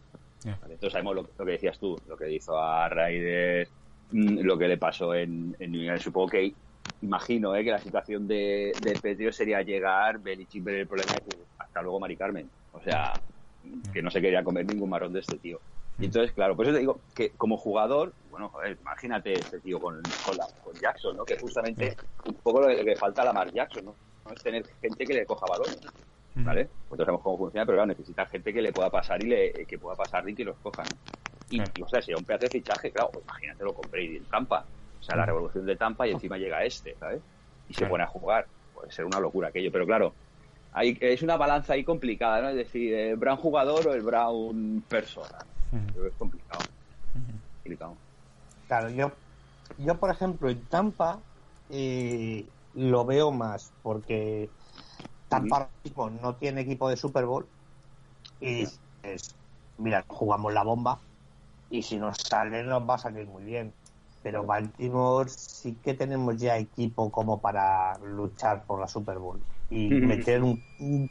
Todos 0.78 0.92
sabemos 0.92 1.14
lo, 1.14 1.22
lo 1.38 1.44
que 1.46 1.52
decías 1.52 1.78
tú, 1.78 1.98
lo 2.06 2.16
que 2.18 2.30
hizo 2.30 2.58
a 2.58 2.86
Raiders, 2.90 3.72
mm, 4.10 4.40
lo 4.40 4.58
que 4.58 4.68
le 4.68 4.76
pasó 4.76 5.14
en, 5.14 5.56
en 5.58 5.70
New 5.72 5.80
England. 5.80 6.00
Supongo 6.00 6.28
que, 6.28 6.54
imagino, 7.00 7.56
¿eh? 7.56 7.64
que 7.64 7.70
la 7.70 7.80
situación 7.80 8.26
de, 8.28 8.74
de 8.78 8.96
Petrio 8.98 9.32
sería 9.32 9.62
llegar, 9.62 10.18
Belichick 10.18 10.62
ver 10.62 10.74
el 10.76 10.86
problema 10.86 11.12
y 11.16 11.18
decir, 11.20 11.34
hasta 11.58 11.80
luego, 11.80 11.98
Mari 12.00 12.16
Carmen. 12.16 12.50
O 12.72 12.80
sea, 12.82 13.18
que 13.92 14.02
no 14.02 14.10
se 14.10 14.20
quería 14.20 14.44
comer 14.44 14.66
ningún 14.66 14.90
marrón 14.90 15.12
de 15.14 15.20
este 15.20 15.38
tío. 15.38 15.60
Y 15.98 16.06
entonces, 16.06 16.32
claro, 16.34 16.56
por 16.56 16.66
eso 16.66 16.74
te 16.74 16.80
digo 16.80 17.04
que 17.14 17.36
como 17.36 17.56
jugador, 17.56 18.16
bueno, 18.24 18.50
joder, 18.50 18.78
imagínate 18.80 19.40
este 19.40 19.60
tío 19.60 19.80
con, 19.80 20.14
con, 20.20 20.36
la- 20.36 20.48
con 20.60 20.78
Jackson, 20.78 21.16
¿no? 21.16 21.24
Que 21.26 21.36
justamente 21.38 21.98
un 22.24 22.40
poco 22.40 22.60
lo 22.60 22.68
que 22.68 22.82
le 22.84 22.96
falta 22.96 23.22
a 23.22 23.24
Lamar 23.26 23.50
Jackson, 23.52 23.84
¿no? 23.86 23.98
No 24.24 24.32
es 24.32 24.42
tener 24.42 24.66
gente 24.80 25.06
que 25.06 25.14
le 25.14 25.26
coja 25.26 25.46
balones, 25.46 25.82
¿vale? 26.44 26.72
Pues 26.88 26.98
sabemos 26.98 27.22
cómo 27.22 27.38
funciona, 27.38 27.64
pero 27.66 27.76
claro, 27.78 27.86
necesita 27.88 28.26
gente 28.26 28.52
que 28.52 28.62
le 28.62 28.72
pueda 28.72 28.90
pasar 28.90 29.22
y 29.22 29.26
le, 29.26 29.66
que 29.66 29.78
pueda 29.78 29.96
pasar 29.96 30.28
y 30.28 30.34
que 30.34 30.44
los 30.44 30.58
coja, 30.60 30.84
¿no? 30.84 30.98
Y, 31.48 31.70
y, 31.74 31.82
o 31.82 31.88
sea, 31.88 32.02
sería 32.02 32.18
un 32.18 32.24
pedazo 32.26 32.44
de 32.46 32.50
fichaje, 32.50 32.92
claro, 32.92 33.10
pues 33.12 33.24
imagínatelo 33.24 33.74
con 33.74 33.88
Brady 33.90 34.16
en 34.16 34.26
Tampa. 34.28 34.68
O 34.98 35.02
sea, 35.02 35.16
la 35.16 35.26
revolución 35.26 35.64
de 35.66 35.76
Tampa 35.76 36.06
y 36.08 36.12
encima 36.12 36.38
llega 36.38 36.64
este, 36.64 36.96
¿sabes? 36.96 37.24
Y 37.66 37.74
se 37.74 37.86
pone 37.86 38.04
a 38.04 38.06
jugar. 38.08 38.50
Puede 38.72 38.90
ser 38.92 39.04
una 39.04 39.20
locura 39.20 39.48
aquello, 39.48 39.70
pero 39.72 39.86
claro, 39.86 40.18
hay, 40.76 40.98
es 41.00 41.22
una 41.22 41.38
balanza 41.38 41.72
ahí 41.72 41.84
complicada, 41.84 42.42
¿no? 42.42 42.50
Es 42.50 42.56
decir, 42.56 42.92
el 42.92 43.16
Brown 43.16 43.38
jugador 43.38 43.88
o 43.88 43.94
el 43.94 44.02
Brown 44.02 44.84
persona. 44.86 45.38
es 45.72 46.12
complicado. 46.18 46.64
complicado. 47.62 47.96
Claro, 48.66 48.90
yo, 48.90 49.10
yo 49.78 49.94
por 49.94 50.10
ejemplo 50.10 50.50
en 50.50 50.62
Tampa 50.66 51.18
eh, 51.70 52.44
lo 52.74 53.06
veo 53.06 53.30
más 53.30 53.72
porque 53.82 54.50
Tampa 55.30 55.70
mismo 55.82 56.10
no 56.10 56.34
tiene 56.34 56.60
equipo 56.60 56.90
de 56.90 56.98
Super 56.98 57.24
Bowl 57.24 57.46
y 58.42 58.64
es, 59.02 59.34
mira, 59.78 60.04
jugamos 60.08 60.52
la 60.52 60.62
bomba 60.62 60.98
y 61.70 61.84
si 61.84 61.96
nos 61.96 62.18
sale 62.18 62.62
nos 62.64 62.86
va 62.86 62.96
a 62.96 62.98
salir 62.98 63.26
muy 63.26 63.44
bien. 63.44 63.72
Pero 64.22 64.44
Baltimore 64.44 65.30
sí 65.30 65.74
que 65.82 65.94
tenemos 65.94 66.36
ya 66.36 66.58
equipo 66.58 67.10
como 67.10 67.40
para 67.40 67.96
luchar 68.00 68.64
por 68.64 68.78
la 68.78 68.88
Super 68.88 69.18
Bowl 69.18 69.40
y 69.68 69.98
meter 70.00 70.42
un- 70.42 70.64
un- 70.78 71.08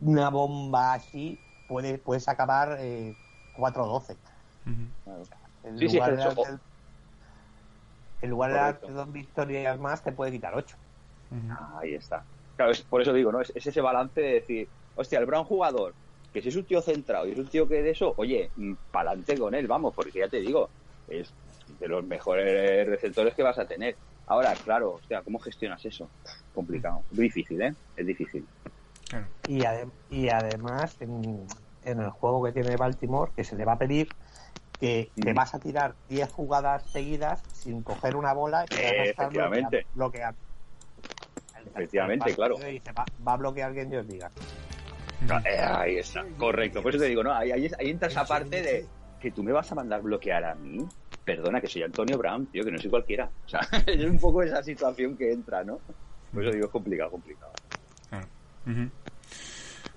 una 0.00 0.30
bomba 0.30 0.94
así 0.94 1.44
puede, 1.66 1.98
puedes 1.98 2.28
acabar 2.28 2.78
eh, 2.80 3.16
4-12. 3.52 4.20
Ujú. 4.66 4.94
En 5.62 5.78
Sí, 5.78 5.88
sí, 5.88 5.98
en 8.20 8.30
lugar 8.30 8.52
de 8.52 8.56
darte 8.58 8.90
dos 8.92 9.12
victorias 9.12 9.78
más, 9.78 10.02
te 10.02 10.12
puede 10.12 10.32
quitar 10.32 10.54
ocho. 10.54 10.76
Ujú. 11.30 11.58
Ahí 11.80 11.94
está. 11.94 12.26
Claro, 12.56 12.72
es, 12.72 12.84
por 12.84 13.02
eso 13.02 13.12
digo, 13.12 13.32
¿no? 13.32 13.40
Es, 13.40 13.52
es 13.54 13.66
ese 13.66 13.80
balance 13.80 14.20
de 14.20 14.32
decir, 14.34 14.72
hostia, 14.94 15.18
el 15.18 15.26
Brown 15.26 15.44
jugador, 15.44 15.96
que 16.32 16.42
si 16.42 16.48
es 16.48 16.56
un 16.56 16.66
tío 16.66 16.80
centrado 16.82 17.26
y 17.28 17.32
es 17.32 17.38
un 17.38 17.48
tío 17.50 17.68
que 17.68 17.82
de 17.82 17.90
eso, 17.90 18.14
oye, 18.16 18.52
para 18.90 19.10
adelante 19.10 19.38
con 19.38 19.54
él, 19.54 19.66
vamos, 19.66 19.92
porque 19.94 20.20
ya 20.20 20.28
te 20.28 20.40
digo, 20.40 20.74
es 21.06 21.36
de 21.66 21.88
los 21.88 22.04
mejores 22.04 22.86
receptores 22.86 23.34
que 23.34 23.42
vas 23.42 23.58
a 23.58 23.66
tener. 23.66 24.00
Ahora, 24.26 24.58
claro, 24.60 24.94
hostia, 24.94 25.22
¿cómo 25.22 25.38
gestionas 25.40 25.84
eso? 25.84 26.12
Complicado. 26.54 27.04
Difícil, 27.10 27.60
¿eh? 27.62 27.74
Es 27.96 28.06
difícil. 28.06 28.46
Y, 29.46 29.64
ade- 29.64 29.90
y 30.08 30.28
además, 30.28 30.96
en, 31.00 31.46
en 31.82 32.00
el 32.00 32.10
juego 32.10 32.42
que 32.44 32.52
tiene 32.52 32.76
Baltimore, 32.76 33.32
que 33.36 33.44
se 33.44 33.56
le 33.56 33.64
va 33.64 33.72
a 33.72 33.78
pedir 33.78 34.12
que 34.80 35.12
te 35.14 35.32
Mm. 35.32 35.36
vas 35.36 35.54
a 35.54 35.60
tirar 35.60 35.94
10 36.08 36.30
jugadas 36.30 36.84
seguidas 36.90 37.44
sin 37.52 37.82
coger 37.82 38.16
una 38.16 38.32
bola 38.32 38.64
y 38.64 38.68
que 38.68 38.82
vas 38.82 38.84
a 38.84 39.02
Eh, 39.02 39.10
estar 39.10 39.26
efectivamente. 39.26 39.86
bloqueando. 39.94 40.38
Efectivamente, 41.66 42.30
El 42.30 42.36
claro. 42.36 42.56
dice, 42.58 42.92
va, 42.92 43.08
va 43.26 43.32
a 43.34 43.36
bloquear 43.36 43.72
quien 43.72 43.90
Dios 43.90 44.06
diga. 44.06 44.30
Eh, 45.44 45.60
ahí 45.60 45.96
está, 45.96 46.24
correcto. 46.36 46.82
Por 46.82 46.94
eso 46.94 47.02
te 47.04 47.08
digo, 47.08 47.22
¿no? 47.22 47.32
Ahí, 47.32 47.50
ahí, 47.52 47.70
ahí 47.78 47.90
entra 47.90 48.08
esa 48.08 48.24
parte 48.24 48.62
de 48.62 48.88
que 49.20 49.30
tú 49.30 49.42
me 49.42 49.52
vas 49.52 49.70
a 49.70 49.74
mandar 49.74 50.02
bloquear 50.02 50.44
a 50.44 50.54
mí. 50.54 50.84
Perdona, 51.24 51.60
que 51.60 51.68
soy 51.68 51.82
Antonio 51.82 52.18
Brown, 52.18 52.46
tío, 52.48 52.64
que 52.64 52.70
no 52.70 52.78
soy 52.80 52.90
cualquiera. 52.90 53.30
O 53.46 53.48
sea, 53.48 53.60
es 53.86 54.04
un 54.04 54.18
poco 54.18 54.42
esa 54.42 54.62
situación 54.62 55.16
que 55.16 55.32
entra, 55.32 55.64
¿no? 55.64 55.80
Eso 56.40 56.50
digo, 56.50 56.66
es 56.66 56.72
complicado, 56.72 57.10
complicado. 57.10 57.52
Ujú. 58.66 58.90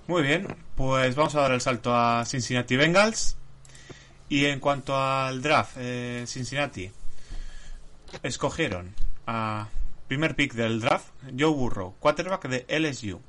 Muy 0.06 0.22
bien, 0.22 0.46
pues 0.74 1.14
vamos 1.14 1.34
a 1.34 1.40
dar 1.40 1.52
el 1.52 1.60
salto 1.60 1.94
a 1.94 2.24
Cincinnati 2.24 2.76
Bengals. 2.76 3.36
Y 4.28 4.44
en 4.44 4.60
cuanto 4.60 4.96
al 4.96 5.40
draft, 5.40 5.76
eh, 5.78 6.24
Cincinnati 6.26 6.90
escogieron 8.22 8.94
a 9.26 9.68
primer 10.06 10.34
pick 10.34 10.52
del 10.54 10.80
draft, 10.80 11.08
Joe 11.38 11.50
Burrow, 11.50 11.94
quarterback 11.98 12.48
de 12.48 12.66
LSU. 12.68 13.20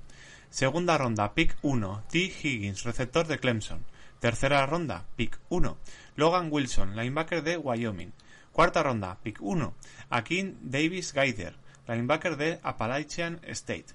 Segunda 0.50 0.98
ronda, 0.98 1.34
pick 1.34 1.58
1, 1.62 2.04
T. 2.10 2.18
Higgins, 2.20 2.84
receptor 2.84 3.28
de 3.28 3.40
Clemson. 3.40 3.86
Tercera 4.20 4.66
ronda, 4.66 5.06
pick 5.16 5.40
1, 5.50 5.78
Logan 6.16 6.50
Wilson, 6.52 6.96
linebacker 6.96 7.44
de 7.44 7.58
Wyoming. 7.58 8.12
Cuarta 8.52 8.84
ronda, 8.84 9.18
pick 9.24 9.42
1, 9.42 9.74
Akin 10.10 10.58
Davis 10.62 11.14
Gaider, 11.14 11.56
linebacker 11.90 12.38
de 12.38 12.60
Appalachian 12.62 13.40
State. 13.48 13.88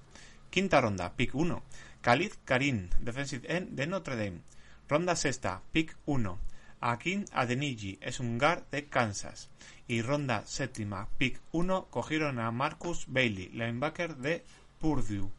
Quinta 0.51 0.81
ronda, 0.81 1.15
pick 1.15 1.33
1, 1.35 1.63
Khalid 2.01 2.33
Karim, 2.45 2.91
defensive 3.01 3.47
end 3.49 3.71
de 3.71 3.87
Notre 3.87 4.17
Dame. 4.17 4.41
Ronda 4.89 5.15
sexta, 5.17 5.63
pick 5.73 5.97
1, 6.05 6.39
Akin 6.81 7.25
Adeniji, 7.33 7.99
es 8.01 8.21
un 8.21 8.39
guard 8.39 8.65
de 8.71 8.89
Kansas. 8.89 9.49
Y 9.87 10.03
ronda 10.03 10.45
séptima, 10.47 11.09
pick 11.19 11.41
1, 11.53 11.87
cogieron 11.91 12.41
a 12.41 12.51
Marcus 12.51 13.05
Bailey, 13.07 13.49
linebacker 13.51 14.17
de 14.17 14.45
Purdue. 14.81 15.31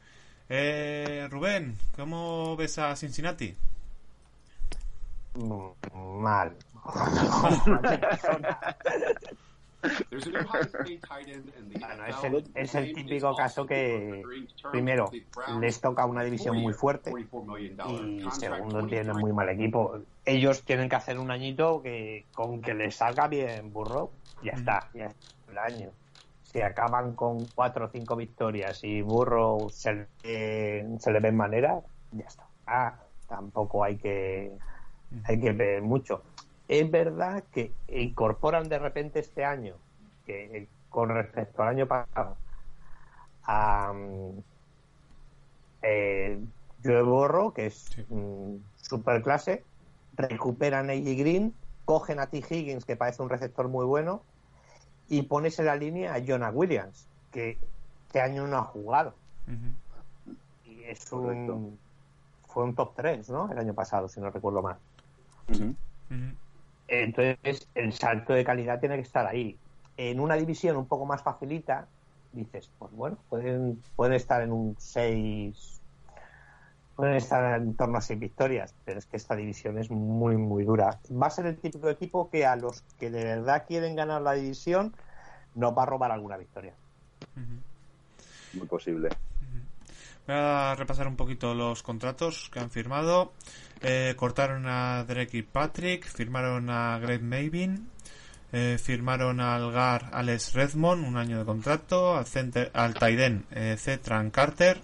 Eh, 0.47 1.27
Rubén, 1.29 1.77
¿cómo 1.95 2.55
ves 2.55 2.77
a 2.79 2.95
Cincinnati? 2.95 3.53
Mm, 5.35 6.21
Mal. 6.21 6.55
Bueno, 11.87 12.05
es 12.05 12.23
el, 12.23 12.51
es 12.53 12.71
típico 12.93 13.35
caso 13.35 13.65
que, 13.65 14.23
primero, 14.71 15.11
les 15.61 15.81
toca 15.81 16.05
una 16.05 16.23
división 16.23 16.55
muy 16.57 16.73
fuerte 16.73 17.11
$44 17.11 17.45
million 17.45 17.77
y 18.25 18.31
segundo, 18.31 18.85
tienen 18.87 19.07
23 19.07 19.15
muy 19.17 19.33
mal 19.33 19.49
equipo. 19.49 19.97
Ellos 20.25 20.63
tienen 20.65 20.89
que 20.89 20.95
hacer 20.95 21.19
un 21.19 21.31
añito 21.31 21.81
que 21.81 22.27
con 22.33 22.61
que 22.61 22.73
les 22.73 22.95
salga 22.95 23.27
bien 23.27 23.71
Burrow, 23.73 24.11
ya 24.41 24.53
está, 24.53 24.89
ya 24.93 25.05
es 25.07 25.15
el 25.47 25.57
año. 25.57 25.91
Si 26.41 26.61
acaban 26.61 27.15
con 27.15 27.47
cuatro 27.47 27.85
o 27.85 27.89
cinco 27.89 28.15
victorias 28.15 28.83
y 28.83 29.01
Burrow 29.01 29.69
se, 29.69 30.07
le- 30.23 30.99
se 30.99 31.11
le 31.11 31.19
ve 31.19 31.29
en 31.29 31.35
manera, 31.37 31.81
ya 32.11 32.25
está. 32.25 32.49
Ah, 32.65 32.99
tampoco 33.27 33.83
hay 33.83 33.97
que 33.97 34.51
hay 35.23 35.39
que 35.39 35.51
ver 35.53 35.81
mucho. 35.81 36.23
Es 36.67 36.89
verdad 36.89 37.43
que 37.51 37.71
incorporan 37.87 38.67
de 38.69 38.79
repente 38.79 39.19
este 39.19 39.45
año, 39.45 39.75
que 40.25 40.67
con 40.89 41.09
respecto 41.09 41.61
al 41.61 41.69
año 41.69 41.87
pasado, 41.87 42.37
a 43.43 43.93
mm, 43.93 44.39
eh, 45.83 46.39
Joe 46.83 47.01
Borro, 47.03 47.53
que 47.53 47.67
es 47.67 47.75
Sí. 47.75 48.05
mm, 48.09 48.55
super 48.77 49.21
clase, 49.21 49.63
recuperan 50.15 50.89
a 50.89 50.93
AJ 50.93 51.15
Green, 51.17 51.53
cogen 51.85 52.19
a 52.19 52.27
T. 52.27 52.37
Higgins, 52.37 52.85
que 52.85 52.95
parece 52.95 53.21
un 53.21 53.29
receptor 53.29 53.67
muy 53.67 53.85
bueno, 53.85 54.23
y 55.07 55.23
pones 55.23 55.59
en 55.59 55.65
la 55.65 55.75
línea 55.75 56.15
a 56.15 56.23
Jonah 56.25 56.49
Williams, 56.49 57.07
que 57.31 57.59
este 58.07 58.21
año 58.21 58.47
no 58.47 58.57
ha 58.57 58.63
jugado. 58.63 59.13
Y 60.65 60.83
es 60.83 61.11
un. 61.11 61.77
Fue 62.47 62.63
un 62.63 62.73
top 62.73 62.93
3, 62.95 63.29
¿no? 63.29 63.51
El 63.51 63.57
año 63.59 63.73
pasado, 63.73 64.07
si 64.07 64.21
no 64.21 64.29
recuerdo 64.31 64.61
mal. 64.61 64.77
Entonces, 66.87 67.67
el 67.73 67.93
salto 67.93 68.33
de 68.33 68.43
calidad 68.43 68.79
tiene 68.79 68.95
que 68.95 69.01
estar 69.01 69.25
ahí. 69.25 69.57
En 69.97 70.19
una 70.19 70.35
división 70.35 70.77
un 70.77 70.87
poco 70.87 71.05
más 71.05 71.23
facilita, 71.23 71.87
dices, 72.31 72.69
pues 72.77 72.91
bueno, 72.91 73.17
pueden, 73.29 73.81
pueden 73.95 74.13
estar 74.13 74.41
en 74.41 74.51
un 74.51 74.75
6, 74.77 75.81
pueden 76.95 77.15
estar 77.15 77.59
en 77.59 77.75
torno 77.75 77.97
a 77.97 78.01
6 78.01 78.19
victorias, 78.19 78.75
pero 78.85 78.99
es 78.99 79.05
que 79.05 79.17
esta 79.17 79.35
división 79.35 79.77
es 79.77 79.89
muy, 79.89 80.37
muy 80.37 80.63
dura. 80.63 80.99
Va 81.11 81.27
a 81.27 81.31
ser 81.31 81.45
el 81.45 81.57
típico 81.57 81.89
equipo 81.89 82.29
que 82.29 82.45
a 82.45 82.55
los 82.55 82.81
que 82.99 83.09
de 83.09 83.23
verdad 83.23 83.65
quieren 83.67 83.95
ganar 83.95 84.21
la 84.21 84.33
división 84.33 84.93
nos 85.55 85.75
va 85.77 85.83
a 85.83 85.85
robar 85.85 86.11
alguna 86.11 86.37
victoria. 86.37 86.73
Muy 88.53 88.67
posible. 88.67 89.09
Voy 90.27 90.35
a 90.35 90.73
repasar 90.75 91.07
un 91.07 91.15
poquito 91.15 91.53
los 91.53 91.83
contratos 91.83 92.49
que 92.51 92.59
han 92.59 92.71
firmado. 92.71 93.33
Eh, 93.81 94.15
cortaron 94.17 94.65
a 94.67 95.03
Drake 95.03 95.37
y 95.37 95.41
Patrick, 95.43 96.03
firmaron 96.05 96.71
a 96.71 96.97
Greg 96.97 97.21
Mavin, 97.21 97.89
eh, 98.51 98.79
firmaron 98.81 99.39
al 99.39 99.71
Gar 99.71 100.09
Alex 100.13 100.53
Redmond, 100.53 101.05
un 101.05 101.17
año 101.17 101.37
de 101.37 101.45
contrato, 101.45 102.17
al, 102.17 102.25
center, 102.25 102.71
al 102.73 102.95
Taiden 102.95 103.45
eh, 103.51 103.75
Cetran 103.77 104.31
Carter, 104.31 104.81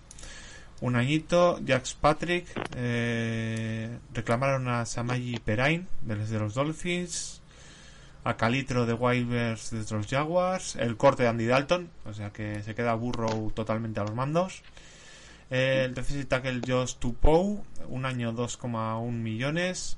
un 0.82 0.96
añito, 0.96 1.60
Jax 1.66 1.96
Patrick, 1.96 2.46
eh, 2.76 3.98
reclamaron 4.14 4.68
a 4.68 4.86
Samayi 4.86 5.40
Perain, 5.40 5.88
desde 6.02 6.38
los 6.38 6.54
Dolphins, 6.54 7.42
a 8.24 8.38
Calitro 8.38 8.86
de 8.86 8.94
Wilders 8.94 9.72
de 9.72 9.96
los 9.96 10.06
Jaguars, 10.06 10.76
el 10.76 10.98
corte 10.98 11.24
de 11.24 11.30
Andy 11.30 11.46
Dalton, 11.48 11.90
o 12.06 12.14
sea 12.14 12.30
que 12.30 12.62
se 12.62 12.76
queda 12.76 12.94
Burrow 12.94 13.52
totalmente 13.52 14.00
a 14.00 14.04
los 14.04 14.14
mandos. 14.14 14.62
El 15.52 15.94
defensive 15.94 16.26
tackle 16.26 16.62
Josh 16.66 16.96
Tupou, 16.96 17.62
un 17.90 18.06
año 18.06 18.32
2,1 18.32 19.12
millones. 19.12 19.98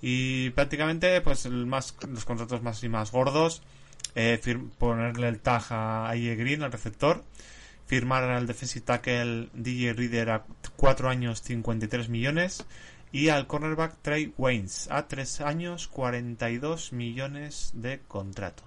Y 0.00 0.50
prácticamente 0.50 1.20
pues 1.20 1.44
el 1.44 1.66
más 1.66 1.94
los 2.08 2.24
contratos 2.24 2.62
más 2.62 2.82
y 2.82 2.88
más 2.88 3.12
gordos. 3.12 3.62
eh, 4.14 4.40
ponerle 4.78 5.28
el 5.28 5.40
tag 5.40 5.64
a 5.70 6.08
AJ 6.08 6.36
Green, 6.38 6.62
al 6.62 6.72
receptor. 6.72 7.24
Firmar 7.86 8.24
al 8.24 8.46
defensive 8.46 8.84
tackle 8.86 9.50
DJ 9.52 9.92
Reader 9.92 10.30
a 10.30 10.44
4 10.76 11.10
años 11.10 11.42
53 11.42 12.08
millones. 12.08 12.64
Y 13.12 13.28
al 13.28 13.46
cornerback 13.46 14.00
Trey 14.00 14.32
Waynes 14.38 14.88
a 14.90 15.06
3 15.08 15.42
años 15.42 15.88
42 15.88 16.92
millones 16.94 17.70
de 17.74 18.00
contrato. 18.08 18.62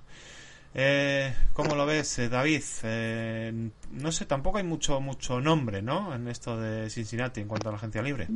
Eh, 0.76 1.34
¿Cómo 1.54 1.76
lo 1.76 1.86
ves, 1.86 2.20
eh, 2.20 2.30
David? 2.30 2.62
Eh, 2.84 3.70
no 3.92 4.12
sé, 4.12 4.26
tampoco 4.26 4.60
hay 4.60 4.64
mucho 4.64 5.02
mucho 5.02 5.42
nombre, 5.42 5.82
¿no? 5.82 6.14
En 6.14 6.28
esto 6.28 6.60
de 6.60 6.90
Cincinnati 6.90 7.42
en 7.42 7.48
cuanto 7.48 7.70
a 7.70 7.72
la 7.72 7.78
agencia 7.78 8.02
libre. 8.02 8.28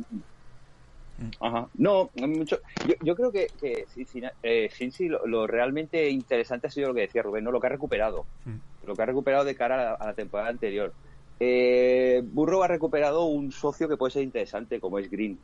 Ajá. 1.40 1.68
No, 1.74 2.10
mucho. 2.16 2.58
Yo, 2.88 2.94
yo 3.02 3.14
creo 3.14 3.30
que, 3.30 3.48
que 3.60 3.86
Cincinnati- 3.94 4.34
eh, 4.42 4.68
Cincy 4.68 5.08
lo, 5.08 5.24
lo 5.26 5.46
realmente 5.46 6.10
interesante 6.10 6.66
ha 6.66 6.70
sido 6.70 6.88
lo 6.88 6.94
que 6.94 7.02
decía 7.02 7.22
Rubén, 7.22 7.44
¿no? 7.44 7.52
Lo 7.52 7.60
que 7.60 7.68
ha 7.68 7.70
recuperado. 7.70 8.26
Mm. 8.44 8.86
Lo 8.86 8.96
que 8.96 9.02
ha 9.02 9.06
recuperado 9.06 9.44
de 9.44 9.54
cara 9.54 9.74
a 9.74 9.84
la, 9.84 9.92
a 9.94 10.06
la 10.06 10.14
temporada 10.14 10.50
anterior. 10.50 10.92
Eh, 11.38 12.20
Burrow 12.24 12.62
ha 12.64 12.68
recuperado 12.68 13.24
un 13.26 13.52
socio 13.52 13.88
que 13.88 13.96
puede 13.96 14.10
ser 14.10 14.22
interesante, 14.22 14.80
como 14.80 14.98
es 14.98 15.08
Green. 15.08 15.38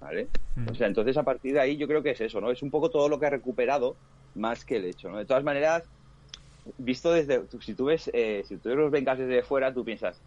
¿Vale? 0.00 0.28
Mm. 0.56 0.68
O 0.68 0.74
sea, 0.74 0.88
entonces 0.88 1.16
a 1.16 1.22
partir 1.22 1.52
de 1.54 1.60
ahí 1.60 1.76
yo 1.76 1.86
creo 1.86 2.02
que 2.02 2.10
es 2.10 2.20
eso, 2.20 2.40
¿no? 2.40 2.50
Es 2.50 2.62
un 2.62 2.70
poco 2.70 2.90
todo 2.90 3.08
lo 3.08 3.20
que 3.20 3.26
ha 3.26 3.30
recuperado 3.30 3.96
más 4.34 4.64
que 4.64 4.76
el 4.76 4.84
hecho, 4.84 5.10
¿no? 5.10 5.18
De 5.18 5.24
todas 5.24 5.44
maneras, 5.44 5.84
visto 6.76 7.12
desde. 7.12 7.42
Si 7.60 7.74
tú 7.74 7.86
ves, 7.86 8.10
eh, 8.12 8.44
si 8.46 8.58
tú 8.58 8.70
los 8.74 8.90
vengas 8.90 9.18
desde 9.18 9.42
fuera, 9.42 9.72
tú 9.72 9.84
piensas, 9.84 10.20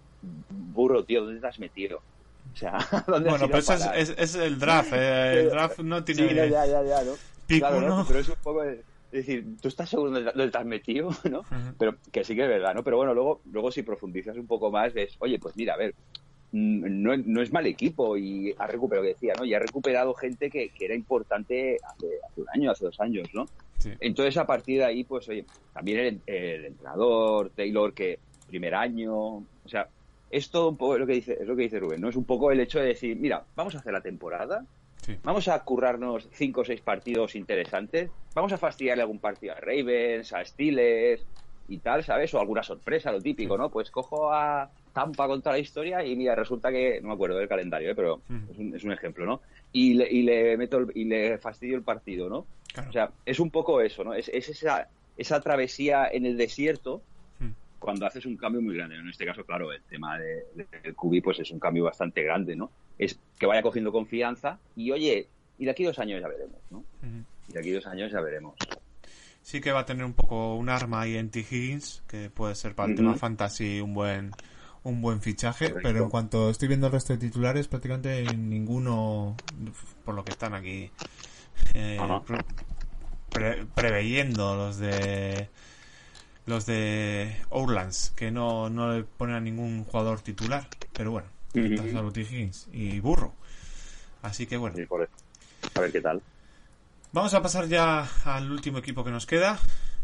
burro, 0.50 1.04
tío, 1.04 1.24
¿dónde 1.24 1.42
te 1.42 1.48
has 1.48 1.60
metido? 1.60 1.98
O 1.98 2.56
sea, 2.56 2.78
¿dónde 3.08 3.30
Bueno, 3.30 3.48
pero 3.48 3.60
eso 3.60 3.74
es, 3.74 4.10
es, 4.10 4.16
es 4.18 4.36
el 4.36 4.60
draft. 4.60 4.92
eh, 4.94 5.42
el 5.42 5.50
draft 5.50 5.80
no 5.80 6.04
tiene. 6.04 6.30
Sí, 6.30 6.36
no, 6.36 6.46
ya, 6.46 6.66
ya, 6.66 6.84
ya, 6.84 7.04
¿no? 7.04 7.14
pick 7.48 7.60
Claro, 7.60 7.82
¿no? 7.82 8.06
Pero 8.08 8.20
es 8.20 8.30
un 8.30 8.36
poco 8.42 8.64
de, 8.64 8.74
es 9.12 9.26
decir, 9.26 9.46
tú 9.62 9.68
estás 9.68 9.90
seguro 9.90 10.12
de 10.12 10.24
dónde 10.24 10.50
te 10.50 10.58
has 10.58 10.66
metido, 10.66 11.10
¿no? 11.30 11.44
Pero 11.78 11.98
que 12.12 12.24
sí 12.24 12.36
que 12.36 12.44
es 12.44 12.50
verdad, 12.50 12.74
¿no? 12.74 12.84
Pero 12.84 12.98
bueno, 12.98 13.14
luego, 13.14 13.42
luego 13.46 13.72
si 13.72 13.84
profundizas 13.84 14.38
un 14.38 14.48
poco 14.48 14.72
más, 14.72 14.94
ves, 14.94 15.16
oye, 15.20 15.38
pues 15.40 15.56
mira, 15.56 15.74
a 15.74 15.78
ver, 15.78 15.96
no, 16.52 17.16
no 17.18 17.42
es 17.42 17.52
mal 17.52 17.66
equipo 17.66 18.18
y 18.18 18.54
ha 18.58 18.68
recuperado, 18.68 19.04
que 19.04 19.14
decía, 19.14 19.34
¿no? 19.38 19.46
Y 19.46 19.54
ha 19.54 19.60
recuperado 19.60 20.14
gente 20.14 20.50
que, 20.50 20.70
que 20.70 20.86
era 20.86 20.96
importante 20.96 21.78
hace, 21.84 22.08
hace 22.30 22.42
un 22.42 22.48
año, 22.54 22.72
hace 22.72 22.86
dos 22.86 23.00
años, 23.00 23.28
¿no? 23.34 23.46
Sí. 23.78 23.92
Entonces, 24.00 24.38
a 24.38 24.46
partir 24.46 24.80
de 24.80 24.86
ahí, 24.86 25.04
pues, 25.04 25.28
oye, 25.30 25.46
también 25.74 26.00
el, 26.00 26.22
el 26.28 26.66
entrenador, 26.66 27.52
Taylor, 27.56 27.94
que 27.94 28.20
primer 28.48 28.76
año, 28.76 29.14
o 29.16 29.46
sea, 29.66 29.88
es 30.30 30.50
todo 30.50 30.70
un 30.70 30.78
poco 30.78 30.98
lo 30.98 31.08
que 31.08 31.14
dice, 31.14 31.38
es 31.40 31.48
lo 31.48 31.56
que 31.56 31.64
dice 31.64 31.80
Rubén, 31.80 32.02
¿no? 32.02 32.10
Es 32.10 32.16
un 32.16 32.26
poco 32.26 32.52
el 32.52 32.60
hecho 32.60 32.80
de 32.80 32.88
decir, 32.88 33.16
mira, 33.18 33.44
vamos 33.56 33.76
a 33.76 33.80
hacer 33.80 33.94
la 33.94 34.02
temporada, 34.02 34.66
Sí. 34.98 35.18
vamos 35.24 35.48
a 35.48 35.64
currarnos 35.64 36.30
cinco 36.32 36.62
o 36.62 36.64
seis 36.64 36.80
partidos 36.82 37.34
interesantes, 37.36 38.12
vamos 38.36 38.54
a 38.54 38.60
fastidiarle 38.60 39.02
algún 39.02 39.18
partido 39.18 39.54
a 39.54 39.60
Ravens, 39.60 40.32
a 40.32 40.46
Steelers 40.46 41.26
y 41.68 41.78
tal, 41.80 42.04
¿sabes? 42.04 42.34
O 42.34 42.40
alguna 42.40 42.64
sorpresa, 42.64 43.12
lo 43.12 43.22
típico, 43.22 43.58
¿no? 43.58 43.70
Pues 43.70 43.90
cojo 43.92 44.32
a 44.34 44.70
Tampa 44.94 45.28
con 45.28 45.42
toda 45.42 45.54
la 45.56 45.60
historia 45.60 46.04
y 46.06 46.16
mira, 46.16 46.36
resulta 46.36 46.70
que, 46.72 47.00
no 47.02 47.10
me 47.10 47.14
acuerdo 47.14 47.38
del 47.38 47.48
calendario, 47.48 47.92
¿eh? 47.92 47.96
pero 47.96 48.22
Mm. 48.28 48.52
es, 48.52 48.58
un, 48.58 48.76
es 48.76 48.84
un 48.84 48.92
ejemplo, 48.92 49.26
¿no? 49.26 49.42
Y 49.72 49.94
le, 49.94 50.12
y 50.12 50.24
le 50.24 50.58
meto 50.58 50.78
el- 50.80 50.92
y 50.96 51.06
le 51.06 51.38
fastidio 51.38 51.78
el 51.78 51.84
partido, 51.84 52.30
¿no? 52.30 52.46
Claro. 52.74 52.90
O 52.90 52.92
sea, 52.94 53.12
es 53.26 53.40
un 53.40 53.52
poco 53.52 53.80
eso, 53.82 54.04
¿no? 54.04 54.14
Es, 54.14 54.28
es 54.30 54.50
esa, 54.50 54.90
esa 55.18 55.40
travesía 55.42 56.08
en 56.12 56.26
el 56.26 56.36
desierto 56.38 57.02
Mm. 57.40 57.52
cuando 57.80 58.06
haces 58.06 58.26
un 58.26 58.36
cambio 58.38 58.62
muy 58.62 58.76
grande. 58.76 58.96
En 58.98 59.08
este 59.08 59.26
caso, 59.26 59.46
claro, 59.46 59.72
el 59.72 59.82
tema 59.84 60.20
de- 60.20 60.44
del 60.84 60.94
QB 60.96 61.22
pues 61.24 61.40
es 61.40 61.52
un 61.52 61.60
cambio 61.60 61.86
bastante 61.86 62.22
grande, 62.24 62.56
¿no? 62.56 62.70
Es 62.98 63.18
que 63.40 63.46
vaya 63.46 63.62
cogiendo 63.62 63.92
confianza 63.94 64.60
y, 64.76 64.92
oye, 64.92 65.28
y 65.58 65.66
de 65.66 65.72
aquí 65.72 65.84
dos 65.86 65.98
años 66.00 66.20
ya 66.22 66.28
veremos, 66.28 66.60
¿no? 66.70 66.80
Ujú. 66.80 67.24
Y 67.48 67.54
de 67.54 67.60
aquí 67.60 67.72
dos 67.72 67.86
años 67.88 68.12
ya 68.12 68.20
veremos. 68.22 68.56
Sí 69.44 69.60
que 69.62 69.72
va 69.72 69.82
a 69.82 69.86
tener 69.86 70.06
un 70.06 70.14
poco 70.14 70.56
un 70.56 70.70
arma 70.70 71.02
ahí 71.02 71.18
en 71.18 71.30
T. 71.32 71.40
Higgins, 71.42 72.04
que 72.08 72.30
puede 72.30 72.56
ser 72.56 72.76
para 72.76 72.90
el 72.90 72.96
tema 72.96 73.16
fantasy 73.16 73.82
un 73.82 73.94
buen 73.94 74.36
un 74.84 75.02
buen 75.02 75.22
fichaje, 75.22 75.70
Correcto. 75.70 75.82
pero 75.82 76.00
en 76.00 76.10
cuanto 76.10 76.50
estoy 76.50 76.68
viendo 76.68 76.88
el 76.88 76.94
resto 76.94 77.14
de 77.14 77.20
titulares, 77.20 77.68
prácticamente 77.68 78.36
ninguno, 78.36 79.40
por 80.04 80.16
lo 80.16 80.24
que 80.26 80.32
están 80.32 80.54
aquí, 80.56 80.92
eh, 81.76 82.20
pre- 82.26 82.44
pre- 83.32 83.66
preveyendo 83.68 84.56
los 84.56 84.78
de 84.80 85.50
los 86.46 86.66
de 86.66 87.36
Orlands, 87.50 88.14
que 88.16 88.32
no, 88.32 88.70
no 88.70 88.94
le 88.94 89.04
ponen 89.04 89.36
a 89.36 89.42
ningún 89.42 89.86
jugador 89.86 90.22
titular, 90.22 90.70
pero 90.96 91.12
bueno, 91.12 91.30
Ujú. 91.56 91.78
está 91.78 91.88
solo 91.90 92.12
T. 92.12 92.22
Higgins 92.22 92.68
y 92.74 93.00
Burro. 93.00 93.34
Así 94.22 94.48
que 94.48 94.58
bueno, 94.58 94.76
Sí, 94.76 94.86
por 94.86 95.04
eso. 95.04 95.12
A 95.76 95.82
ver 95.82 95.92
qué 95.92 96.02
tal. 96.02 96.24
Vamos 97.14 97.34
a 97.34 97.42
pasar 97.42 97.68
ya 97.68 98.08
al 98.24 98.50
último 98.52 98.78
equipo 98.78 99.04
que 99.04 99.12
nos 99.12 99.26
queda. 99.26 99.60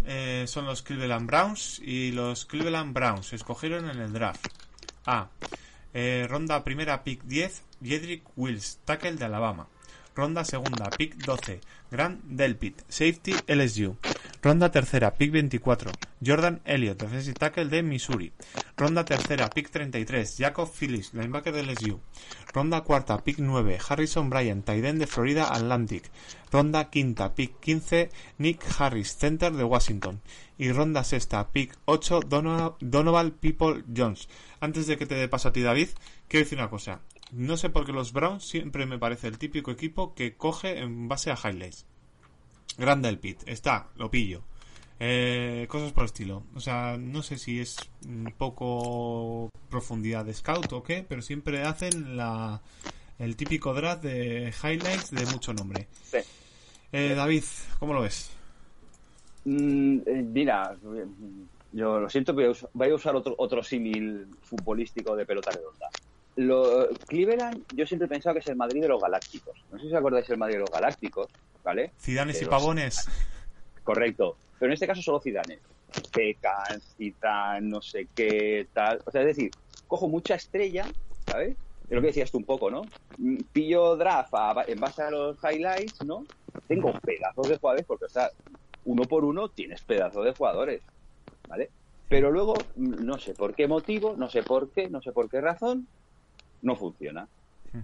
Eh, 0.05 0.45
son 0.47 0.65
los 0.65 0.81
Cleveland 0.81 1.25
Browns. 1.25 1.79
Y 1.79 2.11
los 2.11 2.45
Cleveland 2.45 2.93
Browns 2.93 3.31
escogieron 3.33 3.89
en 3.89 3.99
el 3.99 4.11
draft. 4.11 4.45
A. 5.05 5.29
eh, 5.93 6.27
ronda 6.29 6.63
primera, 6.65 7.03
pick 7.03 7.23
10, 7.23 7.63
Jedrick 7.81 8.23
Wills, 8.35 8.79
tackle 8.83 9.13
de 9.13 9.25
Alabama. 9.25 9.67
Ronda 10.17 10.43
segunda, 10.43 10.89
pick 10.97 11.15
12, 11.23 11.59
Grant 11.91 12.23
Delpit, 12.25 12.81
safety 12.87 13.35
LSU. 13.45 13.95
Ronda 14.41 14.71
tercera, 14.71 15.13
pick 15.13 15.31
24, 15.31 15.91
Jordan 16.25 16.59
Elliott, 16.65 16.99
defensive 16.99 17.35
tackle 17.35 17.65
de 17.69 17.83
Missouri. 17.83 18.31
Ronda 18.75 19.05
tercera, 19.05 19.47
pick 19.47 19.69
33, 19.69 20.37
Jacob 20.39 20.67
Phillips, 20.73 21.13
linebacker 21.13 21.53
de 21.53 21.61
LSU. 21.61 21.99
Ronda 22.51 22.81
cuarta, 22.81 23.23
pick 23.23 23.37
9, 23.37 23.77
Harrison 23.89 24.27
Bryant, 24.31 24.67
end 24.69 24.99
de 24.99 25.05
Florida 25.05 25.53
Atlantic. 25.53 26.09
Ronda 26.51 26.89
quinta, 26.89 27.35
pick 27.35 27.59
15, 27.59 28.09
Nick 28.39 28.63
Harris, 28.79 29.15
center 29.19 29.53
de 29.53 29.63
Washington. 29.63 30.21
Y 30.57 30.71
ronda 30.71 31.03
sexta, 31.03 31.47
pick 31.51 31.77
8, 31.85 32.21
Dono- 32.21 32.75
Donovan 32.79 33.29
People 33.39 33.83
Jones. 33.95 34.27
Antes 34.61 34.87
de 34.87 34.97
que 34.97 35.05
te 35.05 35.13
dé 35.13 35.27
paso 35.27 35.49
a 35.49 35.51
ti, 35.53 35.61
David, 35.61 35.89
quiero 36.27 36.43
decir 36.43 36.57
una 36.57 36.69
cosa. 36.71 37.01
No 37.31 37.57
sé 37.57 37.69
por 37.69 37.85
qué 37.85 37.91
los 37.91 38.13
Browns 38.13 38.47
siempre 38.47 38.85
me 38.85 38.97
parece 38.97 39.27
el 39.27 39.37
típico 39.37 39.71
equipo 39.71 40.13
que 40.13 40.35
coge 40.35 40.79
en 40.79 41.07
base 41.07 41.31
a 41.31 41.35
highlights. 41.35 41.85
Grande 42.77 43.09
el 43.09 43.19
pit, 43.19 43.41
está, 43.45 43.89
lo 43.95 44.09
pillo. 44.09 44.43
Eh, 44.99 45.67
cosas 45.69 45.91
por 45.91 46.03
el 46.03 46.07
estilo. 46.07 46.43
O 46.55 46.59
sea, 46.59 46.97
no 46.97 47.21
sé 47.21 47.37
si 47.37 47.59
es 47.59 47.77
un 48.05 48.33
poco 48.37 49.49
profundidad 49.69 50.25
de 50.25 50.33
scout 50.33 50.71
o 50.73 50.83
qué, 50.83 51.05
pero 51.07 51.21
siempre 51.21 51.63
hacen 51.63 52.17
la, 52.17 52.61
el 53.19 53.35
típico 53.35 53.73
draft 53.73 54.03
de 54.03 54.53
highlights 54.63 55.11
de 55.11 55.25
mucho 55.25 55.53
nombre. 55.53 55.87
Sí. 56.03 56.17
Eh, 56.91 57.13
David, 57.15 57.43
¿cómo 57.79 57.93
lo 57.93 58.01
ves? 58.01 58.31
Mm, 59.45 59.99
eh, 60.05 60.23
mira, 60.23 60.75
yo 61.71 61.99
lo 61.99 62.09
siento, 62.09 62.33
usar, 62.33 62.69
voy 62.73 62.89
a 62.89 62.95
usar 62.95 63.15
otro, 63.15 63.35
otro 63.37 63.63
símil 63.63 64.27
futbolístico 64.41 65.15
de 65.15 65.25
pelota 65.25 65.51
redonda. 65.51 65.89
Lo, 66.37 66.87
Cleveland, 67.07 67.63
yo 67.69 67.85
siempre 67.85 68.05
he 68.05 68.09
pensado 68.09 68.33
que 68.35 68.39
es 68.39 68.47
el 68.47 68.55
Madrid 68.55 68.81
de 68.81 68.87
los 68.87 69.01
Galácticos. 69.01 69.65
No 69.69 69.77
sé 69.77 69.85
si 69.85 69.89
os 69.89 69.97
acordáis 69.97 70.27
del 70.27 70.37
Madrid 70.37 70.55
de 70.55 70.61
los 70.61 70.71
Galácticos, 70.71 71.31
¿vale? 71.63 71.93
Cidanes 71.97 72.41
y 72.41 72.45
Pavones. 72.45 73.07
Correcto. 73.83 74.37
Pero 74.59 74.69
en 74.69 74.73
este 74.73 74.87
caso 74.87 75.01
solo 75.01 75.19
Zidane. 75.19 75.61
Pecan, 76.13 76.79
Zidane, 76.81 77.67
no 77.67 77.81
sé 77.81 78.09
qué, 78.15 78.69
tal. 78.73 79.01
O 79.05 79.11
sea, 79.11 79.21
es 79.21 79.27
decir, 79.27 79.53
cojo 79.87 80.07
mucha 80.09 80.35
estrella, 80.35 80.91
¿sabes? 81.25 81.57
Es 81.87 81.95
lo 81.95 82.01
que 82.01 82.07
decías 82.07 82.31
tú 82.31 82.37
un 82.37 82.45
poco, 82.45 82.69
¿no? 82.69 82.91
Mm, 83.17 83.43
Pillo 83.51 83.95
draft 83.97 84.33
a- 84.33 84.63
en 84.67 84.79
base 84.79 85.03
a 85.03 85.11
los 85.11 85.37
highlights, 85.43 86.01
¿no? 86.03 86.27
Tengo 86.67 86.93
pedazos 87.03 87.47
de 87.49 87.57
jugadores 87.57 87.85
porque, 87.87 88.05
o 88.05 88.09
sea, 88.09 88.29
uno 88.83 89.07
por 89.07 89.25
uno 89.25 89.49
tienes 89.49 89.83
pedazos 89.83 90.25
de 90.25 90.33
jugadores, 90.33 90.83
¿vale? 91.47 91.71
Pero 92.07 92.31
luego, 92.31 92.69
mm, 92.75 93.05
no 93.05 93.17
sé 93.19 93.35
por 93.35 93.55
qué 93.55 93.67
motivo, 93.67 94.15
no 94.17 94.29
sé 94.29 94.43
por 94.43 94.71
qué, 94.71 94.89
no 94.89 95.01
sé 95.01 95.11
por 95.11 95.29
qué 95.29 95.41
razón, 95.41 95.89
no 96.67 96.75
funciona. 96.75 97.27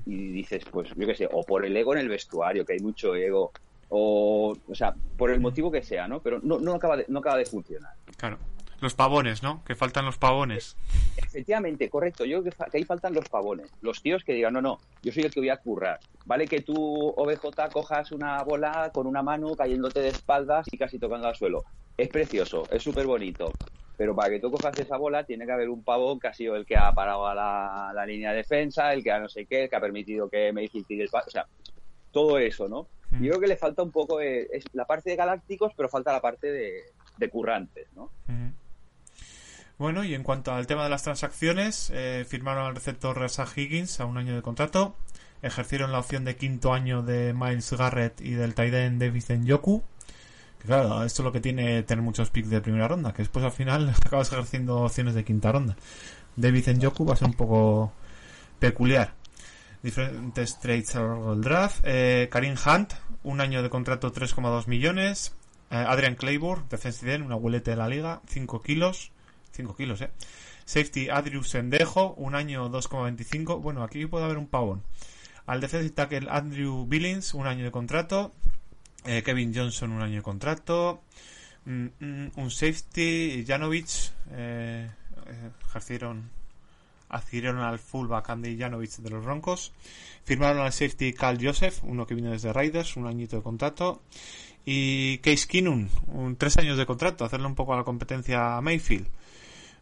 Y 0.05 0.31
dices, 0.31 0.63
pues 0.71 0.89
yo 0.95 1.07
qué 1.07 1.15
sé, 1.15 1.29
o 1.31 1.43
por 1.43 1.65
el 1.65 1.75
ego 1.75 1.93
en 1.93 1.99
el 1.99 2.09
vestuario, 2.09 2.65
que 2.65 2.73
hay 2.73 2.79
mucho 2.79 3.15
ego, 3.15 3.51
o, 3.89 4.55
o 4.67 4.75
sea, 4.75 4.95
por 5.17 5.29
el 5.29 5.39
motivo 5.39 5.71
que 5.71 5.83
sea, 5.83 6.07
¿no? 6.07 6.19
Pero 6.19 6.39
no, 6.41 6.59
no, 6.59 6.73
acaba, 6.73 6.97
de, 6.97 7.05
no 7.09 7.19
acaba 7.19 7.37
de 7.37 7.45
funcionar. 7.45 7.93
Claro. 8.17 8.37
Los 8.83 8.95
pavones, 8.95 9.41
¿no? 9.43 9.63
Que 9.63 9.75
faltan 9.75 10.03
los 10.03 10.17
pavones. 10.17 10.75
Efectivamente, 11.15 11.89
correcto. 11.89 12.25
Yo 12.25 12.41
creo 12.41 12.51
que, 12.51 12.77
ahí 12.77 12.83
faltan 12.83 13.13
los 13.13 13.29
pavones. 13.29 13.71
Los 13.81 14.01
tíos 14.01 14.25
que 14.25 14.33
digan, 14.33 14.51
no, 14.51 14.61
no, 14.61 14.77
yo 15.01 15.13
soy 15.13 15.23
el 15.23 15.31
que 15.31 15.39
voy 15.39 15.47
a 15.49 15.55
currar. 15.55 16.01
Vale 16.25 16.47
que 16.47 16.59
tú, 16.59 16.75
OBJ, 17.15 17.71
cojas 17.71 18.11
una 18.11 18.43
bola 18.43 18.91
con 18.93 19.07
una 19.07 19.23
mano 19.23 19.55
cayéndote 19.55 20.01
de 20.01 20.09
espaldas 20.09 20.65
y 20.69 20.77
casi 20.77 20.99
tocando 20.99 21.29
al 21.29 21.35
suelo. 21.35 21.63
Es 21.95 22.09
precioso, 22.09 22.67
es 22.71 22.83
súper 22.83 23.05
bonito. 23.05 23.53
Pero 23.97 24.15
para 24.15 24.29
que 24.31 24.39
tú 24.39 24.49
cojas 24.51 24.77
esa 24.79 24.97
bola 24.97 25.23
tiene 25.23 25.45
que 25.45 25.51
haber 25.51 25.69
un 25.69 25.83
pavón 25.83 26.19
que 26.19 26.27
ha 26.27 26.33
sido 26.33 26.55
el 26.55 26.65
que 26.65 26.75
ha 26.75 26.91
parado 26.93 27.27
a 27.27 27.35
la, 27.35 27.91
la 27.93 28.05
línea 28.05 28.31
de 28.31 28.37
defensa, 28.37 28.91
el 28.93 29.03
que 29.03 29.11
ha 29.11 29.19
no 29.19 29.29
sé 29.29 29.45
qué, 29.45 29.63
el 29.63 29.69
que 29.69 29.75
ha 29.75 29.79
permitido 29.81 30.29
que 30.29 30.51
Mayfield 30.51 30.87
tire 30.87 31.03
el 31.03 31.09
pa- 31.09 31.23
O 31.25 31.29
sea, 31.29 31.45
todo 32.11 32.37
eso, 32.39 32.67
¿no? 32.67 32.87
Yo 33.21 33.29
creo 33.29 33.39
que 33.41 33.47
le 33.47 33.57
falta 33.57 33.83
un 33.83 33.91
poco 33.91 34.19
eh, 34.19 34.47
es 34.51 34.65
la 34.73 34.85
parte 34.85 35.11
de 35.11 35.15
galácticos, 35.15 35.71
pero 35.77 35.87
falta 35.87 36.11
la 36.11 36.19
parte 36.21 36.51
de, 36.51 36.73
de 37.17 37.29
currantes, 37.29 37.87
¿no? 37.95 38.05
Ujú. 38.27 38.51
Bueno, 39.77 40.03
y 40.03 40.13
en 40.15 40.23
cuanto 40.23 40.51
al 40.53 40.65
tema 40.65 40.83
de 40.83 40.89
las 40.89 41.03
transacciones, 41.03 41.91
eh, 41.93 42.25
firmaron 42.27 42.65
al 42.65 42.75
receptor 42.75 43.17
Rasa 43.19 43.45
Higgins 43.55 43.99
a 43.99 44.05
un 44.05 44.17
año 44.17 44.35
de 44.35 44.41
contrato, 44.41 44.95
ejercieron 45.43 45.91
la 45.91 45.99
opción 45.99 46.25
de 46.25 46.35
quinto 46.35 46.73
año 46.73 47.03
de 47.03 47.33
Miles 47.33 47.73
Garrett 47.73 48.19
y 48.21 48.31
del 48.31 48.55
Taiden 48.55 48.97
David 48.97 49.23
Yoku. 49.43 49.83
Claro, 50.65 51.03
esto 51.03 51.21
es 51.21 51.25
lo 51.25 51.31
que 51.31 51.41
tiene 51.41 51.83
tener 51.83 52.03
muchos 52.03 52.29
picks 52.29 52.49
de 52.49 52.61
primera 52.61 52.87
ronda, 52.87 53.11
que 53.11 53.21
después 53.21 53.43
al 53.43 53.51
final 53.51 53.89
acabas 54.05 54.31
ejerciendo 54.31 54.77
opciones 54.77 55.13
de 55.13 55.25
quinta 55.25 55.51
ronda. 55.51 55.75
David 56.35 56.79
Yoku 56.79 57.05
va 57.05 57.13
a 57.13 57.17
ser 57.17 57.27
un 57.27 57.33
poco 57.33 57.91
peculiar. 58.59 59.13
Diferentes 59.81 60.59
trades 60.59 60.95
a 60.95 61.01
lo 61.01 61.07
largo 61.09 61.31
del 61.31 61.41
draft. 61.41 61.81
Eh, 61.83 62.29
Karim 62.31 62.55
Hunt, 62.65 62.93
un 63.23 63.41
año 63.41 63.61
de 63.61 63.69
contrato 63.69 64.13
3,2 64.13 64.67
millones. 64.67 65.35
Eh, 65.69 65.75
Adrian 65.75 66.15
Claybur, 66.15 66.67
defensive 66.69 67.17
una 67.17 67.35
abuelete 67.35 67.71
de 67.71 67.77
la 67.77 67.89
liga, 67.89 68.21
5 68.27 68.61
kilos. 68.61 69.11
5 69.51 69.75
kilos, 69.75 70.01
eh. 70.01 70.11
Safety 70.65 71.09
Adrius 71.09 71.49
Sendejo, 71.49 72.13
un 72.13 72.35
año 72.35 72.69
2,25. 72.69 73.61
Bueno, 73.61 73.83
aquí 73.83 74.05
puede 74.05 74.23
haber 74.25 74.37
un 74.37 74.47
pavón. 74.47 74.83
Al 75.45 75.59
defensive 75.59 75.93
tackle 75.93 76.29
Andrew 76.29 76.85
Billings, 76.87 77.33
un 77.33 77.47
año 77.47 77.65
de 77.65 77.71
contrato. 77.71 78.31
Eh, 79.05 79.21
Kevin 79.23 79.53
Johnson, 79.53 79.91
un 79.91 80.01
año 80.01 80.17
de 80.17 80.21
contrato. 80.21 81.01
Mm, 81.65 81.87
mm, 81.99 82.31
un 82.35 82.51
safety, 82.51 83.43
Janovic, 83.45 83.87
eh, 84.31 84.89
eh, 85.27 85.49
ejercieron, 85.67 86.29
adquirieron 87.09 87.59
al 87.59 87.79
fullback 87.79 88.29
Andy 88.29 88.57
Janovic 88.57 88.97
de 88.97 89.09
los 89.09 89.23
Broncos. 89.23 89.73
Firmaron 90.23 90.61
al 90.61 90.71
safety 90.71 91.13
Carl 91.13 91.37
Joseph, 91.41 91.79
uno 91.83 92.05
que 92.07 92.15
viene 92.15 92.31
desde 92.31 92.53
Raiders, 92.53 92.95
un 92.95 93.07
añito 93.07 93.35
de 93.35 93.43
contrato. 93.43 94.01
Y 94.65 95.17
Case 95.19 95.47
Keenum, 95.47 95.89
un 96.07 96.37
tres 96.37 96.57
años 96.57 96.77
de 96.77 96.85
contrato, 96.85 97.25
hacerle 97.25 97.47
un 97.47 97.55
poco 97.55 97.73
a 97.73 97.77
la 97.77 97.83
competencia 97.83 98.57
a 98.57 98.61
Mayfield. 98.61 99.07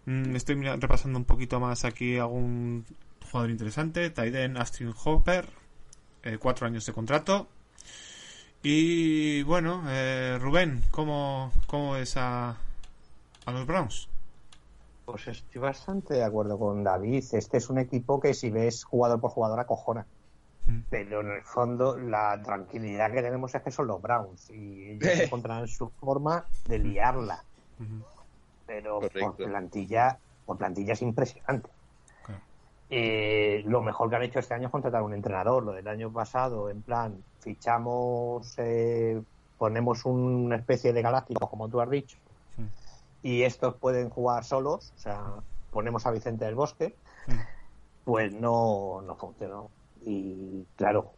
Mm, 0.05 0.35
estoy 0.35 0.55
repasando 0.55 1.19
un 1.19 1.25
poquito 1.25 1.59
más 1.59 1.85
aquí 1.85 2.17
algún 2.17 2.85
jugador 3.31 3.51
interesante. 3.51 4.09
Tyden 4.09 4.57
Astrid 4.57 4.89
Hopper, 5.03 5.47
eh, 6.23 6.37
cuatro 6.39 6.65
años 6.67 6.85
de 6.85 6.93
contrato. 6.93 7.47
Y 8.63 9.41
bueno, 9.43 9.83
eh, 9.87 10.37
Rubén, 10.39 10.83
¿cómo, 10.91 11.51
cómo 11.65 11.95
es 11.95 12.15
a, 12.15 12.57
a 13.45 13.51
los 13.51 13.65
Browns? 13.65 14.07
Pues 15.05 15.27
estoy 15.27 15.59
bastante 15.59 16.13
de 16.13 16.23
acuerdo 16.23 16.59
con 16.59 16.83
David. 16.83 17.23
Este 17.31 17.57
es 17.57 17.69
un 17.69 17.79
equipo 17.79 18.19
que 18.19 18.33
si 18.35 18.51
ves 18.51 18.83
jugador 18.83 19.19
por 19.19 19.31
jugador 19.31 19.59
acojona. 19.59 20.05
Pero 20.89 21.21
en 21.21 21.31
el 21.31 21.41
fondo 21.41 21.97
la 21.97 22.39
tranquilidad 22.43 23.11
que 23.11 23.23
tenemos 23.23 23.53
es 23.55 23.61
que 23.63 23.71
son 23.71 23.87
los 23.87 24.01
Browns 24.01 24.51
y 24.51 24.91
ellos 24.91 25.19
encontrarán 25.21 25.67
su 25.67 25.89
forma 25.89 26.45
de 26.67 26.79
liarla. 26.79 27.43
Pero 28.67 28.99
por 28.99 29.35
plantilla, 29.35 30.19
por 30.45 30.57
plantilla 30.57 30.93
es 30.93 31.01
impresionante. 31.01 31.69
Eh, 32.91 33.63
lo 33.65 33.81
mejor 33.81 34.09
que 34.09 34.17
han 34.17 34.23
hecho 34.23 34.39
este 34.39 34.53
año 34.53 34.67
es 34.67 34.71
contratar 34.71 35.01
un 35.01 35.13
entrenador. 35.13 35.63
Lo 35.63 35.71
del 35.71 35.87
año 35.87 36.11
pasado, 36.11 36.69
en 36.69 36.81
plan, 36.83 37.23
fichamos, 37.41 38.53
eh, 38.57 39.21
ponemos 39.57 40.05
una 40.05 40.55
especie 40.55 40.93
de 40.93 41.01
galácticos, 41.01 41.49
como 41.49 41.67
tú 41.67 41.81
has 41.81 41.89
dicho, 41.89 42.17
y 43.23 43.43
estos 43.43 43.75
pueden 43.75 44.09
jugar 44.09 44.43
solos, 44.45 44.93
o 44.95 44.99
sea, 44.99 45.21
ponemos 45.71 46.05
a 46.05 46.11
Vicente 46.11 46.45
del 46.45 46.55
Bosque, 46.55 46.95
pues 48.03 48.33
no, 48.33 49.01
no 49.05 49.15
funcionó. 49.15 49.69
Y 50.03 50.65
claro, 50.75 51.11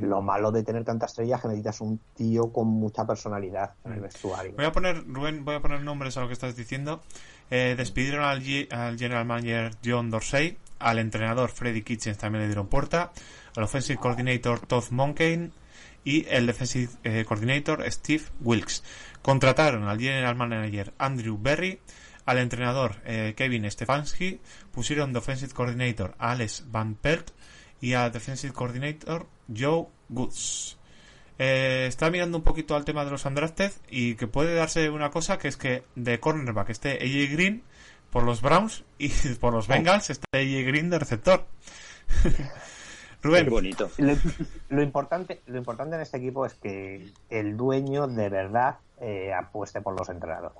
lo 0.00 0.22
malo 0.22 0.50
de 0.50 0.62
tener 0.62 0.84
tantas 0.84 1.10
estrellas 1.10 1.38
es 1.38 1.42
que 1.42 1.48
necesitas 1.48 1.80
un 1.82 2.00
tío 2.14 2.50
con 2.50 2.68
mucha 2.68 3.06
personalidad 3.06 3.74
en 3.84 3.92
el 3.92 4.00
vestuario. 4.00 4.52
Voy 4.56 4.64
a 4.64 4.72
poner, 4.72 5.04
Rubén, 5.06 5.44
voy 5.44 5.56
a 5.56 5.60
poner 5.60 5.82
nombres 5.82 6.16
a 6.16 6.22
lo 6.22 6.28
que 6.28 6.32
estás 6.32 6.56
diciendo. 6.56 7.02
Eh, 7.50 7.74
despidieron 7.76 8.24
al, 8.24 8.42
G- 8.42 8.72
al 8.72 8.98
general 8.98 9.26
manager 9.26 9.72
John 9.84 10.10
Dorsey, 10.10 10.56
al 10.78 10.98
entrenador 10.98 11.50
Freddy 11.50 11.82
Kitchens 11.82 12.16
también 12.16 12.42
le 12.42 12.48
dieron 12.48 12.68
puerta, 12.68 13.12
al 13.54 13.64
offensive 13.64 13.98
coordinator 14.00 14.60
Todd 14.60 14.84
Monken 14.90 15.52
y 16.04 16.26
el 16.28 16.46
defensive 16.46 16.92
eh, 17.04 17.24
coordinator 17.26 17.84
Steve 17.90 18.24
Wilkes. 18.40 18.82
Contrataron 19.22 19.84
al 19.88 20.00
general 20.00 20.36
manager 20.36 20.92
Andrew 20.98 21.38
Berry, 21.40 21.80
al 22.24 22.38
entrenador 22.38 22.96
eh, 23.04 23.34
Kevin 23.36 23.70
Stefanski, 23.70 24.40
pusieron 24.72 25.12
de 25.12 25.18
offensive 25.18 25.52
coordinator 25.52 26.14
Alex 26.18 26.64
Van 26.70 26.94
Pelt 26.94 27.30
y 27.80 27.94
al 27.94 28.12
defensive 28.12 28.52
coordinator 28.52 29.26
Joe 29.54 29.86
Goods. 30.08 30.78
Eh, 31.38 31.86
está 31.88 32.10
mirando 32.10 32.38
un 32.38 32.44
poquito 32.44 32.76
al 32.76 32.84
tema 32.84 33.04
de 33.04 33.10
los 33.10 33.24
undrafted 33.24 33.72
y 33.90 34.14
que 34.14 34.26
puede 34.26 34.54
darse 34.54 34.90
una 34.90 35.10
cosa 35.10 35.38
que 35.38 35.48
es 35.48 35.56
que 35.56 35.82
de 35.96 36.20
cornerback 36.20 36.70
esté 36.70 36.98
AJ 37.02 37.32
Green 37.32 37.62
por 38.10 38.22
los 38.22 38.42
Browns 38.42 38.84
y 38.98 39.08
por 39.40 39.52
los 39.52 39.66
Bengals 39.66 40.10
esté 40.10 40.26
AJ 40.32 40.66
Green 40.66 40.90
de 40.90 40.98
receptor. 40.98 41.46
Rubén, 43.22 43.44
Qué 43.44 43.50
bonito. 43.50 43.90
Lo, 43.98 44.14
lo 44.68 44.82
importante, 44.82 45.40
lo 45.46 45.56
importante 45.56 45.94
en 45.94 46.02
este 46.02 46.16
equipo 46.16 46.44
es 46.44 46.54
que 46.54 47.12
el 47.30 47.56
dueño 47.56 48.08
de 48.08 48.28
verdad 48.28 48.76
eh, 49.00 49.32
apueste 49.32 49.80
por 49.80 49.98
los 49.98 50.08
entrenadores 50.08 50.58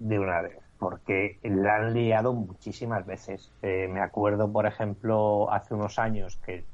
de 0.00 0.18
una 0.18 0.42
vez, 0.42 0.58
porque 0.78 1.38
la 1.42 1.76
han 1.76 1.94
liado 1.94 2.32
muchísimas 2.32 3.06
veces. 3.06 3.50
Eh, 3.62 3.88
me 3.88 4.00
acuerdo, 4.00 4.50
por 4.50 4.66
ejemplo, 4.66 5.52
hace 5.52 5.74
unos 5.74 5.98
años 5.98 6.38
que 6.44 6.64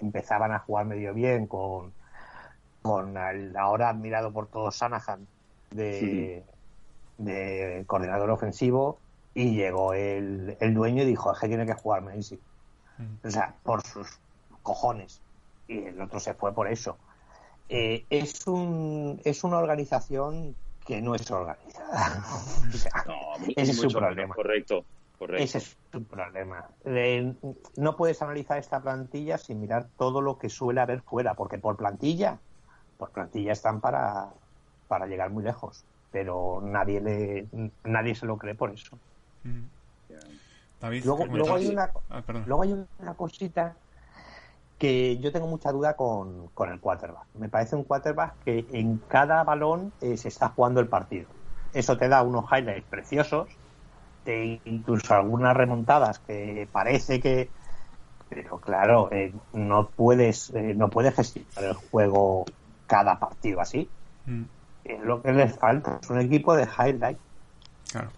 empezaban 0.00 0.52
a 0.52 0.60
jugar 0.60 0.86
medio 0.86 1.12
bien 1.12 1.46
con, 1.46 1.92
con 2.80 3.16
el 3.16 3.54
ahora 3.56 3.90
admirado 3.90 4.32
por 4.32 4.46
todos 4.46 4.76
Sanahan 4.76 5.26
de, 5.70 6.42
de 7.18 7.84
coordinador 7.86 8.30
ofensivo 8.30 8.98
y 9.34 9.54
llegó 9.54 9.92
el, 9.94 10.56
el 10.60 10.74
dueño 10.74 11.02
y 11.02 11.06
dijo, 11.06 11.32
es 11.32 11.38
que 11.38 11.48
tiene 11.48 11.66
que 11.66 11.74
jugar 11.74 12.02
Messi. 12.02 12.38
O 13.24 13.30
sea, 13.30 13.54
por 13.62 13.82
sus 13.86 14.08
cojones. 14.62 15.20
Y 15.68 15.78
el 15.84 16.00
otro 16.00 16.20
se 16.20 16.34
fue 16.34 16.52
por 16.52 16.68
eso. 16.68 16.98
Eh, 17.68 18.04
es, 18.10 18.46
un, 18.46 19.20
es 19.24 19.44
una 19.44 19.58
organización 19.58 20.54
que 20.86 21.00
no 21.00 21.14
es 21.14 21.30
organizada. 21.30 22.24
O 22.68 22.76
sea, 22.76 23.04
No, 23.06 23.46
ese 23.56 23.72
es 23.72 23.76
su 23.78 23.88
problema. 23.88 24.34
Correcto, 24.34 24.84
correcto. 25.18 25.42
Ese 25.42 25.58
es 25.58 25.76
su 25.90 26.04
problema. 26.04 26.68
Eh, 26.84 27.34
no 27.76 27.96
puedes 27.96 28.20
analizar 28.22 28.58
esta 28.58 28.80
plantilla 28.80 29.38
sin 29.38 29.60
mirar 29.60 29.88
todo 29.96 30.20
lo 30.20 30.38
que 30.38 30.48
suele 30.48 30.80
haber 30.80 31.02
fuera, 31.02 31.34
porque 31.34 31.58
por 31.58 31.76
plantilla, 31.76 32.38
por 32.98 33.10
plantilla 33.10 33.52
están 33.52 33.80
para, 33.80 34.30
para 34.88 35.06
llegar 35.06 35.30
muy 35.30 35.44
lejos, 35.44 35.84
pero 36.10 36.60
nadie 36.62 37.00
le, 37.00 37.48
nadie 37.84 38.14
se 38.14 38.26
lo 38.26 38.36
cree 38.36 38.54
por 38.54 38.70
eso. 38.70 38.98
David, 40.82 41.04
Luego, 41.04 41.24
¿qué 41.24 41.30
luego 41.30 41.54
hay 41.54 41.68
una, 41.68 41.90
Ah, 42.10 42.22
luego 42.44 42.62
hay 42.62 42.72
una 42.72 43.14
cosita 43.14 43.76
que 44.78 45.16
yo 45.18 45.30
tengo 45.30 45.46
mucha 45.46 45.70
duda 45.70 45.94
con, 45.94 46.48
con 46.48 46.70
el 46.70 46.80
quarterback. 46.80 47.26
Me 47.38 47.48
parece 47.48 47.76
un 47.76 47.84
quarterback 47.84 48.34
que 48.44 48.66
en 48.72 48.98
cada 49.08 49.44
balón 49.44 49.92
eh, 50.00 50.16
se 50.16 50.26
está 50.26 50.48
jugando 50.48 50.80
el 50.80 50.88
partido. 50.88 51.28
Eso 51.72 51.96
te 51.96 52.08
da 52.08 52.22
unos 52.22 52.46
highlights 52.50 52.88
preciosos, 52.88 53.48
te, 54.24 54.60
incluso 54.64 55.14
algunas 55.14 55.56
remontadas 55.56 56.18
que 56.18 56.68
parece 56.72 57.20
que... 57.20 57.48
Pero 58.28 58.58
claro, 58.58 59.08
eh, 59.12 59.32
no 59.52 59.88
puedes 59.90 60.50
eh, 60.50 60.74
no 60.74 60.88
puedes 60.88 61.14
gestionar 61.14 61.64
el 61.64 61.74
juego 61.74 62.44
cada 62.88 63.20
partido 63.20 63.60
así. 63.60 63.88
Mm, 64.26 64.42
Es 64.84 65.00
lo 65.04 65.22
que 65.22 65.32
les 65.32 65.56
falta. 65.56 66.00
Es 66.02 66.10
un 66.10 66.18
equipo 66.18 66.56
de 66.56 66.64
highlights. 66.64 67.20
claro. 67.92 68.08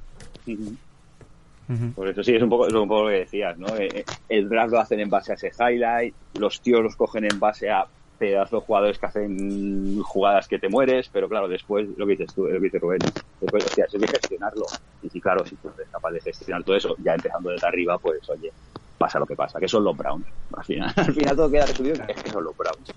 Por 1.94 2.08
eso 2.08 2.22
sí, 2.22 2.34
es 2.34 2.42
un 2.42 2.50
poco, 2.50 2.66
es 2.66 2.74
un 2.74 2.88
poco 2.88 3.04
lo 3.04 3.08
que 3.08 3.20
decías, 3.20 3.56
¿no? 3.56 3.68
Eh, 3.76 3.88
eh, 3.94 4.04
El 4.28 4.48
draft 4.48 4.72
lo 4.72 4.80
hacen 4.80 5.00
en 5.00 5.08
base 5.08 5.32
a 5.32 5.34
ese 5.34 5.50
highlight, 5.58 6.14
los 6.34 6.60
tíos 6.60 6.82
los 6.82 6.96
cogen 6.96 7.24
en 7.24 7.38
base 7.40 7.70
a 7.70 7.86
pedazos 8.18 8.60
de 8.60 8.66
jugadores 8.66 8.98
que 8.98 9.06
hacen 9.06 10.00
jugadas 10.02 10.46
que 10.46 10.58
te 10.58 10.68
mueres, 10.68 11.08
pero 11.12 11.28
claro, 11.28 11.48
después, 11.48 11.88
lo 11.96 12.06
que 12.06 12.12
dices 12.12 12.34
tú, 12.34 12.46
lo 12.46 12.52
que 12.54 12.64
dice 12.64 12.78
Rubén, 12.78 12.98
después, 13.40 13.64
hostia, 13.64 13.84
eso 13.86 13.96
hay 13.96 14.02
que 14.02 14.08
gestionarlo. 14.08 14.66
Y 15.02 15.10
sí, 15.10 15.20
claro, 15.20 15.44
si 15.46 15.56
tú 15.56 15.70
eres 15.76 15.88
capaz 15.90 16.10
de 16.12 16.20
gestionar 16.20 16.62
todo 16.62 16.76
eso, 16.76 16.94
ya 17.02 17.14
empezando 17.14 17.50
desde 17.50 17.66
arriba, 17.66 17.98
pues 17.98 18.28
oye, 18.28 18.52
pasa 18.98 19.18
lo 19.18 19.26
que 19.26 19.34
pasa, 19.34 19.58
que 19.58 19.68
son 19.68 19.84
los 19.84 19.96
Browns. 19.96 20.26
Al 20.56 20.64
final, 20.64 20.92
al 20.96 21.14
final 21.14 21.36
todo 21.36 21.50
queda 21.50 21.66
resumido 21.66 22.06
que 22.06 22.12
es 22.12 22.22
que 22.22 22.30
son 22.30 22.44
los 22.44 22.56
Browns. 22.56 22.92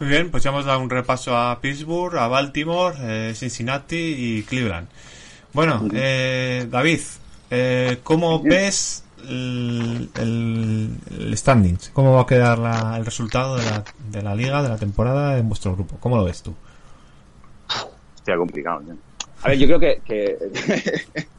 Muy 0.00 0.08
bien, 0.08 0.30
pues 0.30 0.42
ya 0.42 0.50
hemos 0.50 0.64
dado 0.64 0.80
un 0.80 0.90
repaso 0.90 1.36
a 1.36 1.60
Pittsburgh, 1.60 2.16
a 2.16 2.26
Baltimore, 2.26 2.96
eh, 3.00 3.32
Cincinnati 3.34 3.96
y 3.96 4.42
Cleveland. 4.42 4.88
Bueno, 5.54 5.86
eh, 5.94 6.66
David, 6.70 7.00
eh, 7.50 7.98
¿cómo 8.02 8.42
ves 8.42 9.04
el, 9.28 10.10
el, 10.16 10.90
el 11.20 11.36
standings? 11.36 11.90
¿Cómo 11.90 12.14
va 12.14 12.22
a 12.22 12.26
quedar 12.26 12.58
la- 12.58 12.96
el 12.98 13.04
resultado 13.04 13.56
de 13.56 13.64
la, 13.64 13.84
de 14.10 14.22
la 14.22 14.34
liga, 14.34 14.62
de 14.62 14.68
la 14.68 14.78
temporada 14.78 15.38
en 15.38 15.48
vuestro 15.48 15.72
grupo? 15.74 15.96
¿Cómo 16.00 16.16
lo 16.16 16.24
ves 16.24 16.42
tú? 16.42 16.54
Hostia, 18.14 18.36
complicado. 18.36 18.80
¿no? 18.80 18.98
A 19.42 19.48
ver, 19.50 19.58
yo 19.58 19.66
creo 19.66 19.80
que, 19.80 20.02
que 20.04 20.36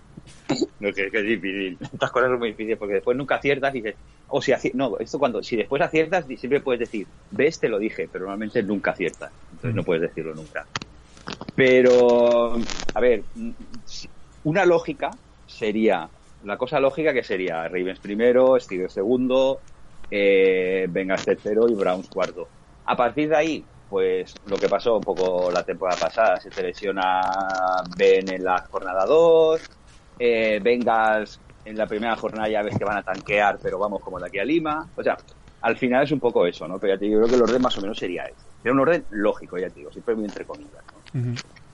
No, 0.80 0.94
que, 0.94 1.10
que 1.12 1.20
es 1.20 1.26
difícil. 1.26 1.78
Estas 1.92 2.12
cosas 2.12 2.30
son 2.30 2.40
muy 2.40 2.50
difíciles 2.50 2.78
porque 2.78 2.96
después 2.96 3.18
nunca 3.18 3.36
aciertas 3.36 3.74
y 3.76 3.82
dices, 3.82 3.98
o 4.28 4.42
si 4.42 4.52
aci- 4.52 4.74
no, 4.74 4.98
esto 5.00 5.20
cuando, 5.20 5.42
si 5.42 5.56
después 5.56 5.82
aciertas 5.82 6.26
siempre 6.38 6.62
puedes 6.62 6.80
decir, 6.80 7.08
ves, 7.30 7.60
te 7.60 7.70
lo 7.70 7.80
dije, 7.80 8.08
pero 8.12 8.26
normalmente 8.26 8.62
nunca 8.64 8.92
aciertas. 8.92 9.34
Entonces 9.52 9.76
no 9.76 9.84
puedes 9.84 10.02
decirlo 10.04 10.36
nunca. 10.36 10.68
Pero, 11.56 12.56
a 12.94 13.00
ver, 13.00 13.26
mm, 13.34 13.52
una 14.46 14.66
lógica 14.66 15.12
sería, 15.46 16.10
la 16.44 16.58
cosa 16.58 16.80
lógica 16.80 17.14
que 17.14 17.24
sería 17.24 17.68
Ravens 17.68 18.00
primero, 18.00 18.60
Steelers 18.60 18.94
segundo, 18.94 19.62
eh, 20.10 20.88
Bengals 20.90 21.26
tercero 21.26 21.68
y 21.68 21.74
Browns 21.74 22.10
cuarto. 22.10 22.48
A 22.86 22.96
partir 22.96 23.30
de 23.30 23.36
ahí, 23.36 23.66
pues 23.90 24.36
lo 24.46 24.58
que 24.58 24.70
pasó 24.70 24.98
un 24.98 25.04
poco 25.04 25.52
la 25.52 25.64
temporada 25.64 26.00
pasada, 26.00 26.40
se 26.40 26.50
te 26.50 26.62
lesiona 26.62 27.22
Ben 27.98 28.30
en 28.30 28.44
la 28.44 28.62
jornada 28.70 29.06
2, 29.06 29.62
eh, 30.20 30.60
Bengals 30.62 31.42
en 31.64 31.78
la 31.78 31.88
primera 31.88 32.16
jornada 32.16 32.48
ya 32.48 32.62
ves 32.62 32.78
que 32.78 32.86
van 32.86 32.98
a 32.98 33.04
tanquear, 33.04 33.58
pero 33.62 33.80
vamos 33.80 34.00
como 34.02 34.20
de 34.20 34.28
aquí 34.28 34.38
a 34.38 34.46
Lima. 34.46 34.88
O 34.96 35.02
sea, 35.02 35.18
al 35.62 35.78
final 35.78 36.04
es 36.04 36.12
un 36.12 36.20
poco 36.20 36.46
eso, 36.46 36.68
¿no? 36.68 36.80
Pero 36.80 36.94
ya 36.94 37.00
te 37.00 37.06
digo, 37.06 37.16
yo 37.16 37.22
creo 37.22 37.30
que 37.30 37.36
el 37.38 37.42
orden 37.42 37.62
más 37.64 37.76
o 37.80 37.82
menos 37.82 37.98
sería 37.98 38.26
ese. 38.26 38.52
Sería 38.62 38.74
un 38.74 38.80
orden 38.80 39.08
lógico, 39.10 39.58
ya 39.58 39.70
te 39.70 39.80
digo, 39.80 39.92
siempre 39.92 40.16
muy 40.16 40.26
entre 40.26 40.46
comillas, 40.46 40.84
¿no? 40.92 41.04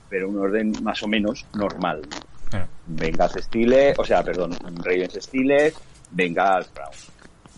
Pero 0.08 0.30
un 0.30 0.38
orden 0.38 0.82
más 0.82 1.02
o 1.02 1.08
menos 1.08 1.46
normal, 1.52 2.08
¿no? 2.08 2.31
Claro. 2.52 2.68
Bengals 2.86 3.32
Steelers, 3.32 3.98
o 3.98 4.04
sea, 4.04 4.22
perdón, 4.22 4.52
Ravens 4.84 5.14
Steelers, 5.14 5.74
Bengals 6.10 6.70
Browns. 6.74 7.10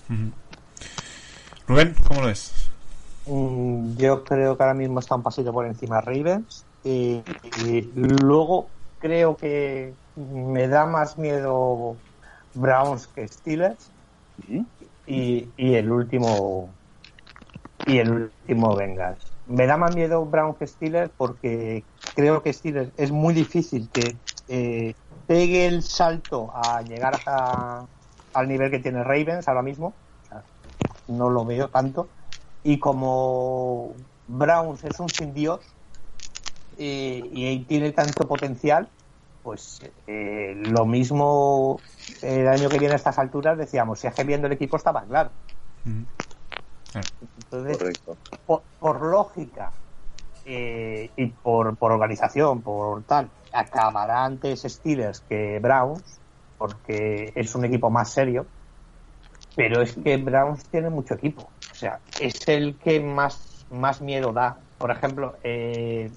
Ujú. 0.09 0.31
Rubén, 1.67 1.97
¿cómo 2.07 2.21
lo 2.21 2.27
ves? 2.29 2.71
Mm, 3.27 3.97
Yo 3.97 4.23
creo 4.23 4.57
que 4.57 4.63
ahora 4.63 4.75
mismo 4.75 5.01
está 5.01 5.17
un 5.17 5.25
pasito 5.25 5.53
por 5.53 5.67
encima 5.67 6.01
Ravens. 6.01 6.65
Y, 6.85 7.23
y 7.67 7.81
luego 8.23 8.69
creo 9.01 9.37
que 9.37 9.95
me 10.15 10.69
da 10.69 10.87
más 10.87 11.19
miedo 11.19 11.97
Browns 12.55 13.09
que 13.09 13.27
Steelers. 13.27 13.91
Y, 15.09 15.49
y 15.57 15.75
el 15.75 15.91
último. 15.91 16.73
Y 17.89 17.99
el 17.99 18.11
último 18.13 18.77
Bengals. 18.77 19.33
Me 19.47 19.67
da 19.67 19.77
más 19.77 19.93
miedo 19.97 20.25
Browns 20.25 20.57
que 20.57 20.69
Steelers 20.69 21.11
porque 21.17 21.85
creo 22.15 22.45
que 22.45 22.53
Steelers 22.53 22.93
es 22.97 23.11
muy 23.11 23.35
difícil 23.35 23.91
que 23.93 24.15
eh, 24.47 24.95
pegue 25.27 25.67
el 25.67 25.83
salto 25.83 26.51
a 26.55 26.83
llegar 26.83 27.23
a- 27.27 27.87
al 28.33 28.49
nivel 28.49 28.71
que 28.71 28.81
tiene 28.81 29.05
Ravens 29.05 29.49
ahora 29.49 29.63
mismo. 29.63 29.87
O 30.23 30.27
sea, 30.29 30.45
no 31.09 31.31
lo 31.31 31.45
veo 31.45 31.71
tanto. 31.71 32.13
Y 32.63 32.79
como 32.81 33.97
Browns 34.27 34.85
es 34.85 35.01
un 35.01 35.11
sin 35.11 35.35
Dios 35.35 35.77
eh, 36.77 37.23
y 37.33 37.67
tiene 37.67 37.93
tanto 37.93 38.27
potencial, 38.27 38.91
pues 39.43 39.81
eh, 40.07 40.55
lo 40.57 40.87
mismo 40.87 41.83
el 42.21 42.49
año 42.49 42.71
que 42.71 42.79
viene 42.79 42.95
a 42.95 42.97
estas 42.97 43.19
alturas 43.19 43.59
decíamos, 43.59 44.01
si 44.01 44.07
es 44.07 44.15
que 44.15 44.25
viendo 44.25 44.47
el 44.47 44.53
equipo 44.55 44.77
estaba 44.77 45.05
claro. 45.07 45.33
Ujú. 45.85 46.07
Entonces, 47.37 47.79
por 48.79 49.03
lógica 49.03 49.75
eh, 50.45 51.13
y 51.17 51.27
por, 51.29 51.77
por 51.77 51.93
organización, 51.93 52.63
por 52.63 53.05
tal, 53.05 53.31
acabará 53.55 54.25
antes 54.25 54.63
Steelers 54.63 55.21
que 55.21 55.59
Browns, 55.61 56.21
porque 56.59 57.33
es 57.35 57.55
un 57.55 57.65
equipo 57.65 57.91
más 57.91 58.11
serio, 58.11 58.47
pero 59.57 59.83
es 59.83 59.95
que 59.95 60.17
Browns 60.17 60.65
tiene 60.65 60.91
mucho 60.91 61.15
equipo. 61.15 61.49
O 61.71 61.75
sea, 61.75 62.01
es 62.21 62.47
el 62.49 62.77
que 62.77 63.01
más, 63.01 63.67
más 63.71 64.01
miedo 64.01 64.33
da. 64.33 64.57
Por 64.79 64.91
ejemplo, 64.91 65.37
eh, 65.43 66.11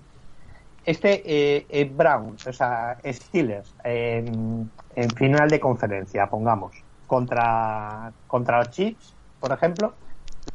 este 0.84 1.22
eh, 1.26 1.66
eh, 1.70 1.86
Browns, 1.86 2.48
o 2.48 2.54
sea, 2.54 2.98
Steelers, 3.06 3.74
en, 3.84 4.72
final 5.16 5.50
de 5.50 5.60
conferencia, 5.60 6.28
pongamos, 6.28 6.74
contra, 7.06 8.12
contra 8.26 8.60
los 8.60 8.72
Chiefs, 8.72 9.14
por 9.40 9.52
ejemplo, 9.52 9.94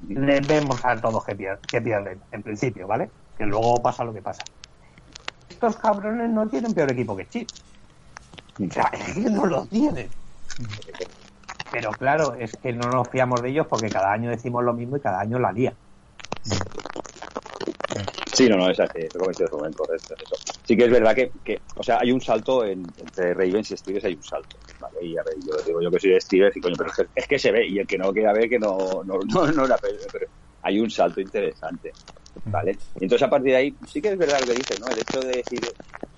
le 0.08 0.40
vemos 0.40 0.84
a 0.84 1.00
todos 1.00 1.24
que 1.24 1.80
pierden, 1.80 2.20
en 2.32 2.42
principio, 2.42 2.86
¿vale? 2.88 3.10
Que 3.38 3.46
luego 3.46 3.80
pasa 3.82 4.04
lo 4.04 4.12
que 4.12 4.22
pasa. 4.22 4.42
Estos 5.62 5.80
cabrones 5.80 6.28
no 6.28 6.48
tienen 6.48 6.74
peor 6.74 6.90
equipo 6.90 7.16
que 7.16 7.28
Chiefs. 7.28 7.62
O 8.58 8.64
es 8.64 9.14
que 9.14 9.30
no 9.30 9.46
lo 9.46 9.64
tienen. 9.66 10.10
Pero 11.70 11.92
claro, 11.92 12.34
es 12.34 12.56
que 12.56 12.72
no 12.72 12.90
nos 12.90 13.08
fiamos 13.10 13.44
de 13.44 13.50
ellos 13.50 13.68
porque 13.70 13.88
cada 13.88 14.10
año 14.10 14.28
decimos 14.28 14.64
lo 14.64 14.74
mismo 14.74 14.96
y 14.96 15.00
cada 15.00 15.20
año 15.20 15.38
la 15.38 15.52
lía. 15.52 15.72
Sí, 18.32 18.48
no, 18.48 18.56
no, 18.56 18.70
es 18.70 18.80
así, 18.80 19.08
correcto. 19.12 19.46
es 19.94 20.02
eso. 20.02 20.36
Sí 20.64 20.76
que 20.76 20.86
es 20.86 20.90
verdad 20.90 21.14
que, 21.14 21.30
que, 21.44 21.60
o 21.76 21.82
sea, 21.84 22.00
hay 22.00 22.10
un 22.10 22.20
salto 22.20 22.64
en, 22.64 22.92
entre 22.98 23.32
Ravens 23.32 23.70
y 23.70 23.76
Steelers, 23.76 24.06
hay 24.06 24.14
un 24.14 24.22
salto, 24.24 24.58
¿vale? 24.80 24.98
Y 25.06 25.16
a 25.16 25.22
ver, 25.22 25.36
yo 25.46 25.62
digo 25.64 25.80
yo 25.80 25.92
que 25.92 26.00
soy 26.00 26.10
de 26.10 26.20
Steelers 26.20 26.56
y 26.56 26.60
coño, 26.60 26.74
pero 26.76 26.90
es 26.90 26.96
que, 26.96 27.06
es 27.14 27.26
que 27.28 27.38
se 27.38 27.52
ve, 27.52 27.68
y 27.68 27.78
el 27.78 27.86
que 27.86 27.98
no 27.98 28.12
quiera 28.12 28.32
ver 28.32 28.48
que 28.48 28.58
no, 28.58 29.04
no, 29.04 29.20
no, 29.32 29.46
no 29.46 29.78
pero, 29.80 29.98
pero 30.10 30.26
hay 30.62 30.80
un 30.80 30.90
salto 30.90 31.20
interesante, 31.20 31.92
¿vale? 32.46 32.78
Entonces 32.94 33.22
a 33.22 33.30
partir 33.30 33.52
de 33.52 33.56
ahí, 33.56 33.76
sí 33.86 34.00
que 34.00 34.08
es 34.08 34.18
verdad 34.18 34.40
lo 34.40 34.46
que 34.46 34.54
dices, 34.54 34.80
¿no? 34.80 34.86
El 34.88 34.98
hecho 34.98 35.20
de 35.20 35.36
decir, 35.36 35.60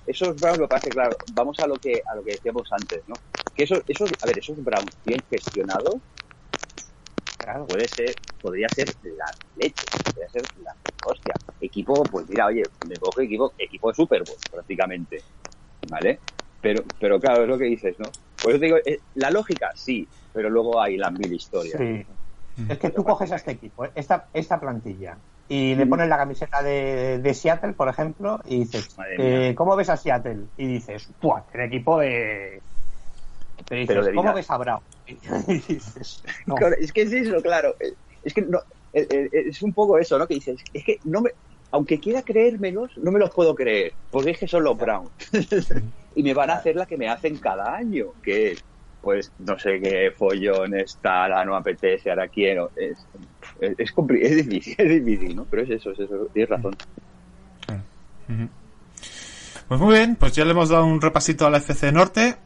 esos 0.07 0.39
Browns 0.39 0.59
lo 0.59 0.69
que 0.69 0.77
es 0.77 0.83
claro, 0.95 1.17
vamos 1.33 1.59
a 1.61 1.67
lo 1.67 1.77
que, 1.77 2.03
a 2.07 2.15
lo 2.15 2.23
que 2.23 2.33
decíamos 2.33 2.69
antes, 2.71 3.03
¿no? 3.09 3.15
Que 3.55 3.65
esos, 3.65 3.81
esos, 3.89 4.11
a 4.23 4.27
ver, 4.27 4.39
esos 4.39 4.63
Browns 4.63 4.97
bien 5.05 5.21
gestionados, 5.31 5.97
Claro. 7.39 7.67
puede 7.67 7.87
ser, 7.89 8.15
podría 8.41 8.69
ser 8.71 8.89
la 9.03 9.27
leche, 9.57 9.85
podría 10.03 10.29
ser 10.31 10.43
la 10.63 10.75
hostia. 11.05 11.35
Equipo, 11.61 12.03
pues 12.05 12.27
mira, 12.29 12.47
oye, 12.47 12.63
me 12.89 12.97
coge 12.97 13.25
equipo, 13.25 13.53
equipo 13.59 13.89
de 13.89 13.95
Super 13.95 14.25
Bowl, 14.25 14.37
prácticamente. 14.51 15.21
¿Vale? 15.89 16.19
Pero, 16.63 16.83
pero 16.99 17.21
claro, 17.21 17.43
es 17.43 17.49
lo 17.49 17.59
que 17.59 17.67
dices, 17.67 17.99
¿no? 17.99 18.07
Por 18.41 18.53
eso 18.53 18.61
te 18.61 18.67
digo, 18.67 18.79
eh, 18.87 18.99
la 19.17 19.31
lógica, 19.31 19.73
sí, 19.75 20.09
pero 20.33 20.49
luego 20.49 20.81
hay 20.81 20.97
la 20.97 21.11
mil 21.11 21.33
historias. 21.35 21.79
Es 22.69 22.79
que 22.79 22.91
tú 22.91 23.03
coges 23.05 23.33
a 23.33 23.37
este 23.37 23.53
equipo, 23.53 23.85
esta, 23.95 24.27
esta 24.33 24.61
plantilla, 24.61 25.17
y 25.49 25.75
le 25.75 25.87
pones 25.87 26.09
la 26.09 26.17
camiseta 26.17 26.63
de, 26.63 27.19
de 27.19 27.35
Seattle, 27.35 27.73
por 27.73 27.89
ejemplo, 27.89 28.41
y 28.47 28.61
dices, 28.61 28.97
eh. 29.19 29.55
¿cómo 29.57 29.77
ves 29.77 29.89
a 29.91 29.97
Seattle? 29.97 30.45
Y 30.57 30.67
dices, 30.67 31.09
¡buah! 31.21 31.43
El 31.53 31.61
equipo 31.63 31.99
de... 31.99 32.63
Pero 33.69 33.81
dices, 33.81 33.95
Pero 33.97 34.05
de 34.07 34.15
¿cómo 34.15 34.33
ves 34.35 34.51
a 34.51 34.57
Brown? 34.59 34.81
Y 35.49 35.59
dices, 35.59 36.23
no. 36.47 36.57
Es 36.79 36.93
que 36.93 37.03
es 37.03 37.13
eso, 37.13 37.41
claro. 37.43 37.75
eh, 37.81 37.93
Es 38.23 38.33
que 38.33 38.43
no, 38.43 38.59
eh, 38.93 39.07
eh, 39.11 39.29
es 39.33 39.63
un 39.63 39.73
poco 39.73 39.99
eso, 39.99 40.19
¿no? 40.19 40.27
Que 40.27 40.35
dices, 40.35 40.61
es 40.73 40.85
que 40.85 40.99
no 41.05 41.21
me, 41.21 41.31
aunque 41.73 41.99
quiera 41.99 42.23
creérmelos, 42.23 42.97
no 42.99 43.11
me 43.11 43.19
los 43.19 43.31
puedo 43.31 43.55
creer, 43.55 43.93
porque 44.11 44.31
es 44.31 44.39
que 44.39 44.49
son 44.49 44.65
los 44.65 44.79
Browns. 44.79 45.11
y 46.15 46.23
me 46.23 46.33
van 46.33 46.51
a 46.51 46.55
hacer 46.55 46.77
la 46.77 46.87
que 46.87 46.97
me 46.97 47.09
hacen 47.09 47.37
cada 47.39 47.75
año, 47.75 48.13
que 48.23 48.53
es, 48.53 48.65
pues, 49.05 49.31
no 49.39 49.57
sé 49.59 49.79
qué 49.81 50.11
follón 50.17 50.75
está, 50.75 51.29
la 51.29 51.45
no 51.45 51.55
apetece, 51.55 52.11
ahora 52.11 52.27
quiero. 52.29 52.71
Es, 52.75 52.99
es, 53.61 53.75
es, 53.79 53.95
compli- 53.95 54.23
es 54.23 54.37
difícil, 54.37 54.75
es 54.79 54.89
difícil, 55.05 55.37
¿no? 55.37 55.45
Pero 55.45 55.63
es 55.63 55.71
eso, 55.71 55.91
es 55.93 56.01
eso, 56.01 56.27
tienes 56.33 56.49
razón. 56.51 56.75
Pues 59.69 59.81
muy 59.81 59.95
bien, 59.95 60.17
pues 60.17 60.33
ya 60.35 60.45
le 60.45 60.51
hemos 60.53 60.69
dado 60.69 60.85
un 60.85 61.01
repasito 61.01 61.47
a 61.47 61.51
la 61.51 61.59
FC 61.59 61.93
Norte. 61.93 62.37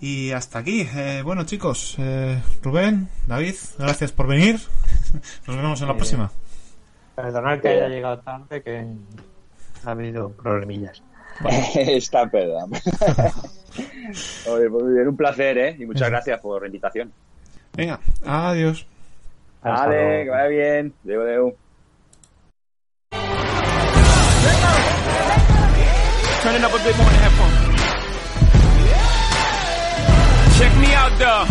Y 0.00 0.30
hasta 0.32 0.58
aquí. 0.58 0.86
Eh, 0.94 1.22
bueno, 1.24 1.44
chicos, 1.44 1.96
eh, 1.98 2.42
Rubén, 2.62 3.08
David, 3.26 3.54
gracias 3.78 4.12
por 4.12 4.26
venir. 4.26 4.56
Nos 5.46 5.56
vemos 5.56 5.80
en 5.80 5.86
la 5.88 5.94
Eh, 5.94 5.96
próxima. 5.96 6.30
Perdonad 7.14 7.60
que 7.60 7.68
haya 7.68 7.88
llegado 7.88 8.18
tarde, 8.18 8.62
que 8.62 8.86
ha 9.84 9.90
habido 9.90 10.30
problemillas. 10.32 11.02
está 11.74 12.26
perdón. 12.28 12.72
Oye, 14.48 14.70
pues 14.70 14.94
bien, 14.94 15.08
un 15.08 15.16
placer, 15.16 15.58
¿eh? 15.58 15.76
Y 15.78 15.84
muchas 15.86 16.08
gracias 16.10 16.40
por 16.40 16.62
la 16.62 16.66
invitación. 16.68 17.12
Venga, 17.74 18.00
adiós. 18.24 18.86
Hasta 19.62 19.86
Vale, 19.86 19.96
luego. 20.02 20.24
que 20.24 20.30
vaya 20.30 20.46
bien. 20.48 20.94
Deu, 21.02 21.22
deu. 21.24 21.56
Turn 26.42 26.54
it 26.54 26.62
up 26.64 26.72
a 26.72 26.78
bit 26.84 26.96
more 26.96 27.08
in 27.08 27.14
the 27.14 27.22
headphone. 27.22 27.54
Check 30.58 30.72
me 30.78 30.94
out, 30.94 31.12
though. 31.18 31.46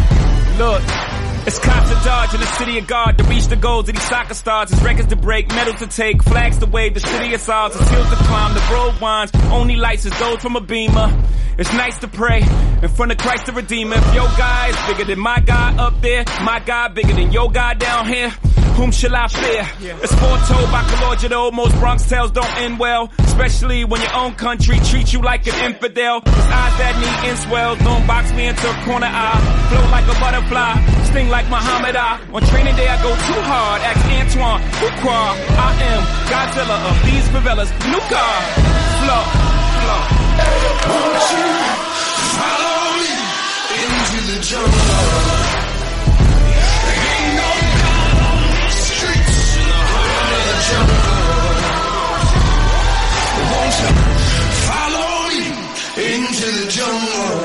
Look. 0.57 1.05
It's 1.47 1.59
cops 1.59 1.89
to 1.89 1.95
dodge 2.03 2.34
in 2.34 2.39
the 2.39 2.47
city 2.47 2.80
of 2.80 2.88
God 2.88 3.19
to 3.19 3.23
reach 3.26 3.45
the 3.45 3.55
goals 3.55 3.88
of 3.88 3.93
these 3.93 4.07
soccer 4.09 4.34
stars. 4.34 4.72
It's 4.72 4.81
records 4.81 5.09
to 5.09 5.15
break, 5.15 5.47
medals 5.49 5.77
to 5.77 5.85
take, 5.85 6.23
flags 6.23 6.57
to 6.57 6.65
wave, 6.65 6.95
the 6.95 6.99
city 6.99 7.35
of 7.35 7.41
stars, 7.41 7.76
it's 7.76 7.88
hills 7.88 8.09
to 8.09 8.15
climb, 8.15 8.55
the 8.55 8.73
road 8.73 8.99
winds, 8.99 9.31
only 9.51 9.76
lights 9.76 10.05
is 10.05 10.13
gold 10.17 10.41
from 10.41 10.55
a 10.55 10.61
beamer. 10.61 11.13
It's 11.59 11.72
nice 11.73 11.99
to 11.99 12.07
pray 12.07 12.41
in 12.81 12.89
front 12.89 13.11
of 13.11 13.19
Christ 13.19 13.45
the 13.45 13.51
Redeemer. 13.51 13.95
If 13.95 14.15
your 14.15 14.27
guy 14.38 14.69
is 14.69 14.88
bigger 14.88 15.05
than 15.05 15.19
my 15.19 15.39
guy 15.39 15.77
up 15.77 16.01
there, 16.01 16.26
my 16.43 16.59
guy 16.65 16.88
bigger 16.88 17.13
than 17.13 17.31
your 17.31 17.51
guy 17.51 17.76
down 17.76 18.07
here. 18.07 18.34
Whom 18.76 18.91
shall 18.91 19.15
I 19.15 19.27
fear? 19.27 19.65
It's 20.03 20.14
foretold 20.14 20.69
by 20.69 20.84
Calogero. 20.84 21.52
Most 21.53 21.76
Bronx 21.80 22.03
tales 22.10 22.31
don't 22.31 22.57
end 22.57 22.77
well, 22.77 23.10
especially 23.19 23.85
when 23.85 24.02
your 24.02 24.14
own 24.14 24.35
country 24.35 24.77
treats 24.80 25.14
you 25.14 25.22
like 25.22 25.47
an 25.47 25.56
infidel. 25.72 26.18
It's 26.18 26.49
eyes 26.52 26.76
that 26.77 26.93
need 26.99 27.31
inswells. 27.31 27.80
Don't 27.80 28.06
box 28.06 28.34
me 28.34 28.47
into 28.47 28.68
a 28.69 28.76
corner 28.84 29.07
eye. 29.07 29.39
Flow 29.72 29.85
like 29.95 30.03
a 30.11 30.15
butterfly, 30.19 30.76
sting 31.07 31.30
like 31.30 31.47
Muhammad 31.47 31.95
Ali. 31.95 32.19
On 32.35 32.41
training 32.52 32.76
day 32.76 32.88
I 32.88 32.99
go 33.02 33.15
too 33.15 33.41
hard. 33.47 33.80
Ask 33.80 34.03
Antoine, 34.11 34.61
Fuqua. 34.76 35.19
I 35.56 35.72
am 35.95 36.02
Godzilla 36.27 36.77
of 36.91 36.95
these 37.07 37.26
favelas. 37.31 37.72
New 37.88 38.03
car, 38.11 38.35
flow, 38.99 39.23
flow. 39.80 40.03
Won't 40.91 41.26
you 41.31 41.47
follow 42.35 42.91
me 42.99 43.07
into 43.72 44.19
the 44.35 44.38
jungle. 44.43 45.55
Into 56.36 56.66
the 56.66 56.70
jungle? 56.70 57.44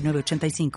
906985. 0.00 0.70